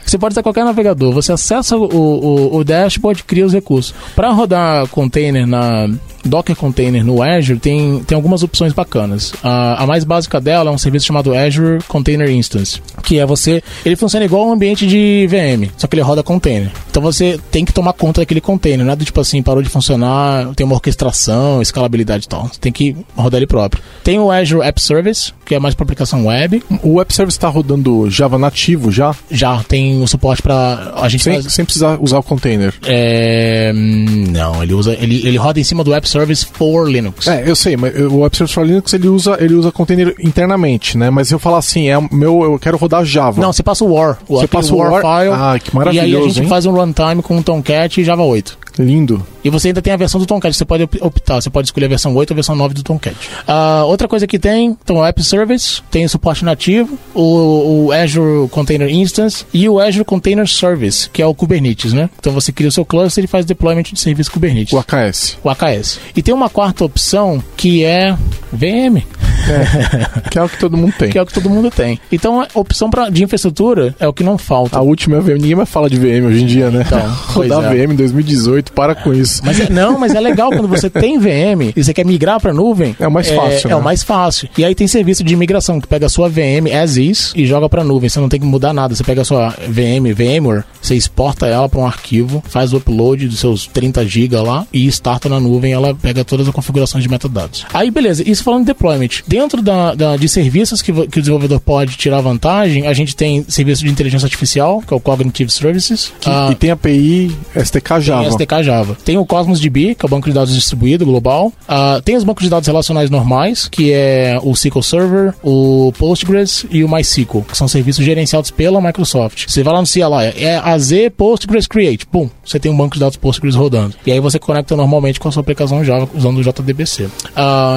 você 0.06 0.18
pode 0.18 0.34
usar 0.34 0.44
qualquer 0.44 0.66
navegador, 0.66 1.14
você 1.14 1.32
acessa 1.32 1.78
o, 1.78 1.84
o, 1.84 2.58
o 2.58 2.64
dashboard, 2.64 3.24
cria 3.24 3.46
os 3.46 3.54
recursos. 3.54 3.94
Para 4.16 4.32
rodar 4.32 4.88
container 4.88 5.46
na 5.46 5.90
Docker 6.26 6.56
Container 6.56 7.04
no 7.04 7.22
Azure 7.22 7.60
tem, 7.60 8.04
tem 8.06 8.16
algumas 8.16 8.44
opções 8.44 8.74
bacanas. 8.74 9.34
A, 9.44 9.84
a 9.84 9.88
mais 9.88 10.04
básica 10.04 10.40
dela 10.40 10.70
é 10.70 10.74
um 10.74 10.78
serviço 10.78 11.06
chamado 11.06 11.36
Azure 11.36 11.80
Container 11.88 12.30
Instance, 12.30 12.82
que 13.04 13.20
é 13.20 13.26
você. 13.26 13.64
Ele 13.86 13.96
funciona 13.96 14.26
igual 14.26 14.48
um 14.48 14.54
ambiente 14.54 14.88
de 14.88 15.28
VM, 15.30 15.72
só 15.78 15.88
que 15.88 15.96
ele 15.96 16.02
roda 16.02 16.24
container. 16.24 16.72
Então 16.90 17.02
você 17.02 17.40
tem 17.50 17.66
que 17.66 17.74
tomar 17.74 17.94
conta 17.94 18.22
daquele 18.22 18.42
container, 18.42 18.86
nada 18.86 19.04
tipo 19.04 19.20
assim, 19.20 19.42
parou 19.42 19.62
de 19.62 19.70
funcionar, 19.70 20.54
tem 20.56 20.66
uma 20.66 20.76
orquestração, 20.76 21.62
escalabilidade 21.62 22.26
e 22.26 22.28
tal. 22.28 22.48
Você 22.48 22.60
tem 22.60 22.72
que 22.72 22.96
rodar 23.16 23.38
ele 23.38 23.48
próprio. 23.48 23.82
Tem 24.04 24.20
o 24.20 24.32
Azure 24.32 24.62
App 24.62 24.82
Service, 24.82 25.34
que 25.46 25.56
é 25.56 25.60
mais 25.60 25.76
para 25.76 25.84
aplicação 25.84 26.28
web. 26.28 26.64
O 26.84 27.02
App 27.02 27.14
Service 27.14 27.38
está 27.38 27.48
rodando 27.48 28.10
Java 28.10 28.38
nativo 28.38 28.92
já? 28.92 29.16
Já, 29.30 29.64
tem 29.64 30.02
o 30.02 30.08
suporte 30.08 30.42
para 30.42 30.94
a 30.96 31.10
gente 31.10 31.24
sem, 31.24 31.34
faz... 31.34 31.54
sem 31.54 31.66
precisar 31.66 31.98
usar 32.02 32.20
o 32.20 32.24
container. 32.24 32.74
É... 32.86 33.72
Não, 33.74 34.62
ele 34.64 34.74
usa 34.74 34.96
ele, 35.00 35.28
ele 35.28 35.38
roda 35.38 35.60
em 35.60 35.64
cima 35.64 35.84
do 35.84 35.94
App 35.94 36.08
Service 36.12 36.46
for 36.46 36.90
Linux. 36.90 37.28
É, 37.28 37.50
eu 37.50 37.56
sei, 37.56 37.78
mas 37.78 37.94
o 37.96 38.26
App 38.26 38.36
Service 38.36 38.54
for 38.54 38.66
Linux 38.66 38.94
ele 38.94 39.08
usa, 39.08 39.38
ele 39.40 39.54
usa 39.54 39.72
container 39.72 40.14
internamente, 40.20 40.98
né? 40.98 41.10
Mas 41.10 41.32
eu 41.32 41.40
falar 41.40 41.60
assim, 41.60 41.90
é 41.90 42.00
meu, 42.12 42.44
eu 42.44 42.60
quero 42.60 42.78
rodar 42.78 43.06
Java. 43.06 43.42
Não, 43.42 43.52
você 43.52 43.64
passa 43.64 43.84
o 43.84 43.94
War. 43.94 44.18
O 44.28 44.38
você 44.38 44.48
passa 44.48 44.74
o 44.74 44.78
War, 44.78 45.02
file. 45.02 45.34
Ah, 45.34 45.60
que 45.60 45.74
maravilhoso. 45.76 46.08
E 46.08 46.16
aí 46.16 46.22
a 46.22 46.28
gente 46.28 46.42
hein? 46.42 46.48
faz 46.48 46.66
um 46.66 46.72
runtime 46.72 47.22
com 47.22 47.42
Tomcat 47.42 48.00
e 48.00 48.04
Java 48.04 48.24
8. 48.24 48.58
Lindo. 48.78 49.26
E 49.44 49.50
você 49.50 49.70
ainda 49.70 49.82
tem 49.82 49.92
a 49.92 49.98
versão 49.98 50.20
do 50.20 50.26
Tomcat, 50.26 50.56
você 50.56 50.66
pode 50.66 50.84
optar, 51.02 51.42
você 51.42 51.50
pode 51.50 51.68
escolher 51.68 51.88
a 51.88 51.90
versão 51.90 52.16
8 52.16 52.32
ou 52.32 52.34
a 52.34 52.36
versão 52.36 52.56
9 52.56 52.74
do 52.74 52.84
Tomcat. 52.84 53.16
Uh, 53.48 53.86
outra 53.86 54.08
coisa 54.08 54.26
que 54.26 54.40
tem, 54.40 54.78
então 54.84 54.98
o 54.98 55.06
App 55.06 55.22
Service, 55.24 55.82
tem 55.90 56.06
o 56.06 56.10
suporte 56.10 56.46
nativo, 56.46 56.98
o, 57.14 57.86
o, 57.86 57.92
Azure 57.92 58.48
Container 58.50 58.90
Instance 58.90 59.46
e 59.54 59.68
o 59.68 59.80
Azure 59.80 60.06
Container 60.06 60.48
Service, 60.48 61.10
que 61.10 61.22
é 61.22 61.26
o 61.26 61.34
Kubernetes, 61.34 61.94
né? 61.94 62.10
Então 62.20 62.32
você 62.34 62.52
cria 62.52 62.70
o 62.70 62.72
seu 62.72 62.86
cluster 62.86 63.24
e 63.24 63.28
faz 63.28 63.46
deployment 63.46 63.84
de 63.84 64.00
serviço 64.00 64.32
Kubernetes. 64.32 64.74
O 64.74 64.80
AKS. 64.80 65.38
O 65.44 65.50
AKS. 65.50 66.00
E 66.16 66.22
tem 66.22 66.34
uma 66.34 66.50
quarta 66.50 66.86
opção 66.86 67.44
que 67.58 67.84
é 67.84 68.16
VM. 68.52 69.04
É, 69.50 70.30
que 70.30 70.38
é 70.38 70.44
o 70.44 70.50
que 70.50 70.58
todo 70.58 70.78
mundo 70.78 70.94
tem. 70.98 71.10
que 71.10 71.18
é 71.18 71.22
o 71.22 71.26
que 71.26 71.34
todo 71.34 71.50
mundo 71.50 71.70
tem. 71.70 72.00
Então, 72.12 72.42
a 72.42 72.48
opção 72.54 72.90
pra, 72.90 73.10
de 73.10 73.24
infraestrutura 73.24 73.96
é 74.00 74.08
o 74.08 74.14
que 74.14 74.24
não 74.24 74.38
falta. 74.38 74.78
A 74.78 74.82
última 74.82 75.16
é 75.16 75.20
a 75.20 75.22
VM. 75.22 75.42
Ninguém 75.42 75.56
mais 75.56 75.70
fala 75.70 75.90
de 75.90 75.98
VM 75.98 76.26
hoje 76.26 76.44
em 76.44 76.46
dia, 76.46 76.70
né? 76.70 76.84
Então, 76.86 77.00
Rodar 77.34 77.74
é. 77.74 77.86
VM 77.86 77.94
em 77.94 77.96
2018, 77.96 78.72
para 78.74 78.96
com 78.96 79.14
isso. 79.14 79.42
Mas 79.44 79.60
é, 79.60 79.70
não, 79.70 79.98
mas 79.98 80.14
é 80.14 80.20
legal 80.20 80.50
quando 80.50 80.68
você 80.68 80.90
tem 80.92 81.18
VM 81.20 81.74
e 81.76 81.84
você 81.84 81.94
quer 81.94 82.06
migrar 82.06 82.40
para 82.40 82.54
nuvem. 82.54 82.96
É 83.00 83.08
o 83.08 83.12
mais 83.12 83.30
fácil. 83.30 83.68
É, 83.68 83.70
né? 83.70 83.74
é, 83.74 83.76
o 83.76 83.84
mais 83.84 84.04
fácil. 84.04 84.50
E 84.58 84.66
aí 84.66 84.76
tem 84.76 84.88
serviço 84.88 85.24
de 85.24 85.36
migração 85.36 85.80
que 85.80 85.88
pega 85.88 86.06
a 86.06 86.10
sua 86.10 86.30
VM 86.30 86.68
as 86.82 86.98
is 86.98 87.34
e 87.36 87.46
joga 87.46 87.68
para 87.70 87.84
nuvem. 87.84 88.10
Você 88.10 88.20
não 88.20 88.30
tem 88.30 88.40
que 88.40 88.46
mudar 88.46 88.74
nada. 88.74 88.96
Você 88.96 89.04
pega 89.04 89.22
a 89.22 89.26
sua 89.26 89.50
VM, 89.68 90.14
VMware, 90.16 90.64
você 90.82 90.96
exporta 90.96 91.48
ela 91.48 91.68
para 91.68 91.80
um 91.80 91.86
arquivo, 91.86 92.44
faz 92.48 92.74
o 92.74 92.78
upload 92.78 93.28
dos 93.28 93.40
seus 93.40 93.68
30 93.68 94.06
GB 94.06 94.36
lá 94.38 94.66
e 94.72 94.88
starta 94.88 95.30
na 95.30 95.40
nuvem. 95.40 95.74
Ela 95.74 95.94
pega 95.94 96.24
todas 96.24 96.48
as 96.48 96.54
configurações 96.54 97.04
de 97.04 97.10
metadados. 97.10 97.66
Aí, 97.74 97.90
beleza. 97.92 98.28
Isso 98.28 98.44
falando 98.44 98.62
de 98.62 98.68
deployment. 98.68 99.24
Dentro 99.32 99.62
da, 99.62 99.96
da 99.96 100.18
de 100.18 100.28
serviços 100.28 100.82
que, 100.82 100.92
que 100.92 101.20
o 101.20 101.22
desenvolvedor 101.22 101.58
pode 101.62 101.96
tirar 101.96 102.20
vantagem, 102.20 102.86
a 102.86 102.92
gente 102.92 103.16
tem 103.16 103.46
serviço 103.48 103.82
de 103.82 103.90
inteligência 103.90 104.26
artificial, 104.26 104.84
que 104.86 104.94
é 104.94 104.98
o 104.98 105.00
Cognitive 105.00 105.50
Services. 105.50 106.12
Que, 106.20 106.30
ah, 106.30 106.50
e 106.52 106.56
tem 106.56 106.70
API 106.70 107.34
STK 107.56 108.02
Java. 108.02 108.24
Tem 108.24 108.32
STK 108.32 108.64
Java. 108.64 108.98
Tem 109.06 109.18
o 109.18 109.26
Cosmos 109.26 109.62
DB, 109.62 109.96
que 109.96 110.06
é 110.06 110.08
o 110.08 110.10
banco 110.10 110.28
de 110.28 110.36
dados 110.36 110.54
distribuído 110.54 111.06
global. 111.06 111.48
Uh, 111.48 112.02
tem 112.04 112.18
os 112.18 112.26
bancos 112.26 112.44
de 112.44 112.50
dados 112.50 112.68
relacionais 112.68 113.10
normais, 113.10 113.70
que 113.70 113.94
é 113.94 114.38
o 114.44 114.52
SQL 114.52 114.84
Server, 114.84 115.34
o 115.42 115.94
Postgres 115.98 116.66
e 116.70 116.84
o 116.84 116.90
MySQL, 116.90 117.44
que 117.44 117.56
são 117.56 117.70
serviços 117.70 118.04
gerenciados 118.04 118.52
pela 118.52 118.82
Microsoft. 118.82 119.46
Você 119.48 119.64
vai 119.64 119.74
lá 119.74 119.80
no 119.80 119.88
CLI, 119.88 120.44
é 120.44 120.58
AZ 120.62 120.92
Postgres 121.16 121.68
Create, 121.68 122.06
pum, 122.06 122.30
você 122.44 122.60
tem 122.60 122.70
um 122.70 122.76
banco 122.76 122.96
de 122.96 123.00
dados 123.00 123.16
Postgres 123.16 123.56
rodando. 123.56 123.96
E 124.06 124.12
aí 124.12 124.20
você 124.20 124.38
conecta 124.38 124.76
normalmente 124.76 125.22
com 125.22 125.30
a 125.30 125.32
sua 125.32 125.40
aplicação 125.40 125.86
Java 125.86 126.10
usando 126.14 126.40
o 126.40 126.44
JDBC. 126.44 127.06
Uh, 127.06 127.10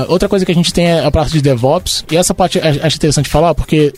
outra 0.08 0.28
coisa 0.28 0.44
que 0.44 0.50
a 0.50 0.54
gente 0.54 0.72
tem 0.72 0.86
é 0.86 1.04
a 1.04 1.12
parte 1.12 1.32
de 1.32 1.43
DevOps, 1.44 2.04
e 2.10 2.16
essa 2.16 2.34
parte 2.34 2.58
acho 2.58 2.96
interessante 2.96 3.28
falar 3.28 3.54
porque 3.54 3.92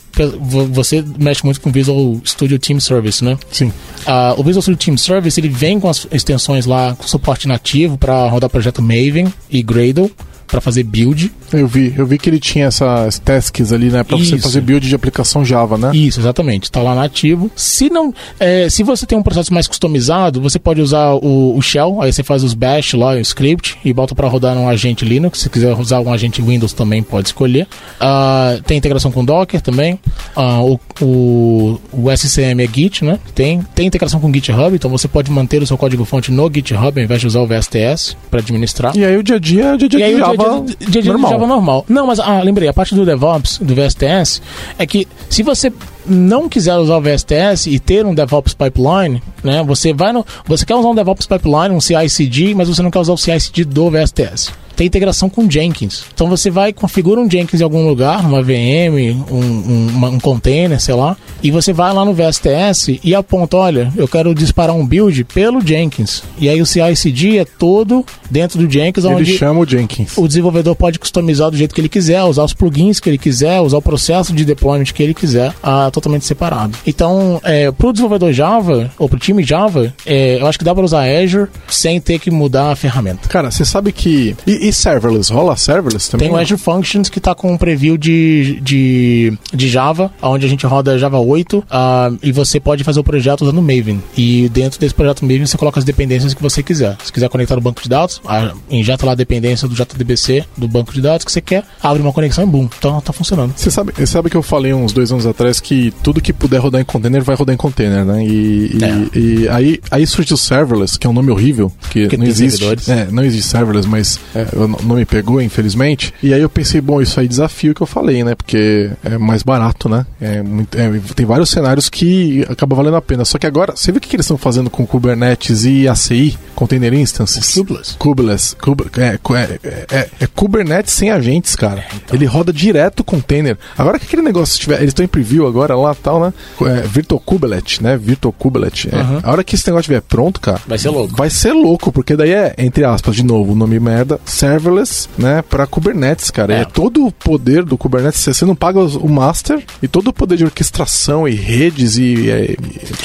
você 0.71 1.03
mexe 1.17 1.43
muito 1.43 1.59
com 1.61 1.71
Visual 1.71 2.19
Studio 2.25 2.59
Team 2.59 2.79
Service, 2.79 3.23
né? 3.23 3.37
Sim. 3.51 3.67
Uh, 3.67 4.39
o 4.39 4.43
Visual 4.43 4.61
Studio 4.61 4.77
Team 4.77 4.97
Service 4.97 5.39
ele 5.39 5.49
vem 5.49 5.79
com 5.79 5.89
as 5.89 6.07
extensões 6.11 6.65
lá 6.65 6.95
com 6.95 7.07
suporte 7.07 7.47
nativo 7.47 7.97
para 7.97 8.27
rodar 8.29 8.49
projeto 8.49 8.81
Maven 8.81 9.33
e 9.49 9.63
Gradle 9.63 10.11
para 10.47 10.61
fazer 10.61 10.83
build. 10.83 11.31
Eu 11.51 11.67
vi, 11.67 11.93
eu 11.95 12.05
vi 12.05 12.17
que 12.17 12.29
ele 12.29 12.39
tinha 12.39 12.65
essas 12.65 13.19
tasks 13.19 13.71
ali, 13.71 13.89
né, 13.89 14.03
para 14.03 14.17
você 14.17 14.37
fazer 14.37 14.61
build 14.61 14.87
de 14.87 14.95
aplicação 14.95 15.45
Java, 15.45 15.77
né? 15.77 15.91
Isso, 15.93 16.19
exatamente. 16.19 16.71
Tá 16.71 16.81
lá 16.81 16.95
nativo. 16.95 17.51
Se 17.55 17.89
não, 17.89 18.13
é, 18.39 18.69
se 18.69 18.83
você 18.83 19.05
tem 19.05 19.17
um 19.17 19.23
processo 19.23 19.53
mais 19.53 19.67
customizado, 19.67 20.41
você 20.41 20.57
pode 20.59 20.81
usar 20.81 21.13
o, 21.13 21.55
o 21.55 21.61
shell, 21.61 22.01
aí 22.01 22.11
você 22.11 22.23
faz 22.23 22.43
os 22.43 22.53
bash 22.53 22.93
lá, 22.93 23.11
o 23.11 23.19
script 23.19 23.77
e 23.83 23.93
bota 23.93 24.15
para 24.15 24.27
rodar 24.27 24.55
num 24.55 24.67
agente 24.67 25.05
Linux. 25.05 25.39
Se 25.39 25.49
quiser 25.49 25.73
usar 25.77 25.99
um 25.99 26.11
agente 26.11 26.41
Windows 26.41 26.73
também 26.73 27.03
pode 27.03 27.27
escolher. 27.27 27.67
Uh, 27.99 28.61
tem 28.63 28.77
integração 28.77 29.11
com 29.11 29.23
Docker 29.23 29.61
também. 29.61 29.99
Uh, 30.35 30.79
o, 31.01 31.05
o, 31.05 31.81
o, 31.91 32.11
SCM 32.11 32.63
é 32.63 32.67
Git, 32.67 33.03
né? 33.03 33.19
Tem, 33.35 33.61
tem 33.75 33.87
integração 33.87 34.19
com 34.19 34.31
GitHub, 34.31 34.75
então 34.75 34.89
você 34.89 35.07
pode 35.07 35.31
manter 35.31 35.61
o 35.61 35.67
seu 35.67 35.77
código 35.77 36.05
fonte 36.05 36.31
no 36.31 36.51
GitHub 36.53 36.99
ao 36.99 37.03
invés 37.03 37.21
de 37.21 37.27
usar 37.27 37.41
o 37.41 37.47
VSTS 37.47 38.15
para 38.29 38.39
administrar. 38.39 38.95
E 38.95 39.03
aí 39.03 39.17
o 39.17 39.23
dia 39.23 39.35
a 39.35 39.39
dia, 39.39 39.77
dia, 39.77 39.89
dia, 39.89 39.99
dia 39.99 40.36
Java, 40.43 40.65
dia, 40.65 40.75
dia, 40.79 41.01
dia 41.01 41.11
normal. 41.11 41.31
Java 41.31 41.47
normal. 41.47 41.85
Não, 41.89 42.07
mas 42.07 42.19
ah, 42.19 42.41
lembrei, 42.41 42.67
a 42.67 42.73
parte 42.73 42.95
do 42.95 43.05
DevOps, 43.05 43.59
do 43.59 43.75
VSTS, 43.75 44.41
é 44.77 44.85
que 44.85 45.07
se 45.29 45.43
você 45.43 45.71
não 46.05 46.47
quiser 46.47 46.75
usar 46.75 46.97
o 46.97 47.01
VSTS 47.01 47.67
e 47.69 47.79
ter 47.79 48.05
um 48.05 48.13
DevOps 48.13 48.53
pipeline, 48.53 49.21
né? 49.43 49.63
Você 49.63 49.93
vai 49.93 50.13
no, 50.13 50.25
você 50.45 50.65
quer 50.65 50.75
usar 50.75 50.89
um 50.89 50.95
DevOps 50.95 51.27
pipeline, 51.27 51.75
um 51.75 51.81
CI/CD, 51.81 52.55
mas 52.55 52.69
você 52.69 52.81
não 52.81 52.91
quer 52.91 52.99
usar 52.99 53.13
o 53.13 53.17
CI/CD 53.17 53.65
do 53.65 53.89
VSTS 53.89 54.51
tem 54.77 54.87
integração 54.87 55.27
com 55.27 55.49
Jenkins. 55.49 56.03
Então 56.13 56.29
você 56.29 56.51
vai, 56.51 56.71
configura 56.71 57.19
um 57.19 57.29
Jenkins 57.29 57.59
em 57.59 57.63
algum 57.63 57.85
lugar, 57.85 58.23
uma 58.23 58.43
VM, 58.43 59.25
um, 59.29 59.35
um, 59.35 60.05
um 60.05 60.19
container, 60.19 60.79
sei 60.79 60.93
lá, 60.93 61.17
e 61.41 61.49
você 61.49 61.73
vai 61.73 61.91
lá 61.91 62.05
no 62.05 62.13
VSTS 62.13 62.99
e 63.03 63.15
aponta, 63.15 63.57
olha, 63.57 63.91
eu 63.97 64.07
quero 64.07 64.33
disparar 64.35 64.75
um 64.75 64.85
build 64.85 65.23
pelo 65.25 65.65
Jenkins. 65.65 66.21
E 66.37 66.47
aí 66.47 66.61
o 66.61 66.65
CI/CD 66.65 67.39
é 67.39 67.45
todo 67.45 68.05
dentro 68.29 68.59
do 68.59 68.71
Jenkins, 68.71 69.03
ele 69.03 69.15
onde 69.15 69.37
chama 69.37 69.61
o 69.61 69.65
Jenkins. 69.65 70.15
O 70.15 70.27
desenvolvedor 70.27 70.75
pode 70.75 70.99
customizar 70.99 71.49
do 71.49 71.57
jeito 71.57 71.73
que 71.73 71.81
ele 71.81 71.89
quiser, 71.89 72.23
usar 72.23 72.43
os 72.43 72.53
plugins 72.53 72.99
que 72.99 73.09
ele 73.09 73.17
quiser, 73.17 73.59
usar 73.61 73.77
o 73.77 73.81
processo 73.81 74.31
de 74.31 74.45
deployment 74.45 74.85
que 74.85 75.01
ele 75.01 75.15
quiser, 75.15 75.53
ah, 75.63 75.89
totalmente 75.91 76.25
separado. 76.25 76.77
Então, 76.85 77.41
é, 77.43 77.71
para 77.71 77.87
o 77.87 77.91
desenvolvedor 77.91 78.31
Java 78.31 78.91
ou 78.99 79.09
para 79.09 79.17
o 79.17 79.19
time 79.19 79.43
Java, 79.43 79.91
é, 80.05 80.39
eu 80.39 80.45
acho 80.45 80.59
que 80.59 80.65
dá 80.65 80.75
para 80.75 80.85
usar 80.85 81.03
Azure 81.07 81.49
sem 81.67 81.99
ter 81.99 82.19
que 82.19 82.29
mudar 82.29 82.71
a 82.71 82.75
ferramenta. 82.75 83.27
Cara, 83.27 83.49
você 83.49 83.65
sabe 83.65 83.91
que 83.91 84.35
e, 84.45 84.66
e 84.69 84.73
serverless? 84.73 85.31
Rola 85.31 85.55
serverless 85.55 86.09
também? 86.09 86.27
Tem 86.27 86.35
o 86.35 86.39
Azure 86.39 86.59
Functions 86.59 87.09
que 87.09 87.19
está 87.19 87.33
com 87.33 87.51
um 87.51 87.57
preview 87.57 87.97
de, 87.97 88.59
de, 88.61 89.37
de 89.53 89.69
Java, 89.69 90.11
onde 90.21 90.45
a 90.45 90.49
gente 90.49 90.65
roda 90.65 90.97
Java 90.97 91.19
8 91.19 91.57
uh, 91.57 91.63
ah, 91.69 92.11
e 92.21 92.31
você 92.31 92.59
pode 92.59 92.83
fazer 92.83 92.99
o 92.99 93.03
projeto 93.03 93.41
usando 93.41 93.61
Maven. 93.61 94.01
E 94.17 94.49
dentro 94.49 94.79
desse 94.79 94.93
projeto 94.93 95.23
Maven 95.23 95.45
você 95.45 95.57
coloca 95.57 95.79
as 95.79 95.85
dependências 95.85 96.33
que 96.33 96.41
você 96.41 96.61
quiser. 96.61 96.97
Se 97.03 97.11
quiser 97.11 97.29
conectar 97.29 97.55
no 97.55 97.61
banco 97.61 97.81
de 97.81 97.89
dados, 97.89 98.17
uh, 98.17 98.55
injeta 98.69 99.05
lá 99.05 99.11
a 99.13 99.15
dependência 99.15 99.67
do 99.67 99.75
JDBC 99.75 100.45
do 100.57 100.67
banco 100.67 100.93
de 100.93 101.01
dados 101.01 101.25
que 101.25 101.31
você 101.31 101.41
quer, 101.41 101.63
abre 101.81 102.01
uma 102.01 102.13
conexão 102.13 102.43
e 102.43 102.47
boom. 102.47 102.69
Então 102.77 102.99
tá 103.01 103.13
funcionando. 103.13 103.53
Você 103.55 103.71
sabe, 103.71 103.93
você 103.95 104.07
sabe 104.07 104.29
que 104.29 104.37
eu 104.37 104.43
falei 104.43 104.73
uns 104.73 104.91
dois 104.93 105.11
anos 105.11 105.25
atrás 105.25 105.59
que 105.59 105.93
tudo 106.03 106.21
que 106.21 106.33
puder 106.33 106.59
rodar 106.59 106.81
em 106.81 106.85
container 106.85 107.23
vai 107.23 107.35
rodar 107.35 107.53
em 107.53 107.57
container, 107.57 108.05
né? 108.05 108.23
E, 108.23 108.77
é. 108.81 109.17
e, 109.17 109.39
e 109.41 109.49
aí, 109.49 109.79
aí 109.89 110.07
surgiu 110.07 110.37
serverless, 110.37 110.97
que 110.97 111.05
é 111.07 111.09
um 111.09 111.13
nome 111.13 111.31
horrível, 111.31 111.71
que 111.89 112.17
não 112.17 112.25
existe. 112.25 112.65
É, 112.87 113.07
não 113.11 113.23
existe 113.23 113.49
serverless, 113.49 113.87
mas 113.87 114.19
é, 114.35 114.47
não 114.65 114.95
me 114.95 115.05
pegou, 115.05 115.41
infelizmente. 115.41 116.13
E 116.23 116.33
aí 116.33 116.41
eu 116.41 116.49
pensei, 116.49 116.79
bom, 116.79 117.01
isso 117.01 117.19
aí 117.19 117.25
é 117.25 117.29
desafio 117.29 117.75
que 117.75 117.81
eu 117.81 117.87
falei, 117.87 118.23
né? 118.23 118.33
Porque 118.33 118.89
é 119.03 119.17
mais 119.17 119.43
barato, 119.43 119.89
né? 119.89 120.05
É 120.19 120.41
muito, 120.41 120.77
é, 120.77 120.89
tem 121.15 121.25
vários 121.25 121.49
cenários 121.49 121.89
que 121.89 122.45
acaba 122.49 122.75
valendo 122.75 122.95
a 122.95 123.01
pena. 123.01 123.25
Só 123.25 123.37
que 123.37 123.45
agora, 123.45 123.73
você 123.75 123.91
vê 123.91 123.97
o 123.97 124.01
que 124.01 124.15
eles 124.15 124.25
estão 124.25 124.37
fazendo 124.37 124.69
com 124.69 124.85
Kubernetes 124.85 125.65
e 125.65 125.87
ACI, 125.87 126.37
Container 126.55 126.93
Instances? 126.93 127.53
Kubeless. 127.53 127.95
Kubeless. 127.97 128.55
Kub, 128.55 128.85
é, 128.97 129.19
é, 129.33 129.87
é, 129.91 130.09
é, 130.21 130.27
Kubernetes 130.27 130.93
sem 130.93 131.11
agentes, 131.11 131.55
cara. 131.55 131.83
Então. 131.95 132.15
Ele 132.15 132.25
roda 132.25 132.53
direto 132.53 133.01
o 133.01 133.03
container. 133.03 133.57
Agora 133.77 133.99
que 133.99 134.05
aquele 134.05 134.21
negócio 134.21 134.53
estiver. 134.53 134.77
Eles 134.77 134.89
estão 134.89 135.03
em 135.03 135.07
preview 135.07 135.45
agora 135.45 135.75
lá 135.75 135.93
tal, 135.93 136.19
né? 136.19 136.33
É, 136.61 136.87
Virtual 136.87 137.19
Kubelet, 137.19 137.83
né? 137.83 137.97
Virtual 137.97 138.31
Kubelet. 138.31 138.89
Uhum. 138.91 139.19
A 139.23 139.31
hora 139.31 139.43
que 139.43 139.55
esse 139.55 139.67
negócio 139.67 139.81
estiver 139.81 140.01
pronto, 140.01 140.39
cara. 140.39 140.61
Vai 140.67 140.77
ser 140.77 140.89
louco. 140.89 141.15
Vai 141.15 141.29
ser 141.29 141.53
louco, 141.53 141.91
porque 141.91 142.15
daí 142.15 142.31
é, 142.31 142.55
entre 142.57 142.83
aspas, 142.83 143.15
de 143.15 143.23
novo, 143.23 143.53
o 143.53 143.55
nome 143.55 143.79
merda, 143.79 144.19
serverless, 144.47 145.09
né? 145.17 145.41
Pra 145.41 145.67
Kubernetes, 145.67 146.31
cara. 146.31 146.53
É, 146.53 146.61
é 146.61 146.65
todo 146.65 147.05
o 147.05 147.11
poder 147.11 147.63
do 147.63 147.77
Kubernetes. 147.77 148.23
Você 148.23 148.45
não 148.45 148.55
paga 148.55 148.79
o 148.79 149.09
master 149.09 149.63
e 149.81 149.87
todo 149.87 150.07
o 150.07 150.13
poder 150.13 150.37
de 150.37 150.45
orquestração 150.45 151.27
e 151.27 151.35
redes 151.35 151.97
e. 151.97 152.29
É, 152.29 152.55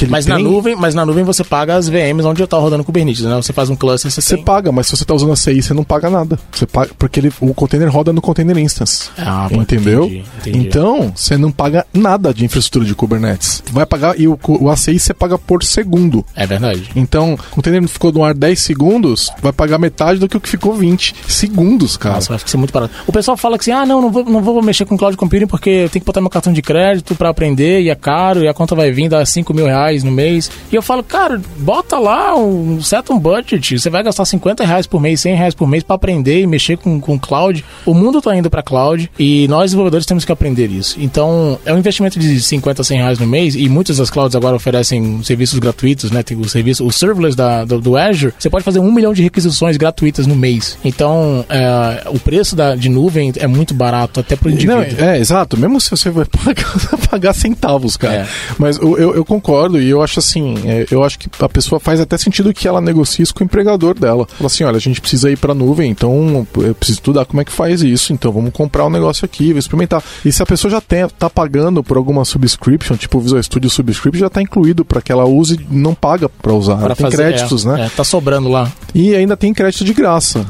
mas 0.08 0.26
na 0.26 0.38
nuvem, 0.38 0.76
mas 0.76 0.94
na 0.94 1.04
nuvem 1.04 1.24
você 1.24 1.42
paga 1.42 1.74
as 1.74 1.88
VMs 1.88 2.24
onde 2.24 2.42
está 2.42 2.56
rodando 2.56 2.84
Kubernetes, 2.84 3.22
né? 3.22 3.34
Você 3.36 3.52
faz 3.52 3.68
um 3.68 3.76
cluster, 3.76 4.10
você, 4.10 4.20
você 4.20 4.36
tem... 4.36 4.44
paga, 4.44 4.70
mas 4.70 4.86
se 4.86 4.96
você 4.96 5.02
está 5.02 5.14
usando 5.14 5.32
a 5.32 5.36
CI, 5.36 5.62
você 5.62 5.74
não 5.74 5.84
paga 5.84 6.08
nada. 6.08 6.38
Você 6.52 6.66
paga 6.66 6.92
porque 6.98 7.20
ele, 7.20 7.32
o 7.40 7.52
container 7.54 7.90
roda 7.90 8.12
no 8.12 8.20
container 8.20 8.56
instance. 8.58 9.10
Ah, 9.18 9.48
entendeu? 9.50 10.04
Entendi, 10.04 10.24
entendi. 10.40 10.58
Então, 10.58 11.12
você 11.14 11.36
não 11.36 11.50
paga 11.50 11.86
nada 11.92 12.32
de 12.32 12.44
infraestrutura 12.44 12.84
de 12.84 12.94
Kubernetes. 12.94 13.62
Vai 13.72 13.86
pagar 13.86 14.18
e 14.18 14.28
o, 14.28 14.38
o 14.46 14.70
ACI 14.70 14.98
você 14.98 15.12
paga 15.12 15.38
por 15.38 15.64
segundo. 15.64 16.24
É 16.34 16.46
verdade. 16.46 16.90
Então, 16.94 17.34
o 17.34 17.38
container 17.54 17.86
ficou 17.88 18.12
no 18.12 18.24
ar 18.24 18.34
10 18.34 18.60
segundos, 18.60 19.30
vai 19.40 19.52
pagar 19.52 19.78
metade 19.78 20.20
do 20.20 20.28
que 20.28 20.36
o 20.36 20.40
que 20.40 20.48
ficou 20.48 20.74
20 20.74 21.14
segundos, 21.34 21.96
cara. 21.96 22.16
Nossa, 22.16 22.28
vai 22.30 22.38
ser 22.44 22.56
muito 22.56 22.72
barato. 22.72 22.94
O 23.06 23.12
pessoal 23.12 23.36
fala 23.36 23.58
que 23.58 23.62
assim: 23.62 23.72
"Ah, 23.72 23.86
não, 23.86 24.00
não 24.00 24.10
vou, 24.10 24.24
não 24.24 24.42
vou 24.42 24.62
mexer 24.62 24.84
com 24.84 24.96
cloud 24.96 25.16
computing 25.16 25.46
porque 25.46 25.70
eu 25.70 25.90
tenho 25.90 26.02
que 26.02 26.06
botar 26.06 26.20
meu 26.20 26.30
cartão 26.30 26.52
de 26.52 26.62
crédito 26.62 27.14
para 27.14 27.28
aprender 27.28 27.80
e 27.80 27.90
é 27.90 27.94
caro 27.94 28.42
e 28.42 28.48
a 28.48 28.54
conta 28.54 28.74
vai 28.74 28.90
vir 28.92 29.08
dar 29.08 29.26
5 29.26 29.52
mil 29.52 29.66
reais 29.66 30.02
no 30.04 30.10
mês". 30.10 30.50
E 30.70 30.76
eu 30.76 30.82
falo: 30.82 31.02
"Cara, 31.02 31.40
bota 31.58 31.98
lá 31.98 32.36
um 32.36 32.80
seta 32.80 33.12
um 33.12 33.18
budget, 33.18 33.78
você 33.78 33.90
vai 33.90 34.02
gastar 34.02 34.24
50 34.24 34.64
reais 34.64 34.86
por 34.86 35.00
mês, 35.00 35.20
100 35.20 35.34
reais 35.34 35.54
por 35.54 35.66
mês 35.68 35.82
para 35.82 35.96
aprender 35.96 36.40
e 36.40 36.46
mexer 36.46 36.76
com, 36.76 37.00
com 37.00 37.18
cloud. 37.18 37.64
O 37.84 37.94
mundo 37.94 38.18
está 38.18 38.36
indo 38.36 38.48
para 38.50 38.62
cloud 38.62 39.10
e 39.18 39.46
nós 39.48 39.72
desenvolvedores 39.72 40.06
temos 40.06 40.24
que 40.24 40.32
aprender 40.32 40.70
isso. 40.70 40.96
Então, 41.00 41.58
é 41.64 41.72
um 41.72 41.78
investimento 41.78 42.18
de 42.18 42.40
50, 42.40 42.84
100 42.84 42.98
reais 42.98 43.18
no 43.18 43.26
mês 43.26 43.54
e 43.54 43.68
muitas 43.68 43.96
das 43.96 44.10
clouds 44.10 44.36
agora 44.36 44.54
oferecem 44.56 45.22
serviços 45.22 45.58
gratuitos, 45.58 46.10
né? 46.10 46.22
Tem 46.22 46.38
o 46.38 46.48
serviço, 46.48 46.86
o 46.86 46.92
serverless 46.92 47.36
da, 47.36 47.64
do, 47.64 47.80
do 47.80 47.96
Azure, 47.96 48.32
você 48.38 48.50
pode 48.50 48.64
fazer 48.64 48.78
um 48.78 48.92
milhão 48.92 49.12
de 49.12 49.22
requisições 49.22 49.76
gratuitas 49.76 50.26
no 50.26 50.36
mês. 50.36 50.78
Então, 50.84 51.11
Então, 51.12 51.44
é, 51.48 52.08
o 52.08 52.18
preço 52.18 52.56
da, 52.56 52.74
de 52.74 52.88
nuvem 52.88 53.32
é 53.36 53.46
muito 53.46 53.74
barato, 53.74 54.20
até 54.20 54.34
pro 54.34 54.50
indivíduo. 54.50 54.76
Não, 54.76 55.08
é, 55.08 55.18
exato. 55.18 55.58
Mesmo 55.58 55.80
se 55.80 55.90
você 55.90 56.10
vai 56.10 56.24
pagar, 56.44 57.08
pagar 57.10 57.32
centavos, 57.34 57.96
cara. 57.96 58.14
É. 58.14 58.26
Mas 58.58 58.78
eu, 58.78 58.96
eu, 58.98 59.14
eu, 59.16 59.24
concordo 59.24 59.80
e 59.80 59.88
eu 59.88 60.02
acho 60.02 60.18
assim, 60.18 60.56
é, 60.64 60.86
eu 60.90 61.04
acho 61.04 61.18
que 61.18 61.28
a 61.38 61.48
pessoa 61.48 61.78
faz 61.78 62.00
até 62.00 62.16
sentido 62.16 62.52
que 62.54 62.66
ela 62.66 62.80
negocie 62.80 63.22
isso 63.22 63.34
com 63.34 63.44
o 63.44 63.44
empregador 63.44 63.98
dela. 63.98 64.26
Fala 64.26 64.46
assim, 64.46 64.64
olha, 64.64 64.76
a 64.76 64.80
gente 64.80 65.00
precisa 65.00 65.30
ir 65.30 65.36
pra 65.36 65.54
nuvem, 65.54 65.90
então 65.90 66.46
eu 66.56 66.74
preciso 66.74 66.98
estudar 66.98 67.24
como 67.26 67.40
é 67.40 67.44
que 67.44 67.52
faz 67.52 67.82
isso, 67.82 68.12
então 68.12 68.32
vamos 68.32 68.52
comprar 68.52 68.86
um 68.86 68.90
negócio 68.90 69.24
aqui, 69.24 69.50
vou 69.50 69.58
experimentar. 69.58 70.02
E 70.24 70.32
se 70.32 70.42
a 70.42 70.46
pessoa 70.46 70.70
já 70.70 70.80
tem, 70.80 71.06
tá 71.18 71.28
pagando 71.28 71.82
por 71.82 71.96
alguma 71.96 72.24
subscription, 72.24 72.96
tipo 72.96 73.18
o 73.18 73.20
Visual 73.20 73.42
Studio 73.42 73.68
Subscription, 73.68 74.20
já 74.20 74.30
tá 74.30 74.40
incluído 74.40 74.84
para 74.84 75.02
que 75.02 75.12
ela 75.12 75.24
use, 75.24 75.60
não 75.70 75.94
paga 75.94 76.28
para 76.28 76.52
usar. 76.52 76.76
Pra 76.76 76.94
tem 76.94 77.04
fazer, 77.04 77.16
créditos, 77.16 77.66
é, 77.66 77.68
né? 77.68 77.86
É, 77.86 77.88
tá 77.88 78.04
sobrando 78.04 78.48
lá. 78.48 78.70
E 78.94 79.14
ainda 79.14 79.36
tem 79.36 79.52
crédito 79.52 79.84
de 79.84 79.92
graça, 79.92 80.46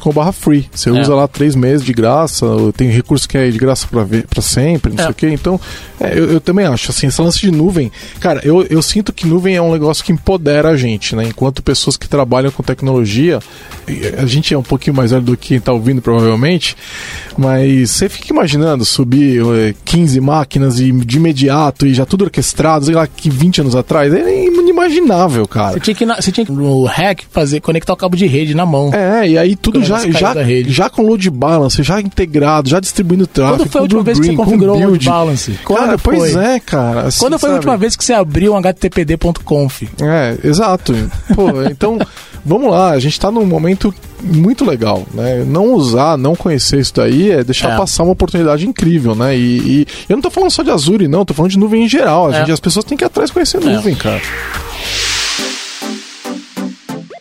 azure.com/free. 0.00 0.68
Você 0.72 0.88
é. 0.88 0.92
usa 0.92 1.14
lá 1.14 1.28
três 1.28 1.54
meses 1.54 1.84
de 1.84 1.92
graça, 1.92 2.46
tem 2.76 2.88
recurso 2.90 3.28
que 3.28 3.36
é 3.36 3.50
de 3.50 3.58
graça 3.58 3.86
para 3.86 4.42
sempre, 4.42 4.92
não 4.92 5.00
é. 5.00 5.02
sei 5.02 5.10
o 5.10 5.14
quê. 5.14 5.28
Então, 5.28 5.60
é, 6.00 6.18
eu, 6.18 6.30
eu, 6.32 6.40
também 6.40 6.64
acho, 6.66 6.90
assim, 6.90 7.06
esse 7.06 7.20
lance 7.20 7.38
de 7.38 7.50
nuvem, 7.50 7.92
cara, 8.18 8.40
eu, 8.42 8.62
eu 8.62 8.80
sinto 8.80 9.12
que 9.12 9.26
nuvem 9.26 9.56
é 9.56 9.62
um 9.62 9.72
negócio 9.72 10.02
que 10.04 10.12
empodera 10.12 10.70
a 10.70 10.76
gente, 10.76 11.14
né? 11.14 11.24
Enquanto 11.24 11.62
pessoas 11.62 11.96
que 11.96 12.08
trabalham 12.08 12.50
com 12.50 12.62
tecnologia, 12.62 13.38
a 14.16 14.26
gente 14.26 14.54
é 14.54 14.58
um 14.58 14.62
pouquinho 14.62 14.96
mais 14.96 15.10
velho 15.10 15.22
do 15.22 15.36
que 15.36 15.50
quem 15.50 15.60
tá 15.60 15.72
ouvindo, 15.72 16.00
provavelmente, 16.00 16.76
mas 17.36 17.90
você 17.90 18.08
fica 18.08 18.32
imaginando 18.32 18.84
subir 18.84 19.42
15 19.84 20.16
eh, 20.16 20.20
máquinas 20.20 20.78
e 20.78 20.92
de 20.92 21.16
imediato 21.16 21.86
e 21.86 21.92
já 21.92 22.06
tudo 22.06 22.24
orquestrado, 22.24 22.84
sei 22.84 22.94
lá, 22.94 23.06
que 23.06 23.28
20 23.28 23.62
anos 23.62 23.74
atrás, 23.74 24.12
é 24.14 24.44
inimaginável, 24.46 25.46
cara. 25.48 25.72
Você 25.72 25.80
tinha 25.80 25.94
que, 25.94 26.06
você 26.06 26.32
tinha 26.32 26.46
que 26.46 26.52
no 26.52 26.84
hack 26.84 27.22
fazer, 27.30 27.60
conectar 27.60 27.92
o 27.92 27.96
cabo 27.96 28.16
de 28.16 28.26
rede 28.26 28.54
na 28.54 28.64
mão. 28.64 28.94
É, 28.94 29.28
e 29.28 29.36
aí 29.36 29.56
tudo 29.56 29.82
já, 29.90 30.10
já, 30.10 30.34
já 30.66 30.90
com 30.90 31.02
load 31.02 31.30
balance, 31.30 31.82
já 31.82 32.00
integrado, 32.00 32.68
já 32.68 32.80
distribuindo 32.80 33.26
tráfego. 33.26 33.58
Quando 33.58 33.70
foi 33.70 33.80
a 33.80 33.82
última 33.82 34.02
vez 34.02 34.20
que 34.20 34.26
você 34.26 34.34
configurou 34.34 34.76
o 34.76 34.88
load 34.90 35.04
balance? 35.04 35.58
Quando 35.64 35.78
cara, 35.78 35.98
foi? 35.98 36.16
pois 36.16 36.36
é, 36.36 36.60
cara. 36.60 37.00
Assim, 37.02 37.20
Quando 37.20 37.38
foi 37.38 37.48
sabe? 37.48 37.52
a 37.52 37.56
última 37.56 37.76
vez 37.76 37.96
que 37.96 38.04
você 38.04 38.12
abriu 38.12 38.54
um 38.54 38.60
httpd.conf? 38.60 39.82
É, 40.00 40.38
exato. 40.46 40.94
Pô, 41.34 41.62
então, 41.70 41.98
vamos 42.44 42.70
lá, 42.70 42.90
a 42.90 42.98
gente 42.98 43.18
tá 43.18 43.30
num 43.30 43.46
momento 43.46 43.94
muito 44.22 44.64
legal, 44.64 45.06
né? 45.12 45.44
Não 45.46 45.72
usar, 45.74 46.16
não 46.16 46.36
conhecer 46.36 46.80
isso 46.80 46.94
daí 46.94 47.30
é 47.30 47.42
deixar 47.42 47.72
é. 47.72 47.76
passar 47.76 48.02
uma 48.02 48.12
oportunidade 48.12 48.66
incrível, 48.66 49.14
né? 49.14 49.36
E, 49.36 49.58
e, 49.58 49.86
eu 50.08 50.16
não 50.16 50.22
tô 50.22 50.30
falando 50.30 50.50
só 50.50 50.62
de 50.62 50.70
Azure, 50.70 51.08
não, 51.08 51.24
tô 51.24 51.34
falando 51.34 51.52
de 51.52 51.58
nuvem 51.58 51.84
em 51.84 51.88
geral. 51.88 52.28
A 52.28 52.34
é. 52.34 52.38
gente, 52.40 52.52
as 52.52 52.60
pessoas 52.60 52.84
têm 52.84 52.96
que 52.96 53.04
ir 53.04 53.06
atrás 53.06 53.30
conhecer 53.30 53.62
é. 53.62 53.74
nuvem, 53.74 53.94
cara. 53.94 54.20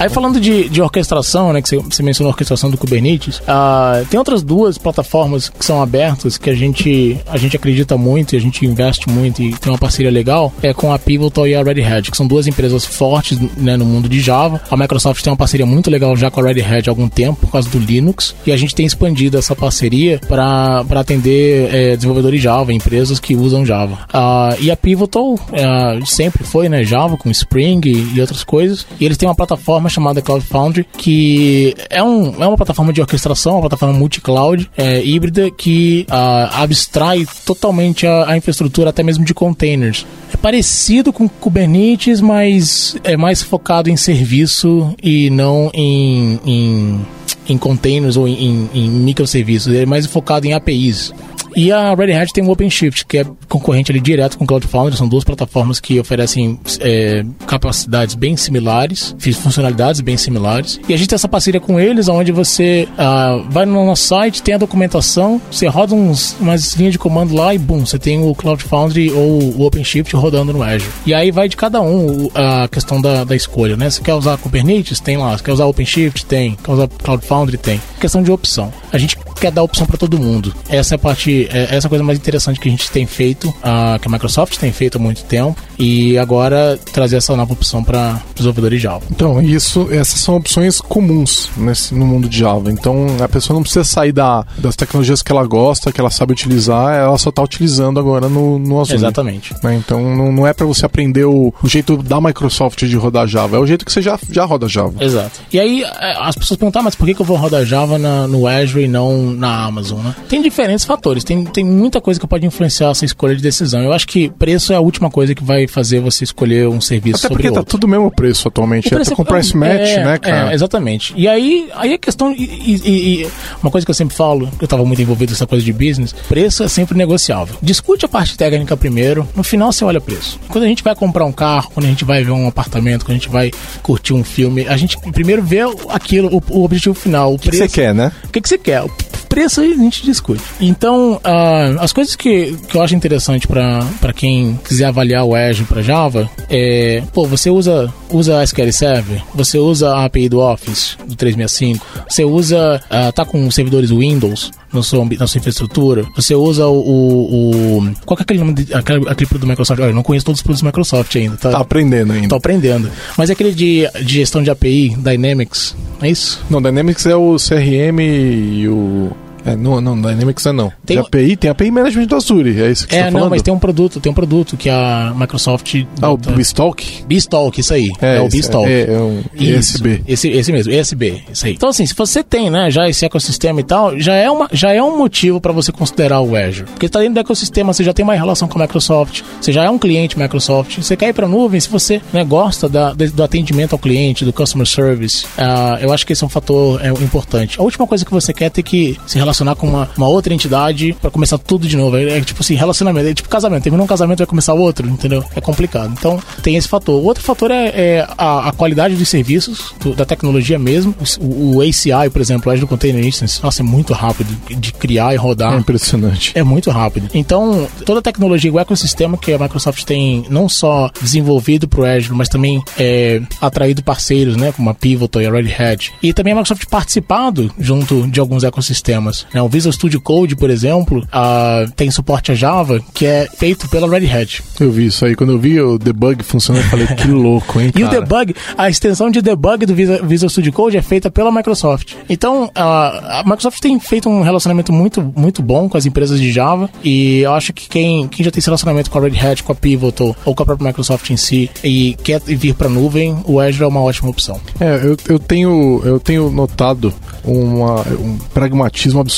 Aí 0.00 0.08
falando 0.08 0.40
de, 0.40 0.66
de 0.70 0.80
orquestração, 0.80 1.52
né, 1.52 1.60
que 1.60 1.76
você, 1.76 2.02
mencionou 2.02 2.30
a 2.30 2.32
orquestração 2.32 2.70
do 2.70 2.78
Kubernetes, 2.78 3.36
uh, 3.40 4.02
tem 4.08 4.16
outras 4.16 4.42
duas 4.42 4.78
plataformas 4.78 5.50
que 5.50 5.62
são 5.62 5.82
abertas 5.82 6.38
que 6.38 6.48
a 6.48 6.54
gente, 6.54 7.18
a 7.26 7.36
gente 7.36 7.54
acredita 7.54 7.98
muito 7.98 8.32
e 8.34 8.38
a 8.38 8.40
gente 8.40 8.64
investe 8.64 9.10
muito 9.10 9.42
e 9.42 9.54
tem 9.58 9.70
uma 9.70 9.78
parceria 9.78 10.10
legal, 10.10 10.54
é 10.62 10.72
com 10.72 10.90
a 10.90 10.98
Pivotal 10.98 11.46
e 11.46 11.54
a 11.54 11.62
Red 11.62 11.82
Hat, 11.82 12.10
que 12.10 12.16
são 12.16 12.26
duas 12.26 12.46
empresas 12.46 12.86
fortes 12.86 13.38
né, 13.58 13.76
no 13.76 13.84
mundo 13.84 14.08
de 14.08 14.20
Java. 14.20 14.62
A 14.70 14.76
Microsoft 14.76 15.22
tem 15.22 15.30
uma 15.30 15.36
parceria 15.36 15.66
muito 15.66 15.90
legal 15.90 16.16
já 16.16 16.30
com 16.30 16.40
a 16.40 16.44
Red 16.44 16.62
Hat 16.62 16.88
há 16.88 16.90
algum 16.90 17.06
tempo, 17.06 17.40
por 17.40 17.52
causa 17.52 17.68
do 17.68 17.78
Linux, 17.78 18.34
e 18.46 18.52
a 18.52 18.56
gente 18.56 18.74
tem 18.74 18.86
expandido 18.86 19.36
essa 19.36 19.54
parceria 19.54 20.18
para 20.26 20.82
atender 20.98 21.74
é, 21.74 21.96
desenvolvedores 21.96 22.40
Java, 22.40 22.72
empresas 22.72 23.20
que 23.20 23.36
usam 23.36 23.66
Java. 23.66 23.98
Uh, 24.14 24.62
e 24.62 24.70
a 24.70 24.76
Pivotal 24.76 25.34
uh, 25.34 26.06
sempre 26.06 26.42
foi 26.42 26.70
né, 26.70 26.84
Java, 26.84 27.18
com 27.18 27.30
Spring 27.30 27.82
e, 27.84 28.14
e 28.14 28.20
outras 28.22 28.42
coisas, 28.42 28.86
e 28.98 29.04
eles 29.04 29.18
têm 29.18 29.28
uma 29.28 29.34
plataforma 29.34 29.89
chamada 29.90 30.22
Cloud 30.22 30.44
Foundry, 30.46 30.86
que 30.96 31.74
é, 31.88 32.02
um, 32.02 32.42
é 32.42 32.46
uma 32.46 32.56
plataforma 32.56 32.92
de 32.92 33.00
orquestração, 33.00 33.54
uma 33.54 33.60
plataforma 33.62 33.98
multi-cloud 33.98 34.70
é, 34.76 35.04
híbrida 35.04 35.50
que 35.50 36.06
uh, 36.08 36.62
abstrai 36.62 37.26
totalmente 37.44 38.06
a, 38.06 38.30
a, 38.30 38.36
infraestrutura, 38.36 38.90
até 38.90 39.02
mesmo 39.02 39.24
de 39.24 39.34
containers. 39.34 40.06
É 40.32 40.36
parecido 40.36 41.12
com 41.12 41.28
Kubernetes, 41.28 42.20
mas 42.20 42.96
é 43.04 43.16
mais 43.16 43.42
focado 43.42 43.90
em 43.90 43.96
serviço 43.96 44.94
e 45.02 45.28
não 45.30 45.70
em, 45.74 46.40
em, 46.46 47.00
em 47.48 47.58
containers 47.58 48.16
ou 48.16 48.28
em, 48.28 48.34
em, 48.44 48.70
em 48.74 48.90
microserviços. 48.90 49.74
É 49.74 49.84
mais 49.84 50.06
focado 50.06 50.46
em 50.46 50.52
APIs. 50.52 51.12
E 51.56 51.72
a 51.72 51.94
Red 51.94 52.12
Hat 52.12 52.32
tem 52.32 52.44
o 52.44 52.50
OpenShift, 52.50 53.06
que 53.06 53.18
é 53.18 53.26
concorrente 53.48 53.90
ali 53.90 54.00
direto 54.00 54.38
com 54.38 54.44
o 54.44 54.46
Cloud 54.46 54.66
Foundry. 54.66 54.96
São 54.96 55.08
duas 55.08 55.24
plataformas 55.24 55.80
que 55.80 55.98
oferecem 55.98 56.58
é, 56.80 57.24
capacidades 57.46 58.14
bem 58.14 58.36
similares, 58.36 59.14
funcionalidades 59.34 60.00
bem 60.00 60.16
similares. 60.16 60.80
E 60.88 60.94
a 60.94 60.96
gente 60.96 61.08
tem 61.08 61.16
essa 61.16 61.28
parceria 61.28 61.60
com 61.60 61.78
eles, 61.78 62.08
onde 62.08 62.32
você 62.32 62.88
uh, 62.92 63.44
vai 63.50 63.66
no 63.66 63.84
nosso 63.84 64.04
site, 64.04 64.42
tem 64.42 64.54
a 64.54 64.58
documentação, 64.58 65.40
você 65.50 65.66
roda 65.66 65.94
uns, 65.94 66.36
umas 66.40 66.74
linhas 66.74 66.92
de 66.92 66.98
comando 66.98 67.34
lá 67.34 67.54
e 67.54 67.58
bum, 67.58 67.84
você 67.84 67.98
tem 67.98 68.22
o 68.22 68.34
Cloud 68.34 68.62
Foundry 68.62 69.10
ou 69.12 69.40
o 69.54 69.62
OpenShift 69.62 70.14
rodando 70.14 70.52
no 70.52 70.62
Azure. 70.62 70.90
E 71.06 71.14
aí 71.14 71.30
vai 71.30 71.48
de 71.48 71.56
cada 71.56 71.80
um 71.80 72.30
a 72.34 72.68
questão 72.68 73.00
da, 73.00 73.24
da 73.24 73.36
escolha, 73.36 73.76
né? 73.76 73.90
Você 73.90 74.02
quer 74.02 74.14
usar 74.14 74.36
Kubernetes? 74.38 75.00
Tem 75.00 75.16
lá. 75.16 75.36
Você 75.36 75.44
quer 75.44 75.52
usar 75.52 75.66
OpenShift? 75.66 76.26
Tem. 76.26 76.56
Quer 76.62 76.72
usar 76.72 76.88
Cloud 76.88 77.24
Foundry? 77.26 77.58
Tem. 77.58 77.80
Questão 78.00 78.22
de 78.22 78.30
opção. 78.30 78.72
A 78.92 78.98
gente 78.98 79.16
quer 79.40 79.50
dar 79.50 79.62
opção 79.62 79.86
para 79.86 79.96
todo 79.96 80.18
mundo. 80.18 80.54
Essa 80.68 80.94
é 80.94 80.96
a 80.96 80.98
parte, 80.98 81.48
é, 81.50 81.74
essa 81.74 81.86
é 81.86 81.88
a 81.88 81.88
coisa 81.88 82.04
mais 82.04 82.18
interessante 82.18 82.60
que 82.60 82.68
a 82.68 82.70
gente 82.70 82.90
tem 82.90 83.06
feito, 83.06 83.48
uh, 83.48 83.98
que 84.00 84.06
a 84.06 84.10
Microsoft 84.10 84.58
tem 84.58 84.70
feito 84.70 84.98
há 84.98 85.00
muito 85.00 85.24
tempo, 85.24 85.56
e 85.78 86.18
agora 86.18 86.78
trazer 86.92 87.16
essa 87.16 87.34
nova 87.34 87.52
opção 87.52 87.82
para 87.82 88.20
os 88.28 88.34
desenvolvedores 88.34 88.78
de 88.78 88.82
Java. 88.82 89.02
Então, 89.10 89.40
isso, 89.40 89.88
essas 89.90 90.20
são 90.20 90.36
opções 90.36 90.80
comuns 90.80 91.50
nesse, 91.56 91.94
no 91.94 92.06
mundo 92.06 92.28
de 92.28 92.38
Java. 92.38 92.70
Então, 92.70 93.06
a 93.22 93.28
pessoa 93.28 93.54
não 93.54 93.62
precisa 93.62 93.84
sair 93.84 94.12
da, 94.12 94.44
das 94.58 94.76
tecnologias 94.76 95.22
que 95.22 95.32
ela 95.32 95.44
gosta, 95.46 95.90
que 95.90 96.00
ela 96.00 96.10
sabe 96.10 96.32
utilizar, 96.32 96.94
ela 96.94 97.16
só 97.16 97.30
está 97.30 97.42
utilizando 97.42 97.98
agora 97.98 98.28
no, 98.28 98.58
no 98.58 98.80
Azure. 98.80 98.98
Exatamente. 98.98 99.54
Né? 99.62 99.76
Então, 99.76 100.14
não, 100.14 100.30
não 100.30 100.46
é 100.46 100.52
para 100.52 100.66
você 100.66 100.84
aprender 100.84 101.24
o, 101.24 101.52
o, 101.62 101.68
jeito 101.68 101.96
da 101.96 102.20
Microsoft 102.20 102.84
de 102.84 102.96
rodar 102.96 103.26
Java, 103.26 103.56
é 103.56 103.60
o 103.60 103.66
jeito 103.66 103.84
que 103.84 103.92
você 103.92 104.02
já, 104.02 104.18
já 104.30 104.44
roda 104.44 104.68
Java. 104.68 105.02
Exato. 105.02 105.40
E 105.52 105.58
aí, 105.58 105.82
é, 105.82 106.16
as 106.20 106.36
pessoas 106.36 106.58
perguntam, 106.58 106.80
ah, 106.80 106.84
mas 106.84 106.94
por 106.94 107.06
que, 107.06 107.14
que 107.14 107.22
eu 107.22 107.26
vou 107.26 107.36
rodar 107.36 107.64
Java 107.64 107.98
na, 107.98 108.26
no 108.26 108.46
Azure 108.46 108.84
e 108.84 108.88
não 108.88 109.29
na 109.30 109.64
Amazon, 109.64 110.00
né? 110.00 110.14
Tem 110.28 110.40
diferentes 110.42 110.84
fatores, 110.84 111.24
tem, 111.24 111.44
tem 111.44 111.64
muita 111.64 112.00
coisa 112.00 112.18
que 112.18 112.26
pode 112.26 112.46
influenciar 112.46 112.90
essa 112.90 113.04
escolha 113.04 113.34
de 113.34 113.42
decisão. 113.42 113.82
Eu 113.82 113.92
acho 113.92 114.06
que 114.06 114.30
preço 114.30 114.72
é 114.72 114.76
a 114.76 114.80
última 114.80 115.10
coisa 115.10 115.34
que 115.34 115.42
vai 115.42 115.66
fazer 115.66 116.00
você 116.00 116.24
escolher 116.24 116.68
um 116.68 116.80
serviço 116.80 117.18
Até 117.18 117.28
sobre 117.28 117.42
porque 117.42 117.54
tá 117.54 117.62
tudo 117.62 117.88
mesmo 117.88 118.10
preço 118.10 118.48
atualmente, 118.48 118.88
o 118.88 118.90
preço 118.90 119.12
é, 119.12 119.16
com 119.16 119.24
price 119.24 119.56
match, 119.56 119.88
é, 119.88 120.04
né, 120.04 120.18
cara? 120.18 120.50
É, 120.50 120.54
exatamente. 120.54 121.12
E 121.16 121.28
aí, 121.28 121.68
aí 121.74 121.94
a 121.94 121.98
questão, 121.98 122.32
e, 122.32 122.44
e, 122.44 123.22
e, 123.22 123.30
uma 123.62 123.70
coisa 123.70 123.84
que 123.84 123.90
eu 123.90 123.94
sempre 123.94 124.14
falo, 124.14 124.48
eu 124.60 124.64
estava 124.64 124.84
muito 124.84 125.00
envolvido 125.00 125.32
nessa 125.32 125.46
coisa 125.46 125.64
de 125.64 125.72
business, 125.72 126.14
preço 126.28 126.62
é 126.62 126.68
sempre 126.68 126.96
negociável. 126.96 127.54
Discute 127.62 128.04
a 128.04 128.08
parte 128.08 128.36
técnica 128.36 128.76
primeiro, 128.76 129.28
no 129.34 129.42
final 129.42 129.72
você 129.72 129.84
olha 129.84 130.00
preço. 130.00 130.38
Quando 130.48 130.64
a 130.64 130.66
gente 130.66 130.82
vai 130.82 130.94
comprar 130.94 131.24
um 131.24 131.32
carro, 131.32 131.70
quando 131.72 131.86
a 131.86 131.88
gente 131.88 132.04
vai 132.04 132.24
ver 132.24 132.32
um 132.32 132.48
apartamento, 132.48 133.04
quando 133.04 133.16
a 133.16 133.18
gente 133.18 133.28
vai 133.28 133.50
curtir 133.82 134.12
um 134.12 134.24
filme, 134.24 134.66
a 134.66 134.76
gente 134.76 134.96
primeiro 135.12 135.42
vê 135.42 135.60
aquilo, 135.88 136.28
o, 136.28 136.42
o 136.50 136.64
objetivo 136.64 136.94
final, 136.94 137.32
o, 137.32 137.34
o 137.34 137.38
que 137.38 137.56
você 137.56 137.68
quer, 137.68 137.94
né? 137.94 138.12
O 138.24 138.28
que, 138.28 138.40
que 138.40 138.48
você 138.48 138.58
quer? 138.58 138.84
Preço 139.30 139.60
aí 139.60 139.72
a 139.72 139.76
gente 139.76 140.04
discute. 140.04 140.42
Então, 140.60 141.14
uh, 141.14 141.80
as 141.80 141.92
coisas 141.92 142.16
que, 142.16 142.56
que 142.68 142.76
eu 142.76 142.82
acho 142.82 142.96
interessante 142.96 143.46
para 143.46 144.12
quem 144.12 144.58
quiser 144.64 144.86
avaliar 144.86 145.24
o 145.24 145.36
Azure 145.36 145.68
para 145.68 145.82
Java 145.82 146.28
é, 146.48 147.00
pô, 147.14 147.26
você 147.26 147.48
usa 147.48 147.94
usa 148.10 148.42
SQL 148.42 148.72
Server, 148.72 149.22
você 149.32 149.56
usa 149.56 149.94
a 149.94 150.04
API 150.04 150.28
do 150.28 150.40
Office 150.40 150.98
do 151.06 151.14
365, 151.14 151.86
você 152.08 152.24
usa 152.24 152.82
uh, 152.90 153.12
tá 153.12 153.24
com 153.24 153.48
servidores 153.52 153.90
Windows 153.90 154.50
no 154.72 154.82
seu, 154.82 155.04
na 155.04 155.26
sua 155.28 155.38
infraestrutura, 155.38 156.04
você 156.16 156.34
usa 156.34 156.66
o, 156.66 156.80
o, 156.80 157.78
o 157.78 157.94
qual 158.04 158.18
é 158.18 158.22
aquele 158.22 158.40
nome 158.40 158.54
de, 158.54 158.74
aquele, 158.74 159.08
aquele 159.08 159.28
produto 159.28 159.46
do 159.46 159.46
Microsoft? 159.46 159.80
Olha, 159.80 159.90
eu 159.90 159.94
não 159.94 160.02
conheço 160.02 160.26
todos 160.26 160.40
os 160.40 160.42
produtos 160.42 160.62
do 160.62 160.66
Microsoft 160.66 161.14
ainda, 161.14 161.36
tá? 161.36 161.50
Tá 161.50 161.58
aprendendo 161.58 162.12
ainda. 162.12 162.28
Tô 162.28 162.34
aprendendo. 162.34 162.90
Mas 163.16 163.30
é 163.30 163.32
aquele 163.34 163.52
de, 163.52 163.88
de 164.02 164.14
gestão 164.14 164.42
de 164.42 164.50
API, 164.50 164.96
Dynamics, 164.96 165.76
é 166.02 166.10
isso? 166.10 166.42
Não, 166.50 166.60
Dynamics 166.60 167.06
é 167.06 167.14
o 167.14 167.36
CRM 167.36 168.00
e 168.00 168.68
o 168.68 169.12
é, 169.44 169.56
não, 169.56 169.80
não, 169.80 170.00
Dynamics 170.00 170.46
é 170.46 170.52
não. 170.52 170.72
Tem 170.84 170.98
API, 170.98 171.36
tem 171.36 171.50
API 171.50 171.70
Management 171.70 172.06
do 172.06 172.16
Azure, 172.16 172.62
é 172.62 172.70
isso 172.70 172.86
que 172.86 172.94
é, 172.94 173.04
você 173.04 173.10
tá 173.10 173.18
não, 173.18 173.30
mas 173.30 173.42
tem 173.42 173.52
um 173.52 173.58
produto, 173.58 174.00
tem 174.00 174.10
um 174.10 174.14
produto 174.14 174.56
que 174.56 174.68
a 174.68 175.12
Microsoft... 175.16 175.74
Ah, 176.00 176.10
o 176.10 176.16
Beastalk? 176.16 177.04
Beastalk, 177.06 177.60
isso 177.60 177.74
aí. 177.74 177.90
É, 178.00 178.16
é 178.16 178.20
o 178.20 178.28
Beastalk. 178.28 178.68
É, 178.68 178.92
é 178.92 178.98
um 178.98 179.22
ESB. 179.34 180.02
Esse, 180.06 180.28
esse 180.28 180.52
mesmo, 180.52 180.72
ESB, 180.72 181.22
isso 181.32 181.46
aí. 181.46 181.54
Então 181.54 181.68
assim, 181.68 181.86
se 181.86 181.94
você 181.94 182.22
tem, 182.22 182.50
né, 182.50 182.70
já 182.70 182.88
esse 182.88 183.04
ecossistema 183.04 183.60
e 183.60 183.64
tal, 183.64 183.98
já 183.98 184.14
é, 184.14 184.30
uma, 184.30 184.48
já 184.52 184.72
é 184.72 184.82
um 184.82 184.96
motivo 184.98 185.40
para 185.40 185.52
você 185.52 185.72
considerar 185.72 186.20
o 186.20 186.36
Azure. 186.36 186.66
Porque 186.70 186.86
está 186.86 187.00
dentro 187.00 187.14
do 187.14 187.20
ecossistema, 187.20 187.72
você 187.72 187.82
já 187.82 187.92
tem 187.92 188.02
uma 188.02 188.14
relação 188.14 188.48
com 188.48 188.58
a 188.58 188.62
Microsoft, 188.62 189.22
você 189.40 189.52
já 189.52 189.64
é 189.64 189.70
um 189.70 189.78
cliente 189.78 190.18
Microsoft, 190.18 190.78
você 190.78 190.96
quer 190.96 191.08
ir 191.08 191.12
para 191.12 191.26
nuvem, 191.26 191.60
se 191.60 191.68
você 191.68 192.00
né, 192.12 192.24
gosta 192.24 192.68
da, 192.68 192.92
do 192.92 193.22
atendimento 193.22 193.72
ao 193.72 193.78
cliente, 193.78 194.24
do 194.24 194.32
customer 194.32 194.66
service, 194.66 195.24
uh, 195.38 195.78
eu 195.80 195.92
acho 195.92 196.06
que 196.06 196.12
esse 196.12 196.22
é 196.22 196.26
um 196.26 196.30
fator 196.30 196.84
é, 196.84 196.88
importante. 196.88 197.58
A 197.58 197.62
última 197.62 197.86
coisa 197.86 198.04
que 198.04 198.10
você 198.10 198.32
quer 198.32 198.46
é 198.46 198.50
ter 198.50 198.62
que 198.62 198.98
se 199.06 199.18
relacionar 199.18 199.29
relacionar 199.30 199.54
com 199.54 199.66
uma, 199.66 199.88
uma 199.96 200.08
outra 200.08 200.34
entidade 200.34 200.92
para 201.00 201.10
começar 201.10 201.38
tudo 201.38 201.66
de 201.66 201.76
novo. 201.76 201.96
É, 201.96 202.18
é, 202.18 202.20
tipo 202.20 202.42
assim, 202.42 202.54
relacionamento. 202.54 203.08
É 203.08 203.14
tipo 203.14 203.28
casamento. 203.28 203.62
Terminou 203.62 203.84
um 203.84 203.88
casamento, 203.88 204.18
vai 204.18 204.26
começar 204.26 204.54
outro, 204.54 204.88
entendeu? 204.88 205.24
É 205.34 205.40
complicado. 205.40 205.92
Então, 205.96 206.20
tem 206.42 206.56
esse 206.56 206.68
fator. 206.68 207.00
O 207.00 207.04
outro 207.04 207.22
fator 207.22 207.50
é, 207.50 207.68
é 207.68 208.08
a, 208.18 208.48
a, 208.48 208.52
qualidade 208.52 208.94
dos 208.94 209.08
serviços, 209.08 209.72
do, 209.80 209.94
da 209.94 210.04
tecnologia 210.04 210.58
mesmo. 210.58 210.94
O, 211.20 211.56
o, 211.56 211.60
ACI, 211.62 212.10
por 212.12 212.20
exemplo, 212.20 212.52
Azure 212.52 212.66
Container 212.66 213.04
Instance, 213.04 213.42
nossa, 213.42 213.62
é 213.62 213.64
muito 213.64 213.92
rápido 213.92 214.36
de 214.48 214.72
criar 214.72 215.14
e 215.14 215.16
rodar. 215.16 215.54
É 215.54 215.56
impressionante. 215.56 216.32
É 216.34 216.42
muito 216.42 216.70
rápido. 216.70 217.08
Então, 217.14 217.68
toda 217.86 218.00
a 218.00 218.02
tecnologia, 218.02 218.52
o 218.52 218.58
ecossistema 218.58 219.16
que 219.16 219.32
a 219.32 219.38
Microsoft 219.38 219.84
tem 219.84 220.24
não 220.28 220.48
só 220.48 220.90
desenvolvido 221.00 221.68
para 221.68 221.80
o 221.80 221.84
Azure, 221.84 222.14
mas 222.14 222.28
também 222.28 222.62
é, 222.78 223.20
atraído 223.40 223.82
parceiros, 223.82 224.36
né, 224.36 224.52
como 224.52 224.68
a 224.70 224.74
Pivotal 224.74 225.22
e 225.22 225.26
a 225.26 225.30
Red 225.30 225.52
Hat. 225.52 225.92
E 226.02 226.12
também 226.12 226.32
a 226.32 226.36
Microsoft 226.36 226.66
participado 226.66 227.52
junto 227.58 228.06
de 228.08 228.20
alguns 228.20 228.44
ecossistemas. 228.44 229.19
Né? 229.32 229.42
O 229.42 229.48
Visual 229.48 229.72
Studio 229.72 230.00
Code, 230.00 230.36
por 230.36 230.50
exemplo, 230.50 231.00
uh, 231.00 231.70
tem 231.72 231.90
suporte 231.90 232.32
a 232.32 232.34
Java, 232.34 232.80
que 232.94 233.06
é 233.06 233.26
feito 233.36 233.68
pela 233.68 233.88
Red 233.88 234.06
Hat. 234.06 234.42
Eu 234.58 234.70
vi 234.70 234.86
isso 234.86 235.04
aí. 235.04 235.14
Quando 235.14 235.32
eu 235.32 235.38
vi 235.38 235.60
o 235.60 235.78
debug 235.78 236.22
funcionando, 236.22 236.64
eu 236.64 236.70
falei, 236.70 236.86
que 236.86 237.08
louco, 237.10 237.60
hein, 237.60 237.70
cara? 237.70 237.84
E 237.84 237.88
o 237.88 238.00
debug, 238.00 238.34
a 238.56 238.68
extensão 238.68 239.10
de 239.10 239.22
debug 239.22 239.66
do 239.66 239.74
Visual, 239.74 240.30
Studio 240.30 240.52
Code 240.52 240.76
é 240.76 240.82
feita 240.82 241.10
pela 241.10 241.30
Microsoft. 241.32 241.94
Então, 242.08 242.44
uh, 242.44 242.50
a 242.56 243.22
Microsoft 243.24 243.60
tem 243.60 243.78
feito 243.80 244.08
um 244.08 244.22
relacionamento 244.22 244.72
muito, 244.72 245.02
muito 245.16 245.42
bom 245.42 245.68
com 245.68 245.76
as 245.76 245.86
empresas 245.86 246.20
de 246.20 246.30
Java 246.32 246.70
e 246.82 247.20
eu 247.20 247.32
acho 247.32 247.52
que 247.52 247.68
quem, 247.68 248.08
quem 248.08 248.24
já 248.24 248.30
tem 248.30 248.38
esse 248.38 248.48
relacionamento 248.48 248.90
com 248.90 248.98
a 248.98 249.02
Red 249.02 249.18
Hat, 249.18 249.42
com 249.42 249.52
a 249.52 249.54
Pivotal 249.54 250.16
ou 250.24 250.34
com 250.34 250.42
a 250.42 250.46
própria 250.46 250.68
Microsoft 250.68 251.10
em 251.10 251.16
si 251.16 251.50
e 251.62 251.96
quer 252.02 252.20
vir 252.20 252.54
para 252.54 252.68
nuvem, 252.68 253.16
o 253.24 253.40
Azure 253.40 253.64
é 253.64 253.66
uma 253.66 253.80
ótima 253.80 254.10
opção. 254.10 254.40
É, 254.58 254.76
eu, 254.84 254.96
eu, 255.08 255.18
tenho, 255.18 255.82
eu 255.84 256.00
tenho 256.00 256.30
notado 256.30 256.92
uma, 257.24 257.80
um 257.80 258.18
pragmatismo 258.32 259.00
absurdo, 259.00 259.09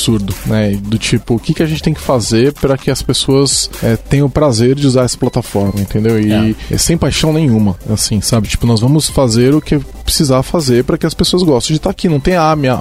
né? 0.46 0.70
Do 0.82 0.98
tipo, 0.98 1.34
o 1.34 1.38
que, 1.38 1.54
que 1.54 1.62
a 1.62 1.66
gente 1.66 1.82
tem 1.82 1.94
que 1.94 2.00
fazer 2.00 2.52
para 2.52 2.76
que 2.76 2.90
as 2.90 3.02
pessoas 3.02 3.70
é, 3.82 3.96
tenham 3.96 4.26
o 4.26 4.30
prazer 4.30 4.74
de 4.74 4.86
usar 4.86 5.04
essa 5.04 5.18
plataforma, 5.18 5.80
entendeu? 5.80 6.20
E 6.20 6.32
é. 6.32 6.54
é. 6.70 6.78
sem 6.78 6.96
paixão 6.96 7.32
nenhuma, 7.32 7.76
assim, 7.90 8.20
sabe? 8.20 8.48
Tipo, 8.48 8.66
nós 8.66 8.80
vamos 8.80 9.08
fazer 9.08 9.54
o 9.54 9.60
que 9.60 9.80
precisar 10.12 10.42
fazer 10.42 10.84
para 10.84 10.98
que 10.98 11.06
as 11.06 11.14
pessoas 11.14 11.42
gostem 11.42 11.74
de 11.74 11.78
estar 11.78 11.88
aqui. 11.88 12.06
Não 12.06 12.20
tem, 12.20 12.36
ah, 12.36 12.54
minha, 12.54 12.78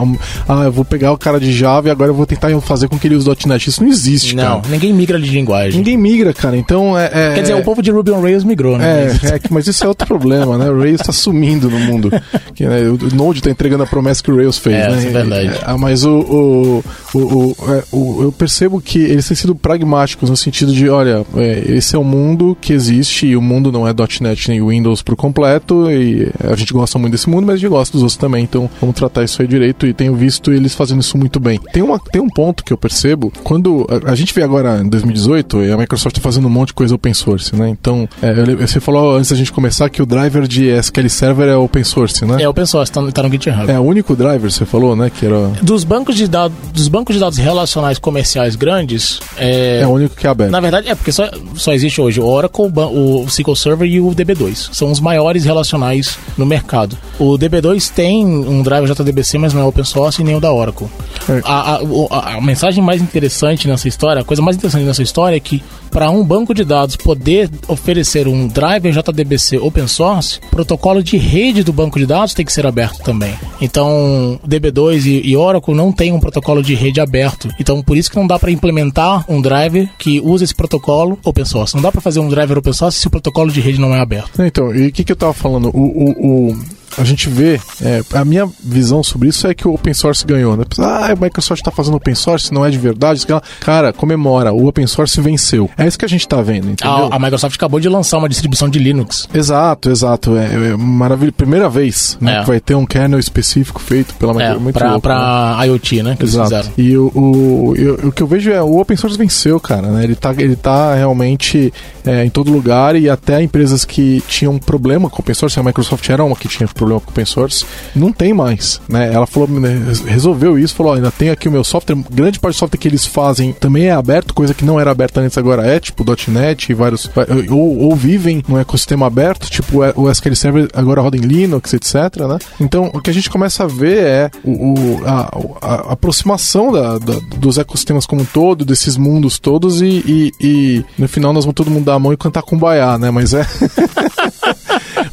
ah, 0.47 0.63
eu 0.65 0.71
vou 0.71 0.83
pegar 0.83 1.13
o 1.13 1.17
cara 1.17 1.39
de 1.39 1.53
Java 1.53 1.87
e 1.87 1.91
agora 1.91 2.11
eu 2.11 2.13
vou 2.13 2.25
tentar 2.25 2.49
fazer 2.59 2.89
com 2.89 2.99
que 2.99 3.07
ele 3.07 3.15
use 3.15 3.27
.NET. 3.47 3.69
Isso 3.69 3.81
não 3.81 3.89
existe, 3.89 4.35
não, 4.35 4.59
cara. 4.61 4.73
ninguém 4.73 4.93
migra 4.93 5.19
de 5.19 5.29
linguagem. 5.29 5.77
Ninguém 5.77 5.97
migra, 5.97 6.33
cara. 6.33 6.57
Então 6.57 6.97
é... 6.99 7.05
é 7.05 7.33
Quer 7.35 7.41
dizer, 7.41 7.55
o 7.55 7.63
povo 7.63 7.81
de 7.81 7.89
Ruby 7.89 8.11
on 8.11 8.21
Rails 8.21 8.43
migrou, 8.43 8.77
né? 8.77 9.17
É, 9.23 9.35
é 9.35 9.39
mas 9.49 9.65
isso 9.67 9.83
é 9.85 9.87
outro 9.87 10.05
problema, 10.05 10.57
né? 10.57 10.69
O 10.69 10.77
Rails 10.77 10.99
está 10.99 11.13
sumindo 11.13 11.69
no 11.69 11.79
mundo. 11.79 12.11
Que, 12.53 12.65
né, 12.65 12.81
o 12.81 13.15
Node 13.15 13.39
está 13.39 13.49
entregando 13.49 13.83
a 13.83 13.87
promessa 13.87 14.21
que 14.21 14.29
o 14.29 14.35
Rails 14.35 14.57
fez, 14.57 14.75
é, 14.75 14.89
né? 14.89 15.05
É 15.05 15.09
verdade. 15.09 15.51
É, 15.65 15.77
mas 15.77 16.03
o, 16.03 16.19
o, 16.19 16.83
o, 17.13 17.19
o, 17.19 17.55
é, 17.69 17.83
o, 17.91 18.23
eu 18.23 18.31
percebo 18.31 18.81
que 18.81 18.99
eles 18.99 19.25
têm 19.25 19.37
sido 19.37 19.55
pragmáticos 19.55 20.29
no 20.29 20.35
sentido 20.35 20.73
de, 20.73 20.89
olha, 20.89 21.25
é, 21.37 21.63
esse 21.69 21.95
é 21.95 21.99
o 21.99 22.03
mundo 22.03 22.57
que 22.59 22.73
existe 22.73 23.27
e 23.27 23.37
o 23.37 23.41
mundo 23.41 23.71
não 23.71 23.87
é 23.87 23.93
.NET 24.19 24.49
nem 24.49 24.61
Windows 24.61 25.01
por 25.01 25.15
completo 25.15 25.89
e 25.89 26.29
a 26.43 26.55
gente 26.55 26.73
gosta 26.73 26.97
muito 26.97 27.13
desse 27.13 27.20
mundo, 27.29 27.45
mas 27.45 27.55
a 27.55 27.57
gente 27.57 27.69
gosta 27.69 27.93
dos 27.93 28.01
outros 28.01 28.17
também, 28.17 28.43
então 28.43 28.69
vamos 28.79 28.95
tratar 28.95 29.23
isso 29.23 29.41
aí 29.41 29.47
direito 29.47 29.85
e 29.85 29.93
tenho 29.93 30.15
visto 30.15 30.51
eles 30.51 30.73
fazendo 30.73 31.01
isso 31.01 31.17
muito 31.17 31.39
bem. 31.39 31.59
Tem, 31.71 31.81
uma, 31.81 31.99
tem 31.99 32.21
um 32.21 32.29
ponto 32.29 32.63
que 32.63 32.73
eu 32.73 32.77
percebo, 32.77 33.31
quando 33.43 33.87
a, 33.89 34.11
a 34.11 34.15
gente 34.15 34.33
vê 34.33 34.43
agora 34.43 34.81
em 34.81 34.89
2018 34.89 35.63
e 35.63 35.71
a 35.71 35.77
Microsoft 35.77 36.17
está 36.17 36.23
fazendo 36.23 36.47
um 36.47 36.49
monte 36.49 36.69
de 36.69 36.73
coisa 36.73 36.95
open 36.95 37.13
source, 37.13 37.55
né? 37.55 37.69
Então, 37.69 38.07
é, 38.21 38.55
você 38.55 38.79
falou 38.79 39.15
antes 39.15 39.31
da 39.31 39.37
gente 39.37 39.51
começar 39.51 39.89
que 39.89 40.01
o 40.01 40.05
driver 40.05 40.47
de 40.47 40.67
SQL 40.67 41.09
Server 41.09 41.47
é 41.47 41.55
open 41.55 41.83
source, 41.83 42.25
né? 42.25 42.41
É 42.41 42.49
open 42.49 42.65
source, 42.65 42.91
tá, 42.91 43.01
tá 43.11 43.23
no 43.23 43.29
GitHub. 43.29 43.69
É 43.69 43.79
o 43.79 43.83
único 43.83 44.15
driver, 44.15 44.51
você 44.51 44.65
falou, 44.65 44.95
né? 44.95 45.09
Que 45.09 45.25
era... 45.25 45.47
Dos 45.61 45.83
bancos 45.83 46.15
de 46.15 46.27
dados, 46.27 46.55
dos 46.73 46.87
bancos 46.87 47.15
de 47.15 47.19
dados 47.19 47.37
relacionais 47.37 47.99
comerciais 47.99 48.55
grandes, 48.55 49.19
é, 49.37 49.81
é 49.81 49.87
o 49.87 49.91
único 49.91 50.15
que 50.15 50.25
é 50.25 50.29
aberto. 50.29 50.51
Na 50.51 50.59
verdade, 50.59 50.89
é 50.89 50.95
porque 50.95 51.11
só, 51.11 51.29
só 51.55 51.73
existe 51.73 51.99
hoje 52.01 52.19
o 52.19 52.25
Oracle, 52.25 52.71
o 52.75 53.25
SQL 53.27 53.55
Server 53.55 53.89
e 53.89 53.99
o 53.99 54.09
DB2. 54.11 54.69
São 54.73 54.91
os 54.91 54.99
maiores 54.99 55.45
relacionais 55.45 56.17
no 56.37 56.45
mercado. 56.45 56.97
O 57.19 57.37
DB2 57.37 57.91
tem 57.93 58.25
um 58.25 58.63
driver 58.63 58.93
JDBC, 58.93 59.37
mas 59.37 59.53
não 59.53 59.61
é 59.61 59.63
open 59.65 59.83
source 59.83 60.21
e 60.21 60.25
nem 60.25 60.35
o 60.35 60.39
da 60.39 60.51
Oracle. 60.51 60.87
É. 61.29 61.41
A, 61.43 61.79
a, 62.09 62.37
a, 62.37 62.41
mensagem 62.41 62.83
mais 62.83 63.01
interessante 63.01 63.67
nessa 63.67 63.87
história, 63.87 64.21
a 64.21 64.25
coisa 64.25 64.41
mais 64.41 64.57
interessante 64.57 64.85
nessa 64.85 65.03
história 65.03 65.35
é 65.35 65.39
que 65.39 65.61
para 65.91 66.09
um 66.09 66.23
banco 66.23 66.53
de 66.53 66.63
dados 66.63 66.95
poder 66.95 67.49
oferecer 67.67 68.27
um 68.27 68.47
driver 68.47 68.91
JDBC 68.91 69.57
open 69.57 69.87
source, 69.87 70.39
o 70.47 70.49
protocolo 70.49 71.03
de 71.03 71.17
rede 71.17 71.63
do 71.63 71.73
banco 71.73 71.99
de 71.99 72.05
dados 72.05 72.33
tem 72.33 72.45
que 72.45 72.53
ser 72.53 72.65
aberto 72.65 73.03
também. 73.03 73.33
Então, 73.61 74.39
DB2 74.47 75.21
e, 75.23 75.35
Oracle 75.35 75.75
não 75.75 75.91
tem 75.91 76.13
um 76.13 76.19
protocolo 76.19 76.63
de 76.63 76.73
rede 76.73 76.99
aberto. 76.99 77.49
Então, 77.59 77.83
por 77.83 77.97
isso 77.97 78.09
que 78.09 78.15
não 78.15 78.25
dá 78.25 78.39
para 78.39 78.51
implementar 78.51 79.25
um 79.29 79.41
driver 79.41 79.89
que 79.99 80.19
usa 80.21 80.43
esse 80.43 80.55
protocolo 80.55 81.19
open 81.23 81.45
source. 81.45 81.75
Não 81.75 81.81
dá 81.81 81.91
para 81.91 82.01
fazer 82.01 82.19
um 82.19 82.29
driver 82.29 82.57
open 82.57 82.73
source 82.73 82.99
se 82.99 83.07
o 83.07 83.11
protocolo 83.11 83.51
de 83.51 83.59
rede 83.59 83.79
não 83.79 83.93
é 83.93 83.99
aberto. 83.99 84.41
Então, 84.41 84.73
e 84.73 84.87
o 84.87 84.91
que, 84.91 85.03
que 85.03 85.11
eu 85.11 85.15
tava 85.15 85.33
falando? 85.33 85.69
o, 85.73 85.81
o, 85.81 86.49
o 86.49 86.81
a 86.97 87.03
gente 87.03 87.29
vê, 87.29 87.59
é, 87.81 88.01
a 88.13 88.25
minha 88.25 88.49
visão 88.61 89.03
sobre 89.03 89.29
isso 89.29 89.47
é 89.47 89.53
que 89.53 89.67
o 89.67 89.73
open 89.73 89.93
source 89.93 90.25
ganhou, 90.25 90.57
né? 90.57 90.65
Ah, 90.77 91.11
a 91.11 91.15
Microsoft 91.15 91.61
está 91.61 91.71
fazendo 91.71 91.95
open 91.95 92.15
source, 92.15 92.53
não 92.53 92.65
é 92.65 92.69
de 92.69 92.77
verdade. 92.77 93.25
Cara, 93.59 93.93
comemora, 93.93 94.51
o 94.51 94.67
open 94.67 94.85
source 94.87 95.19
venceu. 95.21 95.69
É 95.83 95.87
isso 95.87 95.97
que 95.97 96.05
a 96.05 96.07
gente 96.07 96.21
está 96.21 96.41
vendo, 96.41 96.69
entendeu? 96.69 97.09
A, 97.11 97.15
a, 97.15 97.19
Microsoft 97.19 97.55
acabou 97.55 97.79
de 97.79 97.89
lançar 97.89 98.17
uma 98.17 98.29
distribuição 98.29 98.69
de 98.69 98.79
Linux. 98.79 99.27
Exato, 99.33 99.89
exato. 99.89 100.37
É, 100.37 100.71
é 100.71 100.77
maravilha. 100.77 101.31
Primeira 101.31 101.69
vez 101.69 102.17
né, 102.19 102.37
é. 102.37 102.41
que 102.41 102.47
vai 102.47 102.59
ter 102.59 102.75
um 102.75 102.85
kernel 102.85 103.19
específico 103.19 103.81
feito 103.81 104.13
pela 104.15 104.33
Microsoft. 104.33 104.97
É, 104.97 104.99
para 104.99 105.57
né? 105.57 105.67
IoT, 105.67 106.03
né? 106.03 106.17
Exato. 106.19 106.71
E 106.77 106.95
o, 106.97 107.11
o, 107.15 107.73
o, 107.73 108.07
o, 108.07 108.11
que 108.11 108.21
eu 108.21 108.27
vejo 108.27 108.51
é 108.51 108.61
o 108.61 108.79
open 108.79 108.97
source 108.97 109.17
venceu, 109.17 109.59
cara. 109.59 109.87
Né? 109.87 110.03
Ele, 110.03 110.15
tá, 110.15 110.33
ele 110.37 110.55
tá 110.55 110.95
realmente 110.95 111.73
é, 112.05 112.25
em 112.25 112.29
todo 112.29 112.51
lugar 112.51 112.95
e 112.95 113.09
até 113.09 113.41
empresas 113.41 113.85
que 113.85 114.21
tinham 114.27 114.57
problema 114.57 115.09
com 115.09 115.21
open 115.21 115.35
source, 115.35 115.59
a 115.59 115.63
Microsoft 115.63 116.07
era 116.09 116.23
uma 116.23 116.35
que 116.35 116.47
tinha 116.47 116.67
problema 116.67 116.99
com 116.99 117.11
open 117.11 117.25
source, 117.25 117.65
não 117.95 118.11
tem 118.11 118.33
mais, 118.33 118.81
né? 118.87 119.11
Ela 119.13 119.27
falou, 119.27 119.47
né, 119.49 119.81
resolveu 120.05 120.57
isso, 120.57 120.75
falou, 120.75 120.93
ainda 120.93 121.11
tem 121.11 121.29
aqui 121.29 121.47
o 121.47 121.51
meu 121.51 121.63
software, 121.63 121.97
grande 122.11 122.39
parte 122.39 122.55
do 122.55 122.59
software 122.59 122.79
que 122.79 122.87
eles 122.87 123.05
fazem 123.05 123.53
também 123.53 123.85
é 123.85 123.91
aberto, 123.91 124.33
coisa 124.33 124.53
que 124.53 124.65
não 124.65 124.79
era 124.79 124.91
aberta 124.91 125.21
antes 125.21 125.37
agora 125.37 125.65
é, 125.65 125.70
tipo 125.79 126.03
.NET 126.27 126.71
e 126.71 126.73
vários, 126.73 127.09
ou, 127.49 127.77
ou 127.79 127.95
vivem 127.95 128.43
num 128.47 128.59
ecossistema 128.59 129.07
aberto, 129.07 129.49
tipo 129.49 129.79
o 129.95 130.09
SQL 130.09 130.35
Server 130.35 130.69
agora 130.73 131.01
roda 131.01 131.17
em 131.17 131.21
Linux, 131.21 131.73
etc, 131.73 131.95
né? 132.27 132.39
Então, 132.59 132.91
o 132.93 133.01
que 133.01 133.09
a 133.09 133.13
gente 133.13 133.29
começa 133.29 133.63
a 133.63 133.67
ver 133.67 134.03
é 134.03 134.31
o, 134.43 134.51
o 134.51 135.01
a, 135.05 135.31
a, 135.61 135.75
aproximação 135.93 136.71
da, 136.71 136.97
da, 136.97 137.19
dos 137.37 137.57
ecossistemas 137.57 138.05
como 138.05 138.21
um 138.21 138.25
todo, 138.25 138.65
desses 138.65 138.97
mundos 138.97 139.39
todos 139.39 139.81
e, 139.81 140.03
e, 140.05 140.31
e 140.39 140.85
no 140.97 141.07
final 141.07 141.33
nós 141.33 141.45
vamos 141.45 141.55
todo 141.55 141.71
mundo 141.71 141.85
dar 141.85 141.95
a 141.95 141.99
mão 141.99 142.13
e 142.13 142.17
cantar 142.17 142.41
com 142.41 142.57
baiá, 142.57 142.97
né? 142.97 143.11
Mas 143.11 143.33
é... 143.33 143.45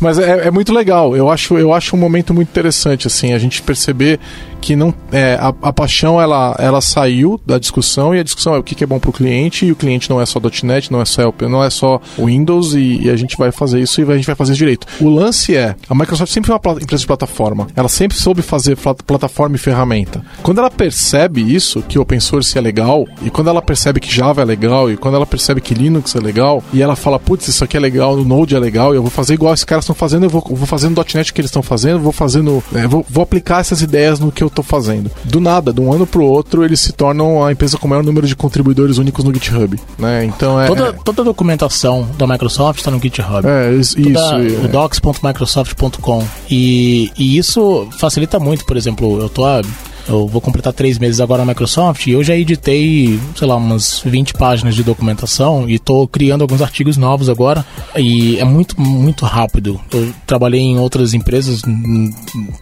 Mas 0.00 0.18
é, 0.18 0.46
é, 0.46 0.50
muito 0.50 0.72
legal. 0.72 1.16
Eu 1.16 1.28
acho, 1.30 1.58
eu 1.58 1.72
acho 1.72 1.96
um 1.96 1.98
momento 1.98 2.32
muito 2.32 2.48
interessante, 2.48 3.06
assim, 3.06 3.32
a 3.32 3.38
gente 3.38 3.60
perceber 3.62 4.20
que 4.60 4.76
não 4.76 4.94
é, 5.12 5.34
a, 5.34 5.48
a, 5.62 5.72
paixão 5.72 6.20
ela, 6.20 6.54
ela 6.58 6.80
saiu 6.80 7.40
da 7.46 7.58
discussão 7.58 8.14
e 8.14 8.18
a 8.18 8.22
discussão 8.22 8.54
é 8.54 8.58
o 8.58 8.62
que, 8.62 8.74
que 8.74 8.84
é 8.84 8.86
bom 8.86 8.98
para 8.98 9.10
o 9.10 9.12
cliente 9.12 9.66
e 9.66 9.72
o 9.72 9.76
cliente 9.76 10.10
não 10.10 10.20
é 10.20 10.26
só 10.26 10.40
.NET, 10.62 10.92
não 10.92 11.00
é 11.00 11.04
só 11.04 11.32
não 11.48 11.62
é 11.62 11.70
só 11.70 12.00
Windows 12.18 12.74
e, 12.74 13.02
e, 13.02 13.10
a 13.10 13.16
gente 13.16 13.36
vai 13.36 13.52
fazer 13.52 13.80
isso 13.80 14.00
e 14.00 14.04
a 14.04 14.16
gente 14.16 14.26
vai 14.26 14.34
fazer 14.34 14.54
direito. 14.54 14.86
O 15.00 15.08
lance 15.08 15.56
é 15.56 15.74
a 15.88 15.94
Microsoft 15.94 16.32
sempre 16.32 16.48
foi 16.48 16.56
uma 16.56 16.82
empresa 16.82 17.00
de 17.00 17.06
plataforma. 17.06 17.66
Ela 17.74 17.88
sempre 17.88 18.16
soube 18.16 18.42
fazer 18.42 18.76
plataforma 19.06 19.56
e 19.56 19.58
ferramenta. 19.58 20.22
Quando 20.42 20.58
ela 20.58 20.70
percebe 20.70 21.40
isso 21.40 21.82
que 21.82 21.98
open 21.98 22.20
source 22.20 22.56
é 22.56 22.60
legal 22.60 23.06
e 23.22 23.30
quando 23.30 23.48
ela 23.48 23.62
percebe 23.62 24.00
que 24.00 24.14
Java 24.14 24.42
é 24.42 24.44
legal 24.44 24.90
e 24.90 24.96
quando 24.96 25.14
ela 25.14 25.26
percebe 25.26 25.60
que 25.60 25.74
Linux 25.74 26.14
é 26.14 26.20
legal 26.20 26.62
e 26.72 26.82
ela 26.82 26.96
fala 26.96 27.18
putz 27.18 27.48
isso 27.48 27.64
aqui 27.64 27.76
é 27.76 27.80
legal, 27.80 28.14
o 28.14 28.24
Node 28.24 28.54
é 28.54 28.58
legal, 28.58 28.94
eu 28.94 29.02
vou 29.02 29.10
fazer 29.10 29.34
igual 29.34 29.54
esses 29.54 29.64
caras 29.64 29.84
estão 29.84 29.94
fazendo, 29.94 30.24
eu 30.24 30.30
vou, 30.30 30.42
vou 30.42 30.66
fazer 30.66 30.88
no 30.88 30.96
.NET 31.14 31.32
que 31.32 31.40
eles 31.40 31.50
estão 31.50 31.62
fazendo, 31.62 32.00
vou 32.00 32.12
fazendo, 32.12 32.62
é, 32.74 32.86
vou, 32.86 33.04
vou 33.08 33.22
aplicar 33.22 33.60
essas 33.60 33.82
ideias 33.82 34.18
no 34.18 34.32
que 34.32 34.42
eu 34.42 34.47
estou 34.48 34.64
fazendo. 34.64 35.10
Do 35.24 35.40
nada, 35.40 35.72
de 35.72 35.80
um 35.80 35.92
ano 35.92 36.06
para 36.06 36.20
o 36.20 36.24
outro, 36.24 36.64
eles 36.64 36.80
se 36.80 36.92
tornam 36.92 37.44
a 37.44 37.52
empresa 37.52 37.78
com 37.78 37.86
o 37.86 37.90
maior 37.90 38.02
número 38.02 38.26
de 38.26 38.36
contribuidores 38.36 38.98
únicos 38.98 39.24
no 39.24 39.32
GitHub, 39.32 39.78
né? 39.98 40.24
Então 40.24 40.60
é 40.60 40.66
toda, 40.66 40.92
toda 40.92 41.22
a 41.22 41.24
documentação 41.24 42.08
da 42.18 42.26
Microsoft 42.26 42.78
está 42.78 42.90
no 42.90 43.00
GitHub. 43.00 43.46
É 43.46 43.72
isso. 43.72 43.96
Toda, 43.96 44.42
isso 44.42 44.64
é. 44.64 44.68
docs.microsoft.com 44.68 46.26
e, 46.50 47.10
e 47.16 47.38
isso 47.38 47.88
facilita 47.98 48.38
muito, 48.38 48.64
por 48.64 48.76
exemplo, 48.76 49.20
eu 49.20 49.28
tô 49.28 49.44
eu 50.08 50.26
vou 50.26 50.40
completar 50.40 50.72
três 50.72 50.98
meses 50.98 51.20
agora 51.20 51.44
na 51.44 51.52
Microsoft 51.52 52.06
e 52.06 52.12
eu 52.12 52.24
já 52.24 52.34
editei, 52.34 53.18
sei 53.36 53.46
lá, 53.46 53.56
umas 53.56 54.02
20 54.04 54.34
páginas 54.34 54.74
de 54.74 54.82
documentação 54.82 55.68
e 55.68 55.74
estou 55.74 56.08
criando 56.08 56.42
alguns 56.42 56.62
artigos 56.62 56.96
novos 56.96 57.28
agora. 57.28 57.64
E 57.96 58.38
é 58.38 58.44
muito, 58.44 58.80
muito 58.80 59.24
rápido. 59.24 59.80
Eu 59.92 60.12
trabalhei 60.26 60.60
em 60.60 60.78
outras 60.78 61.14
empresas 61.14 61.62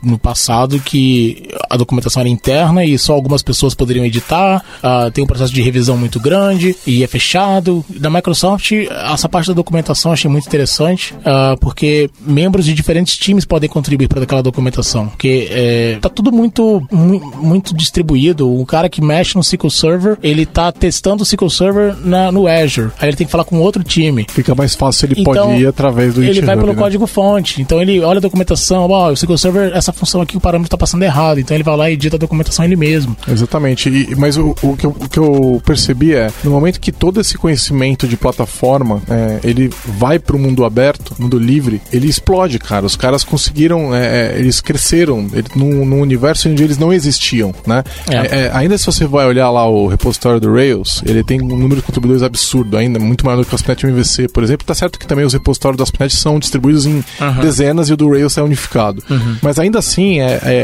no 0.02 0.18
passado 0.18 0.80
que 0.80 1.48
a 1.70 1.76
documentação 1.76 2.20
era 2.20 2.28
interna 2.28 2.84
e 2.84 2.98
só 2.98 3.12
algumas 3.12 3.42
pessoas 3.42 3.74
poderiam 3.74 4.04
editar, 4.04 4.64
uh, 4.82 5.10
tem 5.10 5.22
um 5.22 5.26
processo 5.26 5.52
de 5.52 5.62
revisão 5.62 5.96
muito 5.96 6.18
grande 6.18 6.76
e 6.86 7.02
é 7.02 7.06
fechado. 7.06 7.84
Na 8.00 8.10
Microsoft, 8.10 8.72
essa 8.72 9.28
parte 9.28 9.48
da 9.48 9.54
documentação 9.54 10.10
eu 10.10 10.14
achei 10.14 10.30
muito 10.30 10.46
interessante, 10.46 11.14
uh, 11.14 11.58
porque 11.60 12.10
membros 12.20 12.64
de 12.64 12.74
diferentes 12.74 13.16
times 13.16 13.44
podem 13.44 13.68
contribuir 13.68 14.08
para 14.08 14.22
aquela 14.22 14.42
documentação, 14.42 15.08
porque 15.08 15.48
é, 15.50 15.98
tá 16.00 16.08
tudo 16.08 16.32
muito, 16.32 16.86
muito 16.90 17.35
distribuído. 17.74 18.48
O 18.48 18.64
cara 18.66 18.88
que 18.88 19.02
mexe 19.02 19.34
no 19.34 19.40
SQL 19.40 19.70
Server, 19.70 20.18
ele 20.22 20.46
tá 20.46 20.70
testando 20.72 21.22
o 21.22 21.26
SQL 21.26 21.50
Server 21.50 21.96
na, 22.04 22.30
no 22.30 22.46
Azure, 22.46 22.90
aí 22.98 23.08
ele 23.08 23.16
tem 23.16 23.26
que 23.26 23.30
falar 23.30 23.44
com 23.44 23.58
outro 23.58 23.82
time. 23.82 24.26
Fica 24.28 24.54
mais 24.54 24.74
fácil, 24.74 25.06
ele 25.06 25.20
então, 25.20 25.34
pode 25.34 25.60
ir 25.60 25.66
através 25.66 26.14
do 26.14 26.22
Ele 26.22 26.40
vai 26.40 26.56
pelo 26.56 26.72
né? 26.72 26.74
código 26.74 27.06
fonte, 27.06 27.60
então 27.60 27.80
ele 27.80 28.00
olha 28.00 28.18
a 28.18 28.20
documentação, 28.20 28.88
ó, 28.90 29.08
oh, 29.08 29.10
o 29.10 29.12
SQL 29.12 29.38
Server, 29.38 29.72
essa 29.74 29.92
função 29.92 30.20
aqui, 30.20 30.36
o 30.36 30.40
parâmetro 30.40 30.70
tá 30.70 30.78
passando 30.78 31.02
errado, 31.02 31.40
então 31.40 31.56
ele 31.56 31.64
vai 31.64 31.76
lá 31.76 31.90
e 31.90 31.94
edita 31.94 32.16
a 32.16 32.18
documentação 32.18 32.64
ele 32.64 32.76
mesmo. 32.76 33.16
Exatamente, 33.28 33.88
e, 33.88 34.14
mas 34.16 34.36
o, 34.36 34.54
o, 34.62 34.76
que 34.76 34.86
eu, 34.86 34.90
o 34.90 35.08
que 35.08 35.18
eu 35.18 35.62
percebi 35.64 36.14
é, 36.14 36.30
no 36.44 36.50
momento 36.50 36.80
que 36.80 36.92
todo 36.92 37.20
esse 37.20 37.36
conhecimento 37.36 38.06
de 38.06 38.16
plataforma, 38.16 39.02
é, 39.08 39.40
ele 39.44 39.70
vai 39.84 40.18
para 40.18 40.36
o 40.36 40.38
mundo 40.38 40.64
aberto, 40.64 41.14
mundo 41.18 41.38
livre, 41.38 41.80
ele 41.92 42.08
explode, 42.08 42.58
cara. 42.58 42.86
Os 42.86 42.96
caras 42.96 43.24
conseguiram, 43.24 43.94
é, 43.94 44.34
é 44.34 44.38
eles 44.38 44.60
cresceram 44.60 45.28
ele, 45.32 45.48
num, 45.54 45.84
num, 45.84 46.00
universo 46.00 46.48
onde 46.48 46.62
eles 46.62 46.78
não 46.78 46.92
existiam, 46.92 47.25
né? 47.66 47.82
É. 48.08 48.16
É, 48.16 48.40
é, 48.40 48.50
ainda 48.52 48.76
se 48.78 48.86
você 48.86 49.06
vai 49.06 49.26
olhar 49.26 49.50
lá 49.50 49.68
o 49.68 49.86
repositório 49.86 50.40
do 50.40 50.52
Rails, 50.52 51.02
ele 51.04 51.22
tem 51.22 51.40
um 51.40 51.46
número 51.46 51.76
de 51.76 51.82
contribuidores 51.82 52.22
absurdo 52.22 52.76
ainda, 52.76 52.98
muito 52.98 53.24
maior 53.24 53.38
do 53.38 53.44
que 53.44 53.52
o 53.52 53.54
ASP.NET 53.54 53.86
MVC, 53.86 54.28
por 54.28 54.42
exemplo. 54.42 54.66
Tá 54.66 54.74
certo 54.74 54.98
que 54.98 55.06
também 55.06 55.24
os 55.24 55.32
repositórios 55.32 55.76
do 55.76 55.82
ASP.NET 55.82 56.14
são 56.14 56.38
distribuídos 56.38 56.86
em 56.86 57.04
uhum. 57.20 57.40
dezenas 57.40 57.88
e 57.88 57.92
o 57.92 57.96
do 57.96 58.10
Rails 58.10 58.36
é 58.36 58.42
unificado. 58.42 59.02
Uhum. 59.08 59.36
Mas 59.42 59.58
ainda 59.58 59.78
assim, 59.78 60.18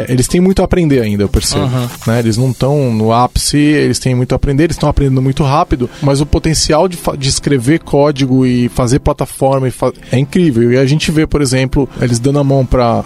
eles 0.08 0.28
têm 0.28 0.40
muito 0.40 0.62
a 0.62 0.64
aprender 0.64 1.00
ainda, 1.00 1.22
eu 1.22 1.28
percebo. 1.28 1.64
Uhum. 1.64 1.88
Né? 2.06 2.18
Eles 2.18 2.36
não 2.36 2.50
estão 2.50 2.92
no 2.92 3.12
ápice, 3.12 3.56
eles 3.56 3.98
têm 3.98 4.14
muito 4.14 4.32
a 4.32 4.36
aprender, 4.36 4.64
eles 4.64 4.76
estão 4.76 4.88
aprendendo 4.88 5.22
muito 5.22 5.42
rápido, 5.42 5.88
mas 6.00 6.20
o 6.20 6.26
potencial 6.26 6.88
de, 6.88 6.98
de 7.18 7.28
escrever 7.28 7.80
código 7.80 8.46
e 8.46 8.68
fazer 8.68 8.98
plataforma 8.98 9.70
fa 9.70 9.92
é 10.10 10.18
incrível. 10.18 10.72
E 10.72 10.78
a 10.78 10.86
gente 10.86 11.10
vê, 11.10 11.26
por 11.26 11.40
exemplo, 11.40 11.88
eles 12.00 12.18
dando 12.18 12.38
a 12.38 12.44
mão 12.44 12.64
para 12.64 13.02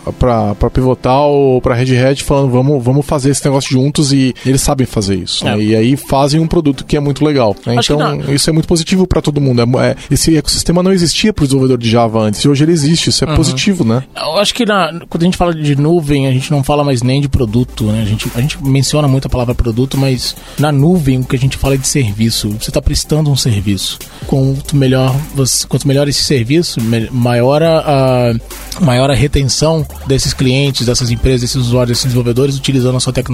Pivotal 0.73 1.33
ou 1.33 1.61
para 1.61 1.75
Red 1.75 1.97
Hat 1.97 2.23
falando 2.23 2.51
vamos, 2.51 2.83
vamos 2.83 3.07
fazer 3.07 3.31
esse 3.31 3.43
negócio 3.47 3.71
juntos 3.71 4.13
e 4.13 4.35
eles 4.45 4.61
sabem 4.61 4.87
fazer 4.87 5.17
isso. 5.17 5.45
Né? 5.45 5.53
É. 5.53 5.57
Né? 5.57 5.63
E 5.65 5.77
aí 5.77 5.97
fazem 5.97 6.41
um 6.41 6.47
produto 6.47 6.85
que 6.85 6.97
é 6.97 7.01
muito 7.01 7.25
legal. 7.25 7.57
Né? 7.67 7.77
Então, 7.83 8.33
isso 8.33 8.49
é 8.51 8.53
muito 8.53 8.69
positivo 8.69 9.07
para 9.07 9.21
todo 9.21 9.41
mundo. 9.41 9.63
É, 9.63 9.91
é, 9.91 9.97
esse 10.11 10.37
ecossistema 10.37 10.83
não 10.83 10.93
existia 10.93 11.33
para 11.33 11.45
o 11.45 11.47
desenvolvedor 11.47 11.79
de 11.79 11.91
Java 11.91 12.21
antes, 12.21 12.41
e 12.41 12.49
hoje 12.49 12.65
ele 12.65 12.73
existe. 12.73 13.11
Isso 13.11 13.25
é 13.25 13.29
uhum. 13.29 13.37
positivo, 13.37 13.85
né? 13.85 14.05
Eu 14.17 14.39
acho 14.39 14.55
que 14.55 14.65
na, 14.65 15.01
quando 15.09 15.23
a 15.23 15.27
gente 15.27 15.37
fala 15.37 15.55
de 15.55 15.77
nuvem, 15.77 16.27
a 16.27 16.33
gente 16.33 16.51
não 16.51 16.63
fala 16.63 16.85
mais 16.85 17.03
nem 17.03 17.21
de 17.21 17.29
produto, 17.29 17.85
né? 17.85 18.03
A 18.03 18.05
gente, 18.05 18.31
a 18.35 18.41
gente 18.41 18.63
menciona 18.63 19.09
muito 19.09 19.27
a 19.27 19.31
palavra 19.31 19.55
produto, 19.55 19.97
mas 19.97 20.37
na 20.59 20.73
nuvem 20.73 21.21
o 21.21 21.25
que 21.25 21.37
a 21.37 21.39
gente 21.39 21.57
fala 21.57 21.75
é 21.75 21.77
de 21.77 21.89
serviço. 21.89 22.51
Você 22.51 22.71
está 22.71 22.81
prestando 22.81 23.31
um 23.31 23.37
serviço. 23.37 23.99
Quanto 24.27 24.77
melhor, 24.77 25.15
você, 25.35 25.67
quanto 25.67 25.87
melhor 25.87 26.09
esse 26.09 26.25
serviço, 26.25 26.81
maior 27.11 27.63
a, 27.63 27.79
a, 27.79 28.85
maior 28.85 29.11
a 29.11 29.15
retenção 29.15 29.87
desses 30.07 30.33
clientes, 30.33 30.87
dessas 30.87 31.11
empresas, 31.11 31.43
desses 31.43 31.57
usuários, 31.57 31.91
desses 31.91 32.05
desenvolvedores 32.05 32.57
utilizando 32.57 32.97
a 32.97 33.01
sua 33.01 33.13
tecnologia. 33.13 33.26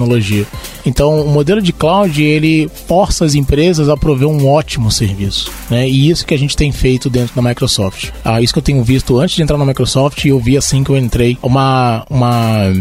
Então, 0.85 1.21
o 1.21 1.29
modelo 1.29 1.61
de 1.61 1.71
cloud 1.71 2.21
ele 2.21 2.69
força 2.87 3.25
as 3.25 3.35
empresas 3.35 3.89
a 3.89 3.97
prover 3.97 4.27
um 4.27 4.47
ótimo 4.47 4.91
serviço, 4.91 5.51
né? 5.69 5.87
E 5.87 6.09
isso 6.09 6.25
que 6.25 6.33
a 6.33 6.37
gente 6.37 6.55
tem 6.55 6.71
feito 6.71 7.09
dentro 7.09 7.35
da 7.35 7.41
Microsoft. 7.41 8.11
Ah, 8.23 8.41
isso 8.41 8.53
que 8.53 8.59
eu 8.59 8.63
tenho 8.63 8.83
visto 8.83 9.19
antes 9.19 9.35
de 9.35 9.41
entrar 9.41 9.57
na 9.57 9.65
Microsoft 9.65 10.25
e 10.25 10.29
eu 10.29 10.39
vi 10.39 10.57
assim 10.57 10.83
que 10.83 10.89
eu 10.89 10.97
entrei 10.97 11.37
uma 11.41 12.05
uma 12.09 12.73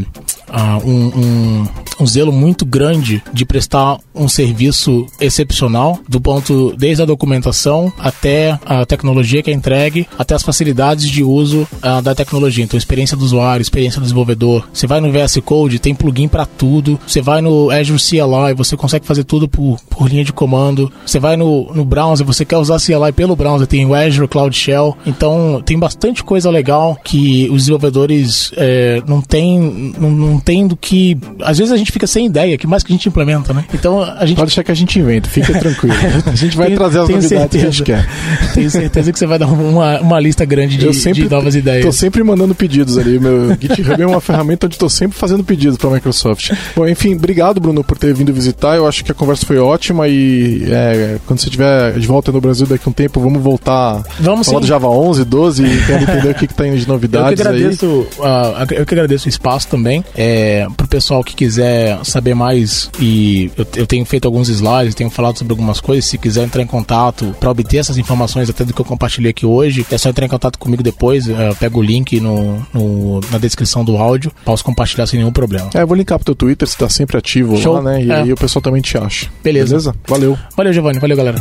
uh, 0.53 0.89
um, 0.89 1.07
um, 1.07 1.69
um, 2.01 2.07
zelo 2.07 2.31
muito 2.31 2.65
grande 2.65 3.23
de 3.33 3.45
prestar 3.45 3.99
um 4.15 4.29
serviço 4.29 5.07
excepcional, 5.20 5.99
do 6.09 6.20
ponto 6.20 6.74
desde 6.77 7.03
a 7.03 7.07
documentação 7.07 7.93
até 7.99 8.59
a 8.65 8.85
tecnologia 8.85 9.43
que 9.43 9.51
é 9.51 9.55
entregue, 9.55 10.07
até 10.19 10.35
as 10.35 10.43
facilidades 10.43 11.09
de 11.09 11.24
uso 11.24 11.66
uh, 11.83 12.03
da 12.03 12.15
tecnologia. 12.15 12.65
Então, 12.65 12.77
experiência 12.77 13.16
do 13.16 13.24
usuário, 13.24 13.62
experiência 13.62 14.01
do 14.01 14.05
desenvolvedor. 14.05 14.69
Você 14.73 14.87
vai 14.87 15.01
no 15.01 15.11
VS 15.11 15.39
Code, 15.45 15.79
tem 15.79 15.95
plugin 15.95 16.29
para 16.29 16.47
tudo. 16.47 16.99
Você 17.07 17.20
vai 17.20 17.41
no 17.41 17.70
Azure 17.70 17.99
CLI, 17.99 18.55
você 18.55 18.77
consegue 18.77 19.07
fazer 19.07 19.24
tudo 19.24 19.49
por, 19.49 19.79
por 19.89 20.09
linha 20.09 20.24
de 20.24 20.33
comando. 20.33 20.93
Você 21.07 21.19
vai 21.19 21.37
no, 21.37 21.73
no 21.74 21.85
browser, 21.85 22.27
você 22.27 22.45
quer 22.45 22.59
usar 22.59 22.79
CLI 22.79 23.12
pelo 23.12 23.35
browser, 23.37 23.66
tem 23.66 23.87
o 23.87 23.95
Azure 23.95 24.29
Cloud 24.29 24.55
Shell. 24.55 24.97
Então, 25.07 25.62
tem 25.65 25.79
bastante 25.79 26.23
coisa 26.23 26.51
legal 26.51 26.99
que 27.03 27.49
os 27.51 27.62
desenvolvedores 27.62 28.53
é, 28.57 29.03
não 29.07 29.20
têm 29.20 29.93
não, 29.99 30.11
não 30.11 30.39
tendo 30.44 30.77
que. 30.77 31.16
Às 31.43 31.59
vezes 31.59 31.73
a 31.73 31.77
gente 31.77 31.93
fica 31.93 32.06
sem 32.06 32.27
ideia, 32.27 32.56
que 32.59 32.66
mais 32.66 32.82
que 32.82 32.93
a 32.93 32.97
gente 32.97 33.09
implementa, 33.09 33.52
né? 33.52 33.64
Então 33.73 34.02
a 34.02 34.24
gente. 34.27 34.36
Pode 34.36 34.48
deixar 34.48 34.64
que 34.64 34.73
a 34.73 34.74
gente 34.74 34.98
inventa, 34.98 35.28
fica 35.28 35.59
tranquilo. 35.59 35.94
a 36.27 36.35
gente 36.35 36.56
vai 36.56 36.66
tenho, 36.66 36.78
trazer 36.78 37.01
as 37.01 37.09
novidades 37.09 37.28
certeza, 37.28 37.59
que 37.59 37.66
a 37.66 37.70
gente 37.70 37.82
quer. 37.82 38.52
Tenho 38.55 38.70
certeza 38.70 39.12
que 39.12 39.19
você 39.19 39.27
vai 39.27 39.39
dar 39.39 39.47
uma, 39.47 40.01
uma 40.01 40.20
lista 40.20 40.44
grande 40.44 40.77
de, 40.77 40.93
sempre, 40.94 41.23
de 41.23 41.28
novas 41.28 41.55
ideias. 41.55 41.85
Tô 41.85 41.93
sempre 41.93 42.23
mandando 42.23 42.55
pedidos 42.55 42.98
ali. 42.98 43.19
Meu 43.19 43.56
GitHub 43.60 44.02
é 44.02 44.06
uma 44.06 44.20
ferramenta 44.20 44.66
onde 44.66 44.78
tô 44.78 44.89
sempre 44.89 45.16
fazendo 45.16 45.44
pedidos 45.44 45.77
para 45.77 45.90
a 45.90 45.93
Microsoft. 45.93 46.52
Bom, 46.74 46.86
enfim, 46.86 47.14
obrigado, 47.14 47.60
Bruno, 47.60 47.85
por 47.85 47.98
ter 47.98 48.14
vindo 48.14 48.32
visitar. 48.32 48.77
Eu 48.77 48.86
acho 48.86 49.05
que 49.05 49.12
a 49.12 49.14
conversa 49.14 49.47
foi 49.47 49.59
ótima 49.59 50.09
e 50.09 50.64
é, 50.69 51.19
quando 51.27 51.40
você 51.40 51.47
estiver 51.47 51.98
de 51.98 52.06
volta 52.06 52.32
no 52.32 52.40
Brasil 52.40 52.66
daqui 52.66 52.85
a 52.86 52.90
um 52.90 52.93
tempo, 52.93 53.20
vamos 53.20 53.43
voltar 53.43 54.02
vamos 54.20 54.47
falar 54.47 54.59
sim. 54.59 54.62
do 54.62 54.66
Java 54.66 54.89
11, 54.89 55.24
12 55.24 55.64
e 55.64 55.86
quero 55.86 56.02
entender 56.02 56.31
o 56.31 56.35
que, 56.35 56.47
que 56.47 56.55
tá 56.55 56.66
indo 56.66 56.77
de 56.77 56.89
novidades 56.89 57.31
eu 57.31 57.36
que 57.36 57.43
agradeço, 57.43 58.06
aí. 58.20 58.73
Uh, 58.73 58.74
eu 58.74 58.86
que 58.86 58.94
agradeço 58.94 59.27
o 59.27 59.28
espaço 59.28 59.69
também. 59.69 60.05
É, 60.16 60.31
pro 60.76 60.86
pessoal 60.86 61.22
que 61.22 61.34
quiser 61.34 62.04
saber 62.04 62.34
mais 62.34 62.90
e 63.00 63.50
eu, 63.56 63.66
eu, 63.76 63.86
tenho 63.86 64.04
feito 64.04 64.26
alguns 64.26 64.48
slides, 64.48 64.94
tenho 64.94 65.10
falado 65.10 65.38
sobre 65.38 65.52
algumas 65.52 65.80
coisas, 65.80 66.04
se 66.04 66.18
quiser 66.18 66.44
entrar 66.44 66.62
em 66.62 66.66
contato 66.66 67.34
para 67.38 67.50
obter 67.50 67.78
essas 67.78 67.98
informações 67.98 68.48
até 68.48 68.64
do 68.64 68.72
que 68.72 68.80
eu 68.80 68.84
compartilhei 68.84 69.30
aqui 69.30 69.46
hoje, 69.46 69.86
é 69.90 69.98
só 69.98 70.09
entrar 70.09 70.26
em 70.26 70.28
contato 70.28 70.59
comigo 70.59 70.82
depois, 70.82 71.26
uh, 71.26 71.54
pega 71.59 71.78
o 71.78 71.82
link 71.82 72.20
no, 72.20 72.64
no, 72.72 73.20
na 73.30 73.38
descrição 73.38 73.84
do 73.84 73.96
áudio, 73.96 74.32
posso 74.44 74.64
compartilhar 74.64 75.06
sem 75.06 75.18
nenhum 75.18 75.32
problema. 75.32 75.70
É, 75.74 75.82
eu 75.82 75.86
vou 75.86 75.96
linkar 75.96 76.18
pro 76.18 76.26
teu 76.26 76.34
Twitter, 76.34 76.68
você 76.68 76.76
tá 76.76 76.88
sempre 76.88 77.16
ativo 77.16 77.56
Show. 77.56 77.74
lá, 77.74 77.82
né? 77.82 78.04
E 78.04 78.10
é. 78.10 78.14
aí 78.14 78.32
o 78.32 78.36
pessoal 78.36 78.62
também 78.62 78.80
te 78.80 78.96
acha. 78.96 79.28
Beleza. 79.42 79.70
Beleza? 79.70 79.94
Valeu. 80.06 80.38
Valeu, 80.56 80.72
Giovanni. 80.72 80.98
Valeu, 80.98 81.16
galera. 81.16 81.40